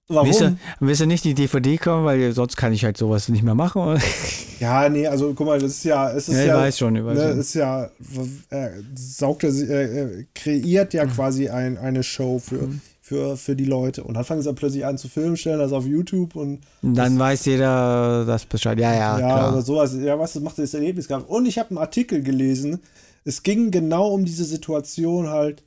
Warum? 0.08 0.26
Willst 0.28 0.40
du, 0.40 0.56
willst 0.80 1.00
du 1.00 1.06
nicht 1.06 1.24
die 1.24 1.34
DVD 1.34 1.78
kommen, 1.78 2.04
weil 2.04 2.32
sonst 2.32 2.56
kann 2.56 2.72
ich 2.72 2.84
halt 2.84 2.96
sowas 2.98 3.28
nicht 3.28 3.42
mehr 3.42 3.54
machen? 3.54 3.82
Oder? 3.82 4.00
Ja, 4.60 4.88
nee, 4.88 5.08
also 5.08 5.34
guck 5.34 5.48
mal, 5.48 5.58
das 5.58 5.72
ist 5.72 5.84
ja, 5.84 6.12
es 6.12 6.28
ist 6.28 6.36
Ja, 6.36 6.44
ja, 6.44 6.56
weiß 6.56 6.78
schon, 6.78 6.94
ich 6.94 7.04
weiß 7.04 7.18
ne, 7.18 7.30
schon. 7.30 7.40
ist 7.40 7.54
ja, 7.54 7.90
äh, 8.50 8.70
saugt 8.94 9.42
er, 9.42 9.50
sich- 9.50 9.68
äh, 9.68 10.02
äh, 10.20 10.26
kreiert 10.36 10.92
Mhm. 10.92 10.98
ja 10.98 11.06
quasi 11.06 11.48
ein, 11.48 11.76
eine 11.78 12.04
Show 12.04 12.38
für, 12.38 12.68
für, 13.12 13.36
für 13.36 13.54
die 13.54 13.66
Leute 13.66 14.04
und 14.04 14.14
dann 14.14 14.24
fangen 14.24 14.40
sie 14.40 14.46
dann 14.46 14.54
plötzlich 14.54 14.86
an 14.86 14.96
zu 14.96 15.06
filmen, 15.06 15.36
stellen 15.36 15.58
das 15.58 15.72
auf 15.72 15.84
YouTube 15.84 16.34
und 16.34 16.60
Und 16.80 16.94
Dann 16.94 17.18
weiß 17.18 17.44
jeder 17.44 18.24
das 18.24 18.46
Bescheid. 18.46 18.78
Ja, 18.78 18.94
ja, 18.94 19.18
ja, 19.18 19.26
klar. 19.28 19.52
oder 19.52 19.60
sowas. 19.60 19.94
Ja, 20.00 20.18
was 20.18 20.34
macht 20.36 20.58
das 20.58 20.72
Erlebnis 20.72 21.08
gehabt. 21.08 21.28
Und 21.28 21.44
ich 21.44 21.58
habe 21.58 21.70
einen 21.70 21.78
Artikel 21.78 22.22
gelesen. 22.22 22.80
Es 23.24 23.42
ging 23.42 23.70
genau 23.70 24.08
um 24.08 24.24
diese 24.24 24.44
Situation 24.44 25.28
halt 25.28 25.62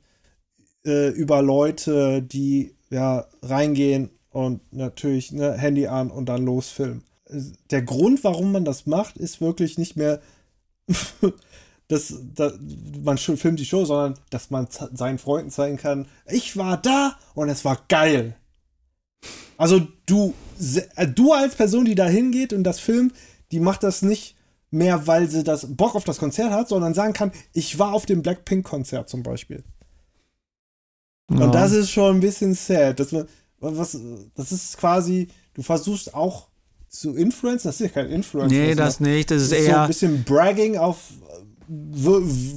äh, 0.87 1.09
über 1.09 1.43
Leute, 1.43 2.23
die 2.23 2.73
ja 2.89 3.25
reingehen 3.43 4.09
und 4.31 4.61
natürlich 4.73 5.31
ne, 5.31 5.53
Handy 5.53 5.85
an 5.85 6.09
und 6.09 6.27
dann 6.27 6.45
losfilmen. 6.45 7.03
Der 7.69 7.83
Grund, 7.83 8.23
warum 8.23 8.53
man 8.53 8.65
das 8.65 8.87
macht, 8.87 9.17
ist 9.17 9.39
wirklich 9.39 9.77
nicht 9.77 9.95
mehr, 9.95 10.19
dass, 11.87 12.13
dass 12.33 12.53
man 13.03 13.17
filmt 13.17 13.59
die 13.59 13.65
Show, 13.65 13.85
sondern 13.85 14.15
dass 14.29 14.49
man 14.49 14.67
seinen 14.93 15.19
Freunden 15.19 15.51
zeigen 15.51 15.77
kann, 15.77 16.07
ich 16.27 16.57
war 16.57 16.77
da 16.77 17.17
und 17.35 17.49
es 17.49 17.63
war 17.63 17.79
geil. 17.89 18.35
Also 19.57 19.87
du, 20.05 20.33
äh, 20.95 21.07
du 21.07 21.31
als 21.33 21.55
Person, 21.55 21.85
die 21.85 21.95
da 21.95 22.07
hingeht 22.07 22.53
und 22.53 22.63
das 22.63 22.79
filmt, 22.79 23.13
die 23.51 23.59
macht 23.59 23.83
das 23.83 24.01
nicht 24.01 24.35
mehr, 24.71 25.07
weil 25.07 25.29
sie 25.29 25.43
das 25.43 25.67
Bock 25.75 25.95
auf 25.95 26.03
das 26.03 26.17
Konzert 26.17 26.51
hat, 26.51 26.67
sondern 26.69 26.93
sagen 26.93 27.13
kann, 27.13 27.31
ich 27.53 27.79
war 27.79 27.93
auf 27.93 28.05
dem 28.05 28.21
Blackpink-Konzert 28.21 29.07
zum 29.09 29.23
Beispiel. 29.23 29.63
Ja. 31.31 31.45
Und 31.45 31.55
das 31.55 31.71
ist 31.71 31.91
schon 31.91 32.17
ein 32.17 32.19
bisschen 32.19 32.53
sad. 32.53 32.99
Dass 32.99 33.11
man, 33.11 33.27
was, 33.59 33.97
das 34.35 34.51
ist 34.51 34.77
quasi, 34.77 35.27
du 35.53 35.61
versuchst 35.61 36.13
auch 36.13 36.47
zu 36.89 37.15
influenzen, 37.15 37.67
das 37.69 37.79
ist 37.79 37.87
ja 37.87 37.89
kein 37.89 38.09
Influencer. 38.09 38.53
Nee, 38.55 38.75
das 38.75 38.99
man- 38.99 39.11
nicht. 39.11 39.31
Das 39.31 39.41
ist 39.41 39.51
ist 39.51 39.65
so 39.65 39.69
ein 39.71 39.75
eher. 39.75 39.87
bisschen 39.87 40.23
Bragging 40.23 40.77
auf 40.77 40.97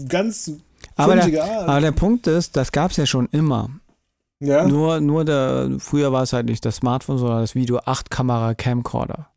ganz 0.08 0.52
Aber 0.96 1.16
der, 1.16 1.42
Art. 1.44 1.68
aber 1.68 1.80
der 1.80 1.92
Punkt 1.92 2.26
ist, 2.26 2.56
das 2.56 2.72
gab 2.72 2.90
es 2.92 2.96
ja 2.96 3.06
schon 3.06 3.28
immer. 3.32 3.70
ja? 4.40 4.66
Nur, 4.66 5.00
nur 5.00 5.24
der, 5.24 5.70
früher 5.78 6.12
war 6.12 6.22
es 6.22 6.32
halt 6.32 6.46
nicht 6.46 6.64
das 6.64 6.76
Smartphone, 6.76 7.18
sondern 7.18 7.40
das 7.40 7.54
Video 7.54 7.78
8-Kamera-Camcorder. 7.78 9.28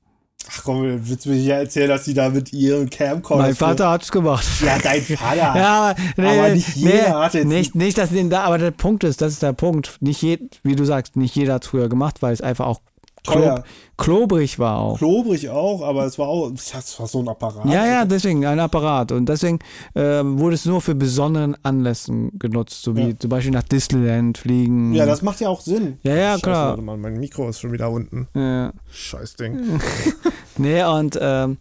Ach 0.54 0.64
komm, 0.64 0.82
willst 1.08 1.26
du 1.26 1.30
mir 1.30 1.36
hier 1.36 1.56
erzählen, 1.56 1.88
dass 1.90 2.04
die 2.06 2.16
da 2.16 2.30
mit 2.30 2.52
ihrem 2.52 2.90
Camcorder. 2.90 3.44
mein 3.44 3.56
Vater 3.56 3.90
hat 3.92 4.02
es 4.04 4.12
gemacht. 4.12 4.46
Ja, 4.66 4.80
dein 4.80 5.02
Vater. 5.02 5.36
Ja, 5.56 5.92
aber, 5.92 6.00
nee, 6.18 6.28
Aber 6.40 6.50
nicht 6.50 6.76
nee, 6.78 6.92
jeder 6.92 7.20
hat 7.20 7.34
jetzt- 7.36 7.46
Nicht, 7.48 7.76
nicht, 7.76 7.98
dass 7.98 8.10
den 8.10 8.30
da, 8.32 8.44
aber 8.44 8.58
der 8.58 8.72
Punkt 8.72 9.04
ist, 9.04 9.22
das 9.22 9.34
ist 9.34 9.44
der 9.44 9.54
Punkt. 9.54 9.98
Nicht 10.02 10.22
je, 10.24 10.40
wie 10.64 10.76
du 10.76 10.84
sagst, 10.84 11.16
nicht 11.16 11.36
jeder 11.36 11.54
hat 11.54 11.64
es 11.64 11.70
früher 11.70 11.90
gemacht, 11.90 12.22
weil 12.22 12.34
es 12.34 12.42
einfach 12.42 12.66
auch 12.66 12.82
Teuer. 13.24 13.56
klob, 13.56 13.66
klobrig 13.98 14.58
war 14.58 14.80
auch. 14.80 14.98
Klobrig 14.98 15.48
auch, 15.50 15.82
aber 15.84 16.06
es 16.06 16.18
war 16.18 16.28
auch, 16.28 16.50
das 16.52 17.00
war 17.00 17.08
so 17.08 17.20
ein 17.20 17.28
Apparat. 17.28 17.66
Ja, 17.66 17.86
ja, 17.86 18.06
deswegen 18.06 18.46
ein 18.46 18.60
Apparat. 18.60 19.12
Und 19.12 19.28
deswegen 19.30 19.60
ähm, 19.94 20.40
wurde 20.40 20.56
es 20.56 20.66
nur 20.66 20.82
für 20.82 20.96
besonderen 20.96 21.56
Anlässen 21.64 22.32
genutzt, 22.40 22.82
so 22.82 22.96
wie 22.96 23.10
Ja. 23.10 23.20
zum 23.20 23.30
Beispiel 23.30 23.52
nach 23.54 23.64
Disneyland 23.64 24.40
fliegen. 24.40 24.94
Ja, 24.94 25.06
das 25.06 25.22
macht 25.22 25.40
ja 25.40 25.50
auch 25.50 25.62
Sinn. 25.62 26.00
Ja, 26.02 26.16
ja, 26.16 26.32
Scheiße, 26.32 26.42
klar. 26.42 26.68
Warte 26.70 26.82
mal, 26.82 26.98
mein 26.98 27.20
Mikro 27.20 27.48
ist 27.50 27.60
schon 27.60 27.72
wieder 27.72 27.92
unten. 27.92 28.28
Ja. 28.34 28.72
Scheiß 28.92 29.36
Ding. 29.36 29.80
Nee, 30.58 30.84
und, 30.84 31.18
ähm, 31.20 31.58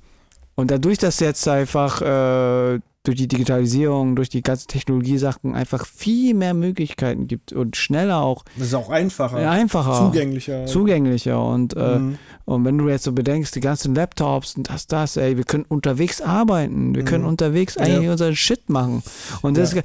und 0.56 0.70
dadurch, 0.70 0.98
dass 0.98 1.20
jetzt 1.20 1.46
einfach 1.48 2.02
äh, 2.02 2.80
durch 3.10 3.18
die 3.18 3.26
Digitalisierung, 3.28 4.14
durch 4.14 4.28
die 4.28 4.40
ganzen 4.42 4.68
Technologiesachen 4.68 5.54
einfach 5.56 5.84
viel 5.84 6.32
mehr 6.34 6.54
Möglichkeiten 6.54 7.26
gibt 7.26 7.52
und 7.52 7.76
schneller 7.76 8.22
auch, 8.22 8.44
Das 8.56 8.68
ist 8.68 8.74
auch 8.74 8.88
einfacher. 8.88 9.36
einfacher, 9.50 10.06
Zugänglicher. 10.06 10.66
zugänglicher. 10.66 11.44
Und, 11.44 11.74
äh, 11.76 11.98
Mhm. 11.98 12.18
und 12.44 12.64
wenn 12.64 12.78
du 12.78 12.88
jetzt 12.88 13.02
so 13.04 13.12
bedenkst, 13.12 13.52
die 13.56 13.60
ganzen 13.60 13.96
Laptops 13.96 14.54
und 14.56 14.70
das, 14.70 14.86
das, 14.86 15.16
ey, 15.16 15.36
wir 15.36 15.44
können 15.44 15.64
unterwegs 15.68 16.20
arbeiten, 16.20 16.94
wir 16.94 17.04
können 17.04 17.24
Mhm. 17.24 17.30
unterwegs 17.30 17.76
eigentlich 17.76 18.04
Ja. 18.04 18.12
unseren 18.12 18.36
Shit 18.36 18.68
machen. 18.70 19.02
Und 19.42 19.56
das, 19.56 19.74
Ja. 19.74 19.82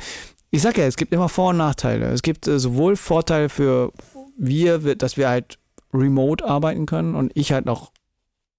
ich 0.52 0.62
sag 0.62 0.78
ja, 0.78 0.84
es 0.86 0.96
gibt 0.98 1.12
immer 1.12 1.28
Vor- 1.30 1.50
und 1.50 1.58
Nachteile. 1.58 2.06
Es 2.12 2.22
gibt 2.22 2.48
äh, 2.48 2.60
sowohl 2.60 2.96
Vorteile 2.96 3.50
für 3.50 3.92
wir, 4.38 4.96
dass 4.96 5.18
wir 5.18 5.30
halt 5.30 5.58
remote 5.94 6.46
arbeiten 6.46 6.86
können 6.86 7.16
und 7.16 7.32
ich 7.34 7.52
halt 7.54 7.66
noch 7.66 7.92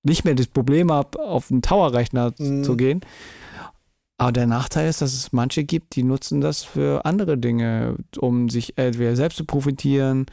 nicht 0.02 0.24
mehr 0.24 0.34
das 0.34 0.46
Problem 0.46 0.90
habe, 0.90 1.18
auf 1.20 1.50
einen 1.50 1.62
Tower-Rechner 1.62 2.32
Mhm. 2.38 2.64
zu 2.64 2.76
gehen. 2.76 3.00
Aber 4.18 4.32
der 4.32 4.46
Nachteil 4.46 4.88
ist, 4.88 5.02
dass 5.02 5.12
es 5.12 5.32
manche 5.32 5.64
gibt, 5.64 5.94
die 5.94 6.02
nutzen 6.02 6.40
das 6.40 6.62
für 6.62 7.04
andere 7.04 7.36
Dinge, 7.36 7.96
um 8.18 8.48
sich 8.48 8.78
entweder 8.78 9.14
selbst 9.14 9.36
zu 9.36 9.44
profitieren, 9.44 10.26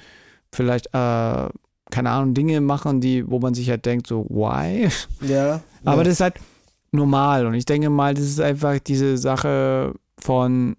vielleicht, 0.54 0.88
äh, 0.88 1.50
keine 1.92 2.10
Ahnung, 2.10 2.34
Dinge 2.34 2.62
machen, 2.62 3.02
die, 3.02 3.30
wo 3.30 3.40
man 3.40 3.54
sich 3.54 3.70
halt 3.70 3.86
denkt, 3.86 4.08
so, 4.08 4.26
why? 4.30 4.90
Ja. 5.28 5.62
Aber 5.84 5.98
ja. 5.98 6.04
das 6.04 6.14
ist 6.14 6.22
halt 6.22 6.36
normal 6.92 7.46
und 7.46 7.56
ich 7.56 7.66
denke 7.66 7.90
mal, 7.90 8.14
das 8.14 8.24
ist 8.24 8.40
einfach 8.40 8.80
diese 8.80 9.18
Sache 9.18 9.94
von, 10.18 10.78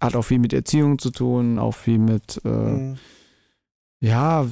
hat 0.00 0.14
auch 0.14 0.22
viel 0.22 0.38
mit 0.38 0.52
Erziehung 0.52 0.98
zu 0.98 1.10
tun, 1.10 1.58
auch 1.58 1.74
viel 1.74 1.98
mit, 1.98 2.40
äh, 2.44 2.48
Mhm. 2.48 2.96
ja, 4.00 4.46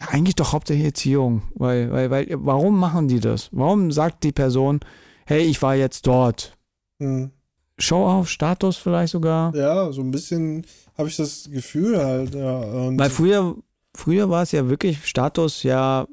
eigentlich 0.00 0.34
doch 0.34 0.52
hauptsächlich 0.52 0.86
Erziehung, 0.86 1.42
weil, 1.54 1.92
weil, 1.92 2.10
weil, 2.10 2.26
warum 2.30 2.78
machen 2.78 3.06
die 3.08 3.20
das? 3.20 3.48
Warum 3.52 3.92
sagt 3.92 4.24
die 4.24 4.32
Person, 4.32 4.80
hey, 5.26 5.42
ich 5.42 5.62
war 5.62 5.74
jetzt 5.76 6.06
dort? 6.06 6.56
Mhm. 6.98 7.30
Show 7.78 8.06
auf, 8.06 8.28
Status 8.30 8.76
vielleicht 8.76 9.12
sogar? 9.12 9.54
Ja, 9.54 9.92
so 9.92 10.00
ein 10.00 10.10
bisschen 10.10 10.64
habe 10.96 11.08
ich 11.08 11.16
das 11.16 11.48
Gefühl 11.50 12.02
halt. 12.02 12.34
Ja. 12.34 12.58
Und 12.58 12.98
Weil 12.98 13.10
früher, 13.10 13.54
früher 13.94 14.30
war 14.30 14.42
es 14.42 14.52
ja 14.52 14.68
wirklich 14.68 15.06
Status, 15.06 15.62
ja, 15.62 16.06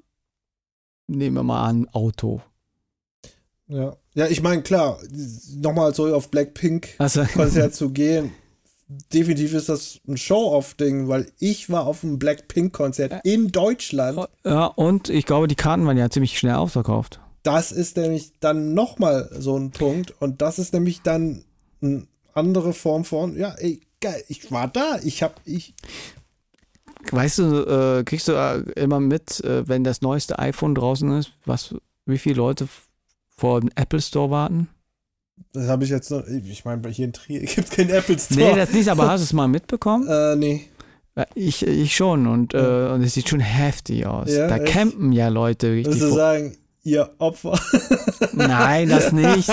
nehmen 1.08 1.36
wir 1.38 1.44
mal 1.44 1.64
an, 1.66 1.88
Auto. 1.94 2.42
ja. 3.68 3.96
ja, 4.14 4.28
ich 4.28 4.42
meine, 4.42 4.62
klar, 4.62 5.00
nochmal 5.56 5.94
zurück 5.94 6.14
auf 6.14 6.30
Blackpink 6.30 6.90
Also, 6.98 7.24
Konzert 7.34 7.74
zu 7.76 7.90
gehen. 7.92 8.32
Definitiv 9.14 9.54
ist 9.54 9.70
das 9.70 10.00
ein 10.08 10.18
Show-Off-Ding, 10.18 11.08
weil 11.08 11.32
ich 11.40 11.70
war 11.70 11.88
auf 11.88 12.04
einem 12.04 12.20
Blackpink-Konzert 12.20 13.22
in 13.24 13.52
Deutschland. 13.52 14.20
ja, 14.46 14.66
und 14.66 15.10
ich 15.10 15.26
glaube, 15.26 15.48
die 15.48 15.56
Karten 15.56 15.86
waren 15.88 15.98
ja 15.98 16.10
ziemlich 16.10 16.38
schnell 16.38 16.56
ausverkauft. 16.56 17.20
Das 17.44 17.72
ist 17.72 17.98
nämlich 17.98 18.34
dann 18.40 18.74
nochmal 18.74 19.30
so 19.40 19.58
ein 19.58 19.72
Punkt. 19.72 20.14
Und 20.22 20.42
das 20.42 20.60
ist 20.60 20.74
nämlich 20.74 21.02
dann 21.02 21.44
eine 21.84 22.08
andere 22.34 22.74
Form 22.74 23.06
von, 23.06 23.38
ja, 23.38 23.54
ey, 23.56 23.82
geil, 24.02 24.24
ich 24.28 24.52
war 24.52 24.68
da, 24.68 25.00
ich 25.04 25.24
hab, 25.24 25.40
ich, 25.46 25.74
Weißt 27.12 27.40
du, 27.40 28.00
äh, 28.00 28.04
kriegst 28.06 28.28
du 28.28 28.32
äh, 28.32 28.60
immer 28.80 29.00
mit, 29.00 29.44
äh, 29.44 29.68
wenn 29.68 29.84
das 29.84 30.02
neueste 30.02 30.40
iPhone 30.40 30.74
draußen 30.74 31.18
ist, 31.18 31.32
was, 31.46 31.76
wie 32.06 32.18
viele 32.18 32.36
Leute 32.36 32.68
vor 33.36 33.60
dem 33.60 33.70
Apple 33.76 34.02
Store 34.02 34.32
warten? 34.32 34.70
das 35.52 35.68
habe 35.68 35.84
ich 35.84 35.90
jetzt 35.90 36.12
noch, 36.12 36.26
ich 36.28 36.66
meine, 36.66 36.88
hier 36.90 37.06
in 37.06 37.14
Trier 37.14 37.40
gibt 37.46 37.70
es 37.70 37.70
keinen 37.70 37.90
Apple 37.90 38.18
Store. 38.18 38.40
Nee, 38.40 38.56
das 38.56 38.72
nicht, 38.72 38.90
aber 38.90 39.10
hast 39.10 39.22
du 39.22 39.26
es 39.26 39.34
mal 39.34 39.48
mitbekommen? 39.48 40.08
äh, 40.08 40.36
nee. 40.36 40.66
Ja, 41.16 41.26
Ich, 41.36 41.66
ich 41.66 41.96
schon 41.96 42.26
und, 42.26 42.54
äh, 42.54 42.90
und 42.92 43.04
es 43.04 43.14
sieht 43.14 43.30
schon 43.30 43.40
heftig 43.40 44.06
aus. 44.06 44.32
Ja, 44.32 44.48
da 44.48 44.58
echt? 44.58 44.74
campen 44.74 45.12
ja 45.12 45.28
Leute 45.28 45.72
richtig. 45.72 46.00
Du 46.00 46.12
sagen, 46.12 46.58
ihr 46.84 47.16
Opfer? 47.18 47.60
Nein, 48.34 48.90
das 48.90 49.12
nicht. 49.12 49.50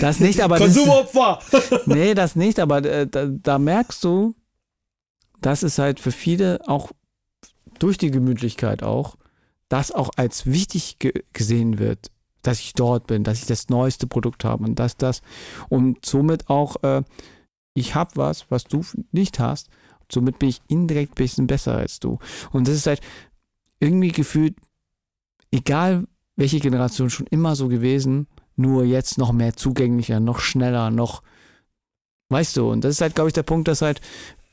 Das 0.00 0.20
nicht, 0.20 0.40
aber 0.40 0.58
das, 0.58 0.74
Konsumopfer! 0.74 1.40
nee, 1.86 2.14
das 2.14 2.36
nicht, 2.36 2.58
aber 2.60 2.84
äh, 2.84 3.06
da, 3.06 3.26
da 3.26 3.58
merkst 3.58 4.02
du, 4.04 4.34
dass 5.40 5.62
es 5.62 5.78
halt 5.78 6.00
für 6.00 6.12
viele 6.12 6.60
auch 6.66 6.90
durch 7.78 7.98
die 7.98 8.10
Gemütlichkeit 8.10 8.82
auch, 8.82 9.16
das 9.68 9.92
auch 9.92 10.10
als 10.16 10.46
wichtig 10.46 10.98
ge 10.98 11.12
gesehen 11.32 11.78
wird, 11.78 12.10
dass 12.42 12.60
ich 12.60 12.74
dort 12.74 13.06
bin, 13.06 13.24
dass 13.24 13.40
ich 13.40 13.46
das 13.46 13.68
neueste 13.68 14.06
Produkt 14.06 14.44
habe 14.44 14.64
und 14.64 14.78
dass 14.78 14.96
das 14.96 15.22
und 15.68 16.04
somit 16.04 16.48
auch, 16.48 16.82
äh, 16.82 17.02
ich 17.74 17.94
habe 17.94 18.10
was, 18.14 18.50
was 18.50 18.64
du 18.64 18.82
nicht 19.12 19.38
hast, 19.38 19.68
somit 20.10 20.38
bin 20.38 20.48
ich 20.48 20.60
indirekt 20.68 21.12
ein 21.12 21.22
bisschen 21.22 21.46
besser 21.46 21.76
als 21.76 22.00
du. 22.00 22.18
Und 22.52 22.68
das 22.68 22.74
ist 22.76 22.86
halt 22.86 23.00
irgendwie 23.80 24.12
gefühlt, 24.12 24.56
egal 25.50 26.06
welche 26.36 26.60
Generation 26.60 27.10
schon 27.10 27.26
immer 27.30 27.56
so 27.56 27.68
gewesen, 27.68 28.26
nur 28.56 28.84
jetzt 28.84 29.18
noch 29.18 29.32
mehr 29.32 29.54
zugänglicher, 29.54 30.20
noch 30.20 30.38
schneller, 30.40 30.90
noch, 30.90 31.22
weißt 32.28 32.56
du, 32.56 32.70
und 32.70 32.84
das 32.84 32.92
ist 32.92 33.00
halt, 33.00 33.14
glaube 33.14 33.28
ich, 33.28 33.34
der 33.34 33.42
Punkt, 33.42 33.68
dass 33.68 33.82
halt 33.82 34.00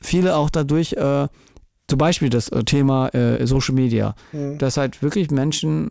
viele 0.00 0.36
auch 0.36 0.50
dadurch, 0.50 0.92
äh, 0.94 1.28
zum 1.88 1.98
Beispiel 1.98 2.30
das 2.30 2.48
äh, 2.48 2.64
Thema 2.64 3.08
äh, 3.14 3.46
Social 3.46 3.74
Media, 3.74 4.14
Hm. 4.30 4.58
dass 4.58 4.76
halt 4.76 5.02
wirklich 5.02 5.30
Menschen, 5.30 5.90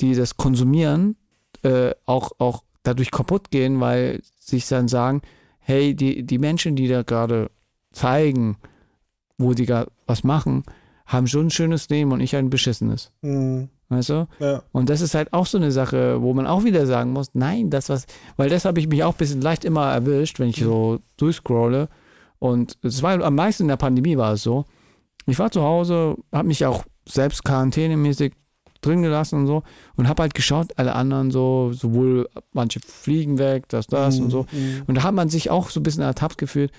die 0.00 0.14
das 0.14 0.36
konsumieren, 0.36 1.16
äh, 1.62 1.92
auch, 2.06 2.32
auch 2.38 2.62
dadurch 2.82 3.10
kaputt 3.10 3.50
gehen, 3.50 3.80
weil 3.80 4.20
sich 4.38 4.66
dann 4.68 4.88
sagen, 4.88 5.22
hey, 5.58 5.94
die, 5.94 6.22
die 6.24 6.38
Menschen, 6.38 6.76
die 6.76 6.88
da 6.88 7.02
gerade 7.02 7.50
zeigen, 7.92 8.56
wo 9.38 9.52
die 9.54 9.66
ga- 9.66 9.86
was 10.06 10.24
machen, 10.24 10.64
haben 11.06 11.26
schon 11.26 11.46
ein 11.46 11.50
schönes 11.50 11.88
Leben 11.88 12.12
und 12.12 12.20
ich 12.20 12.36
ein 12.36 12.50
beschissenes. 12.50 13.10
Mhm. 13.22 13.68
Weißt 13.90 14.08
du? 14.08 14.28
Ja. 14.38 14.62
Und 14.70 14.88
das 14.88 15.00
ist 15.00 15.14
halt 15.14 15.32
auch 15.32 15.46
so 15.46 15.58
eine 15.58 15.72
Sache, 15.72 16.22
wo 16.22 16.32
man 16.32 16.46
auch 16.46 16.62
wieder 16.62 16.86
sagen 16.86 17.12
muss, 17.12 17.30
nein, 17.34 17.70
das 17.70 17.88
was, 17.88 18.06
weil 18.36 18.48
das 18.48 18.64
habe 18.64 18.78
ich 18.78 18.88
mich 18.88 19.02
auch 19.02 19.14
ein 19.14 19.18
bisschen 19.18 19.40
leicht 19.40 19.64
immer 19.64 19.92
erwischt, 19.92 20.38
wenn 20.38 20.48
ich 20.48 20.56
so 20.56 21.00
durchscrolle. 21.16 21.88
Und 22.38 22.78
es 22.82 23.02
war 23.02 23.20
am 23.20 23.34
meisten 23.34 23.64
in 23.64 23.68
der 23.68 23.76
Pandemie 23.76 24.16
war 24.16 24.34
es 24.34 24.44
so. 24.44 24.64
Ich 25.26 25.38
war 25.40 25.50
zu 25.50 25.62
Hause, 25.62 26.16
habe 26.32 26.46
mich 26.46 26.64
auch 26.64 26.84
selbst 27.06 27.44
quarantänemäßig 27.44 28.32
drin 28.80 29.02
gelassen 29.02 29.40
und 29.40 29.46
so 29.48 29.64
und 29.96 30.08
habe 30.08 30.22
halt 30.22 30.34
geschaut, 30.34 30.72
alle 30.76 30.94
anderen 30.94 31.32
so, 31.32 31.72
sowohl 31.72 32.28
manche 32.52 32.80
fliegen 32.80 33.38
weg, 33.38 33.68
das, 33.68 33.88
das 33.88 34.20
und 34.20 34.30
so. 34.30 34.46
Mhm. 34.52 34.84
Und 34.86 34.94
da 34.94 35.02
hat 35.02 35.14
man 35.14 35.28
sich 35.28 35.50
auch 35.50 35.68
so 35.68 35.80
ein 35.80 35.82
bisschen 35.82 36.02
ertappt 36.02 36.38
gefühlt, 36.38 36.70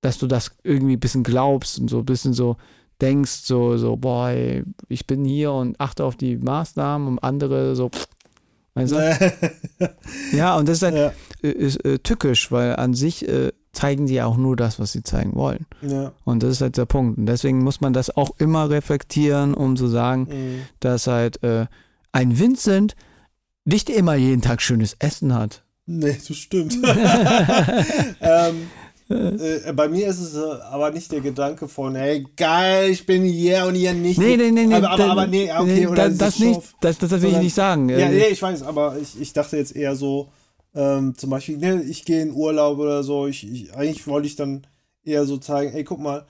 dass 0.00 0.18
du 0.18 0.26
das 0.26 0.52
irgendwie 0.62 0.96
ein 0.96 1.00
bisschen 1.00 1.24
glaubst 1.24 1.78
und 1.78 1.90
so 1.90 1.98
ein 1.98 2.06
bisschen 2.06 2.32
so 2.32 2.56
denkst, 3.00 3.42
so, 3.44 3.76
so, 3.76 3.96
boah, 3.96 4.30
ey, 4.30 4.64
ich 4.88 5.06
bin 5.06 5.24
hier 5.24 5.52
und 5.52 5.78
achte 5.80 6.04
auf 6.04 6.16
die 6.16 6.36
Maßnahmen 6.36 7.06
und 7.08 7.18
andere 7.22 7.76
so, 7.76 7.88
pff, 7.90 8.06
weißt 8.74 8.92
du? 8.92 9.90
Ja, 10.32 10.56
und 10.56 10.68
das 10.68 10.78
ist 10.78 10.82
halt 10.82 10.94
ja. 10.96 11.12
äh, 11.42 11.50
ist, 11.52 11.84
äh, 11.84 11.98
tückisch, 11.98 12.50
weil 12.50 12.76
an 12.76 12.94
sich 12.94 13.26
äh, 13.28 13.52
zeigen 13.72 14.06
die 14.06 14.14
ja 14.14 14.26
auch 14.26 14.36
nur 14.36 14.56
das, 14.56 14.80
was 14.80 14.92
sie 14.92 15.02
zeigen 15.02 15.34
wollen. 15.36 15.66
ja. 15.82 16.12
Und 16.24 16.42
das 16.42 16.50
ist 16.54 16.60
halt 16.60 16.76
der 16.76 16.86
Punkt. 16.86 17.18
Und 17.18 17.26
deswegen 17.26 17.62
muss 17.62 17.80
man 17.80 17.92
das 17.92 18.16
auch 18.16 18.30
immer 18.38 18.68
reflektieren, 18.70 19.54
um 19.54 19.76
zu 19.76 19.86
sagen, 19.86 20.26
Mhm. 20.30 20.60
dass 20.80 21.06
halt 21.06 21.42
äh, 21.44 21.66
ein 22.12 22.38
Vincent 22.38 22.96
nicht 23.64 23.90
immer 23.90 24.14
jeden 24.14 24.42
Tag 24.42 24.62
schönes 24.62 24.96
Essen 24.98 25.34
hat. 25.34 25.62
Nee, 25.86 26.18
das 26.26 26.36
stimmt. 26.36 26.76
ähm, 28.20 28.68
äh, 29.68 29.72
bei 29.72 29.88
mir 29.88 30.06
ist 30.08 30.20
es 30.20 30.34
äh, 30.34 30.40
aber 30.70 30.90
nicht 30.90 31.10
der 31.12 31.20
Gedanke 31.20 31.66
von, 31.68 31.94
hey, 31.94 32.26
geil, 32.36 32.90
ich 32.90 33.06
bin 33.06 33.24
hier 33.24 33.64
und 33.66 33.74
hier 33.74 33.94
nicht. 33.94 34.18
Nee, 34.18 34.36
nee, 34.36 34.50
nee, 34.50 34.66
nee. 34.66 34.74
Aber, 34.74 34.90
aber, 34.90 34.96
da- 35.04 35.10
aber 35.12 35.26
nee, 35.26 35.50
okay, 35.52 35.86
oder 35.86 36.08
da, 36.10 36.26
das 36.26 36.38
nicht, 36.38 36.60
das, 36.80 36.98
das 36.98 37.10
will 37.10 37.16
ich 37.16 37.22
Sondern- 37.22 37.42
nicht 37.42 37.54
sagen. 37.54 37.88
Ja, 37.88 37.96
Äh, 37.98 38.08
nee, 38.10 38.26
ich 38.28 38.42
weiß, 38.42 38.62
aber 38.62 38.96
ich, 39.00 39.20
ich 39.20 39.32
dachte 39.32 39.56
jetzt 39.56 39.74
eher 39.74 39.96
so, 39.96 40.28
ähm, 40.74 41.14
zum 41.16 41.30
Beispiel, 41.30 41.56
ne, 41.56 41.82
ich 41.82 42.04
gehe 42.04 42.20
in 42.22 42.32
Urlaub 42.32 42.78
oder 42.78 43.02
so, 43.02 43.26
ich, 43.26 43.50
ich, 43.50 43.74
eigentlich 43.74 44.06
wollte 44.06 44.26
ich 44.28 44.36
dann 44.36 44.66
eher 45.04 45.24
so 45.24 45.38
zeigen, 45.38 45.72
ey, 45.74 45.84
guck 45.84 45.98
mal, 46.00 46.26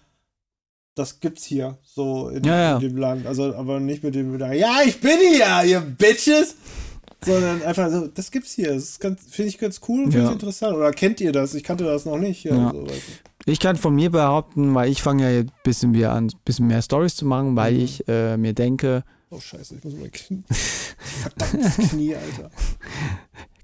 das 0.95 1.21
gibt's 1.21 1.45
hier, 1.45 1.79
so 1.85 2.29
in, 2.29 2.45
Ja, 2.45 2.61
ja. 2.61 2.75
in 2.77 2.81
dem 2.81 2.97
Land. 2.97 3.27
Also, 3.27 3.55
aber 3.55 3.79
nicht 3.81 4.03
mit 4.03 4.15
dem, 4.15 4.39
ja, 4.53 4.79
ich 4.85 5.01
bin 5.01 5.19
hier, 5.33 5.65
ihr 5.65 5.81
Bitches! 5.81 6.55
Sondern 7.25 7.63
einfach 7.63 7.91
so, 7.91 8.07
das 8.07 8.31
gibt's 8.31 8.53
hier. 8.53 8.75
Das 8.75 8.99
finde 9.29 9.49
ich 9.49 9.59
ganz 9.59 9.81
cool 9.89 10.05
und 10.05 10.13
finde 10.13 10.19
Ja. 10.25 10.29
ich 10.29 10.35
interessant. 10.35 10.77
Oder 10.77 10.93
kennt 10.93 11.21
ihr 11.21 11.33
das? 11.33 11.55
Ich 11.55 11.65
kannte 11.65 11.85
das 11.85 12.05
noch 12.05 12.19
nicht. 12.19 12.45
Ja, 12.45 12.55
Ja. 12.57 12.71
So. 12.73 12.87
Ich 13.47 13.59
kann 13.61 13.77
von 13.77 13.95
mir 13.95 14.11
behaupten, 14.11 14.75
weil 14.75 14.91
ich 14.91 15.03
fange 15.03 15.23
ja 15.25 15.31
jetzt 15.31 15.51
ein 15.51 15.61
bisschen, 15.65 15.95
wieder 15.95 16.13
an, 16.13 16.27
ein 16.27 16.33
bisschen 16.45 16.67
mehr 16.67 16.83
Stories 16.83 17.17
zu 17.17 17.25
machen, 17.27 17.57
weil 17.57 17.73
Mhm. 17.75 17.81
ich 17.81 18.09
äh, 18.09 18.37
mir 18.37 18.53
denke, 18.53 19.05
Oh, 19.31 19.41
scheiße, 19.41 19.75
ich 19.77 19.85
muss 19.85 19.95
mein 19.95 20.11
Knie. 20.11 20.43
Verdammtes 20.49 21.77
Knie, 21.91 22.15
Alter. 22.15 22.51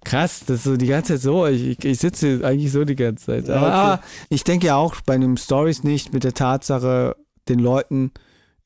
krass, 0.04 0.40
das 0.46 0.58
ist 0.58 0.64
so 0.64 0.76
die 0.76 0.86
ganze 0.86 1.14
Zeit 1.14 1.22
so, 1.22 1.46
ich, 1.46 1.82
ich, 1.84 1.98
sitze 1.98 2.40
eigentlich 2.44 2.70
so 2.72 2.84
die 2.84 2.96
ganze 2.96 3.26
Zeit. 3.26 3.48
Ja, 3.48 3.56
Aber, 3.56 3.66
okay. 3.66 3.74
aber 3.76 4.02
ich 4.28 4.44
denke 4.44 4.66
ja 4.66 4.76
auch 4.76 4.96
bei 5.06 5.16
den 5.16 5.36
Stories 5.36 5.82
nicht 5.84 6.12
mit 6.12 6.24
der 6.24 6.34
Tatsache, 6.34 7.16
den 7.48 7.58
Leuten 7.60 8.10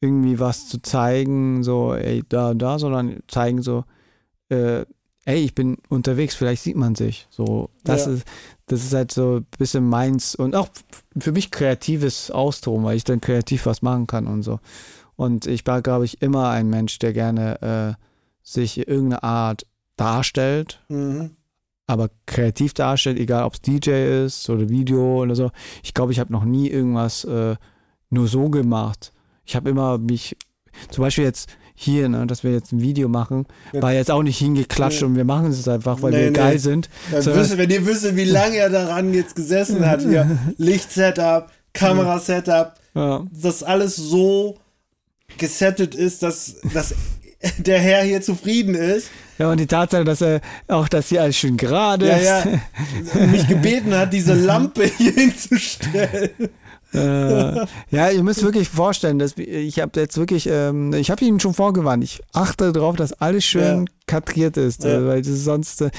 irgendwie 0.01 0.39
was 0.41 0.69
zu 0.69 0.81
zeigen, 0.83 1.63
so, 1.63 1.95
ey, 1.95 2.23
da 2.29 2.51
und 2.51 2.59
da, 2.61 2.79
sondern 2.79 3.21
zeigen 3.29 3.63
so, 3.63 3.85
äh, 4.51 4.85
ey, 5.25 5.45
ich 5.45 5.55
bin 5.55 5.77
unterwegs, 5.89 6.35
vielleicht 6.35 6.63
sieht 6.63 6.77
man 6.77 6.95
sich. 6.95 7.27
So, 7.31 7.71
das 7.85 8.07
Ja. 8.07 8.13
ist, 8.13 8.25
das 8.67 8.85
ist 8.85 8.95
halt 8.95 9.13
so 9.13 9.37
ein 9.39 9.47
bisschen 9.59 9.89
meins 9.89 10.35
und 10.35 10.55
auch 10.55 10.69
für 11.19 11.33
mich 11.33 11.51
kreatives 11.51 12.31
Austoben, 12.31 12.85
weil 12.85 12.97
ich 12.97 13.05
dann 13.05 13.21
kreativ 13.21 13.67
was 13.67 13.83
machen 13.83 14.07
kann 14.07 14.27
und 14.27 14.43
so. 14.43 14.59
Und 15.17 15.47
ich 15.47 15.67
war, 15.67 15.83
glaube 15.83 16.05
ich, 16.05 16.23
immer 16.23 16.51
ein 16.51 16.69
Mensch, 16.71 16.99
der 16.99 17.13
gerne 17.13 17.97
äh, 17.99 18.03
sich 18.43 18.79
in 18.79 18.85
irgendeine 18.85 19.23
Art 19.23 19.67
darstellt, 19.97 20.81
Mhm. 20.89 21.37
aber 21.87 22.09
kreativ 22.27 22.73
darstellt, 22.73 23.19
egal 23.19 23.45
ob 23.45 23.55
es 23.55 23.61
DJ 23.61 24.25
ist 24.25 24.49
oder 24.49 24.69
Video 24.69 25.23
oder 25.23 25.35
so. 25.35 25.51
Ich 25.83 25.93
glaube, 25.93 26.13
ich 26.13 26.21
habe 26.21 26.33
noch 26.33 26.45
nie 26.45 26.69
irgendwas 26.69 27.25
äh, 27.25 27.57
nur 28.11 28.29
so 28.29 28.49
gemacht. 28.49 29.13
Ich 29.45 29.57
habe 29.57 29.69
immer 29.71 29.99
mich, 29.99 30.37
zum 30.91 31.03
Beispiel 31.03 31.25
jetzt 31.25 31.51
hier, 31.81 32.09
ne, 32.09 32.27
dass 32.27 32.43
wir 32.43 32.51
jetzt 32.53 32.73
ein 32.73 32.81
Video 32.81 33.09
machen, 33.09 33.47
Ja. 33.73 33.83
war 33.83 33.93
jetzt 33.93 34.11
auch 34.11 34.23
nicht 34.25 34.39
hingeklatscht 34.39 35.01
Nee. 35.03 35.07
und 35.07 35.17
wir 35.17 35.25
machen 35.25 35.47
es 35.51 35.69
einfach, 35.69 36.03
weil 36.03 36.11
Nee, 36.11 36.19
wir 36.19 36.31
nee. 36.33 36.37
geil 36.37 36.59
sind. 36.59 36.89
Dann 37.13 37.23
So- 37.23 37.35
wüsste, 37.35 37.57
wenn 37.57 37.71
ihr 37.71 37.87
wüsstet, 37.87 38.17
wie 38.17 38.25
lange 38.25 38.57
er 38.57 38.69
daran 38.69 39.15
jetzt 39.15 39.37
gesessen 39.37 39.87
hat, 39.87 40.03
hier 40.03 40.29
Lichtsetup, 40.59 41.47
Kamerasetup, 41.75 42.73
Ja. 42.95 43.25
dass 43.33 43.63
alles 43.63 43.95
so 43.97 44.57
gesettet 45.39 45.95
ist, 45.95 46.23
dass, 46.25 46.57
dass 46.75 46.95
der 47.59 47.79
Herr 47.79 48.03
hier 48.03 48.21
zufrieden 48.23 48.75
ist. 48.75 49.09
ja, 49.39 49.49
und 49.51 49.61
die 49.61 49.67
Tatsache, 49.69 50.05
dass 50.05 50.21
er 50.21 50.41
auch, 50.67 50.89
dass 50.89 51.09
hier 51.11 51.23
alles 51.23 51.37
schön 51.37 51.57
gerade 51.57 52.09
Ja, 52.09 52.17
ist. 52.17 52.47
ja. 53.15 53.27
Mich 53.27 53.47
gebeten 53.47 53.95
hat, 53.95 54.13
diese 54.13 54.35
Lampe 54.47 54.85
hier 54.85 55.13
hinzustellen. 55.13 56.31
Äh, 56.95 57.67
ja, 57.91 58.11
ihr 58.11 58.23
müsst 58.23 58.43
wirklich 58.43 58.69
vorstellen, 58.69 59.19
dass 59.19 59.37
ich 59.37 59.79
habe 59.81 60.01
jetzt 60.01 60.17
wirklich, 60.17 60.49
ähm, 60.51 60.93
ich 60.95 61.11
habe 61.11 61.25
ihm 61.25 61.39
schon 61.41 61.55
vorgewarnt, 61.55 62.03
ich 62.05 62.21
achte 62.33 62.73
darauf, 62.73 62.97
dass 62.97 63.13
alles 63.15 63.45
schön 63.45 63.81
Ja. 63.81 63.93
kadriert 64.07 64.57
ist, 64.57 64.85
Ja. 64.85 64.91
äh, 64.99 65.07
weil 65.07 65.23
das 65.23 65.39
sonst, 65.45 65.83
äh, 65.83 65.91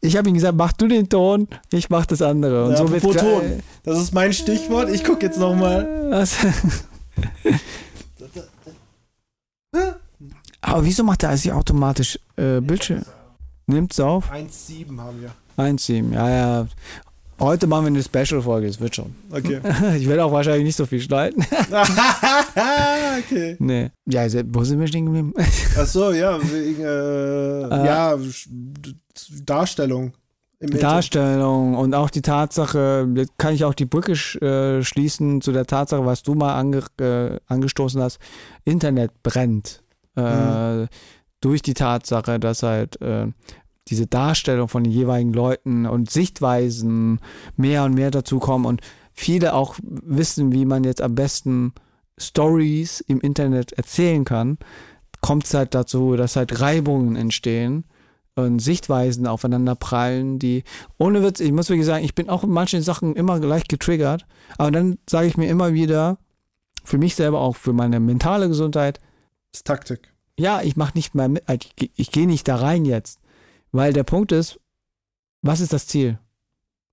ich 0.00 0.16
habe 0.16 0.28
ihm 0.28 0.34
gesagt, 0.34 0.56
mach 0.56 0.72
du 0.72 0.88
den 0.88 1.08
Ton, 1.08 1.48
ich 1.72 1.90
mach 1.90 2.06
das 2.06 2.22
andere. 2.22 2.64
Und 2.66 2.72
Ja, 2.72 2.76
so 2.78 2.90
wird 2.90 3.02
Ton. 3.02 3.62
Das 3.84 3.98
ist 3.98 4.14
mein 4.14 4.32
Stichwort. 4.32 4.90
Ich 4.90 5.04
gucke 5.04 5.26
jetzt 5.26 5.38
nochmal. 5.38 6.06
Was? 6.10 6.36
Aber 10.60 10.84
wieso 10.84 11.04
macht 11.04 11.22
er 11.22 11.30
eigentlich 11.30 11.52
automatisch 11.52 12.18
äh, 12.36 12.60
Bildschirm? 12.60 13.02
Nimmt's 13.66 14.00
auf? 14.00 14.30
1,7 14.32 14.98
haben 15.00 15.20
wir. 15.22 15.30
1,7, 15.56 16.12
ja, 16.12 16.28
ja. 16.30 16.66
Heute 17.38 17.66
machen 17.66 17.84
wir 17.84 17.88
eine 17.88 18.02
Special-Folge, 18.02 18.66
es 18.66 18.80
wird 18.80 18.96
schon. 18.96 19.14
Okay. 19.30 19.60
Ich 19.96 20.08
werde 20.08 20.24
auch 20.24 20.32
wahrscheinlich 20.32 20.64
nicht 20.64 20.76
so 20.76 20.86
viel 20.86 21.00
schneiden. 21.00 21.44
okay. 23.18 23.56
nee. 23.58 23.90
Ja, 24.06 24.22
also, 24.22 24.40
wo 24.46 24.64
sind 24.64 24.80
wir 24.80 24.86
stehen 24.86 25.04
geblieben? 25.06 25.34
Ach 25.78 25.86
so, 25.86 26.12
ja, 26.12 26.38
wegen, 26.42 26.80
äh, 26.82 27.68
ja, 27.86 28.14
Sch- 28.14 28.48
Darstellung. 29.44 30.12
Darstellung 30.58 31.74
und 31.74 31.94
auch 31.94 32.08
die 32.08 32.22
Tatsache, 32.22 33.06
jetzt 33.14 33.36
kann 33.36 33.52
ich 33.54 33.64
auch 33.64 33.74
die 33.74 33.84
Brücke 33.84 34.12
sch- 34.12 34.40
äh, 34.42 34.82
schließen 34.82 35.42
zu 35.42 35.52
der 35.52 35.66
Tatsache, 35.66 36.06
was 36.06 36.22
du 36.22 36.34
mal 36.34 36.54
ange 36.54 36.82
äh, 36.98 37.38
angestoßen 37.46 38.00
hast, 38.00 38.18
Internet 38.64 39.10
brennt. 39.22 39.82
Äh, 40.16 40.22
Mhm. 40.22 40.88
Durch 41.42 41.60
die 41.60 41.74
Tatsache, 41.74 42.40
dass 42.40 42.62
halt 42.62 42.98
äh, 43.02 43.26
diese 43.88 44.06
Darstellung 44.06 44.68
von 44.68 44.84
den 44.84 44.92
jeweiligen 44.92 45.32
Leuten 45.32 45.86
und 45.86 46.10
Sichtweisen 46.10 47.20
mehr 47.56 47.84
und 47.84 47.94
mehr 47.94 48.10
dazu 48.10 48.38
kommen 48.38 48.64
und 48.66 48.80
viele 49.12 49.54
auch 49.54 49.76
wissen, 49.82 50.52
wie 50.52 50.64
man 50.64 50.84
jetzt 50.84 51.00
am 51.02 51.14
besten 51.14 51.72
Stories 52.18 53.00
im 53.00 53.20
Internet 53.20 53.72
erzählen 53.72 54.24
kann, 54.24 54.58
kommt 55.20 55.44
es 55.44 55.54
halt 55.54 55.74
dazu, 55.74 56.16
dass 56.16 56.36
halt 56.36 56.60
Reibungen 56.60 57.16
entstehen 57.16 57.84
und 58.34 58.58
Sichtweisen 58.58 59.26
aufeinander 59.26 59.74
prallen, 59.74 60.38
die 60.38 60.64
ohne 60.98 61.22
Witz, 61.22 61.40
ich 61.40 61.52
muss 61.52 61.68
wirklich 61.68 61.86
sagen, 61.86 62.04
ich 62.04 62.14
bin 62.14 62.28
auch 62.28 62.44
in 62.44 62.50
manchen 62.50 62.82
Sachen 62.82 63.14
immer 63.16 63.40
gleich 63.40 63.64
getriggert, 63.68 64.26
aber 64.58 64.70
dann 64.70 64.98
sage 65.08 65.26
ich 65.26 65.36
mir 65.36 65.48
immer 65.48 65.72
wieder, 65.72 66.18
für 66.84 66.98
mich 66.98 67.14
selber 67.16 67.40
auch, 67.40 67.56
für 67.56 67.72
meine 67.72 67.98
mentale 68.00 68.48
Gesundheit, 68.48 68.98
Das 69.52 69.60
ist 69.60 69.66
Taktik. 69.66 70.12
ja, 70.38 70.60
ich 70.62 70.76
mache 70.76 70.92
nicht 70.94 71.14
mehr 71.14 71.28
mit, 71.28 71.44
ich, 71.50 71.76
geh- 71.76 71.90
ich 71.96 72.10
gehe 72.12 72.26
nicht 72.26 72.46
da 72.48 72.56
rein 72.56 72.84
jetzt, 72.84 73.20
weil 73.76 73.92
der 73.92 74.04
Punkt 74.04 74.32
ist, 74.32 74.58
was 75.42 75.60
ist 75.60 75.72
das 75.72 75.86
Ziel? 75.86 76.18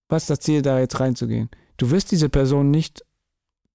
Was 0.09 0.23
ist 0.23 0.29
das 0.29 0.39
Ziel, 0.41 0.61
da 0.61 0.79
jetzt 0.79 0.99
reinzugehen? 0.99 1.49
Du 1.77 1.89
wirst 1.91 2.11
diese 2.11 2.29
Person 2.29 2.71
nicht 2.71 3.05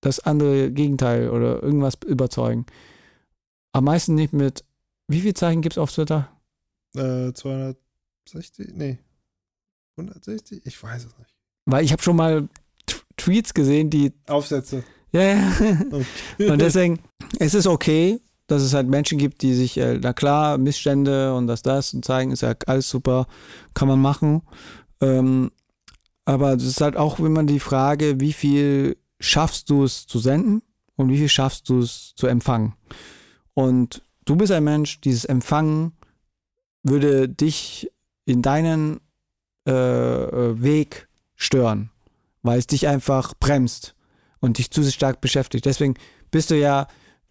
das 0.00 0.20
andere 0.20 0.70
Gegenteil 0.70 1.30
oder 1.30 1.62
irgendwas 1.62 1.94
überzeugen. 2.06 2.66
Am 3.72 3.84
meisten 3.84 4.14
nicht 4.14 4.32
mit, 4.32 4.64
wie 5.08 5.20
viele 5.20 5.34
Zeichen 5.34 5.62
gibt 5.62 5.74
es 5.74 5.78
auf 5.78 5.92
Twitter? 5.92 6.30
Äh, 6.94 7.32
260? 7.32 8.74
Nee. 8.74 8.98
160? 9.96 10.64
Ich 10.64 10.80
weiß 10.80 11.06
es 11.06 11.18
nicht. 11.18 11.34
Weil 11.64 11.84
ich 11.84 11.92
habe 11.92 12.02
schon 12.02 12.16
mal 12.16 12.48
Tweets 13.16 13.52
gesehen, 13.52 13.90
die 13.90 14.12
Aufsätze. 14.26 14.84
Ja, 15.12 15.22
ja. 15.22 15.52
Okay. 15.90 16.50
Und 16.50 16.60
deswegen, 16.60 17.00
es 17.38 17.54
ist 17.54 17.66
okay, 17.66 18.20
dass 18.48 18.62
es 18.62 18.74
halt 18.74 18.88
Menschen 18.88 19.18
gibt, 19.18 19.42
die 19.42 19.54
sich, 19.54 19.78
äh, 19.78 20.00
na 20.02 20.12
klar, 20.12 20.58
Missstände 20.58 21.34
und 21.34 21.46
das, 21.46 21.62
das 21.62 21.94
und 21.94 22.04
zeigen, 22.04 22.32
ist 22.32 22.42
ja 22.42 22.54
alles 22.66 22.88
super, 22.88 23.26
kann 23.74 23.86
man 23.86 24.00
machen. 24.00 24.42
Ähm, 25.00 25.52
aber 26.24 26.54
es 26.54 26.64
ist 26.64 26.80
halt 26.80 26.96
auch 26.96 27.20
immer 27.20 27.44
die 27.44 27.60
Frage, 27.60 28.20
wie 28.20 28.32
viel 28.32 28.96
schaffst 29.20 29.70
du 29.70 29.84
es 29.84 30.06
zu 30.06 30.18
senden 30.18 30.62
und 30.96 31.10
wie 31.10 31.18
viel 31.18 31.28
schaffst 31.28 31.68
du 31.68 31.80
es 31.80 32.14
zu 32.16 32.26
empfangen. 32.26 32.74
Und 33.54 34.02
du 34.24 34.34
bist 34.34 34.50
ein 34.50 34.64
Mensch, 34.64 35.00
dieses 35.00 35.24
Empfangen 35.24 35.92
würde 36.82 37.28
dich 37.28 37.90
in 38.24 38.42
deinen 38.42 39.00
äh, 39.66 39.72
äh, 39.72 40.62
Weg 40.62 41.08
stören, 41.34 41.90
weil 42.42 42.58
es 42.58 42.66
dich 42.66 42.88
einfach 42.88 43.34
bremst. 43.38 43.94
und 44.40 44.58
dich 44.58 44.70
zu 44.70 44.84
stark 44.84 45.20
beschäftigt. 45.20 45.66
Deswegen 45.66 45.94
bist 46.30 46.50
du 46.50 46.58
ja 46.58 46.86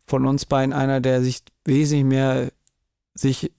von 0.08 0.26
uns 0.26 0.45
beiden 0.45 0.74
einer, 0.74 1.01
der 1.01 1.22
sich 1.22 1.41
wesentlich 1.66 2.05
mehr 2.05 2.51
sich 3.14 3.51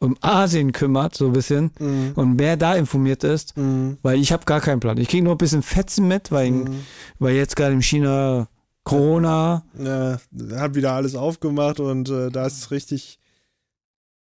um 0.00 0.16
Asien 0.20 0.72
kümmert, 0.72 1.14
so 1.16 1.26
ein 1.26 1.32
bisschen, 1.32 1.70
Mhm. 1.78 2.12
und 2.16 2.36
mehr 2.36 2.56
da 2.58 2.74
informiert 2.74 3.24
ist, 3.24 3.56
Mhm. 3.56 3.96
weil 4.02 4.18
ich 4.20 4.32
habe 4.32 4.44
gar 4.44 4.60
keinen 4.60 4.80
Plan. 4.80 4.98
Ich 4.98 5.08
kriege 5.08 5.24
nur 5.24 5.34
ein 5.34 5.38
bisschen 5.38 5.62
Fetzen 5.62 6.06
mit, 6.08 6.30
weil, 6.30 6.50
Mhm. 6.50 6.80
weil 7.18 7.34
jetzt 7.34 7.56
gerade 7.56 7.72
in 7.72 7.80
China 7.82 8.48
Corona, 8.82 9.64
Ja, 9.82 10.18
hat 10.58 10.74
wieder 10.74 10.92
alles 10.92 11.14
aufgemacht 11.14 11.80
und 11.80 12.10
äh, 12.10 12.30
da 12.30 12.46
ist 12.46 12.70
richtig 12.70 13.18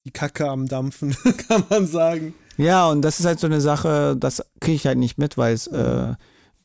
die 0.06 0.12
Kacke 0.12 0.50
am 0.50 0.68
Dampfen, 0.68 1.16
kann 1.48 1.64
man 1.70 1.88
sagen. 1.88 2.34
ja, 2.58 2.90
und 2.90 3.02
das 3.02 3.22
ist 3.22 3.26
halt 3.26 3.40
so 3.40 3.48
eine 3.48 3.62
Sache, 3.62 4.18
das 4.20 4.44
kriege 4.60 4.76
ich 4.76 4.86
halt 4.86 4.98
nicht 4.98 5.18
mit, 5.18 5.38
weil 5.38 5.54
es 5.54 5.68
äh, 5.68 6.14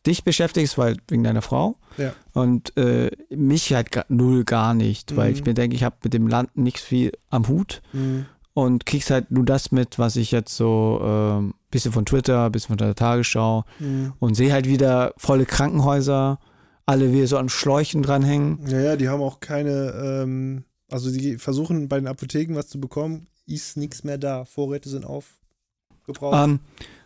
dich 0.06 0.24
beschäftigt, 0.24 0.76
weil 0.78 0.96
wegen 1.08 1.24
deiner 1.24 1.42
Frau. 1.42 1.76
Ja. 1.96 2.12
Und 2.32 2.76
äh, 2.76 3.10
mich 3.30 3.72
halt 3.72 3.88
null 4.08 4.44
gar 4.44 4.74
nicht, 4.74 5.16
weil 5.16 5.30
Mhm. 5.30 5.36
ich 5.36 5.44
mir 5.44 5.54
denke, 5.54 5.76
ich 5.76 5.82
habe 5.84 5.96
mit 6.04 6.12
dem 6.14 6.26
Land 6.28 6.56
nichts 6.56 6.82
viel 6.82 7.12
am 7.30 7.48
Hut. 7.48 7.82
Mhm. 7.92 8.26
und 8.56 8.86
kriegst 8.86 9.10
halt 9.10 9.32
nur 9.32 9.44
das 9.44 9.72
mit, 9.72 9.98
was 9.98 10.14
ich 10.14 10.30
jetzt 10.30 10.56
so 10.56 11.00
ähm, 11.02 11.54
bisschen 11.72 11.90
von 11.90 12.06
Twitter, 12.06 12.48
bisschen 12.50 12.68
von 12.68 12.76
der 12.76 12.94
Tagesschau 12.94 13.64
Mhm. 13.80 14.12
und 14.20 14.34
sehe 14.36 14.52
halt 14.52 14.68
wieder 14.68 15.12
volle 15.16 15.44
Krankenhäuser, 15.44 16.38
alle 16.86 17.12
wieder 17.12 17.26
so 17.26 17.36
an 17.36 17.48
Schläuchen 17.48 18.02
dranhängen. 18.04 18.60
Ja, 18.68 18.78
ja, 18.80 18.96
die 18.96 19.08
haben 19.08 19.22
auch 19.22 19.40
keine, 19.40 19.90
ähm, 20.22 20.62
also 20.88 21.10
die 21.10 21.36
versuchen 21.38 21.88
bei 21.88 21.96
den 21.98 22.06
Apotheken 22.06 22.54
was 22.54 22.68
zu 22.68 22.78
bekommen, 22.80 23.26
ist 23.46 23.76
nichts 23.76 24.04
mehr 24.04 24.18
da. 24.18 24.44
Vorräte 24.44 24.88
sind 24.88 25.04
aufgebraucht. 25.04 26.44
Ähm, 26.44 26.60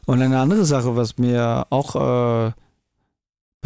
und 0.05 0.21
eine 0.21 0.39
andere 0.41 0.67
Sache, 0.67 0.97
was 0.97 1.17
mir 1.17 1.67
auch 1.71 1.97
äh, 2.49 2.53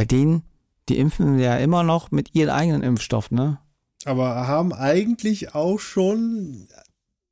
bei 0.03 0.07
denen, 0.07 0.42
die 0.88 0.98
impfen 0.98 1.38
ja 1.38 1.57
immer 1.59 1.84
noch 1.84 2.11
mit 2.11 2.34
ihrem 2.34 2.50
eigenen 2.50 2.82
Impfstoff, 2.82 3.30
ne? 3.30 3.61
Aber 4.05 4.48
haben 4.48 4.72
eigentlich 4.72 5.55
auch 5.55 5.78
schon, 5.78 6.66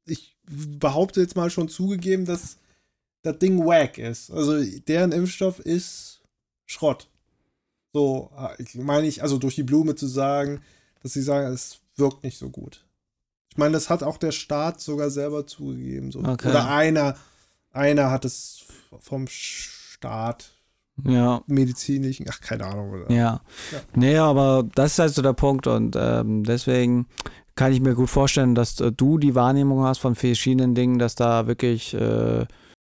ich 0.06 0.36
behaupte 0.46 1.20
jetzt 1.20 1.34
mal 1.34 1.50
schon 1.50 1.68
zugegeben, 1.68 2.26
dass 2.26 2.58
das 3.22 3.38
Ding 3.40 3.66
wack 3.66 3.98
ist. 3.98 4.30
Also 4.30 4.62
deren 4.86 5.10
Impfstoff 5.10 5.58
ist 5.58 6.20
Schrott. 6.64 7.08
So, 7.92 8.30
ich 8.58 8.76
meine 8.76 9.08
ich, 9.08 9.20
also 9.24 9.36
durch 9.36 9.56
die 9.56 9.64
Blume 9.64 9.96
zu 9.96 10.06
sagen, 10.06 10.60
dass 11.02 11.14
sie 11.14 11.22
sagen, 11.22 11.52
es 11.52 11.80
wirkt 11.96 12.22
nicht 12.22 12.38
so 12.38 12.50
gut. 12.50 12.86
Ich 13.50 13.56
meine, 13.56 13.72
das 13.72 13.90
hat 13.90 14.04
auch 14.04 14.16
der 14.16 14.30
Staat 14.30 14.80
sogar 14.80 15.10
selber 15.10 15.44
zugegeben. 15.44 16.12
So. 16.12 16.20
Okay. 16.20 16.50
Oder 16.50 16.70
einer, 16.70 17.16
einer 17.72 18.12
hat 18.12 18.24
es 18.24 18.66
vom 19.00 19.26
Staat 19.26 20.52
Ja, 21.06 21.42
medizinischen, 21.46 22.26
ach, 22.28 22.40
keine 22.40 22.66
Ahnung. 22.66 22.90
Oder? 22.90 23.10
ja. 23.10 23.40
Ja. 23.72 23.78
Nee, 23.94 24.16
aber 24.18 24.64
das 24.74 24.92
ist 24.92 24.98
halt 24.98 25.14
so 25.14 25.22
der 25.22 25.32
Punkt 25.32 25.66
und 25.66 25.96
ähm, 25.98 26.44
deswegen 26.44 27.06
kann 27.56 27.72
ich 27.72 27.80
mir 27.80 27.94
gut 27.94 28.08
vorstellen, 28.10 28.54
dass 28.54 28.80
äh, 28.80 28.90
du 28.92 29.18
die 29.18 29.34
Wahrnehmung 29.34 29.82
hast 29.84 29.98
von 29.98 30.14
verschiedenen 30.14 30.74
Dingen, 30.74 30.98
dass 30.98 31.14
da 31.14 31.46
wirklich 31.46 31.94
äh, 31.94 32.46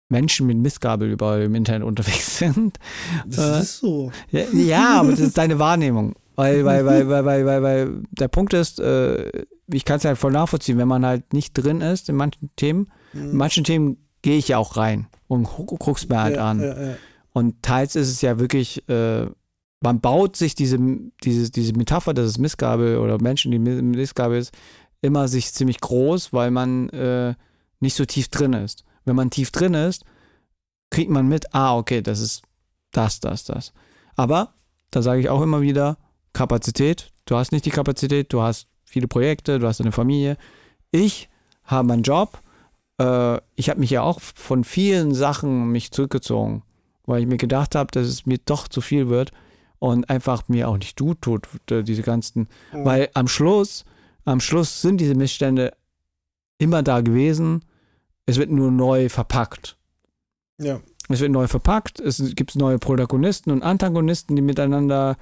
Menschen 0.09 0.47
mit 0.47 0.57
Missgabel 0.57 1.09
überall 1.09 1.41
im 1.43 1.55
Internet 1.55 1.84
unterwegs 1.84 2.38
sind. 2.39 2.78
Das 3.26 3.38
Äh, 3.59 3.62
ist 3.62 3.78
so. 3.80 4.12
Ja, 4.30 4.41
ja, 4.53 4.99
aber 4.99 5.12
das 5.12 5.20
ist 5.20 5.38
deine 5.38 5.59
Wahrnehmung. 5.59 6.16
Weil, 6.36 6.66
weil, 6.66 6.86
weil, 6.86 7.07
weil, 7.09 7.26
weil, 7.26 7.45
weil, 7.45 7.64
weil 7.64 8.03
der 8.12 8.28
Punkt 8.28 8.53
ist, 8.53 8.80
äh, 8.80 9.30
ich 9.68 9.86
kann 9.86 9.97
es 9.97 10.05
halt 10.05 10.18
voll 10.18 10.32
nachvollziehen, 10.32 10.78
wenn 10.78 10.88
man 10.88 11.05
halt 11.05 11.34
nicht 11.34 11.53
drin 11.53 11.82
ist 11.82 12.09
in 12.09 12.16
manchen 12.16 12.49
Themen. 12.55 12.91
In 13.14 13.32
Mhm. 13.32 13.38
manchen 13.38 13.64
Themen 13.64 13.97
gehe 14.22 14.38
ich 14.38 14.47
ja 14.47 14.57
auch 14.57 14.78
rein 14.78 15.07
und 15.28 15.43
gu- 15.43 15.66
guck's 15.78 16.07
mir 16.07 16.22
halt 16.22 16.38
ja, 16.38 16.49
an. 16.49 16.62
Ja. 16.62 16.76
Und 17.34 17.61
teils 17.61 17.95
ist 17.95 18.09
es 18.09 18.21
ja 18.21 18.39
wirklich, 18.39 18.88
äh, 18.89 19.25
man 19.79 19.99
baut 20.01 20.36
sich 20.36 20.53
diese, 20.53 20.77
diese, 21.23 21.49
diese 21.49 21.73
Metapher, 21.73 22.13
dass 22.13 22.25
es 22.25 22.38
Missgabel 22.38 22.97
oder 22.97 23.21
Menschen, 23.21 23.51
die 23.51 23.59
Mi- 23.59 23.82
Missgabel 23.82 24.38
ist, 24.38 24.53
immer 25.01 25.27
sich 25.27 25.51
ziemlich 25.53 25.79
groß, 25.79 26.34
weil 26.34 26.51
man 26.51 26.89
äh, 26.89 27.34
nicht 27.79 27.95
so 27.95 28.05
tief 28.05 28.27
drin 28.27 28.53
ist. 28.53 28.84
Wenn 29.05 29.15
man 29.15 29.32
tief 29.32 29.51
drin 29.51 29.73
ist, 29.73 30.05
kriegt 30.91 31.09
man 31.09 31.27
mit, 31.27 31.55
ah, 31.55 31.75
okay, 31.77 32.01
das 32.01 32.19
ist 32.19 32.43
das, 32.91 33.19
das, 33.19 33.45
das. 33.45 33.73
Aber, 34.15 34.53
da 34.91 35.01
sage 35.01 35.21
ich 35.21 35.29
auch 35.29 35.41
immer 35.41 35.61
wieder, 35.61 35.97
Kapazität, 36.34 37.11
du 37.25 37.38
hast 37.38 37.51
nicht 37.51 37.65
die 37.65 37.71
Kapazität, 37.71 38.32
du 38.34 38.41
hast 38.41 38.67
viele 38.84 39.07
Projekte, 39.07 39.57
du 39.57 39.67
hast 39.67 39.82
eine 39.82 39.93
Familie. 39.93 40.38
Ich 40.91 41.29
habe 41.63 41.88
meinen 41.88 42.03
Job, 42.03 42.41
äh, 42.99 43.39
ich 43.55 43.69
habe 43.69 43.79
mich 43.79 43.89
ja 43.89 44.01
auch 44.01 44.19
von 44.19 44.63
vielen 44.63 45.13
Sachen 45.15 45.71
mich 45.71 45.91
zurückgezogen, 45.91 46.63
weil 47.06 47.22
ich 47.22 47.28
mir 47.28 47.38
gedacht 47.38 47.76
habe, 47.76 47.91
dass 47.91 48.08
es 48.08 48.26
mir 48.26 48.38
doch 48.45 48.68
zu 48.68 48.82
viel 48.82 49.10
wird 49.10 49.32
und 49.80 50.10
einfach 50.10 50.47
mir 50.47 50.70
auch 50.70 50.78
nicht 50.78 50.99
gut 50.99 51.22
tut, 51.22 51.47
diese 51.70 52.02
ganzen, 52.04 52.47
Mhm. 52.72 52.86
weil 52.86 53.10
am 53.14 53.28
Schluss, 53.28 53.86
am 54.26 54.39
Schluss 54.39 54.82
sind 54.82 55.02
diese 55.02 55.16
Missstände 55.16 55.74
immer 56.60 56.84
da 56.84 57.02
gewesen, 57.02 57.66
es 58.28 58.38
wird 58.38 58.52
nur 58.52 58.72
neu 58.72 59.10
verpackt. 59.10 59.78
ja. 60.60 60.80
Es 61.10 61.20
wird 61.20 61.32
neu 61.32 61.47
verpackt, 61.47 61.99
es 61.99 62.24
gibt 62.36 62.56
neue 62.56 62.78
Protagonisten 62.80 63.52
und 63.52 63.64
Antagonisten, 63.64 64.36
die 64.38 64.41
miteinander 64.41 65.18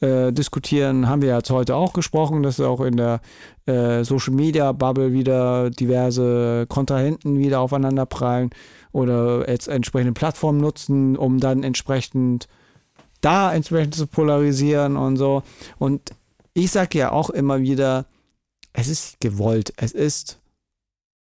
äh, 0.00 0.32
diskutieren. 0.32 1.06
Haben 1.06 1.20
wir 1.20 1.36
jetzt 1.36 1.50
heute 1.50 1.74
auch 1.76 1.92
gesprochen, 1.92 2.42
dass 2.42 2.60
auch 2.60 2.80
in 2.80 2.96
der 2.96 3.20
äh, 3.66 4.04
Social 4.04 4.32
Media 4.32 4.72
Bubble 4.72 5.12
wieder 5.12 5.68
diverse 5.68 6.64
Kontrahenten 6.68 7.38
wieder 7.38 7.60
aufeinander 7.60 8.06
prallen 8.06 8.50
oder 8.94 9.48
jetzt 9.48 9.68
entsprechende 9.68 10.12
Plattformen 10.12 10.58
nutzen, 10.58 11.16
um 11.16 11.40
dann 11.40 11.62
entsprechend 11.62 12.48
da 13.20 13.54
entsprechend 13.54 13.94
zu 13.94 14.06
polarisieren 14.06 14.96
und 14.96 15.16
so. 15.16 15.42
Und 15.78 16.12
ich 16.52 16.70
sage 16.70 16.98
ja 16.98 17.12
auch 17.12 17.30
immer 17.30 17.60
wieder, 17.60 18.06
es 18.72 18.88
ist 18.88 19.20
gewollt, 19.20 19.72
es 19.76 19.92
ist 19.92 20.40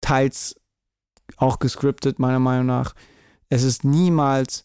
teils 0.00 0.56
auch 1.36 1.58
gescriptet, 1.58 2.18
meiner 2.18 2.38
Meinung 2.38 2.66
nach 2.66 2.94
es 3.48 3.62
ist 3.62 3.84
niemals 3.84 4.64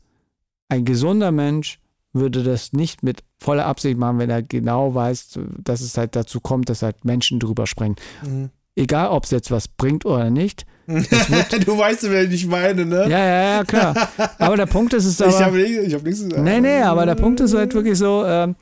ein 0.70 0.86
gesunder 0.86 1.32
Mensch 1.32 1.80
würde 2.14 2.44
das 2.44 2.74
nicht 2.74 3.02
mit 3.02 3.24
voller 3.40 3.66
Absicht 3.66 3.98
machen, 3.98 4.20
wenn 4.20 4.30
er 4.30 4.44
genau 4.44 4.94
weiß, 4.94 5.40
dass 5.58 5.82
es 5.82 5.98
halt 5.98 6.16
dazu 6.16 6.40
kommt, 6.40 6.70
dass 6.70 6.84
halt 6.84 7.06
Menschen 7.06 7.40
drüber 7.40 7.66
springen. 7.66 7.96
Mhm. 8.24 8.50
Egal, 8.76 9.10
ob 9.10 9.24
es 9.24 9.32
jetzt 9.32 9.52
was 9.52 9.68
bringt 9.68 10.06
oder 10.06 10.30
nicht. 10.30 10.66
du 10.88 11.78
weißt, 11.78 12.04
wer 12.10 12.30
ich 12.30 12.46
meine, 12.46 12.86
ne? 12.86 13.02
Ja, 13.10 13.20
ja, 13.20 13.56
ja, 13.58 13.64
klar. 13.64 14.10
Aber 14.40 14.58
der 14.58 14.66
Punkt 14.66 14.94
ist 14.94 15.06
es 15.06 15.20
ich 15.20 15.26
aber. 15.26 15.46
habe 15.46 15.58
nichts, 15.58 15.84
ich 15.88 15.94
hab 15.94 16.04
nichts 16.04 16.24
gesagt. 16.24 16.44
Nee, 16.44 16.60
nee, 16.62 16.82
aber 16.82 17.06
der 17.06 17.16
Punkt 17.16 17.40
ist 17.40 17.54
halt 17.54 17.74
wirklich 17.74 17.98
so, 17.98 18.24
ähm, 18.26 18.56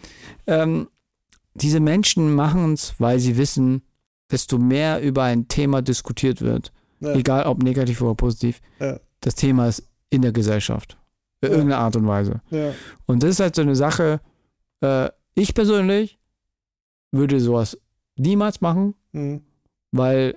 ähm, 0.47 0.87
diese 1.53 1.79
Menschen 1.79 2.33
machen 2.33 2.73
es, 2.73 2.93
weil 2.99 3.19
sie 3.19 3.37
wissen, 3.37 3.81
desto 4.31 4.57
mehr 4.57 5.01
über 5.01 5.23
ein 5.23 5.47
Thema 5.47 5.81
diskutiert 5.81 6.41
wird, 6.41 6.71
Ja. 6.99 7.13
egal 7.13 7.45
ob 7.45 7.61
negativ 7.63 8.01
oder 8.01 8.15
positiv, 8.15 8.61
Ja. 8.79 8.99
das 9.21 9.35
Thema 9.35 9.67
ist 9.67 9.83
in 10.09 10.21
der 10.21 10.31
Gesellschaft. 10.31 10.97
In 11.41 11.49
Ja. 11.49 11.55
irgendeiner 11.57 11.81
Art 11.81 11.95
und 11.95 12.07
Weise. 12.07 12.41
Und 13.07 13.23
das 13.23 13.31
ist 13.31 13.39
halt 13.39 13.55
so 13.55 13.63
eine 13.63 13.75
Sache, 13.75 14.21
äh, 14.81 15.09
ich 15.33 15.53
persönlich 15.53 16.19
würde 17.11 17.39
sowas 17.39 17.77
niemals 18.15 18.61
machen, 18.61 18.93
Mhm. 19.11 19.41
weil 19.91 20.35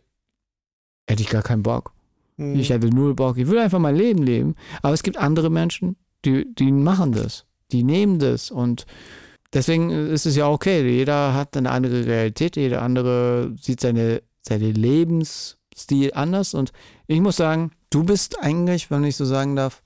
hätte 1.06 1.22
ich 1.22 1.28
gar 1.28 1.42
keinen 1.42 1.62
Bock. 1.62 1.92
Mhm. 2.36 2.58
Ich 2.58 2.70
hätte 2.70 2.88
null 2.88 3.14
Bock. 3.14 3.36
Ich 3.38 3.48
will 3.48 3.58
einfach 3.58 3.78
mein 3.78 3.96
Leben 3.96 4.22
leben. 4.22 4.54
Aber 4.82 4.94
es 4.94 5.02
gibt 5.02 5.16
andere 5.16 5.50
Menschen, 5.50 5.96
die, 6.24 6.46
die 6.54 6.72
machen 6.72 7.12
das. 7.12 7.44
Die 7.72 7.82
nehmen 7.82 8.18
das. 8.18 8.50
Und 8.50 8.86
deswegen 9.52 9.90
ist 9.90 10.26
es 10.26 10.36
ja 10.36 10.48
okay. 10.48 10.88
Jeder 10.88 11.34
hat 11.34 11.56
eine 11.56 11.70
andere 11.70 12.06
Realität. 12.06 12.56
Jeder 12.56 12.82
andere 12.82 13.54
sieht 13.60 13.80
seine, 13.80 14.22
seine 14.40 14.72
Lebensstil 14.72 16.12
anders. 16.14 16.54
Und 16.54 16.72
ich 17.06 17.20
muss 17.20 17.36
sagen, 17.36 17.72
du 17.90 18.04
bist 18.04 18.38
eigentlich, 18.40 18.90
wenn 18.90 19.04
ich 19.04 19.16
so 19.16 19.24
sagen 19.24 19.56
darf, 19.56 19.82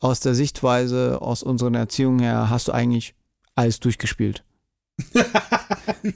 aus 0.00 0.20
der 0.20 0.34
Sichtweise, 0.34 1.20
aus 1.22 1.42
unserer 1.42 1.74
Erziehung 1.74 2.18
her, 2.18 2.50
hast 2.50 2.68
du 2.68 2.72
eigentlich 2.72 3.14
alles 3.54 3.80
durchgespielt. 3.80 4.44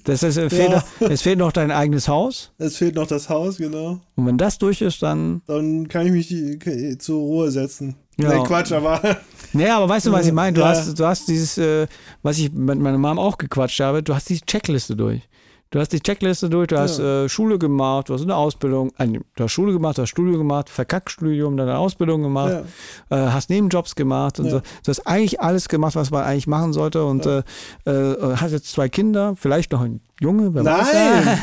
Das 0.05 0.23
heißt, 0.23 0.37
es, 0.39 0.53
fehlt 0.55 0.71
Ja. 0.71 0.77
noch, 1.01 1.11
es 1.11 1.23
fehlt 1.23 1.39
noch 1.39 1.53
dein 1.53 1.71
eigenes 1.71 2.07
Haus. 2.09 2.53
Es 2.59 2.77
fehlt 2.77 2.95
noch 2.95 3.07
das 3.07 3.29
Haus, 3.29 3.57
genau. 3.57 4.01
Und 4.15 4.27
wenn 4.27 4.39
das 4.39 4.59
durch 4.59 4.81
ist, 4.83 5.03
dann 5.03 5.43
Dann 5.47 5.89
kann 5.89 6.07
ich 6.07 6.13
mich 6.13 6.29
die, 6.29 6.59
k- 6.59 6.97
zur 6.99 7.19
Ruhe 7.21 7.51
setzen. 7.51 7.97
Ja. 8.19 8.35
Nee, 8.39 8.45
Quatsch, 8.47 8.73
aber. 8.73 9.01
Nee, 9.53 9.69
aber 9.69 9.89
weißt 9.89 10.07
du, 10.07 10.13
was 10.13 10.27
ich 10.27 10.33
meine? 10.33 10.53
Du, 10.55 10.61
Ja. 10.61 10.69
hast, 10.69 10.97
du 10.97 11.05
hast 11.05 11.27
dieses, 11.27 11.59
äh, 11.59 11.89
was 12.23 12.39
ich 12.39 12.53
mit 12.53 12.79
meiner 12.79 12.99
Mom 12.99 13.19
auch 13.19 13.37
gequatscht 13.37 13.81
habe, 13.81 14.01
du 14.01 14.15
hast 14.15 14.29
die 14.29 14.41
Checkliste 14.41 14.95
durch. 14.95 15.23
Du 15.73 15.79
hast 15.79 15.93
die 15.93 16.01
Checkliste 16.01 16.51
durch, 16.51 16.67
du 16.67 16.77
hast 16.79 16.99
Ja. 16.99 17.25
äh, 17.25 17.29
Schule 17.29 17.57
gemacht, 17.57 18.09
du 18.09 18.15
hast 18.15 18.23
eine 18.23 18.35
Ausbildung, 18.35 18.91
äh, 18.99 19.07
du 19.07 19.45
hast 19.45 19.53
Schule 19.53 19.73
gemacht, 19.73 19.99
du 19.99 20.03
hast 20.03 20.09
Studium 20.09 20.39
gemacht, 20.39 20.69
Verkackstudium, 20.69 21.57
dann 21.57 21.69
eine 21.69 21.79
Ausbildung 21.79 22.23
gemacht, 22.25 22.65
Ja. 23.11 23.17
äh, 23.17 23.31
hast 23.31 23.51
Nebenjobs 23.51 23.95
gemacht 23.95 24.41
und 24.41 24.47
Ja. 24.47 24.51
so. 24.51 24.59
Du 24.59 24.89
hast 24.89 25.07
eigentlich 25.07 25.41
alles 25.41 25.69
gemacht, 25.69 25.95
was 25.95 26.11
man 26.11 26.25
eigentlich 26.25 26.49
machen 26.49 26.73
sollte 26.73 27.05
und 27.05 27.25
Ja. 27.25 27.45
äh, 27.87 27.91
äh, 27.91 28.37
hast 28.37 28.51
jetzt 28.51 28.73
zwei 28.73 28.89
Kinder, 28.89 29.35
vielleicht 29.37 29.71
noch 29.71 29.83
ein 29.83 30.01
Junge, 30.21 30.55
wer. 30.55 30.63
Nein! 30.63 31.39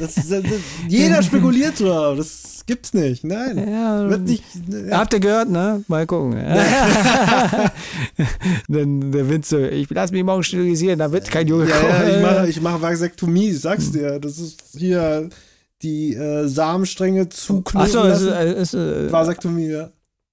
Das, 0.00 0.14
das, 0.14 0.28
das, 0.28 0.42
jeder 0.88 1.22
spekuliert 1.28 1.78
drauf. 1.78 2.16
Das 2.16 2.64
gibt's 2.66 2.94
nicht. 2.94 3.22
Nein. 3.22 3.68
Ja, 3.70 4.08
Wird 4.08 4.22
nicht. 4.22 4.42
Ja. 4.88 4.98
Habt 4.98 5.12
ihr 5.12 5.20
gehört, 5.20 5.50
ne? 5.50 5.84
Mal 5.88 6.06
gucken. 6.06 6.32
Dann 8.68 9.12
der 9.12 9.28
Wind 9.28 9.44
so, 9.44 9.58
ich 9.58 9.90
lass 9.90 10.10
mich 10.10 10.24
morgen 10.24 10.42
sterilisieren, 10.42 10.98
da 10.98 11.12
wird 11.12 11.30
kein 11.30 11.46
Junge 11.46 11.68
Ja, 11.68 11.76
kommen. 11.78 11.92
ja, 11.92 12.08
ich 12.16 12.22
mache 12.22 12.48
ich 12.48 12.60
mach 12.62 12.80
Vasektomie, 12.80 13.50
ich 13.50 13.60
sag's 13.60 13.92
dir. 13.92 14.18
Das 14.18 14.38
ist 14.38 14.62
hier 14.76 15.28
die 15.82 16.14
äh, 16.14 16.48
Samenstränge 16.48 17.28
zuknoten 17.28 17.80
Achso, 17.82 18.04
es 18.04 18.22
ist, 18.22 18.28
es 18.28 18.72
ist, 18.72 18.80
äh, 18.80 19.12
Vasektomie, 19.12 19.68
ja. 19.68 19.90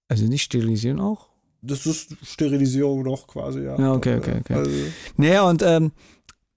also 0.08 0.26
nicht 0.26 0.44
sterilisieren 0.44 1.02
auch? 1.02 1.28
Das 1.62 1.86
ist 1.86 2.16
Sterilisierung 2.24 3.04
doch 3.04 3.28
quasi, 3.28 3.60
ja. 3.62 3.78
Ja, 3.78 3.94
okay, 3.94 4.16
okay, 4.18 4.38
okay. 4.40 4.54
Also, 4.54 4.72
Naja, 5.18 5.44
und 5.44 5.62
ähm, 5.62 5.92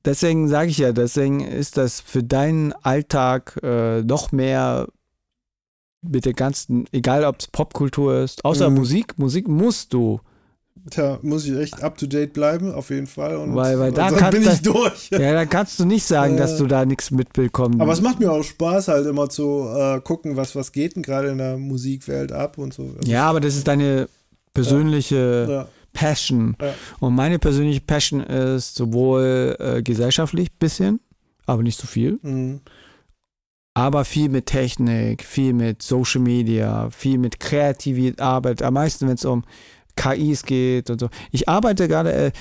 deswegen 0.05 0.49
sage 0.49 0.71
ich 0.71 0.79
ja, 0.79 0.93
deswegen 0.93 1.41
ist 1.41 1.77
das 1.77 2.01
für 2.01 2.23
deinen 2.23 2.73
Alltag 2.83 3.59
äh, 3.63 4.03
noch 4.03 4.33
mehr 4.33 4.87
mit 6.03 6.27
der 6.27 6.35
ganzen, 6.35 6.87
egal 6.93 7.25
ob 7.25 7.41
es 7.41 7.47
Popkultur 7.47 8.19
ist, 8.21 8.45
außer 8.45 8.69
Mhm. 8.71 8.77
Musik, 8.77 9.19
Musik 9.19 9.49
musst 9.49 9.93
du. 9.95 10.21
tja, 10.91 11.19
muss 11.23 11.47
ich 11.47 11.57
echt 11.57 11.83
up 11.83 11.97
to 11.97 12.07
date 12.07 12.35
bleiben, 12.35 12.71
auf 12.73 12.91
jeden 12.91 13.07
Fall. 13.07 13.37
Und, 13.37 13.55
Weil- 13.55 13.79
weil 13.79 13.91
da 13.93 14.09
und 14.09 14.13
dann 14.13 14.21
kann- 14.21 14.31
bin 14.35 14.45
das- 14.45 14.57
ich 14.57 14.63
durch. 14.63 15.09
Ja, 15.11 15.33
da 15.33 15.47
kannst 15.47 15.79
du 15.81 15.87
nicht 15.87 16.05
sagen, 16.05 16.35
Äh. 16.35 16.39
dass 16.39 16.59
du 16.59 16.67
da 16.67 16.85
nichts 16.85 17.11
mitbekommst. 17.11 17.81
Aber 17.81 17.93
es 17.93 18.03
macht 18.03 18.21
mir 18.21 18.31
auch 18.31 18.43
Spaß, 18.43 18.89
halt 18.89 19.07
immer 19.07 19.31
zu 19.31 19.67
äh, 19.75 20.01
gucken, 20.03 20.37
was, 20.37 20.55
was 20.55 20.73
geht 20.73 20.97
denn 20.97 21.03
gerade 21.03 21.29
in 21.29 21.39
der 21.39 21.57
Musikwelt 21.57 22.33
ab 22.33 22.59
und 22.59 22.75
so. 22.75 22.91
Ja, 23.07 23.31
aber 23.31 23.41
das 23.41 23.57
ist 23.57 23.67
deine 23.67 24.09
persönliche 24.53 25.47
ja. 25.49 25.69
Passion. 25.95 26.55
Ja. 26.61 26.75
Und 27.01 27.15
meine 27.15 27.39
persönliche 27.39 27.81
Passion 27.81 28.21
ist 28.21 28.75
sowohl 28.75 29.57
äh, 29.59 29.83
gesellschaftlich 29.83 30.53
bisschen, 30.53 31.01
aber 31.47 31.63
nicht 31.63 31.79
so 31.81 31.87
viel. 31.87 32.19
Mhm. 32.23 32.61
aber 33.77 34.05
viel 34.05 34.29
mit 34.29 34.47
Technik, 34.47 35.25
viel 35.25 35.53
mit 35.53 35.83
Social 35.83 36.21
Media, 36.21 36.91
viel 36.91 37.19
mit 37.19 37.41
kreativer 37.41 38.23
Arbeit, 38.23 38.63
am 38.63 38.75
meisten, 38.75 39.09
wenn 39.09 39.15
es 39.15 39.25
um 39.25 39.45
KIs 39.97 40.45
geht 40.45 40.91
und 40.91 41.01
so. 41.01 41.09
Ich 41.33 41.49
arbeite 41.49 41.89
gerade, 41.89 42.13
äh, 42.13 42.33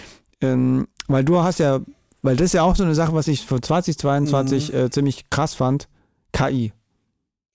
ähm, 0.41 0.87
weil 1.07 1.23
du 1.23 1.39
hast 1.41 1.59
ja, 1.59 1.79
weil 2.21 2.35
das 2.35 2.45
ist 2.47 2.53
ja 2.53 2.63
auch 2.63 2.75
so 2.75 2.83
eine 2.83 2.95
Sache, 2.95 3.13
was 3.13 3.27
ich 3.27 3.45
von 3.45 3.61
2022 3.61 4.71
Mhm. 4.73 4.77
äh, 4.77 4.89
ziemlich 4.91 5.29
krass 5.29 5.53
fand, 5.55 5.87
KI. 6.33 6.71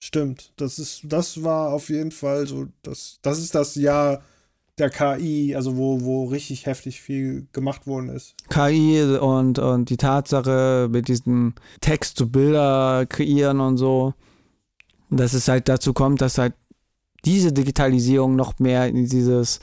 Stimmt. 0.01 0.53
Das 0.57 0.77
ist, 0.79 1.01
das 1.03 1.43
war 1.43 1.73
auf 1.73 1.89
jeden 1.89 2.11
Fall 2.11 2.47
so, 2.47 2.67
das, 2.83 3.19
das 3.21 3.39
ist 3.39 3.53
das 3.55 3.75
Jahr 3.75 4.21
der 4.79 4.89
KI, 4.89 5.55
also 5.55 5.77
wo, 5.77 6.01
wo 6.01 6.25
richtig 6.25 6.65
heftig 6.65 7.01
viel 7.01 7.47
gemacht 7.53 7.87
worden 7.87 8.09
ist. 8.09 8.35
KI 8.49 9.03
und, 9.03 9.59
und 9.59 9.89
die 9.89 9.97
Tatsache 9.97 10.87
mit 10.91 11.07
diesem 11.07 11.53
Text 11.81 12.17
zu 12.17 12.29
Bilder 12.29 13.05
kreieren 13.07 13.59
und 13.59 13.77
so, 13.77 14.13
dass 15.09 15.33
es 15.33 15.47
halt 15.47 15.69
dazu 15.69 15.93
kommt, 15.93 16.21
dass 16.21 16.37
halt 16.37 16.53
diese 17.25 17.51
Digitalisierung 17.51 18.35
noch 18.35 18.59
mehr 18.59 18.87
in 18.87 19.05
dieses, 19.05 19.59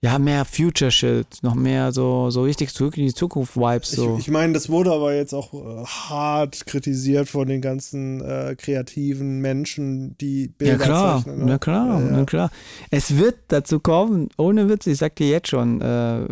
ja, 0.00 0.16
mehr 0.20 0.44
Future 0.44 0.92
Shit, 0.92 1.26
noch 1.42 1.56
mehr 1.56 1.90
so, 1.90 2.30
so 2.30 2.42
richtig 2.42 2.72
zurück 2.72 2.96
in 2.96 3.06
die 3.06 3.14
Zukunft 3.14 3.56
Vibes. 3.56 3.90
So. 3.90 4.14
Ich, 4.14 4.26
ich 4.26 4.30
meine, 4.30 4.52
das 4.52 4.68
wurde 4.68 4.92
aber 4.92 5.12
jetzt 5.12 5.34
auch 5.34 5.52
äh, 5.52 5.84
hart 5.84 6.66
kritisiert 6.66 7.28
von 7.28 7.48
den 7.48 7.60
ganzen 7.60 8.20
äh, 8.20 8.54
kreativen 8.56 9.40
Menschen, 9.40 10.16
die 10.18 10.44
ja 10.44 10.50
Bilder 10.56 10.84
klar, 10.84 11.16
zeichnen. 11.18 11.38
ne? 11.40 11.44
na 11.46 11.58
klar, 11.58 12.00
Ja, 12.00 12.06
ja. 12.06 12.12
na 12.12 12.24
klar. 12.24 12.50
Es 12.90 13.16
wird 13.16 13.36
dazu 13.48 13.80
kommen, 13.80 14.28
ohne 14.38 14.68
Witz, 14.68 14.86
ich 14.86 14.98
sag 14.98 15.16
dir 15.16 15.30
jetzt 15.30 15.48
schon, 15.48 15.80
äh, 15.80 16.28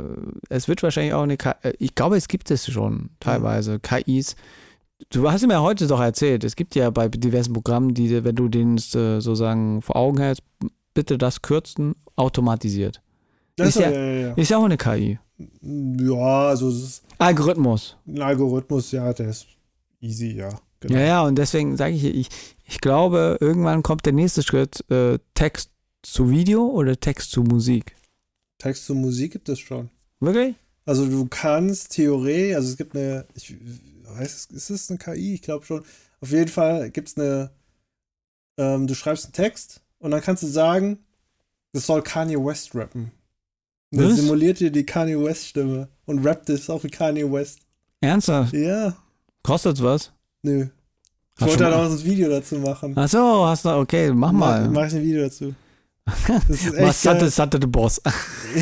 es 0.49 0.69
wird 0.69 0.85
wahrscheinlich 0.85 1.15
auch 1.15 1.25
eine, 1.25 1.37
KI, 1.37 1.51
äh, 1.63 1.73
ich 1.81 1.97
glaube, 1.97 2.17
es 2.17 2.29
gibt 2.29 2.49
es 2.53 2.71
schon 2.71 3.11
teilweise, 3.19 3.81
KIs. 3.81 4.37
Du 5.11 5.29
hast 5.29 5.45
mir 5.45 5.55
ja 5.55 5.61
heute 5.61 5.89
doch 5.89 6.01
erzählt, 6.01 6.45
es 6.45 6.55
gibt 6.55 6.77
ja 6.77 6.89
bei 6.91 7.09
diversen 7.09 7.53
Programmen, 7.53 7.95
die, 7.95 8.23
wenn 8.23 8.37
du 8.37 8.49
den 8.49 8.77
äh, 8.77 8.79
sozusagen 8.79 9.83
vor 9.83 9.97
Augen 9.97 10.19
hältst, 10.19 10.45
bitte 10.95 11.19
das 11.19 11.43
kürzen, 11.43 11.97
automatisiert. 12.15 13.03
Das 13.57 13.69
Ist 13.71 13.77
ja- 13.77 13.91
ja, 13.91 14.13
ja. 14.29 14.35
Ist 14.35 14.51
ja 14.51 14.59
auch 14.59 14.65
eine 14.65 14.77
KI. 14.77 15.19
ja, 15.39 16.49
also 16.49 16.69
es 16.69 16.83
ist 16.83 17.03
Algorithmus. 17.19 17.97
ein 18.07 18.21
Algorithmus, 18.23 18.93
ja, 18.93 19.13
der 19.13 19.31
ist 19.31 19.47
easy, 20.01 20.33
ja. 20.33 20.51
Genau. 20.81 20.95
Ja, 20.99 21.01
ja, 21.07 21.23
und 21.23 21.37
deswegen 21.37 21.77
sage 21.77 21.95
ich, 21.95 22.05
ich, 22.05 22.29
ich 22.65 22.81
glaube, 22.81 23.39
irgendwann 23.41 23.83
kommt 23.83 24.05
der 24.05 24.13
nächste 24.13 24.43
Schritt, 24.43 24.85
äh, 24.91 25.19
Text 25.35 25.71
zu 26.03 26.31
Video 26.31 26.67
oder 26.67 27.01
Text 27.01 27.31
zu 27.31 27.43
Musik. 27.43 27.97
Text 28.59 28.85
zur 28.85 28.97
Musik 28.97 29.33
gibt 29.33 29.49
es 29.49 29.59
schon. 29.59 29.89
Wirklich? 30.21 30.55
Also 30.85 31.07
du 31.07 31.27
kannst 31.27 31.93
Theorie, 31.93 32.55
also 32.55 32.69
es 32.69 32.77
gibt 32.77 32.95
eine, 32.95 33.27
ich 33.35 33.55
weiß, 34.05 34.47
ist 34.47 34.71
es 34.71 34.91
eine 34.91 34.99
KI? 34.99 35.35
Ich 35.35 35.43
glaube 35.43 35.65
schon. 35.67 35.83
Auf 36.21 36.31
jeden 36.31 36.49
Fall 36.49 36.91
gibt 36.91 37.09
es 37.09 37.17
eine, 37.17 37.51
ähm, 38.59 38.87
du 38.87 38.95
schreibst 38.95 39.25
einen 39.25 39.33
Text 39.33 39.81
und 39.99 40.11
dann 40.11 40.21
kannst 40.21 40.43
du 40.43 40.47
sagen, 40.47 40.99
das 41.73 41.87
soll 41.87 42.03
Kanye 42.03 42.37
West 42.37 42.75
rappen. 42.75 43.11
Dann 43.97 44.11
Was? 44.11 44.17
simuliert 44.17 44.61
dir 44.61 44.71
die 44.71 44.85
Kanye 44.87 45.19
West 45.23 45.47
Stimme 45.49 45.89
und 46.05 46.25
rappt 46.25 46.49
es 46.51 46.69
auch 46.71 46.83
wie 46.85 46.89
Kanye 46.89 47.31
West. 47.31 47.61
Ernsthaft? 48.01 48.53
Ja, 48.53 48.95
Kostet's 49.43 49.83
was? 49.83 50.13
nö. 50.43 50.67
Ich 51.39 51.43
Hast 51.43 51.51
wollte 51.51 51.65
schon 51.65 51.71
da 51.73 51.79
mal- 51.79 51.89
noch 51.91 51.99
ein 51.99 52.05
Video 52.05 52.29
dazu 52.31 52.55
machen. 52.57 52.93
Ach 52.97 53.09
so, 53.09 53.47
hast 53.47 53.65
du, 53.65 53.69
okay, 53.71 54.11
mach 54.13 54.33
mal. 54.33 54.69
Mach 54.71 54.87
ich 54.87 54.95
ein 54.95 55.03
Video 55.03 55.23
dazu. 55.25 55.55
Das 56.27 56.49
ist 56.49 56.73
Was 56.81 57.05
Äh, 57.05 57.29
Sante 57.31 57.59
the 57.61 57.67
Boss. 57.67 58.01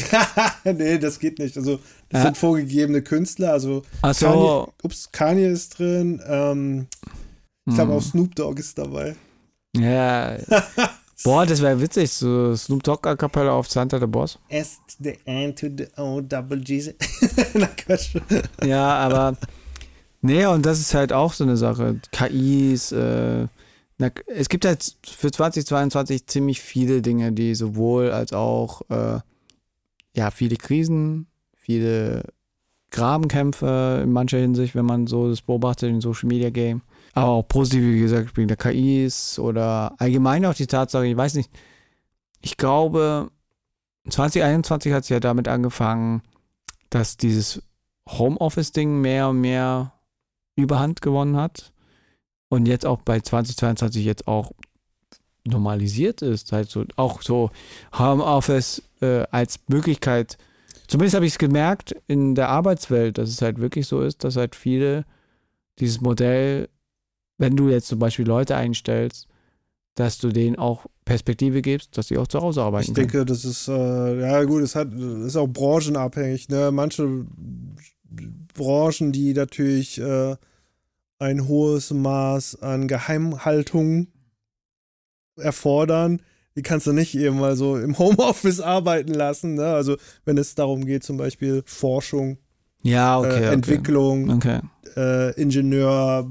nee, 0.65 0.99
das 0.99 1.19
geht 1.19 1.39
nicht. 1.39 1.57
Also, 1.57 1.79
das 2.09 2.19
Ja. 2.21 2.23
sind 2.25 2.39
vorgegebene 2.39 3.03
Künstler. 3.03 3.53
Also, 3.53 3.83
Ach 4.03 4.19
Kanye, 4.19 4.33
so. 4.35 4.73
ups, 4.83 5.09
Kanye 5.13 5.49
ist 5.53 5.79
drin. 5.79 6.21
Ähm, 6.27 6.87
ich 7.67 7.75
glaube, 7.75 7.93
Hm. 7.93 7.99
auch 7.99 8.03
Snoop 8.03 8.35
Dogg 8.35 8.59
ist 8.59 8.77
dabei. 8.79 9.15
Ja. 9.77 10.37
Boah, 11.23 11.47
das 11.47 11.63
wäre 11.63 11.81
witzig, 11.81 12.11
so 12.11 12.55
Snoop 12.57 12.83
Dogg 12.83 13.09
A 13.09 13.15
Cappella 13.15 13.53
auf 13.53 13.71
Santa 13.71 14.01
the 14.01 14.07
Boss. 14.07 14.39
S 14.49 14.81
to 14.89 15.05
the 15.05 15.19
N 15.25 15.55
to 15.55 15.69
the 15.69 15.87
O 15.97 16.21
double 16.21 16.59
G. 16.61 16.93
Na 17.55 17.67
Quatsch. 17.67 18.17
Ja, 18.65 18.97
aber 18.97 19.37
nee, 20.23 20.45
und 20.47 20.67
das 20.67 20.81
ist 20.81 20.95
halt 20.95 21.13
auch 21.13 21.33
so 21.33 21.45
eine 21.45 21.57
Sache. 21.57 22.01
KIs, 22.11 22.93
äh, 22.93 23.47
na, 23.99 24.11
es 24.27 24.49
gibt 24.49 24.65
halt 24.65 24.97
für 25.07 25.31
2022 25.31 26.27
ziemlich 26.27 26.61
viele 26.61 27.01
Dinge, 27.01 27.33
die 27.33 27.55
sowohl 27.55 28.11
als 28.11 28.33
auch 28.33 28.83
äh, 28.91 29.21
ja, 30.17 30.31
viele 30.31 30.57
Krisen, 30.57 31.27
viele 31.57 32.25
Grabenkämpfe 32.91 34.01
in 34.03 34.13
mancher 34.13 34.39
Hinsicht, 34.39 34.75
wenn 34.75 34.87
man 34.87 35.07
so 35.07 35.29
das 35.29 35.43
beobachtet 35.43 35.91
in 35.91 36.01
Social 36.01 36.29
Media 36.29 36.51
Game. 36.51 36.83
Aber 37.15 37.29
auch 37.29 37.49
positiv, 37.49 37.83
wie 37.83 38.01
gesagt, 38.01 38.37
wegen 38.37 38.49
der 38.49 38.57
KIs 38.57 39.39
oder 39.39 39.95
allgemein 39.99 40.45
auch 40.47 40.55
die 40.55 40.67
Tatsache, 40.67 41.07
ich 41.07 41.17
weiß 41.17 41.35
nicht, 41.35 41.51
ich 42.41 42.57
glaube, 42.57 43.31
2021 44.09 44.93
hat 44.93 45.05
es 45.05 45.09
ja 45.09 45.21
damit 45.21 45.49
angefangen, 45.49 46.23
dass 46.91 47.17
dieses 47.17 47.63
Homeoffice-Ding 48.09 49.01
mehr 49.01 49.29
und 49.29 49.41
mehr 49.41 49.93
Überhand 50.57 51.01
gewonnen 51.01 51.37
hat 51.37 51.73
und 52.49 52.67
jetzt 52.67 52.87
auch 52.87 53.01
bei 53.03 53.21
2022 53.21 54.05
jetzt 54.05 54.29
auch 54.29 54.53
normalisiert 55.47 56.23
ist, 56.23 56.53
halt 56.53 56.71
so 56.71 56.85
auch 56.97 57.23
so 57.23 57.51
Homeoffice 57.99 58.83
äh, 59.01 59.25
als 59.31 59.61
Möglichkeit. 59.69 60.39
Zumindest 60.87 61.15
habe 61.15 61.27
ich 61.27 61.33
es 61.33 61.39
gemerkt 61.39 61.95
in 62.07 62.35
der 62.35 62.49
Arbeitswelt, 62.49 63.19
dass 63.19 63.29
es 63.29 63.43
halt 63.43 63.59
wirklich 63.59 63.87
so 63.87 64.01
ist, 64.01 64.25
dass 64.25 64.37
halt 64.37 64.55
viele 64.55 65.05
dieses 65.81 66.01
Modell, 66.01 66.69
wenn 67.39 67.57
du 67.57 67.69
jetzt 67.69 67.89
zum 67.89 67.99
Beispiel 67.99 68.27
Leute 68.27 68.57
einstellst, 68.57 69.27
dass 69.97 70.19
du 70.19 70.31
denen 70.31 70.57
auch 70.57 70.87
Perspektive 71.05 71.63
gibst, 71.63 71.97
dass 71.97 72.09
sie 72.09 72.19
auch 72.19 72.27
zu 72.27 72.41
Hause 72.41 72.63
arbeiten 72.63 72.91
Ich 72.91 72.95
können. 72.95 73.09
denke, 73.09 73.25
das 73.25 73.45
ist, 73.45 73.69
äh, 73.69 74.21
ja 74.21 74.43
gut, 74.45 74.63
es 74.63 74.75
hat, 74.75 74.93
ist 74.93 75.37
auch 75.37 75.47
branchenabhängig. 75.47 76.49
Ne? 76.49 76.71
Manche 76.73 77.27
Branchen, 78.55 79.13
die 79.13 79.35
natürlich 79.35 80.01
äh, 80.01 80.37
ein 81.19 81.47
hohes 81.49 81.91
Maß 81.93 82.61
an 82.63 82.89
Geheimhaltung 82.89 84.09
erfordern, 85.37 86.21
die 86.57 86.63
kannst 86.63 86.87
du 86.87 86.93
nicht 86.93 87.15
eben 87.17 87.39
mal 87.39 87.57
so 87.57 87.77
im 87.77 87.99
Homeoffice 87.99 88.61
arbeiten 88.61 89.13
lassen. 89.15 89.55
Ne? 89.55 89.67
Also 89.67 89.97
wenn 90.25 90.39
es 90.39 90.55
darum 90.55 90.85
geht, 90.87 91.03
zum 91.05 91.17
Beispiel 91.17 91.63
Forschung, 91.67 92.39
Ja, 92.83 93.19
okay. 93.19 93.29
äh, 93.29 93.33
okay. 93.39 93.53
Entwicklung, 93.55 94.31
Okay. 94.31 94.61
äh, 94.97 95.41
Ingenieur, 95.41 96.29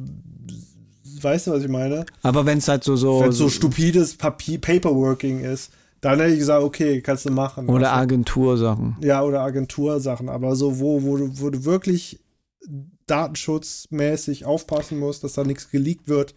weißt 1.23 1.47
du, 1.47 1.51
was 1.51 1.63
ich 1.63 1.69
meine? 1.69 2.05
Aber 2.21 2.45
wenn 2.45 2.57
es 2.57 2.67
halt 2.67 2.83
so, 2.83 2.95
so, 2.95 3.21
Wenn 3.21 3.29
es 3.29 3.37
so 3.37 3.49
stupides 3.49 4.15
Papier, 4.15 4.59
Paperworking 4.59 5.39
ist, 5.43 5.71
dann 6.01 6.19
hätte 6.19 6.33
ich 6.33 6.39
gesagt, 6.39 6.63
okay, 6.63 7.01
kannst 7.01 7.25
du 7.25 7.31
machen. 7.31 7.67
oder 7.69 7.91
Also, 7.91 8.01
Agentursachen. 8.03 8.97
ja, 9.01 9.23
oder 9.23 9.41
Agentursachen, 9.41 10.27
aber 10.29 10.55
so, 10.55 10.79
wo, 10.79 11.01
wo, 11.03 11.17
du, 11.17 11.39
wo 11.39 11.49
du 11.49 11.63
wirklich 11.63 12.19
datenschutzmäßig 13.07 14.45
aufpassen 14.45 14.99
musst, 14.99 15.23
dass 15.23 15.33
da 15.33 15.43
nichts 15.43 15.69
geleakt 15.69 16.07
wird. 16.07 16.35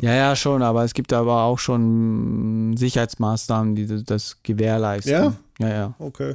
Ja, 0.00 0.14
ja, 0.14 0.36
schon, 0.36 0.62
aber 0.62 0.84
es 0.84 0.94
gibt 0.94 1.12
aber 1.12 1.42
auch 1.42 1.58
schon 1.58 2.76
Sicherheitsmaßnahmen, 2.76 3.74
die 3.74 4.04
das 4.04 4.38
gewährleisten. 4.42 5.12
Ja? 5.12 5.34
Ja, 5.58 5.68
ja. 5.68 5.94
Okay. 5.98 6.34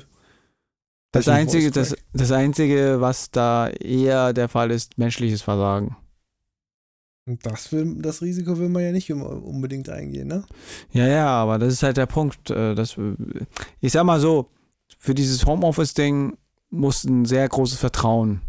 Das 1.11 1.27
Welchen 1.27 1.39
einzige, 1.39 1.71
das, 1.71 1.95
das 2.13 2.31
einzige, 2.31 2.97
was 2.99 3.31
da 3.31 3.69
eher 3.69 4.33
der 4.33 4.49
Fall 4.49 4.71
ist, 4.71 4.97
menschliches 4.97 5.41
Versagen. 5.41 5.95
Das, 7.25 7.71
will, 7.71 7.95
das 8.01 8.21
Risiko 8.21 8.57
will 8.57 8.67
man 8.69 8.83
ja 8.83 8.91
nicht 8.91 9.11
unbedingt 9.11 9.87
eingehen, 9.89 10.27
ne? 10.27 10.43
Ja, 10.91 11.07
ja, 11.07 11.27
aber 11.27 11.57
das 11.57 11.73
ist 11.73 11.83
halt 11.83 11.95
der 11.97 12.05
Punkt. 12.05 12.49
äh, 12.49 12.75
Dass, 12.75 12.97
ich 13.79 13.91
sag 13.93 14.03
mal 14.03 14.19
so, 14.19 14.49
für 14.99 15.13
dieses 15.15 15.45
Homeoffice-Ding 15.45 16.37
muss 16.69 17.03
ein 17.05 17.23
sehr 17.25 17.47
großes 17.47 17.77
Vertrauen 17.79 18.41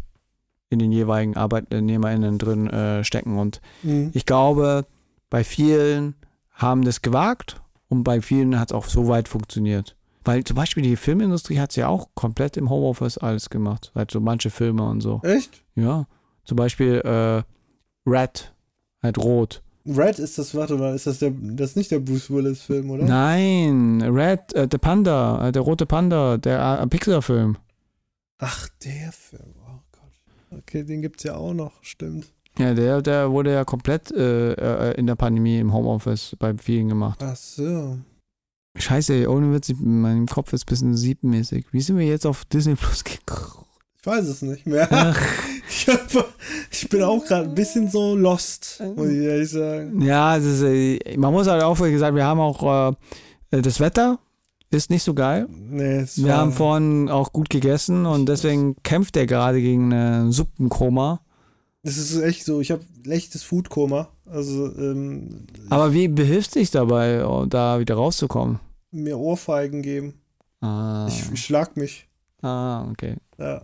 in 0.69 0.79
den 0.79 0.91
jeweiligen 0.91 1.37
ArbeitnehmerInnen 1.37 2.37
drin 2.37 2.67
äh, 2.69 3.03
stecken. 3.03 3.37
Und 3.37 3.61
Mhm. 3.83 4.09
ich 4.13 4.25
glaube, 4.25 4.85
bei 5.29 5.43
vielen 5.43 6.15
haben 6.51 6.83
das 6.83 7.01
gewagt 7.01 7.61
und 7.87 8.03
bei 8.03 8.19
vielen 8.21 8.59
hat 8.59 8.71
es 8.71 8.75
auch 8.75 8.85
so 8.85 9.07
weit 9.07 9.27
funktioniert. 9.29 9.95
Weil 10.25 10.43
zum 10.43 10.55
Beispiel 10.55 10.81
die 10.83 10.95
Filmindustrie 10.95 11.59
hat 11.59 11.69
es 11.69 11.75
ja 11.75 11.87
auch 11.87 12.09
komplett 12.15 12.57
im 12.57 12.69
Homeoffice 12.69 13.17
alles 13.19 13.49
gemacht. 13.49 13.91
Halt 13.95 14.09
so 14.11 14.19
manche 14.19 14.49
Filme 14.49 14.83
und 14.83 14.99
so. 15.01 15.21
Echt? 15.23 15.63
Ja. 15.75 16.07
Zum 16.45 16.55
Beispiel 16.57 16.95
äh, 17.05 17.43
Red, 18.09 18.53
halt 19.05 19.17
rot. 19.17 19.61
Red 19.87 20.17
ist 20.17 20.37
das, 20.37 20.55
warte 20.55 20.75
mal, 20.75 20.95
ist 20.95 21.05
das 21.05 21.19
der, 21.19 21.31
das 21.31 21.71
ist 21.71 21.75
nicht 21.75 21.91
der 21.91 21.99
Bruce 21.99 22.31
Willis-Film, 22.31 22.89
oder? 22.89 23.05
Nein, 23.05 24.01
Red, 24.01 24.53
äh, 24.53 24.67
der 24.67 24.79
Panda, 24.79 25.47
äh, 25.47 25.51
der 25.51 25.61
rote 25.61 25.85
Panda, 25.85 26.37
der 26.37 26.81
äh, 26.81 26.87
Pixar-Film. 26.87 27.57
Ach, 28.39 28.67
der 28.83 29.11
Film. 29.11 29.53
Oh 29.67 29.79
Gott. 29.91 30.59
Okay, 30.59 30.83
den 30.83 31.01
gibt's 31.03 31.23
ja 31.23 31.35
auch 31.35 31.53
noch, 31.53 31.71
stimmt. 31.83 32.33
Ja, 32.57 32.73
der, 32.73 33.01
der 33.01 33.31
wurde 33.31 33.53
ja 33.53 33.63
komplett 33.63 34.11
äh, 34.11 34.53
äh, 34.53 34.97
in 34.97 35.07
der 35.07 35.15
Pandemie 35.15 35.59
im 35.59 35.73
Homeoffice 35.73 36.35
bei 36.39 36.57
vielen 36.57 36.89
gemacht. 36.89 37.19
Ach 37.21 37.35
so. 37.35 37.97
Scheiße, 38.77 39.13
ey, 39.13 39.27
ohne 39.27 39.53
Witz, 39.53 39.71
mein 39.79 40.25
Kopf 40.25 40.51
ist 40.51 40.63
ein 40.63 40.69
bisschen 40.69 40.97
siebenmäßig. 40.97 41.67
Wie 41.71 41.81
sind 41.81 41.97
wir 41.97 42.07
jetzt 42.07 42.25
auf 42.25 42.43
Disney 42.45 42.75
Plus 42.75 43.03
gekommen? 43.03 43.64
Ich 44.05 44.11
weiß 44.11 44.27
es 44.27 44.43
nicht 44.43 44.67
mehr. 44.67 44.87
Ich, 45.67 45.87
hab, 45.89 46.27
ich 46.71 46.87
bin 46.89 47.01
auch 47.01 47.25
gerade 47.25 47.49
ein 47.49 47.55
bisschen 47.55 47.89
so 47.89 48.15
lost, 48.15 48.81
muss 48.95 49.09
ich 49.09 49.17
ehrlich 49.17 49.49
sagen. 49.49 49.99
ja, 49.99 50.35
ist, 50.35 50.61
äh, 50.61 51.17
man 51.17 51.33
muss 51.33 51.47
halt 51.47 51.63
auch 51.63 51.75
gesagt, 51.79 52.15
wir 52.15 52.23
haben 52.23 52.39
auch 52.39 52.91
äh, 53.49 53.61
das 53.61 53.79
Wetter 53.79 54.19
ist 54.69 54.91
nicht 54.91 55.01
so 55.01 55.15
geil. 55.15 55.47
Nee, 55.49 56.05
Wir 56.17 56.37
haben 56.37 56.51
vorhin 56.51 57.09
auch 57.09 57.33
gut 57.33 57.49
gegessen 57.49 58.05
und 58.05 58.29
deswegen 58.29 58.75
kämpft 58.83 59.17
er 59.17 59.25
gerade 59.25 59.59
gegen 59.59 59.91
eine 59.91 60.31
Suppenkoma. 60.31 61.21
Es 61.81 61.97
ist 61.97 62.15
echt 62.21 62.45
so, 62.45 62.61
ich 62.61 62.69
habe 62.69 62.83
echtes 63.09 63.41
Foodkoma. 63.41 64.09
Also 64.27 64.67
ähm, 64.77 65.47
Aber 65.71 65.93
wie 65.93 66.07
behilfst 66.07 66.53
du 66.55 66.59
dich 66.59 66.69
dabei, 66.69 67.25
da 67.49 67.79
wieder 67.79 67.95
rauszukommen? 67.95 68.59
mir 68.91 69.17
Ohrfeigen 69.17 69.81
geben. 69.81 70.13
Ah, 70.61 71.07
Ich, 71.09 71.23
ich 71.33 71.43
schlag 71.43 71.75
mich. 71.75 72.07
ah 72.43 72.87
okay. 72.91 73.15
Ja. 73.39 73.63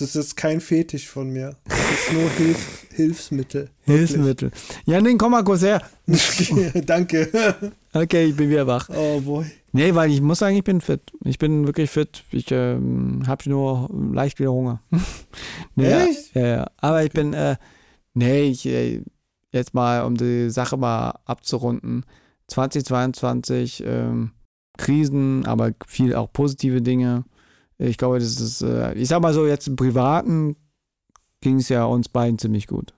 Es 0.00 0.02
ist 0.02 0.14
jetzt 0.14 0.36
kein 0.36 0.60
Fetisch 0.60 1.08
von 1.08 1.28
mir. 1.28 1.56
Es 1.64 1.74
ist 1.74 2.12
nur 2.12 2.30
Hilf, 2.36 2.86
Hilfsmittel. 2.94 3.68
Hilfsmittel. 3.84 4.52
Janin, 4.86 5.18
komm 5.18 5.32
mal 5.32 5.42
kurz 5.42 5.62
her. 5.62 5.82
Danke. 6.86 7.72
Okay, 7.92 8.26
ich 8.26 8.36
bin 8.36 8.48
wieder 8.48 8.64
wach. 8.64 8.88
Oh 8.90 9.20
boy. 9.20 9.46
Nee, 9.72 9.92
weil 9.96 10.12
ich 10.12 10.20
muss 10.20 10.38
sagen, 10.38 10.56
ich 10.56 10.62
bin 10.62 10.80
fit. 10.80 11.00
Ich 11.24 11.38
bin 11.38 11.66
wirklich 11.66 11.90
fit. 11.90 12.22
Ich 12.30 12.46
ähm, 12.52 13.24
habe 13.26 13.50
nur 13.50 13.90
leicht 14.12 14.38
wieder 14.38 14.52
Hunger. 14.52 14.80
nee, 15.74 15.90
Echt? 15.90 16.32
Ja, 16.36 16.46
ja. 16.46 16.70
Aber 16.76 17.02
ich 17.02 17.10
bin, 17.10 17.32
äh, 17.32 17.56
nee, 18.14 18.42
ich, 18.42 18.66
äh, 18.66 19.02
jetzt 19.50 19.74
mal, 19.74 20.04
um 20.04 20.16
die 20.16 20.48
Sache 20.50 20.76
mal 20.76 21.18
abzurunden. 21.24 22.04
2022, 22.46 23.82
ähm, 23.84 24.30
Krisen, 24.76 25.44
aber 25.44 25.72
viel 25.88 26.14
auch 26.14 26.32
positive 26.32 26.82
Dinge. 26.82 27.24
Ich 27.78 27.96
glaube, 27.96 28.18
das 28.18 28.40
ist, 28.40 28.62
äh, 28.62 28.92
ich 28.94 29.08
sag 29.08 29.22
mal 29.22 29.32
so, 29.32 29.46
jetzt 29.46 29.68
im 29.68 29.76
Privaten 29.76 30.56
ging 31.40 31.56
es 31.58 31.68
ja 31.68 31.84
uns 31.84 32.08
beiden 32.08 32.38
ziemlich 32.38 32.66
gut. 32.66 32.92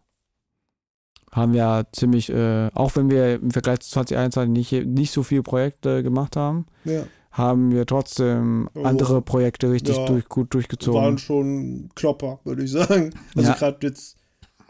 Haben 1.33 1.53
wir 1.53 1.87
ziemlich, 1.93 2.29
äh, 2.31 2.71
auch 2.75 2.97
wenn 2.97 3.09
wir 3.11 3.35
im 3.37 3.51
Vergleich 3.53 3.81
zu 3.81 3.91
2021 3.91 4.73
nicht, 4.73 4.87
nicht 4.87 5.13
so 5.13 5.23
viele 5.23 5.43
Projekte 5.43 6.03
gemacht 6.03 6.35
haben, 6.37 6.67
Ja. 6.85 7.05
haben 7.31 7.71
wir 7.71 7.87
trotzdem 7.87 8.69
Oh. 8.75 8.83
andere 8.83 9.23
Projekte 9.23 9.71
richtig 9.71 9.97
Ja. 9.97 10.07
durch, 10.07 10.29
gut 10.29 10.53
durchgezogen. 10.55 11.01
Waren 11.01 11.19
schon 11.19 11.91
Klopper, 11.95 12.41
würde 12.45 12.65
ich 12.65 12.71
sagen. 12.73 13.15
Also 13.37 13.51
Ja. 13.51 13.57
gerade 13.57 13.87
jetzt, 13.87 14.17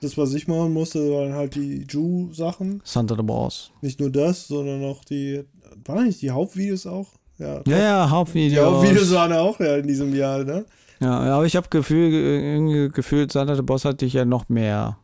das, 0.03 0.19
was 0.19 0.35
ich 0.35 0.49
machen 0.49 0.73
musste, 0.75 1.11
waren 1.11 1.33
halt 1.33 1.55
die 1.55 1.87
Ju-Sachen. 1.89 2.83
Santa 2.85 3.15
the 3.17 3.23
Boss. 3.23 3.71
Nicht 3.81 4.01
nur 4.01 4.11
das, 4.11 4.47
sondern 4.49 4.85
auch 4.85 5.03
die, 5.05 5.45
waren 5.87 6.07
nicht 6.07 6.21
die 6.21 6.31
Hauptvideos 6.31 6.87
auch? 6.87 7.15
Ja, 7.41 7.63
Ja, 7.67 7.79
ja, 7.79 8.05
Die 8.07 8.11
Hauptvideos. 8.11 8.67
Hauptvideos 8.67 9.11
waren 9.15 9.33
auch 9.33 9.59
ja 9.61 9.77
in 9.77 9.87
diesem 9.89 10.15
Jahr, 10.15 10.45
ne? 10.45 10.65
Ja, 11.01 11.27
ja, 11.27 11.35
aber 11.37 11.47
ich 11.47 11.57
habe 11.57 11.69
Gefühl, 11.71 12.13
irgendwie 12.13 12.91
gefühlt, 12.91 13.33
Santa 13.33 13.57
the 13.57 13.63
Boss 13.63 13.85
hat 13.87 14.03
dich 14.03 14.13
ja 14.13 14.25
noch 14.27 14.49
mehr. 14.51 14.99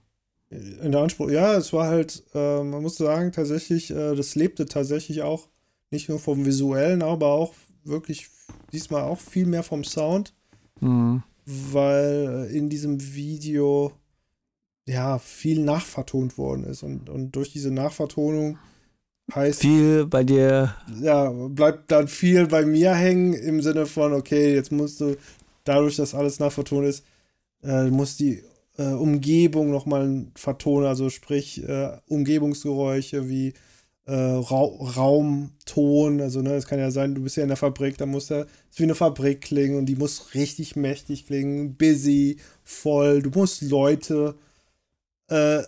In 0.51 0.93
der 0.93 1.01
Anspruch, 1.01 1.31
ja, 1.31 1.55
es 1.55 1.73
war 1.73 1.89
halt, 1.89 2.23
äh, 2.35 2.63
man 2.63 2.83
muss 2.83 2.97
sagen, 2.97 3.33
tatsächlich, 3.33 3.91
äh, 3.91 4.15
das 4.15 4.35
lebte 4.35 4.67
tatsächlich 4.67 5.23
auch 5.23 5.49
nicht 5.91 6.09
nur 6.09 6.19
vom 6.19 6.45
Visuellen, 6.45 7.03
aber 7.03 7.29
auch 7.29 7.55
wirklich 7.85 8.29
diesmal 8.73 9.03
auch 9.03 9.19
viel 9.19 9.47
mehr 9.47 9.63
vom 9.63 9.83
Sound, 9.85 10.35
Mhm. 10.81 11.23
weil 11.47 12.49
äh, 12.51 12.57
in 12.57 12.69
diesem 12.69 13.01
Video 13.15 13.93
ja 14.87 15.19
viel 15.19 15.61
nachvertont 15.63 16.37
worden 16.39 16.65
ist 16.65 16.83
und, 16.83 17.09
und 17.09 17.33
durch 17.33 17.51
diese 17.53 17.71
Nachvertonung 17.73 18.59
heißt, 19.35 19.61
Viel 19.61 20.07
bei 20.07 20.25
dir. 20.25 20.75
ja, 20.87 21.31
bleibt 21.31 21.91
dann 21.91 22.09
viel 22.09 22.47
bei 22.47 22.65
mir 22.65 22.95
hängen 22.95 23.33
im 23.35 23.63
Sinne 23.63 23.87
von, 23.87 24.13
okay, 24.13 24.55
jetzt 24.55 24.73
musst 24.73 25.01
du, 25.01 25.17
dadurch, 25.65 25.97
dass 25.97 26.15
alles 26.15 26.39
nachvertont 26.39 26.87
ist, 26.87 27.05
äh, 27.63 27.85
muss 27.91 28.17
die 28.17 28.43
äh, 28.79 28.85
Umgebung 28.93 29.71
nochmal 29.71 30.27
vertonen, 30.37 30.87
also 30.87 31.11
sprich 31.11 31.63
äh, 31.67 31.99
Umgebungsgeräusche 32.09 33.29
wie 33.29 33.55
äh, 34.07 34.13
Ra 34.15 34.63
Raumton, 34.97 36.21
also 36.21 36.43
ne, 36.43 36.55
es 36.55 36.67
kann 36.67 36.79
ja 36.79 36.91
sein, 36.91 37.15
du 37.15 37.23
bist 37.23 37.37
ja 37.37 37.43
in 37.43 37.49
der 37.49 37.57
Fabrik, 37.57 37.99
da 37.99 38.07
muss 38.07 38.29
ja 38.29 38.43
ist 38.43 38.79
wie 38.79 38.85
eine 38.85 38.95
Fabrik 38.95 39.41
klingen 39.41 39.79
und 39.79 39.87
die 39.87 39.97
muss 39.97 40.35
richtig 40.35 40.77
mächtig 40.77 41.27
klingen, 41.27 41.75
busy, 41.77 42.39
voll, 42.65 43.23
du 43.23 43.31
musst 43.31 43.63
Leute 43.63 44.37
äh, 45.29 45.63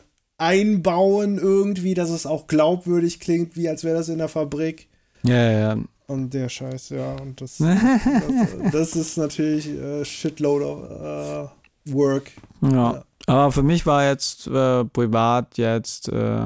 einbauen 0.49 1.39
irgendwie, 1.39 1.95
dass 1.95 2.11
es 2.11 2.27
auch 2.27 2.47
glaubwürdig 2.47 3.20
klingt, 3.20 3.57
wie 3.57 3.69
als 3.69 3.85
wäre 3.85 3.97
das 3.97 4.09
in 4.09 4.19
der 4.19 4.29
Fabrik. 4.29 4.89
Ja, 5.23 5.37
ja, 5.37 5.59
ja. 5.75 5.77
Und 6.07 6.33
der 6.33 6.49
Scheiß, 6.49 6.89
ja, 6.91 7.16
und 7.16 7.41
das, 7.41 7.59
das, 7.59 8.73
das 8.73 8.97
ist 8.97 9.19
natürlich 9.19 9.69
äh, 9.69 10.05
Shitload 10.05 10.65
of 10.65 11.51
äh, 11.87 11.93
Work. 11.93 12.31
ja. 12.62 12.70
Ja. 12.70 13.05
Aber 13.27 13.53
für 13.53 13.62
mich 13.62 13.85
war 13.85 14.09
jetzt 14.09 14.47
äh, 14.47 14.85
privat 14.87 15.59
jetzt 15.59 16.09
äh, 16.09 16.41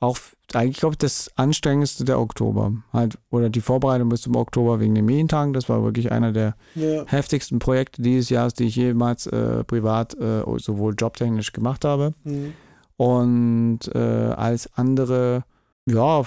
auch 0.00 0.18
eigentlich, 0.52 0.76
glaube 0.76 0.92
ich, 0.92 0.98
das 0.98 1.30
anstrengendste 1.36 2.04
der 2.04 2.20
Oktober. 2.20 2.74
Halt, 2.92 3.16
oder 3.30 3.48
die 3.48 3.62
Vorbereitung 3.62 4.10
bis 4.10 4.20
zum 4.20 4.36
Oktober 4.36 4.78
wegen 4.78 4.94
den 4.94 5.06
Medientagen. 5.06 5.54
Das 5.54 5.70
war 5.70 5.82
wirklich 5.82 6.12
einer 6.12 6.32
der 6.32 6.54
Ja, 6.74 7.04
heftigsten 7.06 7.60
Projekte 7.60 8.02
dieses 8.02 8.28
Jahres, 8.28 8.52
die 8.52 8.64
ich 8.64 8.76
jemals 8.76 9.26
äh, 9.26 9.64
privat 9.64 10.12
äh, 10.20 10.42
sowohl 10.58 10.94
jobtechnisch 10.98 11.52
gemacht 11.54 11.86
habe. 11.86 12.12
mhm. 12.24 12.52
Und 12.96 13.80
äh, 13.94 13.98
alles 13.98 14.68
andere, 14.74 15.44
ja, 15.86 16.22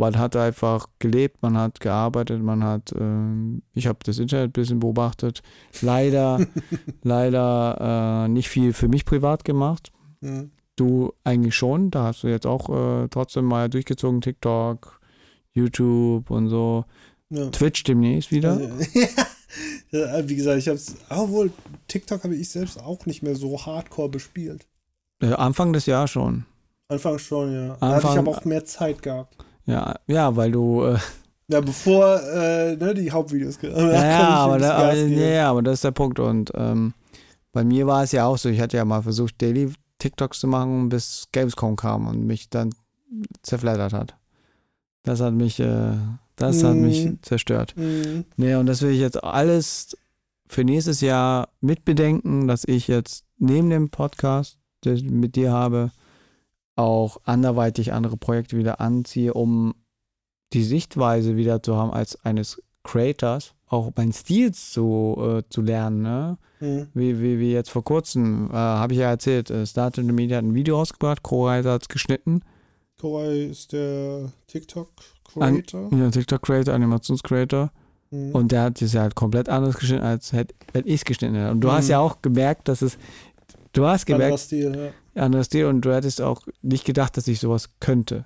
man 0.00 0.18
hat 0.18 0.34
einfach 0.34 0.88
gelebt, 0.98 1.42
man 1.42 1.58
hat 1.58 1.78
gearbeitet, 1.78 2.42
man 2.42 2.64
hat, 2.64 2.92
ähm, 2.98 3.62
ich 3.74 3.86
habe 3.86 3.98
das 4.02 4.18
Internet 4.18 4.48
ein 4.48 4.52
bisschen 4.52 4.80
beobachtet. 4.80 5.42
Leider, 5.82 6.46
leider 7.02 8.24
äh, 8.24 8.28
nicht 8.28 8.48
viel 8.48 8.72
für 8.72 8.88
mich 8.88 9.04
privat 9.04 9.44
gemacht. 9.44 9.92
Mhm. 10.20 10.50
Du 10.76 11.12
eigentlich 11.22 11.54
schon, 11.54 11.90
da 11.90 12.04
hast 12.04 12.22
du 12.22 12.28
jetzt 12.28 12.46
auch 12.46 12.70
äh, 12.70 13.08
trotzdem 13.08 13.44
mal 13.44 13.68
durchgezogen, 13.68 14.22
TikTok, 14.22 15.00
YouTube 15.52 16.30
und 16.30 16.48
so. 16.48 16.86
ja. 17.28 17.50
Twitch 17.50 17.84
demnächst 17.84 18.30
wieder. 18.30 18.58
ja, 19.90 20.28
wie 20.28 20.36
gesagt, 20.36 20.58
ich 20.58 20.68
habe 20.68 20.76
es, 20.76 20.96
obwohl 21.10 21.52
TikTok 21.88 22.24
habe 22.24 22.36
ich 22.36 22.48
selbst 22.48 22.80
auch 22.80 23.04
nicht 23.04 23.22
mehr 23.22 23.36
so 23.36 23.66
hardcore 23.66 24.08
bespielt. 24.08 24.66
Äh, 25.20 25.32
Anfang 25.34 25.72
des 25.72 25.86
Jahres 25.86 26.10
schon. 26.10 26.44
Anfang 26.88 27.18
schon, 27.18 27.52
ja. 27.52 27.76
Da 27.80 27.88
hatte 27.88 27.98
ich 27.98 28.04
Anfang- 28.06 28.18
aber 28.18 28.30
auch 28.30 28.44
mehr 28.44 28.64
Zeit 28.64 29.02
gehabt. 29.02 29.36
Ja, 29.66 29.94
ja, 30.06 30.34
weil 30.36 30.50
du 30.50 30.82
äh, 30.84 30.98
Ja, 31.48 31.60
bevor 31.60 32.20
äh, 32.22 32.76
ne, 32.76 32.94
die 32.94 33.10
Hauptvideos 33.12 33.58
ge- 33.58 33.70
Ja, 33.94 34.28
aber, 34.38 34.58
da, 34.58 34.74
aber, 34.76 34.94
ja, 34.94 35.50
aber 35.50 35.62
das 35.62 35.74
ist 35.74 35.84
der 35.84 35.90
Punkt. 35.92 36.18
Und 36.18 36.50
ähm, 36.54 36.94
bei 37.52 37.64
mir 37.64 37.86
war 37.86 38.02
es 38.02 38.12
ja 38.12 38.26
auch 38.26 38.38
so, 38.38 38.48
ich 38.48 38.60
hatte 38.60 38.76
ja 38.76 38.84
mal 38.84 39.02
versucht, 39.02 39.40
Daily 39.42 39.72
TikToks 39.98 40.40
zu 40.40 40.46
machen, 40.46 40.88
bis 40.88 41.28
Gamescom 41.32 41.76
kam 41.76 42.06
und 42.08 42.24
mich 42.26 42.48
dann 42.50 42.70
zerfleddert 43.42 43.92
hat. 43.92 44.14
Das 45.02 45.20
hat 45.20 45.34
mich, 45.34 45.58
äh, 45.60 45.92
das 46.36 46.62
hat 46.64 46.74
mich 46.76 47.04
Mhm. 47.06 47.18
zerstört. 47.22 47.74
Mhm. 47.76 48.24
Nee, 48.36 48.54
und 48.54 48.66
das 48.66 48.82
will 48.82 48.90
ich 48.92 49.00
jetzt 49.00 49.22
alles 49.22 49.96
für 50.46 50.64
nächstes 50.64 51.00
Jahr 51.00 51.48
mitbedenken, 51.60 52.48
dass 52.48 52.64
ich 52.64 52.88
jetzt 52.88 53.24
neben 53.38 53.70
dem 53.70 53.90
Podcast, 53.90 54.58
mit 54.84 55.36
dir 55.36 55.52
habe, 55.52 55.90
auch 56.76 57.18
anderweitig 57.24 57.92
andere 57.92 58.16
Projekte 58.16 58.56
wieder 58.56 58.80
anziehe, 58.80 59.34
um 59.34 59.74
die 60.52 60.62
Sichtweise 60.64 61.36
wieder 61.36 61.62
zu 61.62 61.76
haben 61.76 61.90
als 61.92 62.24
eines 62.24 62.62
Creators 62.82 63.54
auch 63.66 63.92
meinen 63.94 64.12
Stil 64.12 64.52
zu, 64.52 65.16
äh, 65.20 65.42
zu 65.48 65.62
lernen, 65.62 66.02
ne? 66.02 66.38
Mhm. 66.58 66.88
Wie, 66.92 67.20
wie, 67.20 67.38
wie 67.38 67.52
jetzt 67.52 67.70
vor 67.70 67.84
kurzem, 67.84 68.50
äh, 68.50 68.54
habe 68.54 68.94
ich 68.94 68.98
ja 68.98 69.08
erzählt, 69.10 69.48
äh, 69.50 69.64
Start 69.64 69.96
in 69.98 70.06
the 70.06 70.12
Media 70.12 70.38
hat 70.38 70.44
ein 70.44 70.54
Video 70.54 70.76
rausgebracht, 70.76 71.22
Co-Writer 71.22 71.72
hat 71.72 71.82
es 71.82 71.88
geschnitten. 71.88 72.40
Koray 73.00 73.46
ist 73.46 73.72
der 73.72 74.32
TikTok-Creator. 74.48 75.88
Ja, 75.96 76.10
TikTok-Creator, 76.10 76.74
Animations-Creator. 76.74 77.70
Mhm. 78.10 78.32
Und 78.32 78.52
der 78.52 78.62
hat 78.64 78.82
das 78.82 78.92
ja 78.92 79.02
halt 79.02 79.14
komplett 79.14 79.48
anders 79.48 79.76
geschnitten, 79.78 80.02
als 80.04 80.32
hätte 80.32 80.54
ich 80.84 80.96
es 80.96 81.04
geschnitten 81.04 81.36
hätte. 81.36 81.52
Und 81.52 81.60
du 81.60 81.68
Mhm. 81.68 81.72
hast 81.72 81.88
ja 81.88 82.00
auch 82.00 82.20
gemerkt, 82.22 82.66
dass 82.68 82.82
es, 82.82 82.98
du 83.72 83.86
hast 83.86 84.08
Anderer 84.10 84.26
gemerkt, 84.28 84.42
Stil, 84.44 84.92
ja. 85.14 85.22
anderes 85.22 85.46
Stil 85.46 85.66
und 85.66 85.80
du 85.82 85.94
hättest 85.94 86.20
auch 86.20 86.46
nicht 86.62 86.84
gedacht, 86.84 87.16
dass 87.16 87.28
ich 87.28 87.40
sowas 87.40 87.70
könnte. 87.80 88.24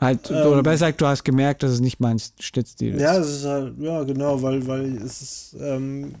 Halt, 0.00 0.30
Ähm, 0.30 0.46
oder 0.46 0.62
besser 0.62 0.86
gesagt, 0.86 1.00
du 1.00 1.06
hast 1.06 1.24
gemerkt, 1.24 1.64
dass 1.64 1.72
es 1.72 1.80
nicht 1.80 1.98
mein 1.98 2.20
Schnittstil 2.38 2.94
ist. 2.94 3.00
Ja, 3.00 3.18
es 3.18 3.28
ist 3.28 3.44
halt, 3.44 3.74
ja, 3.80 4.04
genau, 4.04 4.40
weil, 4.42 4.64
weil 4.66 4.96
es 4.98 5.22
ist, 5.22 5.56
ähm, 5.60 6.14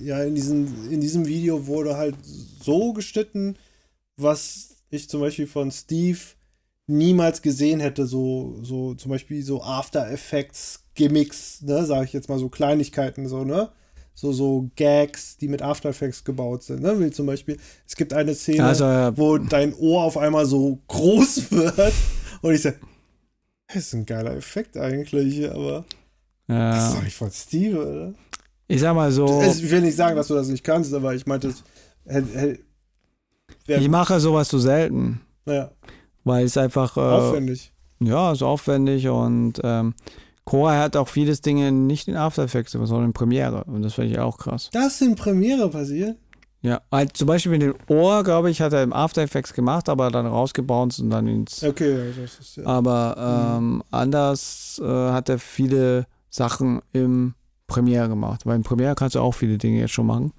ja, 0.00 0.22
in 0.22 0.36
diesem, 0.36 0.90
in 0.90 1.00
diesem 1.00 1.26
Video 1.26 1.66
wurde 1.66 1.96
halt 1.96 2.14
so 2.62 2.92
geschnitten, 2.92 3.56
was 4.16 4.76
ich 4.90 5.08
zum 5.08 5.20
Beispiel 5.20 5.48
von 5.48 5.72
Steve 5.72 6.18
niemals 6.86 7.42
gesehen 7.42 7.80
hätte, 7.80 8.06
so, 8.06 8.60
so 8.62 8.94
zum 8.94 9.10
Beispiel 9.10 9.42
so 9.42 9.60
After 9.60 10.08
Effects 10.08 10.84
Gimmicks, 10.94 11.62
ne, 11.62 11.84
sage 11.84 12.04
ich 12.04 12.12
jetzt 12.12 12.28
mal 12.28 12.38
so 12.38 12.48
Kleinigkeiten, 12.48 13.26
so, 13.28 13.44
ne? 13.44 13.70
So, 14.18 14.32
so 14.32 14.70
Gags, 14.76 15.36
die 15.36 15.46
mit 15.46 15.60
After 15.60 15.90
Effects 15.90 16.24
gebaut 16.24 16.62
sind, 16.62 16.80
ne? 16.80 16.98
Wie 16.98 17.10
zum 17.10 17.26
Beispiel, 17.26 17.58
es 17.86 17.94
gibt 17.94 18.14
eine 18.14 18.34
Szene, 18.34 18.64
Also, 18.64 18.84
äh, 18.86 19.12
wo 19.14 19.36
dein 19.36 19.74
Ohr 19.74 20.04
auf 20.04 20.16
einmal 20.16 20.46
so 20.46 20.78
groß 20.88 21.50
wird 21.52 21.92
und 22.40 22.54
ich 22.54 22.62
sage, 22.62 22.78
das 23.68 23.76
ist 23.76 23.94
ein 23.94 24.06
geiler 24.06 24.34
Effekt 24.34 24.76
eigentlich, 24.78 25.50
aber 25.50 25.84
das 26.46 26.84
ist 26.88 26.90
ja, 26.92 26.94
doch 26.96 27.02
nicht 27.04 27.16
von 27.16 27.30
Steve, 27.30 27.78
oder? 27.78 28.14
ich 28.68 28.80
sag 28.80 28.94
mal 28.94 29.12
so, 29.12 29.26
Also, 29.26 29.62
ich 29.62 29.70
will 29.70 29.82
nicht 29.82 29.96
sagen, 29.96 30.16
dass 30.16 30.28
du 30.28 30.34
das 30.34 30.48
nicht 30.48 30.64
kannst, 30.64 30.94
aber 30.94 31.14
ich 31.14 31.26
meinte, 31.26 31.52
hätte- 32.06 32.58
wär- 33.66 33.78
ich 33.82 33.88
mache 33.90 34.18
sowas 34.18 34.48
so 34.48 34.58
selten, 34.58 35.20
naja, 35.44 35.70
weil 36.24 36.46
es 36.46 36.56
einfach, 36.56 36.96
äh, 36.96 37.00
aufwendig. 37.00 37.70
ja, 38.00 38.34
so 38.34 38.46
aufwendig 38.46 39.08
und 39.08 39.60
ähm, 39.62 39.92
Cora 40.46 40.78
hat 40.78 40.96
auch 40.96 41.08
vieles 41.08 41.40
Dinge 41.40 41.72
nicht 41.72 42.06
in 42.06 42.16
After 42.16 42.44
Effects, 42.44 42.72
sondern 42.72 43.06
in 43.06 43.12
Premiere 43.12 43.64
und 43.64 43.82
das 43.82 43.94
finde 43.94 44.12
ich 44.12 44.18
auch 44.18 44.38
krass. 44.38 44.70
Das 44.72 44.94
ist 44.94 45.02
in 45.02 45.16
Premiere 45.16 45.68
passiert? 45.68 46.16
Ja, 46.62 46.80
halt 46.90 47.16
zum 47.16 47.26
Beispiel 47.26 47.52
mit 47.52 47.62
dem 47.62 47.74
Ohr, 47.88 48.24
glaube 48.24 48.50
ich, 48.50 48.60
hat 48.60 48.72
er 48.72 48.82
im 48.82 48.92
After 48.92 49.22
Effects 49.22 49.52
gemacht, 49.52 49.88
aber 49.88 50.10
dann 50.10 50.24
rausgebounced 50.24 51.00
und 51.00 51.10
dann 51.10 51.26
ins. 51.26 51.62
Okay, 51.62 52.12
das 52.16 52.38
ist 52.38 52.56
ja. 52.56 52.64
Aber 52.64 53.56
ähm, 53.58 53.82
anders 53.90 54.80
äh, 54.82 54.86
hat 54.86 55.28
er 55.28 55.38
viele 55.38 56.06
Sachen 56.30 56.80
im 56.92 57.34
Premiere 57.66 58.08
gemacht, 58.08 58.46
weil 58.46 58.56
im 58.56 58.62
Premiere 58.62 58.94
kannst 58.94 59.16
du 59.16 59.20
auch 59.20 59.32
viele 59.32 59.58
Dinge 59.58 59.80
jetzt 59.80 59.92
schon 59.92 60.06
machen. 60.06 60.32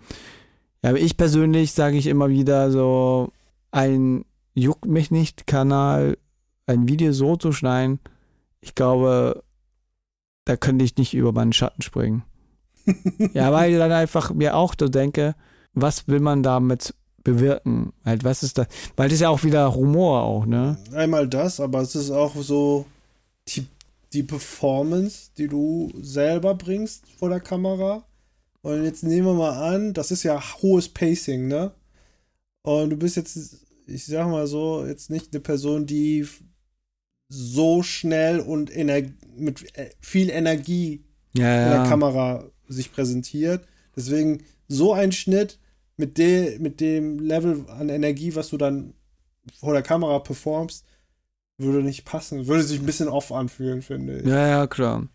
Ja, 0.83 0.91
aber 0.91 0.99
ich 0.99 1.17
persönlich 1.17 1.73
sage 1.73 1.97
ich 1.97 2.07
immer 2.07 2.29
wieder 2.29 2.71
so, 2.71 3.29
ein 3.71 4.23
Juckt 4.53 4.85
mich 4.85 5.11
nicht 5.11 5.45
Kanal, 5.45 6.17
ein 6.65 6.87
Video 6.87 7.11
so 7.11 7.35
zu 7.35 7.51
schneiden, 7.51 7.99
ich 8.59 8.73
glaube, 8.73 9.43
da 10.47 10.55
könnte 10.55 10.85
ich 10.85 10.95
nicht 10.97 11.13
über 11.13 11.33
meinen 11.33 11.53
Schatten 11.53 11.81
springen. 11.81 12.23
Ja, 13.33 13.51
weil 13.51 13.71
ich 13.71 13.77
dann 13.77 13.91
einfach 13.91 14.33
mir 14.33 14.55
auch 14.55 14.73
so 14.79 14.87
denke, 14.87 15.35
was 15.73 16.07
will 16.07 16.21
man 16.21 16.41
damit 16.41 16.93
bewirken? 17.23 17.91
Halt, 18.05 18.23
was 18.23 18.43
ist 18.43 18.57
das? 18.57 18.67
Weil 18.95 19.09
das 19.09 19.15
ist 19.15 19.21
ja 19.21 19.29
auch 19.29 19.43
wieder 19.43 19.75
Humor 19.75 20.23
auch, 20.23 20.45
ne? 20.45 20.77
Einmal 20.93 21.27
das, 21.27 21.59
aber 21.59 21.81
es 21.81 21.95
ist 21.95 22.11
auch 22.11 22.33
so 22.37 22.85
die, 23.49 23.67
die 24.13 24.23
Performance, 24.23 25.31
die 25.37 25.49
du 25.49 25.91
selber 25.99 26.55
bringst 26.55 27.03
vor 27.19 27.29
der 27.29 27.41
Kamera. 27.41 28.05
Und 28.61 28.85
jetzt 28.85 29.03
nehmen 29.03 29.27
wir 29.27 29.33
mal 29.33 29.73
an, 29.75 29.93
das 29.93 30.11
ist 30.11 30.23
ja 30.23 30.41
hohes 30.61 30.87
Pacing, 30.87 31.49
ne? 31.49 31.73
Und 32.61 32.91
du 32.91 32.95
bist 32.95 33.17
jetzt, 33.17 33.65
ich 33.85 34.05
sag 34.05 34.29
mal 34.29 34.47
so, 34.47 34.85
jetzt 34.85 35.09
nicht 35.09 35.33
eine 35.33 35.41
Person, 35.41 35.85
die 35.85 36.25
so 37.29 37.83
schnell 37.83 38.39
und 38.39 38.69
ener 38.69 39.01
mit 39.37 39.77
äh, 39.77 39.89
viel 39.99 40.29
Energie 40.29 41.03
Ja, 41.33 41.63
in 41.65 41.69
der 41.71 41.77
ja. 41.83 41.87
Kamera 41.87 42.45
sich 42.67 42.91
präsentiert. 42.91 43.65
Deswegen 43.95 44.43
so 44.67 44.93
ein 44.93 45.11
Schnitt 45.11 45.59
mit, 45.97 46.17
de, 46.17 46.59
mit 46.59 46.79
dem 46.79 47.19
Level 47.19 47.65
an 47.69 47.89
Energie, 47.89 48.35
was 48.35 48.49
du 48.49 48.57
dann 48.57 48.93
vor 49.59 49.73
der 49.73 49.81
Kamera 49.81 50.19
performst, 50.19 50.85
würde 51.57 51.81
nicht 51.83 52.05
passen. 52.05 52.47
Würde 52.47 52.63
sich 52.63 52.79
ein 52.79 52.85
bisschen 52.85 53.07
off 53.07 53.31
anfühlen, 53.31 53.81
finde 53.81 54.19
ich. 54.19 54.25
Ja, 54.25 54.47
ja, 54.47 54.67
klar. 54.67 55.07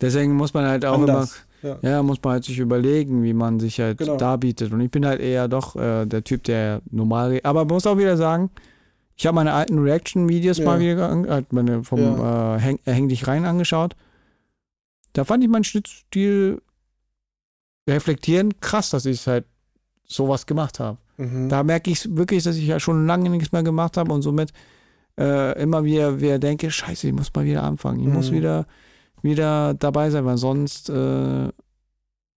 Deswegen 0.00 0.34
muss 0.34 0.54
man 0.54 0.66
halt 0.66 0.84
auch 0.84 1.00
Anders. 1.00 1.44
Ja. 1.62 1.78
immer, 1.82 1.90
ja, 1.90 2.02
muss 2.02 2.22
man 2.22 2.34
halt 2.34 2.44
sich 2.44 2.58
überlegen, 2.58 3.22
wie 3.22 3.34
man 3.34 3.60
sich 3.60 3.78
halt 3.80 3.98
Genau. 3.98 4.16
darbietet. 4.16 4.72
Und 4.72 4.80
ich 4.80 4.90
bin 4.90 5.04
halt 5.04 5.20
eher 5.20 5.46
doch 5.46 5.76
äh, 5.76 6.06
der 6.06 6.24
Typ, 6.24 6.44
der 6.44 6.80
normal, 6.90 7.38
aber 7.42 7.64
man 7.66 7.74
muss 7.74 7.86
auch 7.86 7.98
wieder 7.98 8.16
sagen, 8.16 8.50
ich 9.20 9.26
habe 9.26 9.34
meine 9.34 9.52
alten 9.52 9.78
Reaction-Videos 9.78 10.56
Ja. 10.58 10.64
mal 10.64 10.80
wieder, 10.80 11.12
äh, 11.12 11.42
meine 11.50 11.84
vom 11.84 12.00
äh, 12.00 12.58
Häng, 12.58 12.78
Häng 12.84 13.08
dich 13.10 13.26
rein 13.26 13.44
angeschaut. 13.44 13.94
Da 15.12 15.24
fand 15.24 15.44
ich 15.44 15.50
meinen 15.50 15.64
Schnittstil 15.64 16.62
reflektierend 17.86 18.62
krass, 18.62 18.88
dass 18.88 19.04
ich 19.04 19.26
halt 19.26 19.44
sowas 20.06 20.46
gemacht 20.46 20.80
habe. 20.80 20.96
Mhm. 21.18 21.50
Da 21.50 21.62
merke 21.62 21.90
ich 21.90 22.16
wirklich, 22.16 22.44
dass 22.44 22.56
ich 22.56 22.66
ja 22.66 22.80
schon 22.80 23.06
lange 23.06 23.28
nichts 23.28 23.52
mehr 23.52 23.62
gemacht 23.62 23.98
habe 23.98 24.10
und 24.14 24.22
somit 24.22 24.52
äh, 25.18 25.60
immer 25.60 25.84
wieder, 25.84 26.18
wieder 26.22 26.38
denke, 26.38 26.70
scheiße, 26.70 27.08
ich 27.08 27.12
muss 27.12 27.30
mal 27.34 27.44
wieder 27.44 27.62
anfangen. 27.62 28.00
Ich 28.00 28.06
muss 28.06 28.30
Mhm. 28.30 28.36
wieder, 28.36 28.66
wieder 29.20 29.74
dabei 29.74 30.08
sein, 30.08 30.24
weil 30.24 30.38
sonst 30.38 30.88
äh, 30.88 31.48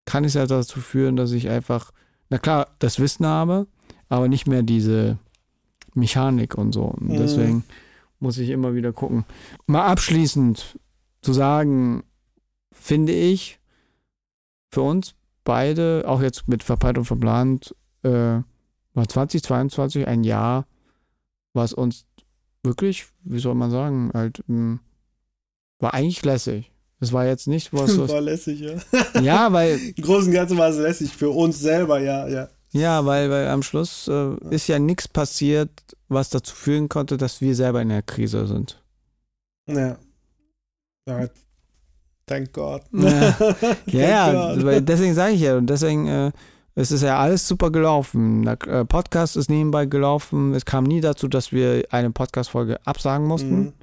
kann 0.05 0.26
es 0.26 0.34
ja 0.34 0.45
dazu 0.45 0.81
führen, 0.81 1.15
dass 1.15 1.31
ich 1.31 1.47
einfach, 1.47 1.91
na 2.30 2.39
klar, 2.39 2.68
das 2.80 2.99
Wissen 2.99 3.26
habe, 3.26 3.68
aber 4.10 4.27
nicht 4.27 4.47
mehr 4.47 4.64
diese 4.64 5.18
Mechanik 5.95 6.55
und 6.57 6.71
so. 6.73 6.83
Und 6.85 7.09
Mhm. 7.09 7.17
deswegen 7.17 7.63
muss 8.19 8.37
ich 8.37 8.49
immer 8.49 8.73
wieder 8.75 8.93
gucken. 8.93 9.25
Mal 9.67 9.85
abschließend 9.85 10.77
zu 11.21 11.33
sagen, 11.33 12.03
finde 12.71 13.13
ich, 13.13 13.59
für 14.71 14.81
uns 14.81 15.15
beide, 15.43 16.03
auch 16.07 16.21
jetzt 16.21 16.47
mit 16.47 16.63
Verpeilt 16.63 16.97
und 16.97 17.05
Verplant, 17.05 17.75
äh, 18.03 18.09
war 18.95 19.07
2022 19.07 20.07
ein 20.07 20.23
Jahr, 20.23 20.65
was 21.53 21.73
uns 21.73 22.05
wirklich, 22.63 23.05
wie 23.23 23.39
soll 23.39 23.55
man 23.55 23.71
sagen, 23.71 24.11
halt, 24.13 24.43
mh, 24.47 24.79
war 25.79 25.93
eigentlich 25.93 26.23
lässig. 26.23 26.71
Es 26.99 27.11
war 27.11 27.25
jetzt 27.25 27.47
nicht 27.47 27.73
was, 27.73 27.97
was 27.99 28.09
War 28.11 28.21
lässig, 28.21 28.61
ja. 28.61 29.21
ja, 29.21 29.51
weil, 29.51 29.77
Im 29.95 30.03
Großen 30.03 30.29
und 30.29 30.33
Ganzen 30.33 30.57
war 30.57 30.69
es 30.69 30.77
lässig. 30.77 31.11
Für 31.15 31.29
uns 31.29 31.59
selber, 31.59 31.99
ja, 31.99 32.27
ja. 32.29 32.49
Ja, 32.73 33.05
weil, 33.05 33.29
weil 33.29 33.47
am 33.47 33.63
Schluss 33.63 34.07
äh, 34.07 34.35
ist 34.49 34.67
ja 34.67 34.79
nichts 34.79 35.07
passiert, 35.07 35.69
was 36.09 36.29
dazu 36.29 36.55
führen 36.55 36.89
konnte, 36.89 37.17
dass 37.17 37.39
wir 37.39 37.55
selber 37.55 37.81
in 37.81 37.89
der 37.89 38.01
Krise 38.01 38.47
sind. 38.47 38.83
Ja. 39.67 39.97
ja. 41.07 41.27
Thank 42.25 42.53
God. 42.53 42.81
Ja. 42.91 43.35
Ja, 43.85 44.55
God. 44.55 44.87
deswegen 44.87 45.13
sage 45.13 45.33
ich 45.33 45.41
ja, 45.41 45.57
und 45.57 45.67
deswegen 45.67 46.07
äh, 46.07 46.31
es 46.75 46.91
ist 46.91 47.03
ja 47.03 47.19
alles 47.19 47.47
super 47.47 47.69
gelaufen. 47.69 48.43
Der 48.43 48.59
äh, 48.67 48.85
Podcast 48.85 49.37
ist 49.37 49.49
nebenbei 49.49 49.85
gelaufen. 49.85 50.55
Es 50.55 50.65
kam 50.65 50.85
nie 50.85 51.01
dazu, 51.01 51.27
dass 51.27 51.51
wir 51.51 51.85
eine 51.91 52.09
Podcast-Folge 52.09 52.79
absagen 52.85 53.27
mussten. 53.27 53.55
Mhm. 53.55 53.73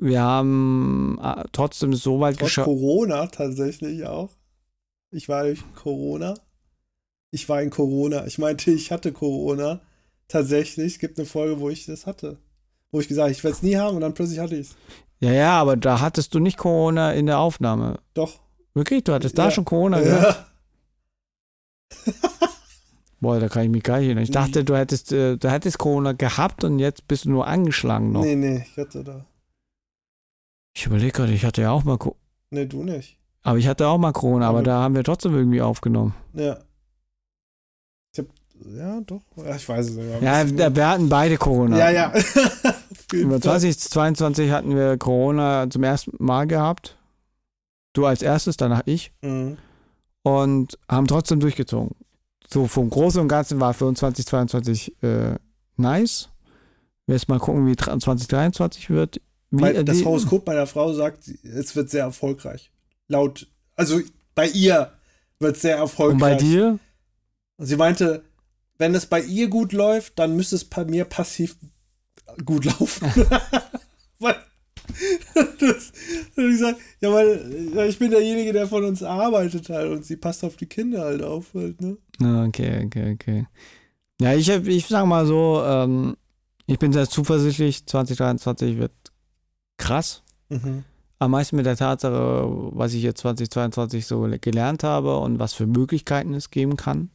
Wir 0.00 0.22
haben 0.22 1.18
äh, 1.22 1.44
trotzdem 1.52 1.92
so 1.92 2.20
weit 2.20 2.38
geschafft. 2.38 2.64
Corona 2.64 3.26
tatsächlich 3.26 4.06
auch. 4.06 4.30
Ich 5.10 5.28
war 5.28 5.42
durch 5.44 5.62
Corona. 5.74 6.34
Ich 7.30 7.48
war 7.48 7.62
in 7.62 7.70
Corona. 7.70 8.26
Ich 8.26 8.38
meinte, 8.38 8.70
ich 8.70 8.90
hatte 8.90 9.12
Corona. 9.12 9.80
Tatsächlich. 10.28 10.94
Es 10.94 10.98
gibt 10.98 11.18
eine 11.18 11.26
Folge, 11.26 11.60
wo 11.60 11.70
ich 11.70 11.86
das 11.86 12.06
hatte. 12.06 12.38
Wo 12.92 13.00
ich 13.00 13.08
gesagt 13.08 13.24
habe, 13.24 13.32
ich 13.32 13.44
werde 13.44 13.56
es 13.56 13.62
nie 13.62 13.76
haben 13.76 13.94
und 13.96 14.00
dann 14.00 14.14
plötzlich 14.14 14.38
hatte 14.40 14.56
ich 14.56 14.68
es. 14.68 14.76
Ja, 15.20 15.32
ja, 15.32 15.60
aber 15.60 15.76
da 15.76 16.00
hattest 16.00 16.34
du 16.34 16.38
nicht 16.38 16.56
Corona 16.56 17.12
in 17.12 17.26
der 17.26 17.38
Aufnahme. 17.38 18.00
Doch. 18.14 18.40
Wirklich? 18.74 19.04
Du 19.04 19.12
hattest 19.12 19.36
da 19.38 19.44
Ja. 19.46 19.50
schon 19.50 19.64
Corona 19.64 20.00
gehabt? 20.00 20.46
Ja. 22.06 22.10
Boah, 23.20 23.38
da 23.38 23.48
kann 23.48 23.64
ich 23.64 23.68
mich 23.70 23.82
gar 23.82 23.98
nicht 23.98 24.06
erinnern. 24.06 24.24
Ich 24.24 24.30
dachte, 24.30 24.64
du 24.64 24.74
hättest, 24.76 25.12
äh, 25.12 25.36
du 25.36 25.50
hättest 25.50 25.76
Corona 25.78 26.12
gehabt 26.12 26.64
und 26.64 26.78
jetzt 26.78 27.06
bist 27.06 27.26
du 27.26 27.30
nur 27.30 27.46
angeschlagen 27.46 28.12
noch. 28.12 28.22
Nee, 28.22 28.34
nee, 28.34 28.64
ich 28.70 28.76
hatte 28.78 29.04
da. 29.04 29.26
Ich 30.74 30.86
überlege 30.86 31.12
gerade, 31.12 31.32
ich 31.32 31.44
hatte 31.44 31.60
ja 31.62 31.70
auch 31.70 31.84
mal, 31.84 31.98
Co 31.98 32.16
Nee, 32.50 32.64
du 32.66 32.82
nicht. 32.82 33.18
aber 33.42 33.58
ich 33.58 33.66
hatte 33.68 33.88
auch 33.88 33.98
mal 33.98 34.12
Corona, 34.12 34.48
aber 34.48 34.58
Aber- 34.60 34.64
da 34.64 34.80
haben 34.82 34.94
wir 34.94 35.04
trotzdem 35.04 35.34
irgendwie 35.34 35.60
aufgenommen. 35.60 36.14
Ja. 36.32 36.58
Ja, 38.76 39.00
doch. 39.00 39.22
Ja, 39.36 39.56
ich 39.56 39.68
weiß 39.68 39.86
es 39.90 39.96
nicht. 39.96 40.22
Ja, 40.22 40.74
wir 40.76 40.88
hatten 40.88 41.08
beide 41.08 41.36
Corona. 41.36 41.78
ja, 41.78 41.90
ja. 41.90 42.12
Auf 42.12 42.24
jeden 43.12 43.24
Über 43.26 43.40
Fall. 43.40 43.60
2022 43.60 44.50
hatten 44.50 44.74
wir 44.76 44.96
Corona 44.98 45.68
zum 45.70 45.82
ersten 45.82 46.12
Mal 46.22 46.46
gehabt. 46.46 46.96
Du 47.92 48.06
als 48.06 48.22
erstes, 48.22 48.56
danach 48.56 48.82
ich. 48.84 49.12
Mhm. 49.22 49.56
Und 50.22 50.78
haben 50.88 51.06
trotzdem 51.06 51.40
durchgezogen. 51.40 51.96
So 52.52 52.66
vom 52.66 52.90
Großen 52.90 53.20
und 53.20 53.28
Ganzen 53.28 53.60
war 53.60 53.74
für 53.74 53.86
uns 53.86 54.00
2022 54.00 55.02
äh, 55.02 55.34
nice. 55.76 56.28
Wir 57.06 57.16
jetzt 57.16 57.28
mal 57.28 57.38
gucken, 57.38 57.66
wie 57.66 57.72
tra- 57.72 57.98
2023 57.98 58.90
wird. 58.90 59.20
Wie, 59.50 59.60
Mein, 59.62 59.74
äh, 59.76 59.84
das 59.84 60.04
Horoskop 60.04 60.46
meiner 60.46 60.66
Frau 60.66 60.92
sagt, 60.92 61.26
es 61.28 61.74
wird 61.74 61.90
sehr 61.90 62.04
erfolgreich. 62.04 62.70
Laut, 63.08 63.48
also 63.74 64.00
bei 64.34 64.46
ihr 64.48 64.92
wird 65.40 65.56
sehr 65.56 65.76
erfolgreich. 65.78 66.14
Und 66.14 66.20
bei 66.20 66.34
dir? 66.34 66.78
Und 67.56 67.66
sie 67.66 67.76
meinte, 67.76 68.22
wenn 68.80 68.94
es 68.94 69.04
bei 69.04 69.20
ihr 69.20 69.48
gut 69.48 69.72
läuft, 69.72 70.18
dann 70.18 70.34
müsste 70.34 70.56
es 70.56 70.64
bei 70.64 70.86
mir 70.86 71.04
passiv 71.04 71.54
gut 72.46 72.64
laufen. 72.64 73.12
weil, 74.18 74.36
das, 75.58 75.92
ich 76.34 76.58
sag, 76.58 76.76
ja, 77.02 77.12
weil 77.12 77.86
ich 77.86 77.98
bin 77.98 78.10
derjenige, 78.10 78.54
der 78.54 78.66
von 78.66 78.84
uns 78.84 79.02
arbeitet 79.02 79.68
halt 79.68 79.92
und 79.92 80.06
sie 80.06 80.16
passt 80.16 80.42
auf 80.44 80.56
die 80.56 80.64
Kinder 80.64 81.02
halt 81.02 81.22
auf 81.22 81.52
halt, 81.52 81.78
ne? 81.82 81.98
Ah, 82.22 82.46
Okay, 82.46 82.86
okay, 82.86 83.12
okay. 83.12 83.46
Ja, 84.18 84.32
ich, 84.32 84.48
ich 84.48 84.86
sag 84.86 85.04
mal 85.04 85.26
so, 85.26 85.62
ähm, 85.62 86.16
ich 86.64 86.78
bin 86.78 86.94
sehr 86.94 87.08
zuversichtlich, 87.08 87.84
2023 87.84 88.78
wird 88.78 88.92
krass. 89.76 90.22
Mhm. 90.48 90.84
Am 91.18 91.32
meisten 91.32 91.56
mit 91.56 91.66
der 91.66 91.76
Tatsache, 91.76 92.46
was 92.72 92.94
ich 92.94 93.02
jetzt 93.02 93.20
2022 93.20 94.06
so 94.06 94.26
gelernt 94.40 94.84
habe 94.84 95.18
und 95.18 95.38
was 95.38 95.52
für 95.52 95.66
Möglichkeiten 95.66 96.32
es 96.32 96.50
geben 96.50 96.76
kann. 96.76 97.10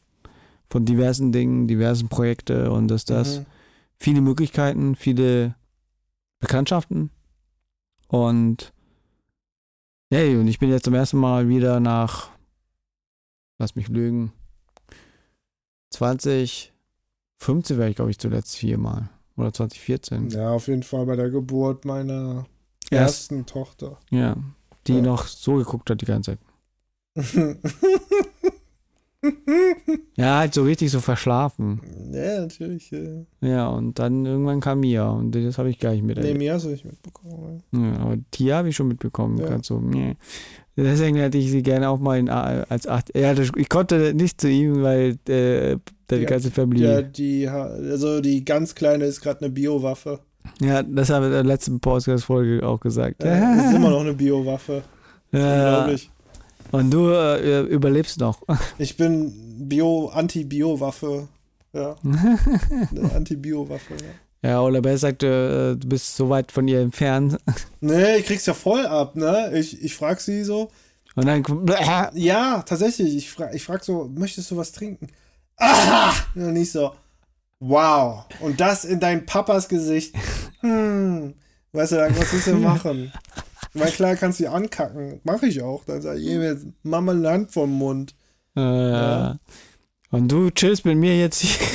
Von 0.70 0.86
diversen 0.86 1.32
Dingen, 1.32 1.68
diversen 1.68 2.10
Projekte 2.10 2.72
und 2.72 2.88
dass 2.88 3.06
das 3.06 3.40
Mhm. 3.40 3.46
viele 3.98 4.22
Möglichkeiten, 4.22 4.96
viele 4.96 5.56
Bekanntschaften. 6.40 7.12
Und 8.08 8.74
hey, 10.12 10.36
und 10.38 10.48
ich 10.48 10.60
bin 10.60 10.70
jetzt 10.70 10.86
zum 10.86 10.94
ersten 10.94 11.18
Mal 11.18 11.48
wieder 11.50 11.80
nach, 11.80 12.30
lass 13.58 13.76
mich 13.76 13.88
lügen, 13.88 14.32
2015 15.92 16.72
wäre 17.78 17.90
ich, 17.90 17.96
glaube 17.96 18.12
ich, 18.12 18.20
zuletzt 18.20 18.56
viermal. 18.58 19.10
Oder 19.38 19.52
2014. 19.54 20.30
Ja, 20.30 20.52
auf 20.52 20.68
jeden 20.68 20.84
Fall 20.84 21.06
bei 21.06 21.16
der 21.16 21.30
Geburt 21.30 21.84
meiner 21.86 22.46
Erst, 22.90 23.32
ersten 23.32 23.46
Tochter. 23.46 24.00
ja. 24.10 24.36
Die 24.88 24.94
Ja. 24.98 25.02
noch 25.02 25.26
so 25.26 25.56
geguckt 25.56 25.90
hat 25.90 26.02
die 26.02 26.06
ganze 26.06 26.38
Zeit. 26.38 26.40
Ja, 30.18 30.40
halt 30.40 30.54
so 30.54 30.64
richtig 30.64 30.92
so 30.92 31.00
verschlafen. 31.02 31.82
ja, 32.14 32.42
natürlich. 32.42 32.90
Ja. 32.92 33.00
Ja, 33.42 33.68
und 33.68 34.00
dann 34.00 34.26
irgendwann 34.26 34.62
kam 34.62 34.80
Mia 34.80 35.10
und 35.10 35.32
das 35.36 35.58
habe 35.58 35.70
ich 35.70 35.80
gar 35.80 35.92
nicht 35.92 36.02
Nee, 36.02 36.08
miterlebt. 36.08 36.38
mir 36.38 36.54
hast 36.54 36.66
du 36.66 36.70
nicht 36.70 36.86
mitbekommen. 36.86 37.62
Ja, 37.72 37.98
aber 38.00 38.18
Tia 38.32 38.58
habe 38.58 38.70
ich 38.70 38.76
schon 38.76 38.88
mitbekommen. 38.88 39.38
Ja. 39.40 39.48
Ganz 39.50 39.68
so, 39.68 39.80
nee. 39.80 40.16
Deswegen 40.78 41.16
hätte 41.18 41.38
ich 41.38 41.52
sie 41.52 41.64
gerne 41.64 41.90
auch 41.90 42.00
mal 42.00 42.18
in, 42.20 42.30
als 42.30 42.88
acht. 42.88 43.16
Ja, 43.16 43.34
das, 43.34 43.52
ich 43.56 43.70
konnte 43.70 44.14
nicht 44.14 44.42
zu 44.42 44.50
ihm, 44.50 44.82
weil 44.84 45.18
äh, 45.30 45.78
die 46.10 46.16
Ja, 46.16 46.24
ganze 46.26 46.52
Family. 46.52 46.84
Ja, 46.84 47.00
Ja, 47.00 47.02
die, 47.02 47.48
also 47.48 48.20
die 48.22 48.44
ganz 48.44 48.76
kleine 48.76 49.06
ist 49.06 49.22
gerade 49.22 49.42
eine 49.42 49.50
Biowaffe. 49.52 50.20
das 50.60 51.10
habe 51.10 51.26
ich 51.26 51.30
in 51.30 51.34
der 51.34 51.44
letzten 51.44 51.80
Podcast-Folge 51.80 52.66
auch 52.68 52.80
gesagt. 52.80 53.24
Äh, 53.24 53.38
ist 53.58 53.74
immer 53.74 53.90
noch 53.90 54.02
eine 54.02 54.14
Biowaffe. 54.14 54.84
ja, 55.32 55.78
Unglaublich. 55.78 56.12
Und 56.72 56.92
du 56.92 57.10
äh, 57.10 57.62
überlebst 57.62 58.20
noch. 58.20 58.42
Ich 58.78 58.98
bin 58.98 59.68
Bio, 59.68 60.08
Anti-Bio-Waffe. 60.08 61.28
Ja. 61.74 61.96
Anti-Bio-Waffe, 63.16 63.94
ja. 63.94 64.50
Ja, 64.50 64.62
Ola 64.62 64.80
Bell 64.80 64.98
sagte, 64.98 65.74
äh, 65.76 65.82
du 65.82 65.88
bist 65.90 66.16
so 66.16 66.30
weit 66.30 66.52
von 66.52 66.68
ihr 66.68 66.80
entfernt. 66.82 67.38
Nee, 67.82 68.18
ich 68.18 68.26
krieg's 68.26 68.46
ja 68.46 68.54
voll 68.54 68.86
ab, 68.86 69.16
ne? 69.16 69.52
Ich, 69.54 69.82
ich 69.84 69.96
frag 69.96 70.20
sie 70.20 70.44
so. 70.44 70.72
Und 71.16 71.28
dann. 71.28 71.44
Ja, 72.14 72.64
tatsächlich. 72.64 73.16
Ich 73.16 73.32
frag, 73.32 73.54
ich 73.54 73.64
frag 73.64 73.84
so, 73.84 74.12
möchtest 74.14 74.52
du 74.52 74.58
was 74.58 74.72
trinken? 74.72 75.08
Ah! 75.58 76.14
Und 76.36 76.54
nicht 76.54 76.72
so, 76.72 76.92
wow. 77.60 78.26
Und 78.40 78.60
das 78.60 78.86
in 78.86 79.00
dein 79.00 79.26
Papas 79.26 79.68
Gesicht. 79.68 80.16
Hm. 80.62 81.34
Weißt 81.72 81.92
du, 81.92 81.98
was 81.98 82.34
willst 82.34 82.48
du 82.48 82.56
machen? 82.56 83.12
Weil 83.76 83.92
klar 83.92 84.16
kannst 84.16 84.40
du 84.40 84.44
sie 84.44 84.48
ankacken. 84.48 85.20
Mach 85.24 85.44
ich 85.44 85.62
auch. 85.62 85.84
Dann 85.86 86.02
sag 86.02 86.18
ich, 86.18 86.26
mir 86.26 86.52
jetzt 86.54 86.66
Mama 86.84 87.12
Land 87.12 87.52
vom 87.52 87.72
Mund. 87.72 88.16
Äh, 88.56 88.62
Ja. 88.62 89.40
Und 90.12 90.32
du 90.32 90.50
chillst 90.52 90.86
mit 90.86 90.98
mir 90.98 91.18
jetzt 91.18 91.42
hier. 91.42 91.68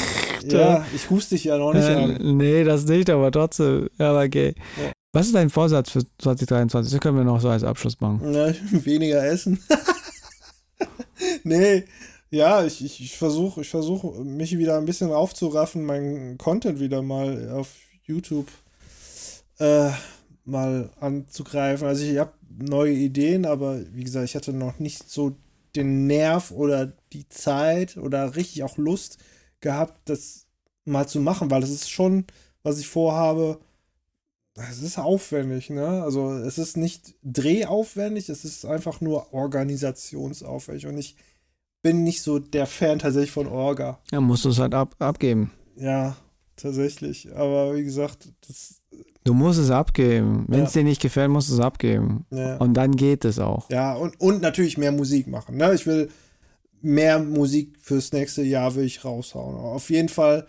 Ja, 0.59 0.87
ich 0.95 1.11
huste 1.11 1.35
dich 1.35 1.45
ja 1.45 1.59
noch 1.59 1.75
nicht 1.75 1.85
Äh, 1.85 1.95
an. 1.95 2.37
nee, 2.39 2.65
das 2.65 2.87
nicht, 2.87 3.11
aber 3.11 3.31
trotzdem. 3.31 3.91
Ja, 3.99 4.11
aber 4.11 4.23
okay. 4.25 4.55
Ja. 4.79 4.91
Was 5.13 5.27
ist 5.27 5.35
dein 5.35 5.51
Vorsatz 5.51 5.91
für 5.91 6.03
2023? 6.19 6.93
Das 6.93 7.01
können 7.01 7.19
wir 7.19 7.25
noch 7.25 7.41
so 7.41 7.49
als 7.51 7.65
Abschluss 7.65 8.01
machen. 8.01 8.33
Ja, 8.33 8.47
weniger 8.71 9.23
essen. 9.25 9.63
nee, 11.45 11.85
ja, 12.31 12.65
ich, 12.65 12.83
ich, 12.85 13.01
ich 13.01 13.17
versuche 13.17 13.61
ich 13.61 13.69
versuch, 13.69 14.23
mich 14.25 14.57
wieder 14.57 14.79
ein 14.79 14.85
bisschen 14.87 15.11
aufzuraffen, 15.13 15.85
meinen 15.85 16.39
Content 16.39 16.81
wieder 16.81 17.03
mal 17.03 17.51
auf 17.51 17.69
YouTube 18.05 18.47
äh, 19.59 19.91
mal 20.51 20.91
anzugreifen. 21.01 21.87
Also 21.87 22.05
ich 22.05 22.19
habe 22.19 22.33
neue 22.59 22.93
Ideen, 22.93 23.47
aber 23.47 23.81
wie 23.93 24.05
gesagt, 24.05 24.25
ich 24.27 24.35
hatte 24.35 24.53
noch 24.53 24.79
nicht 24.79 25.09
so 25.09 25.37
den 25.77 26.07
Nerv 26.07 26.51
oder 26.51 26.93
die 27.13 27.29
Zeit 27.29 27.97
oder 27.97 28.37
richtig 28.37 28.63
auch 28.63 28.77
Lust 28.77 29.19
gehabt, 29.61 30.09
das 30.09 30.47
mal 30.85 31.07
zu 31.07 31.21
machen, 31.21 31.51
weil 31.51 31.63
es 31.63 31.71
ist 31.71 31.91
schon, 31.91 32.25
was 32.63 32.79
ich 32.79 32.89
vorhabe, 32.89 33.61
es 34.55 34.83
ist 34.83 34.99
aufwendig, 34.99 35.71
ne? 35.71 36.03
Also 36.03 36.33
es 36.33 36.59
ist 36.59 36.77
nicht 36.77 37.15
drehaufwendig, 37.23 38.29
es 38.29 38.45
ist 38.45 38.65
einfach 38.65 39.01
nur 39.01 39.33
organisationsaufwendig 39.33 40.87
und 40.87 40.99
ich 40.99 41.17
bin 41.83 42.05
nicht 42.05 42.23
so 42.23 42.39
der 42.39 42.67
Fan 42.67 42.99
tatsächlich 42.99 43.31
von 43.31 43.47
Orga. 43.47 44.01
Ja, 44.11 44.21
musst 44.21 44.45
du 44.45 44.51
es 44.51 44.59
halt 44.59 44.75
ab, 44.75 44.95
abgeben. 44.99 45.53
Ja, 45.77 46.17
tatsächlich. 46.61 47.35
Aber 47.35 47.75
wie 47.77 47.85
gesagt, 47.85 48.29
das, 48.47 48.77
Du 49.25 49.35
musst 49.35 49.59
es 49.59 49.71
abgeben. 49.71 50.47
Wenn 50.49 50.63
es 50.63 50.75
Ja. 50.75 50.81
dir 50.81 50.89
nicht 50.89 51.03
gefällt, 51.03 51.31
musst 51.31 51.51
du 51.51 51.55
es 51.55 51.61
abgeben. 51.61 52.25
ja. 52.31 52.57
Und 52.57 52.75
dann 52.75 52.97
geht 52.97 53.25
es 53.27 53.39
auch. 53.39 53.69
Ja, 53.71 53.95
und, 53.95 54.19
und 54.21 54.41
natürlich 54.41 54.79
mehr 54.79 54.93
Musik 54.93 55.27
machen. 55.27 55.57
Ne? 55.59 55.75
Ich 55.75 55.87
will 55.87 56.09
mehr 56.81 57.19
Musik 57.19 57.77
fürs 57.81 58.13
nächste 58.13 58.43
Jahr 58.43 58.75
will 58.75 58.85
ich 58.85 59.05
raushauen. 59.05 59.57
Auf 59.57 59.91
jeden 59.91 60.09
Fall 60.09 60.47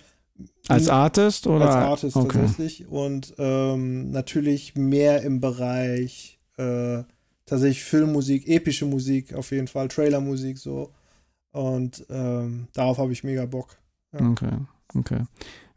Als 0.70 0.88
Artist 0.88 1.46
oder? 1.48 1.66
als 1.66 1.76
Artist 1.76 2.16
okay. 2.16 2.40
tatsächlich. 2.40 2.88
Und 2.88 3.34
ähm, 3.38 4.10
natürlich 4.12 4.76
mehr 4.76 5.22
im 5.24 5.42
Bereich 5.42 6.40
äh, 6.58 7.04
tatsächlich 7.46 7.84
Filmmusik, 7.84 8.48
epische 8.48 8.86
Musik 8.86 9.34
auf 9.34 9.52
jeden 9.52 9.68
Fall, 9.68 9.90
Trailermusik 9.90 10.58
so. 10.58 10.92
Und 11.52 12.06
ähm, 12.10 12.68
darauf 12.74 12.98
habe 12.98 13.12
ich 13.12 13.26
mega 13.26 13.46
Bock. 13.46 13.76
Okay, 14.14 14.52
okay. 14.96 15.24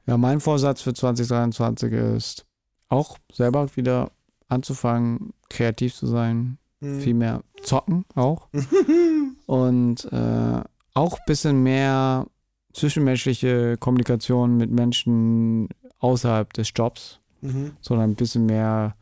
Ja, 0.07 0.17
mein 0.19 0.41
Vorsatz 0.41 0.83
für 0.83 0.93
2023 0.95 1.93
ist 1.93 2.47
auch 2.89 3.19
selber 3.33 3.69
wieder 3.77 4.11
anzufangen, 4.49 5.33
kreativ 5.49 5.95
zu 5.95 6.07
sein, 6.07 6.59
Hm. 6.81 7.01
viel 7.01 7.15
mehr 7.15 7.43
zocken 7.63 8.05
auch 8.15 8.49
und 9.47 10.05
äh, 10.13 10.61
auch 10.93 11.13
ein 11.19 11.25
bisschen 11.27 11.63
mehr 11.63 12.27
zwischenmenschliche 12.75 13.77
Kommunikation 13.79 14.57
mit 14.57 14.71
Menschen 14.71 15.69
außerhalb 16.01 16.53
des 16.53 16.73
Jobs, 16.75 17.21
Mhm. 17.41 17.73
sondern 17.81 18.11
ein 18.11 18.15
bisschen 18.17 18.47
mehr 18.47 18.97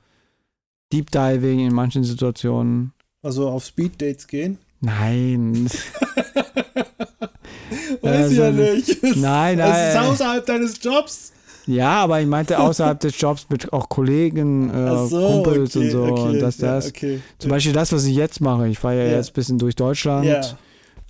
Deep 0.92 1.10
Diving 1.10 1.60
in 1.60 1.72
manchen 1.74 2.02
Situationen. 2.04 2.92
Also 3.22 3.48
auf 3.48 3.64
Speed-Dates 3.64 4.26
gehen. 4.28 4.58
Nein, 4.80 5.68
Weiß 8.00 8.30
ich 8.32 8.38
ja 8.38 8.50
nicht. 8.50 9.02
nein, 9.16 9.58
Es 9.58 9.88
ist 9.88 9.94
nein. 9.94 10.06
außerhalb 10.06 10.46
deines 10.46 10.82
Jobs. 10.82 11.32
Ja, 11.66 12.02
aber 12.02 12.20
ich 12.20 12.26
meinte 12.26 12.58
außerhalb 12.58 12.98
des 12.98 13.20
Jobs 13.20 13.46
mit 13.48 13.72
auch 13.72 13.88
Kollegen, 13.88 14.68
äh, 14.70 15.06
so, 15.06 15.16
Kumpels 15.28 15.76
okay, 15.76 15.84
und 15.86 15.90
so. 15.92 16.02
okay, 16.04 16.20
und 16.30 16.40
das, 16.40 16.58
ja, 16.58 16.74
das. 16.74 16.88
okay. 16.88 17.20
Zum 17.38 17.50
Beispiel 17.50 17.72
das, 17.72 17.92
was 17.92 18.04
ich 18.04 18.16
jetzt 18.16 18.40
mache. 18.40 18.66
Ich 18.68 18.78
fahre 18.80 18.96
ja, 18.98 19.04
Ja. 19.04 19.16
jetzt 19.18 19.30
ein 19.30 19.34
bisschen 19.34 19.58
durch 19.58 19.74
Deutschland. 19.76 20.26
Ja, 20.26 20.40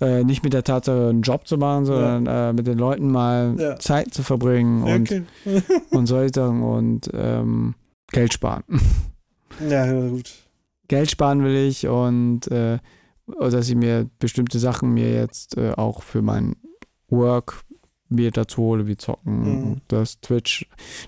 Äh, 0.01 0.23
nicht 0.23 0.43
mit 0.43 0.53
der 0.53 0.63
Tatsache, 0.63 1.09
einen 1.09 1.21
Job 1.21 1.47
zu 1.47 1.57
machen, 1.57 1.85
sondern 1.85 2.25
äh, 2.27 2.51
mit 2.51 2.67
den 2.67 2.77
Leuten 2.77 3.09
mal 3.11 3.55
Ja. 3.57 3.77
Zeit 3.77 4.13
zu 4.13 4.21
verbringen 4.21 4.83
und, 4.83 5.23
und 5.91 6.07
solche 6.07 6.33
Sachen 6.33 6.61
und 6.61 7.09
ähm, 7.13 7.75
Geld 8.11 8.33
sparen. 8.33 8.63
Ja, 9.69 9.85
ja, 9.85 10.07
gut. 10.09 10.31
Geld 10.87 11.11
sparen 11.11 11.43
will 11.43 11.55
ich 11.55 11.87
und 11.87 12.47
äh, 12.51 12.79
dass 13.39 13.69
ich 13.69 13.75
mir 13.75 14.09
bestimmte 14.17 14.57
Sachen 14.57 14.93
mir 14.95 15.13
jetzt 15.13 15.55
äh, 15.57 15.73
auch 15.77 16.01
für 16.01 16.23
mein 16.23 16.55
Work 17.17 17.63
mir 18.09 18.31
dazu 18.31 18.57
hole, 18.61 18.87
wie 18.87 18.97
zocken. 18.97 19.41
Mhm. 19.71 19.81
Das 19.87 20.19
Twitch, 20.21 20.67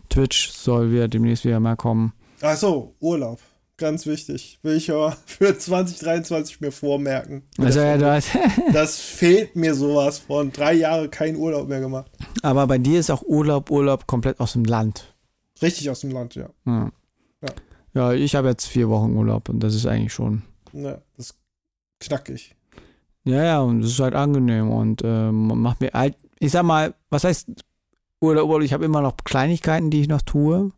Twitch 0.09 0.49
soll 0.51 0.91
wieder 0.91 1.07
demnächst 1.07 1.45
wieder 1.45 1.59
mal 1.59 1.75
kommen. 1.75 2.13
Ach 2.41 2.57
so, 2.57 2.95
Urlaub. 2.99 3.39
Ganz 3.77 4.05
wichtig. 4.05 4.57
Will 4.63 4.77
ich 4.77 4.89
aber 4.89 5.11
für 5.25 5.57
2023 5.57 6.61
mir 6.61 6.71
vormerken. 6.71 7.43
Also 7.57 7.81
ja, 7.81 7.97
du 7.97 8.09
hast, 8.09 8.29
Das 8.73 8.99
fehlt 8.99 9.55
mir 9.55 9.75
sowas 9.75 10.19
von. 10.19 10.51
Drei 10.51 10.73
Jahre 10.73 11.09
kein 11.09 11.35
Urlaub 11.35 11.67
mehr 11.67 11.81
gemacht. 11.81 12.09
aber 12.41 12.65
bei 12.67 12.77
dir 12.77 12.99
ist 12.99 13.11
auch 13.11 13.23
Urlaub, 13.23 13.69
Urlaub 13.69 14.07
komplett 14.07 14.39
aus 14.39 14.53
dem 14.53 14.63
Land. 14.63 15.13
Richtig 15.61 15.89
aus 15.89 15.99
dem 16.01 16.11
Land, 16.11 16.35
ja. 16.35 16.49
Ja, 16.65 16.91
Ja. 17.41 17.49
ja 17.93 18.13
ich 18.13 18.35
habe 18.35 18.47
jetzt 18.47 18.65
vier 18.65 18.89
Wochen 18.89 19.15
Urlaub 19.15 19.49
und 19.49 19.59
das 19.59 19.75
ist 19.75 19.85
eigentlich 19.85 20.13
schon. 20.13 20.43
ja 20.73 21.01
das 21.17 21.31
ist 21.31 21.37
knackig. 21.99 22.54
Ja, 23.25 23.43
ja, 23.43 23.61
und 23.61 23.83
es 23.83 23.91
ist 23.91 23.99
halt 23.99 24.13
angenehm 24.13 24.69
und 24.69 25.01
ähm, 25.03 25.47
macht 25.61 25.81
mir 25.81 25.91
halt, 25.93 26.15
ich 26.39 26.51
sag 26.51 26.63
mal, 26.63 26.93
was 27.09 27.23
heißt 27.23 27.49
Urlaub, 28.21 28.47
Urlaub? 28.47 28.63
Ich 28.63 28.73
habe 28.73 28.85
immer 28.85 29.01
noch 29.01 29.17
Kleinigkeiten, 29.23 29.89
die 29.89 30.01
ich 30.01 30.07
noch 30.07 30.21
tue, 30.21 30.71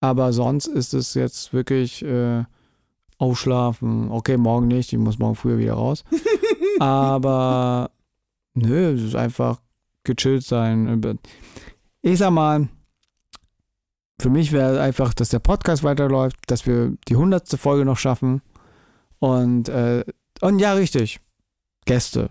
aber 0.00 0.32
sonst 0.34 0.66
ist 0.66 0.92
es 0.92 1.14
jetzt 1.14 1.54
wirklich 1.54 2.04
äh, 2.04 2.44
ausschlafen. 3.18 4.10
Okay, 4.10 4.36
morgen 4.36 4.68
nicht, 4.68 4.92
ich 4.92 4.98
muss 4.98 5.18
morgen 5.18 5.34
früher 5.34 5.58
wieder 5.58 5.74
raus. 5.74 6.04
Aber 6.78 7.90
nö, 8.54 8.92
es 8.92 9.02
ist 9.02 9.16
einfach 9.16 9.60
gechillt 10.04 10.44
sein. 10.44 11.18
Ich 12.02 12.18
sag 12.18 12.30
mal, 12.30 12.68
für 14.20 14.30
mich 14.30 14.52
wäre 14.52 14.80
einfach, 14.80 15.14
dass 15.14 15.30
der 15.30 15.38
Podcast 15.38 15.82
weiterläuft, 15.82 16.36
dass 16.46 16.66
wir 16.66 16.94
die 17.08 17.16
hundertste 17.16 17.56
Folge 17.56 17.84
noch 17.84 17.98
schaffen. 17.98 18.42
Und, 19.18 19.68
äh, 19.68 20.04
und 20.40 20.58
ja, 20.58 20.74
richtig. 20.74 21.20
Gäste. 21.86 22.30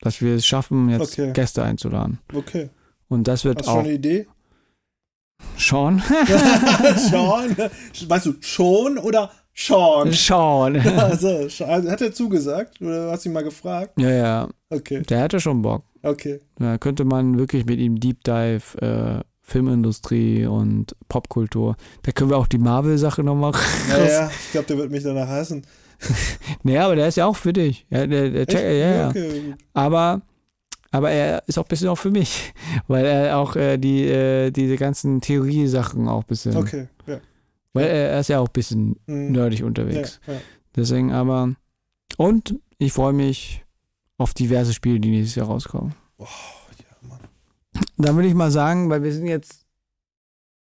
Dass 0.00 0.20
wir 0.20 0.34
es 0.34 0.44
schaffen, 0.46 0.90
jetzt 0.90 1.18
Okay. 1.18 1.32
Gäste 1.32 1.62
einzuladen. 1.62 2.18
Okay. 2.34 2.68
Und 3.08 3.26
das 3.26 3.44
wird 3.44 3.58
Hast 3.60 3.66
du 3.66 3.70
schon 3.70 3.80
auch 3.80 3.84
eine 3.84 3.92
Idee? 3.94 4.26
Sean. 5.56 6.02
Sean? 6.96 7.56
Weißt 8.08 8.26
du, 8.26 8.34
schon 8.40 8.98
oder 8.98 9.30
Sean? 9.54 10.12
Sean. 10.12 10.76
Also, 10.76 11.48
hat 11.66 12.00
er 12.00 12.12
zugesagt? 12.12 12.80
Oder 12.80 13.10
hast 13.12 13.24
du 13.24 13.28
ihn 13.30 13.32
mal 13.32 13.44
gefragt? 13.44 13.98
ja, 13.98 14.10
ja. 14.10 14.48
Okay, 14.70 15.02
Der 15.02 15.20
hätte 15.20 15.40
schon 15.40 15.62
Bock. 15.62 15.84
okay. 16.02 16.40
Da 16.56 16.78
könnte 16.78 17.04
man 17.04 17.38
wirklich 17.38 17.64
mit 17.64 17.78
ihm 17.78 18.00
Deep 18.00 18.24
Dive, 18.24 18.62
äh, 18.80 19.24
Filmindustrie 19.44 20.46
und 20.46 20.96
Popkultur. 21.08 21.76
Da 22.02 22.12
können 22.12 22.30
wir 22.30 22.38
auch 22.38 22.46
die 22.48 22.58
Marvel-Sache 22.58 23.22
noch 23.22 23.34
machen. 23.36 23.60
Naja, 23.88 24.30
ich 24.46 24.52
glaube, 24.52 24.66
der 24.66 24.78
wird 24.78 24.90
mich 24.90 25.02
danach 25.04 25.28
hassen. 25.28 25.62
Nee, 26.64 26.78
aber 26.78 26.96
der 26.96 27.08
ist 27.08 27.16
ja 27.16 27.24
auch 27.26 27.36
für 27.36 27.52
dich. 27.52 27.86
Ja, 27.88 28.06
der, 28.06 28.30
der 28.30 28.46
check, 28.46 28.60
ja, 28.62 28.94
ja. 28.94 29.08
Okay, 29.10 29.40
gut. 29.50 29.54
Aber, 29.74 30.20
aber 30.90 31.10
er 31.10 31.42
ist 31.46 31.58
auch 31.58 31.64
ein 31.64 31.68
bisschen 31.68 31.88
auch 31.88 31.96
für 31.98 32.10
mich, 32.10 32.52
weil 32.88 33.04
er 33.06 33.38
auch 33.38 33.54
äh, 33.56 33.78
die, 33.78 34.02
äh, 34.04 34.50
diese 34.50 34.76
ganzen 34.76 35.20
Theorie-Sachen 35.20 36.08
auch 36.08 36.22
ein 36.22 36.26
bisschen, 36.26 36.56
okay. 36.56 36.88
Ja. 37.06 37.20
weil 37.74 37.86
er, 37.86 38.10
er 38.10 38.20
ist 38.20 38.28
ja 38.28 38.40
auch 38.40 38.48
ein 38.48 38.52
bisschen 38.52 38.96
Mhm. 39.06 39.32
nerdig 39.32 39.60
Ja, 39.60 39.66
unterwegs. 39.66 40.20
ja. 40.26 40.34
Deswegen 40.76 41.12
aber, 41.12 41.54
und 42.16 42.56
ich 42.78 42.92
freue 42.92 43.12
mich 43.12 43.64
auf 44.18 44.34
diverse 44.34 44.72
Spiele, 44.74 45.00
die 45.00 45.10
nächstes 45.10 45.36
Jahr 45.36 45.46
rauskommen. 45.46 45.94
Oh, 46.18 46.24
ja, 46.24 46.26
Mann. 46.26 46.63
Dann 47.96 48.14
würde 48.16 48.28
ich 48.28 48.34
mal 48.34 48.50
sagen, 48.50 48.90
weil 48.90 49.02
wir 49.02 49.12
sind 49.12 49.26
jetzt 49.26 49.64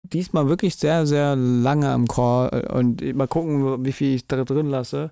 diesmal 0.04 0.48
wirklich 0.48 0.76
sehr, 0.76 1.06
sehr 1.06 1.36
lange 1.36 1.90
am 1.90 2.08
Call 2.08 2.68
und 2.74 3.02
mal 3.16 3.28
gucken, 3.28 3.86
wie 3.86 3.92
viel 3.92 4.16
ich 4.16 4.28
da 4.28 4.44
drin 4.44 4.68
lasse. 4.68 5.12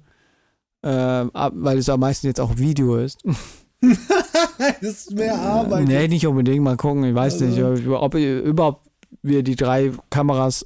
Ähm, 0.84 1.32
weil 1.34 1.78
es 1.80 1.90
am 1.90 2.00
meisten 2.00 2.28
jetzt 2.28 2.40
auch 2.40 2.58
Video 2.58 2.98
ist. 2.98 3.20
das 3.82 4.82
ist 4.82 5.12
mehr 5.14 5.36
Arbeit. 5.36 5.88
nee, 5.88 6.08
nicht 6.08 6.28
unbedingt. 6.28 6.64
Mal 6.64 6.78
gucken. 6.78 7.04
Ich 7.06 7.16
weiß 7.16 7.42
Also. 7.42 7.72
nicht, 7.72 7.88
ob, 7.88 8.02
ob 8.02 8.16
überhaupt 8.16 8.88
wir 9.22 9.44
die 9.44 9.56
drei 9.56 9.92
Kameras 10.10 10.64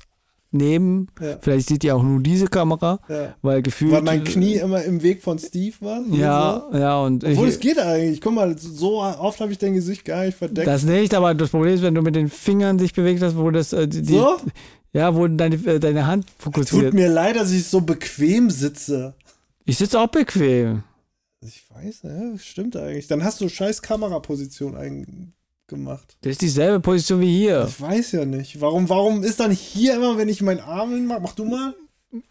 nehmen. 0.51 1.07
Ja, 1.21 1.37
Vielleicht 1.41 1.69
seht 1.69 1.83
ihr 1.83 1.95
auch 1.95 2.03
nur 2.03 2.21
diese 2.21 2.47
Kamera, 2.47 2.99
ja. 3.07 3.35
weil 3.41 3.61
gefühlt. 3.61 3.91
Weil 3.91 4.01
mein 4.01 4.23
Knie 4.23 4.55
immer 4.55 4.83
im 4.83 5.03
Weg 5.03 5.21
von 5.21 5.37
Steve 5.39 5.75
war. 5.81 6.01
Ja, 6.11 6.65
So. 6.71 6.77
ja, 6.77 6.99
und 7.01 7.23
Obwohl 7.23 7.47
ich, 7.47 7.53
es 7.55 7.59
geht 7.59 7.77
eigentlich. 7.79 8.21
Guck 8.21 8.33
mal, 8.33 8.57
so 8.57 9.01
oft 9.01 9.39
habe 9.41 9.51
ich 9.51 9.57
dein 9.57 9.73
Gesicht 9.73 10.05
gar 10.05 10.25
nicht 10.25 10.37
verdeckt. 10.37 10.67
das 10.67 10.83
nicht, 10.83 11.13
aber 11.13 11.33
das 11.35 11.49
Problem 11.51 11.73
ist, 11.75 11.81
wenn 11.83 11.95
du 11.95 12.01
mit 12.01 12.15
den 12.15 12.29
Fingern 12.29 12.77
dich 12.77 12.93
bewegt 12.93 13.21
hast, 13.21 13.37
wo 13.37 13.51
das, 13.51 13.73
äh, 13.73 13.87
die, 13.87 14.03
so? 14.03 14.37
ja, 14.93 15.15
wo 15.15 15.27
deine, 15.27 15.55
äh, 15.55 15.79
deine 15.79 16.07
Hand 16.07 16.25
Tut 16.39 16.53
fokussiert. 16.55 16.93
mir 16.93 17.09
leid, 17.09 17.35
dass 17.35 17.51
ich 17.51 17.65
so 17.67 17.81
bequem 17.81 18.49
sitze. 18.49 19.13
Ich 19.65 19.77
sitze 19.77 19.99
auch 19.99 20.07
bequem. 20.07 20.83
Ich 21.41 21.63
weiß, 21.73 22.01
ja, 22.03 22.37
stimmt 22.37 22.75
eigentlich. 22.75 23.07
Dann 23.07 23.23
hast 23.23 23.39
du 23.39 23.47
scheiß 23.47 23.81
Kameraposition 23.81 24.75
eingemacht. 25.73 26.17
Das 26.21 26.31
ist 26.31 26.41
dieselbe 26.41 26.79
Position 26.79 27.21
wie 27.21 27.37
hier. 27.37 27.65
Ich 27.67 27.79
weiß 27.81 28.11
ja 28.13 28.25
nicht. 28.25 28.59
Warum, 28.61 28.87
warum 28.89 29.23
ist 29.23 29.39
dann 29.39 29.51
hier 29.51 29.95
immer, 29.95 30.17
wenn 30.17 30.29
ich 30.29 30.41
meinen 30.41 30.59
Arm 30.59 30.91
hinmache? 30.91 31.19
Mach 31.21 31.33
du 31.33 31.45
mal. 31.45 31.73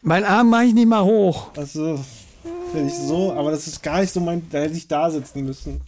Mein 0.03 0.25
Arm 0.25 0.51
mache 0.51 0.65
ich 0.65 0.75
nicht 0.75 0.89
mal 0.89 1.05
hoch. 1.05 1.51
Also, 1.57 2.01
wenn 2.73 2.89
ich 2.89 2.95
so, 2.95 3.33
aber 3.33 3.51
das 3.53 3.67
ist 3.67 3.83
gar 3.83 4.01
nicht 4.01 4.13
so 4.13 4.21
mein, 4.21 4.43
da 4.51 4.59
hätte 4.59 4.75
ich 4.75 4.89
da 4.89 5.11
sitzen 5.11 5.45
müssen. 5.45 5.81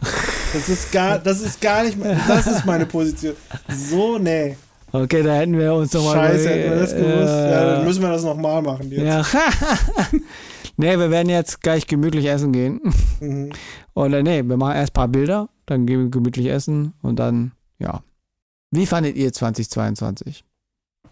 Das 0.52 0.68
ist 0.68 0.93
gar, 0.93 1.18
das 1.18 1.40
ist 1.40 1.60
gar 1.60 1.85
nicht, 1.85 1.98
mein- 1.98 2.20
das 2.28 2.47
ist 2.47 2.64
meine 2.66 2.86
Position. 2.86 3.35
So, 3.68 4.18
nee. 4.18 4.56
Okay, 4.93 5.22
da 5.22 5.35
hätten 5.35 5.56
wir 5.59 5.72
uns 5.74 5.93
nochmal. 5.93 6.16
Scheiße, 6.31 6.48
hätten 6.51 6.70
wir 6.72 6.81
das 6.81 6.90
gewusst. 6.94 7.28
ja, 7.28 7.64
dann 7.77 7.85
müssen 7.85 8.02
wir 8.02 8.09
das 8.10 8.24
nochmal 8.24 8.60
machen. 8.62 8.90
Jetzt. 8.90 9.02
ja. 9.05 9.24
nee, 10.77 10.98
wir 10.98 11.10
werden 11.10 11.28
jetzt 11.28 11.60
gleich 11.60 11.86
gemütlich 11.86 12.27
essen 12.27 12.52
gehen. 12.52 12.81
Mhm. 13.20 13.51
Oder 13.94 14.22
nee, 14.22 14.43
wir 14.44 14.56
machen 14.56 14.74
erst 14.77 14.90
ein 14.90 14.94
paar 14.94 15.09
Bilder, 15.09 15.48
dann 15.71 15.87
gehen 15.87 16.01
wir 16.01 16.11
gemütlich 16.11 16.49
essen 16.49 16.95
und 17.03 17.17
dann, 17.17 17.53
ja. 17.79 18.03
Wie 18.71 18.87
fandet 18.87 19.17
ihr 19.17 19.33
2022? 19.33 20.45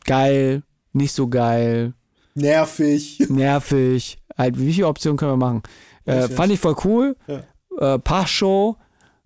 Geil, 0.04 0.62
nicht 0.92 1.12
so 1.12 1.28
geil, 1.28 1.94
Nervig. 2.38 3.18
nervig. 3.28 4.18
Halt, 4.36 4.58
wie 4.58 4.72
viele 4.72 4.86
Optionen 4.86 5.16
können 5.16 5.32
wir 5.32 5.36
machen? 5.36 5.62
Äh, 6.04 6.28
fand 6.28 6.52
ich 6.52 6.60
voll 6.60 6.76
cool. 6.84 7.16
Ja. 7.26 7.94
Äh, 7.94 7.98
Passshow, 7.98 8.76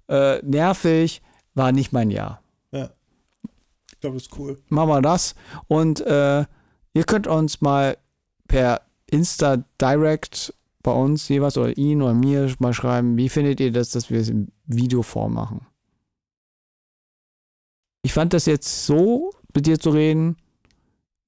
äh, 0.08 0.38
nervig, 0.42 1.22
war 1.54 1.72
nicht 1.72 1.92
mein 1.92 2.10
Jahr. 2.10 2.40
Ich 2.72 4.00
glaube, 4.00 4.16
das 4.16 4.24
ist 4.24 4.36
cool. 4.36 4.58
machen 4.68 4.88
wir 4.88 5.00
das. 5.00 5.36
Und 5.68 6.00
äh, 6.00 6.44
ihr 6.92 7.04
könnt 7.04 7.28
uns 7.28 7.60
mal 7.60 7.96
per 8.48 8.80
Insta 9.06 9.58
Direct 9.80 10.52
bei 10.82 10.92
uns 10.92 11.28
jeweils 11.28 11.56
oder 11.56 11.76
ihn 11.76 12.02
oder 12.02 12.14
mir 12.14 12.52
mal 12.58 12.72
schreiben, 12.74 13.16
wie 13.16 13.28
findet 13.28 13.60
ihr 13.60 13.72
das, 13.72 13.90
dass 13.90 14.10
wir 14.10 14.20
es 14.20 14.28
in 14.28 14.48
Videoform 14.66 15.34
machen. 15.34 15.66
Ich 18.02 18.12
fand 18.12 18.32
das 18.32 18.46
jetzt 18.46 18.86
so, 18.86 19.32
mit 19.54 19.66
dir 19.66 19.78
zu 19.78 19.90
reden, 19.90 20.36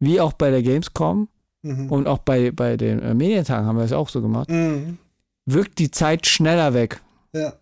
wie 0.01 0.21
auch 0.21 0.33
bei 0.33 0.51
der 0.51 0.63
Gamescom 0.63 1.29
Mhm. 1.63 1.91
und 1.91 2.07
auch 2.09 2.19
bei, 2.19 2.51
bei 2.51 2.77
den 2.77 2.99
äh, 2.99 3.15
Medientagen 3.15 3.67
haben 3.67 3.79
wir 3.79 3.85
es 3.85 3.93
auch 3.93 4.11
so 4.11 4.21
gemacht, 4.21 4.51
Mhm. 4.51 4.99
wirkt 5.47 5.79
die 5.79 5.91
Zeit 5.91 6.27
schneller 6.27 6.75
weg. 6.75 7.01
Ja. 7.33 7.55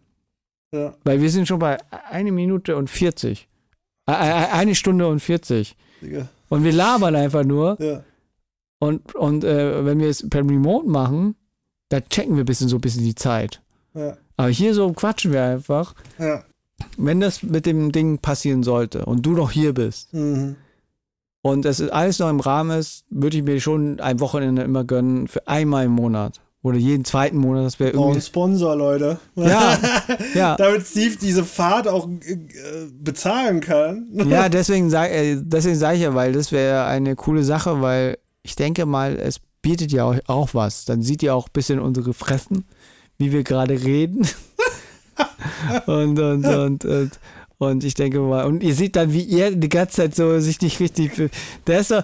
Ja. 0.75 0.95
Weil 1.05 1.21
wir 1.21 1.31
sind 1.31 1.47
schon 1.47 1.59
bei 1.61 1.79
eine 2.11 2.33
Minute 2.33 2.77
und 2.77 2.89
40. 2.91 3.47
Äh, 4.09 4.13
äh, 4.13 4.15
eine 4.53 4.75
Stunde 4.75 5.07
und 5.07 5.21
40. 5.21 5.77
Digga. 6.01 6.29
Und 6.49 6.65
wir 6.65 6.73
labern 6.73 7.15
einfach 7.15 7.45
nur. 7.45 7.81
Ja. 7.81 8.03
Und, 8.81 9.15
und 9.15 9.45
äh, 9.45 9.85
wenn 9.85 10.01
wir 10.01 10.09
es 10.09 10.29
per 10.29 10.41
Remote 10.41 10.89
machen, 10.89 11.37
da 11.93 12.01
checken 12.01 12.37
wir 12.37 12.43
ein 12.45 12.47
bisschen 12.47 12.69
so 12.69 12.77
ein 12.77 12.81
bisschen 12.81 13.05
die 13.05 13.15
Zeit. 13.15 13.61
Ja. 13.95 14.17
Aber 14.37 14.49
hier 14.49 14.75
so 14.75 14.91
quatschen 14.93 15.33
wir 15.33 15.43
einfach. 15.45 15.95
Ja. 16.19 16.43
Wenn 16.97 17.21
das 17.21 17.43
mit 17.43 17.67
dem 17.67 17.93
Ding 17.93 18.19
passieren 18.19 18.63
sollte 18.63 19.05
und 19.05 19.25
du 19.27 19.33
noch 19.33 19.51
hier 19.51 19.73
bist 19.75 20.13
Mhm. 20.15 20.57
und 21.43 21.65
es 21.67 21.81
alles 21.91 22.19
noch 22.19 22.31
im 22.31 22.41
Rahmen 22.41 22.79
ist, 22.79 23.05
würde 23.11 23.37
ich 23.37 23.43
mir 23.45 23.61
schon 23.61 24.01
ein 24.01 24.21
Wochenende 24.21 24.63
immer 24.63 24.85
gönnen 24.85 25.29
für 25.29 25.47
einmal 25.47 25.85
im 25.85 25.93
Monat. 25.93 26.41
Oder 26.65 26.79
jeden 26.79 27.05
zweiten 27.05 27.39
Monat, 27.39 27.65
das 27.67 27.81
wäre 27.81 27.91
irgendwie. 27.91 28.21
Sponsor, 28.21 28.77
Leute. 28.77 29.19
Ja, 29.35 29.77
ja. 30.35 30.57
Damit 30.57 30.87
Steve 30.87 31.17
diese 31.21 31.45
Fahrt 31.45 31.89
auch 31.89 32.09
äh, 32.09 32.37
bezahlen 32.93 33.61
kann. 33.61 34.07
Ja, 34.13 34.49
deswegen 34.49 34.89
sage 34.89 35.13
äh, 35.13 35.37
deswegen 35.41 35.75
sag 35.77 35.97
ich 35.97 36.03
ja, 36.03 36.15
weil 36.15 36.33
das 36.33 36.53
wäre 36.53 36.85
eine 36.85 37.17
coole 37.17 37.43
Sache, 37.43 37.81
weil 37.83 38.17
ich 38.45 38.55
denke 38.57 38.87
mal, 38.87 39.17
es 39.17 39.41
bietet 39.63 39.93
ja 39.93 40.05
auch, 40.05 40.17
auch 40.27 40.55
was. 40.55 40.85
Dann 40.85 41.03
sieht 41.03 41.23
ihr 41.23 41.35
auch 41.35 41.47
ein 41.47 41.53
bisschen 41.53 41.79
unsere 41.79 42.13
Fressen, 42.13 42.65
wie 43.19 43.33
wir 43.33 43.45
gerade 43.45 43.83
reden. 43.83 44.27
und, 45.87 46.19
und, 46.19 46.45
und, 46.47 46.85
und, 46.85 47.21
und 47.59 47.85
ich 47.85 47.95
denke 47.95 48.21
mal, 48.21 48.45
und 48.45 48.63
ihr 48.63 48.75
seht 48.75 48.97
dann, 48.97 49.13
wie 49.13 49.23
ihr 49.23 49.55
die 49.55 49.69
ganze 49.69 49.97
Zeit 49.97 50.15
so 50.17 50.39
sich 50.41 50.61
nicht 50.61 50.81
richtig. 50.81 51.13
fühlt. 51.13 51.33
Der 51.67 51.81
ist 51.81 51.89
so. 51.89 52.01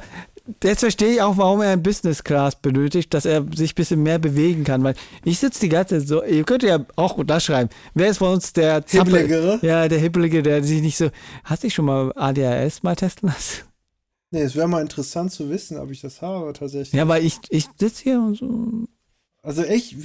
Jetzt 0.64 0.80
verstehe 0.80 1.12
ich 1.12 1.20
auch, 1.20 1.36
warum 1.36 1.60
er 1.60 1.72
ein 1.72 1.82
Business 1.82 2.24
Class 2.24 2.56
benötigt, 2.56 3.12
dass 3.12 3.26
er 3.26 3.44
sich 3.54 3.72
ein 3.72 3.74
bisschen 3.74 4.02
mehr 4.02 4.18
bewegen 4.18 4.64
kann, 4.64 4.82
weil 4.82 4.94
ich 5.22 5.38
sitze 5.40 5.60
die 5.60 5.68
ganze 5.68 5.98
Zeit 5.98 6.08
so, 6.08 6.24
ihr 6.24 6.42
könnt 6.44 6.62
ja 6.62 6.86
auch 6.96 7.22
da 7.22 7.38
schreiben, 7.38 7.68
wer 7.92 8.08
ist 8.08 8.16
von 8.16 8.32
uns 8.32 8.54
der 8.54 8.86
Zappel- 8.86 9.18
Hibbeligere? 9.18 9.58
Ja, 9.60 9.86
der 9.88 9.98
Hibbelige, 9.98 10.42
der 10.42 10.64
sich 10.64 10.80
nicht 10.80 10.96
so, 10.96 11.10
hast 11.44 11.64
du 11.64 11.66
dich 11.66 11.74
schon 11.74 11.84
mal 11.84 12.14
ADHS 12.16 12.82
mal 12.82 12.96
testen 12.96 13.28
lassen? 13.28 13.64
Nee, 14.30 14.42
es 14.42 14.54
wäre 14.56 14.68
mal 14.68 14.82
interessant 14.82 15.32
zu 15.32 15.48
wissen, 15.48 15.78
ob 15.78 15.90
ich 15.90 16.00
das 16.02 16.20
habe 16.20 16.52
tatsächlich. 16.52 16.92
Ja, 16.92 17.08
weil 17.08 17.24
ich, 17.24 17.38
ich 17.48 17.66
sitze 17.78 18.02
hier 18.02 18.20
und 18.20 18.36
so, 18.36 18.86
Also 19.42 19.62
echt, 19.62 19.96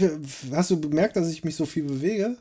hast 0.51 0.71
du 0.71 0.79
bemerkt, 0.79 1.15
dass 1.17 1.29
ich 1.29 1.43
mich 1.43 1.55
so 1.55 1.65
viel 1.65 1.83
bewege? 1.83 2.37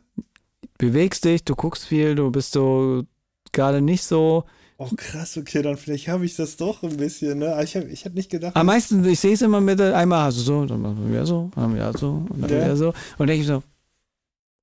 bewegst 0.79 1.25
dich, 1.25 1.45
du 1.45 1.55
guckst 1.55 1.85
viel, 1.87 2.15
du 2.15 2.31
bist 2.31 2.53
so 2.53 3.05
gerade 3.53 3.81
nicht 3.81 4.03
so. 4.05 4.45
Oh 4.79 4.89
krass, 4.97 5.37
okay, 5.37 5.63
dann 5.63 5.77
vielleicht 5.77 6.09
habe 6.09 6.25
ich 6.25 6.35
das 6.35 6.57
doch 6.57 6.83
ein 6.83 6.97
bisschen, 6.97 7.39
ne? 7.39 7.57
Ich, 7.63 7.77
hab, 7.77 7.85
ich 7.87 8.05
hätte 8.05 8.17
nicht 8.17 8.31
gedacht. 8.31 8.57
Am 8.57 8.67
meisten, 8.67 9.05
ich 9.05 9.21
sehe 9.21 9.35
es 9.35 9.43
immer 9.43 9.61
mit, 9.61 9.81
einmal 9.81 10.33
du 10.33 10.39
so, 10.39 10.65
dann 10.67 10.81
machen 10.83 11.13
wir 11.13 11.25
so, 11.25 11.51
dann 11.55 11.75
wieder 11.75 11.97
so, 11.97 12.27
und 12.29 12.41
dann 12.43 12.51
Ja. 12.51 12.57
wieder 12.65 12.77
so. 12.77 12.93
Und 13.19 13.27
denke 13.29 13.43
ich 13.43 13.47
so, 13.47 13.63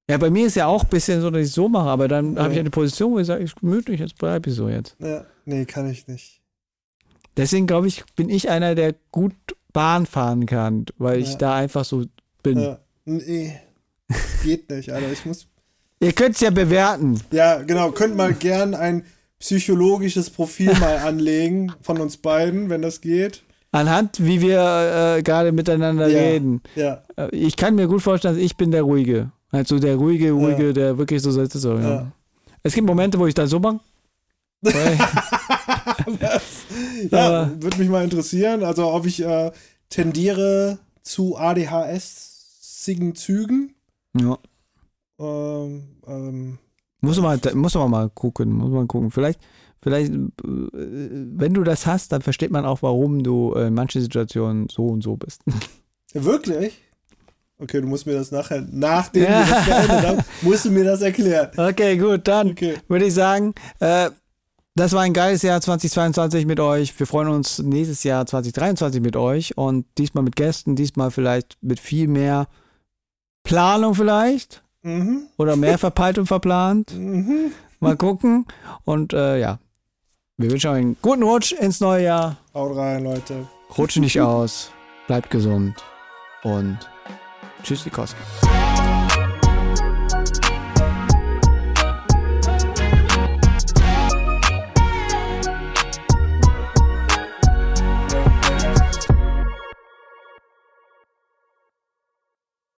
ja, 0.10 0.18
bei 0.18 0.30
mir 0.30 0.48
ist 0.48 0.56
ja 0.56 0.66
auch 0.68 0.84
ein 0.84 0.90
bisschen 0.90 1.22
so, 1.22 1.30
dass 1.30 1.46
ich 1.46 1.52
so 1.54 1.70
mache, 1.70 1.88
aber 1.88 2.08
dann 2.08 2.38
habe 2.38 2.50
ich 2.50 2.56
Ja. 2.56 2.62
eine 2.62 2.70
Position, 2.72 3.14
wo 3.14 3.20
ich 3.20 3.28
sage, 3.28 3.44
ich 3.44 3.56
gemütlich, 3.56 4.00
jetzt 4.00 4.18
bleibe 4.18 4.50
ich 4.50 4.56
so 4.56 4.68
jetzt. 4.68 4.96
ja, 5.00 5.26
nee, 5.46 5.66
kann 5.66 5.90
ich 5.90 6.08
nicht. 6.08 6.39
Deswegen 7.40 7.68
glaube 7.68 7.88
ich, 7.88 8.04
bin 8.16 8.30
ich 8.30 8.50
einer, 8.50 8.76
der 8.76 8.96
gut 9.12 9.34
Bahn 9.74 10.06
fahren 10.06 10.46
kann, 10.46 10.86
weil 10.98 11.20
ich 11.20 11.32
Ja. 11.32 11.38
da 11.38 11.56
einfach 11.56 11.86
so 11.86 12.06
bin. 12.44 12.60
Ja, 12.60 12.80
nee, 13.06 13.56
geht 14.44 14.70
nicht, 14.70 14.92
Alter. 14.92 15.12
Ich 15.12 15.26
muss. 15.26 15.48
Ihr 16.02 16.14
könnt 16.14 16.36
es 16.36 16.42
ja 16.42 16.50
bewerten. 16.50 17.20
Ja, 17.32 17.62
genau. 17.62 17.92
Könnt 17.92 18.16
mal 18.16 18.34
gern 18.34 18.74
ein 18.74 19.04
psychologisches 19.40 20.30
Profil 20.30 20.74
mal 20.80 20.98
anlegen 21.06 21.72
von 21.82 22.00
uns 22.00 22.18
beiden, 22.18 22.70
wenn 22.70 22.82
das 22.82 23.02
geht. 23.02 23.44
anhand, 23.72 24.24
wie 24.26 24.42
wir 24.42 25.16
äh, 25.18 25.22
gerade 25.24 25.52
miteinander 25.52 26.08
Ja. 26.08 26.20
reden. 26.20 26.62
Ja, 26.76 27.04
Äh, 27.18 27.30
Ich 27.36 27.56
kann 27.56 27.76
mir 27.76 27.88
gut 27.88 28.02
vorstellen, 28.02 28.40
ich 28.40 28.58
bin 28.58 28.72
der 28.72 28.82
Ruhige. 28.84 29.32
Also 29.52 29.78
der 29.80 29.96
Ruhige, 29.96 30.32
Ruhige, 30.32 30.68
Ja. 30.68 30.74
der 30.74 30.98
wirklich 30.98 31.22
so 31.22 31.32
sitzt. 31.32 31.54
So, 31.60 31.78
ja. 31.78 32.12
Es 32.64 32.74
gibt 32.74 32.88
Momente, 32.88 33.20
wo 33.20 33.28
ich 33.28 33.34
dann 33.36 33.48
so 33.48 33.60
mache. 33.60 33.80
Ja 37.12 37.52
würde 37.60 37.78
mich 37.78 37.90
mal 37.90 38.04
interessieren. 38.04 38.64
Also, 38.64 38.88
ob 38.92 39.06
ich 39.06 39.22
äh, 39.24 39.52
tendiere 39.90 40.80
zu 41.02 41.38
ADHS-sigen 41.38 43.16
Zügen. 43.16 43.76
ja. 44.20 44.38
Ähm, 45.22 45.84
ähm, 46.08 46.58
Muss 47.02 47.20
man, 47.20 47.40
muss 47.56 47.76
man 47.76 47.92
mal 47.92 48.10
gucken, 48.10 48.54
muss 48.54 48.70
man 48.72 48.88
gucken. 48.88 49.12
Vielleicht, 49.12 49.40
vielleicht, 49.82 50.14
äh, 50.14 50.18
wenn 50.44 51.54
du 51.54 51.64
das 51.64 51.86
hast, 51.86 52.12
dann 52.14 52.22
versteht 52.22 52.52
man 52.52 52.66
auch, 52.66 52.82
warum 52.84 53.22
du 53.22 53.54
in 53.54 53.74
manchen 53.74 54.02
Situationen 54.02 54.70
so 54.70 54.86
und 54.88 55.02
so 55.04 55.18
bist. 55.18 55.42
wirklich? 56.14 56.80
Okay, 57.62 57.82
du 57.82 57.88
musst 57.88 58.06
mir 58.06 58.14
das 58.14 58.32
nachher, 58.32 58.66
nachdem 58.72 59.24
Ja. 59.24 59.46
wir 59.46 59.54
das 59.54 59.66
beendet 59.66 60.08
haben, 60.08 60.20
musst 60.42 60.64
du 60.66 60.72
mir 60.72 60.86
das 60.86 61.02
erklären. 61.02 61.50
Okay, 61.58 61.98
gut, 61.98 62.26
dann 62.26 62.52
Okay. 62.52 62.78
würde 62.88 63.06
ich 63.06 63.14
sagen, 63.14 63.54
äh, 63.82 64.10
das 64.76 64.94
war 64.94 65.02
ein 65.02 65.14
geiles 65.14 65.42
Jahr 65.42 65.60
2022 65.60 66.46
mit 66.46 66.60
euch. 66.60 66.98
Wir 66.98 67.08
freuen 67.08 67.28
uns 67.30 67.60
nächstes 67.60 68.04
Jahr 68.04 68.26
2023 68.26 69.02
mit 69.02 69.16
euch 69.16 69.58
und 69.58 69.86
diesmal 69.98 70.24
mit 70.24 70.36
Gästen, 70.36 70.76
diesmal 70.76 71.12
vielleicht 71.12 71.58
mit 71.62 71.80
viel 71.80 72.08
mehr 72.08 72.48
Planung 73.44 73.96
vielleicht 73.96 74.64
Mhm. 74.82 75.24
oder 75.38 75.58
mehr 75.58 75.78
verpeilt 75.78 76.18
und 76.18 76.28
verplant. 76.28 76.94
Mhm. 76.96 77.52
Mal 77.82 77.98
gucken. 77.98 78.46
Und 78.86 79.12
äh, 79.14 79.38
ja, 79.40 79.60
wir 80.38 80.50
wünschen 80.52 80.70
euch 80.72 80.78
einen 80.78 80.98
guten 81.02 81.24
Rutsch 81.24 81.52
ins 81.52 81.82
neue 81.82 82.06
Jahr. 82.06 82.38
Haut 82.54 82.78
rein, 82.78 83.04
Leute. 83.04 83.46
Rutscht 83.78 83.98
nicht 83.98 84.20
aus, 84.22 84.72
bleibt 85.08 85.30
gesund 85.32 85.76
und 86.44 86.78
tschüss, 87.64 87.84
die 87.84 87.90
Koski. 87.90 88.16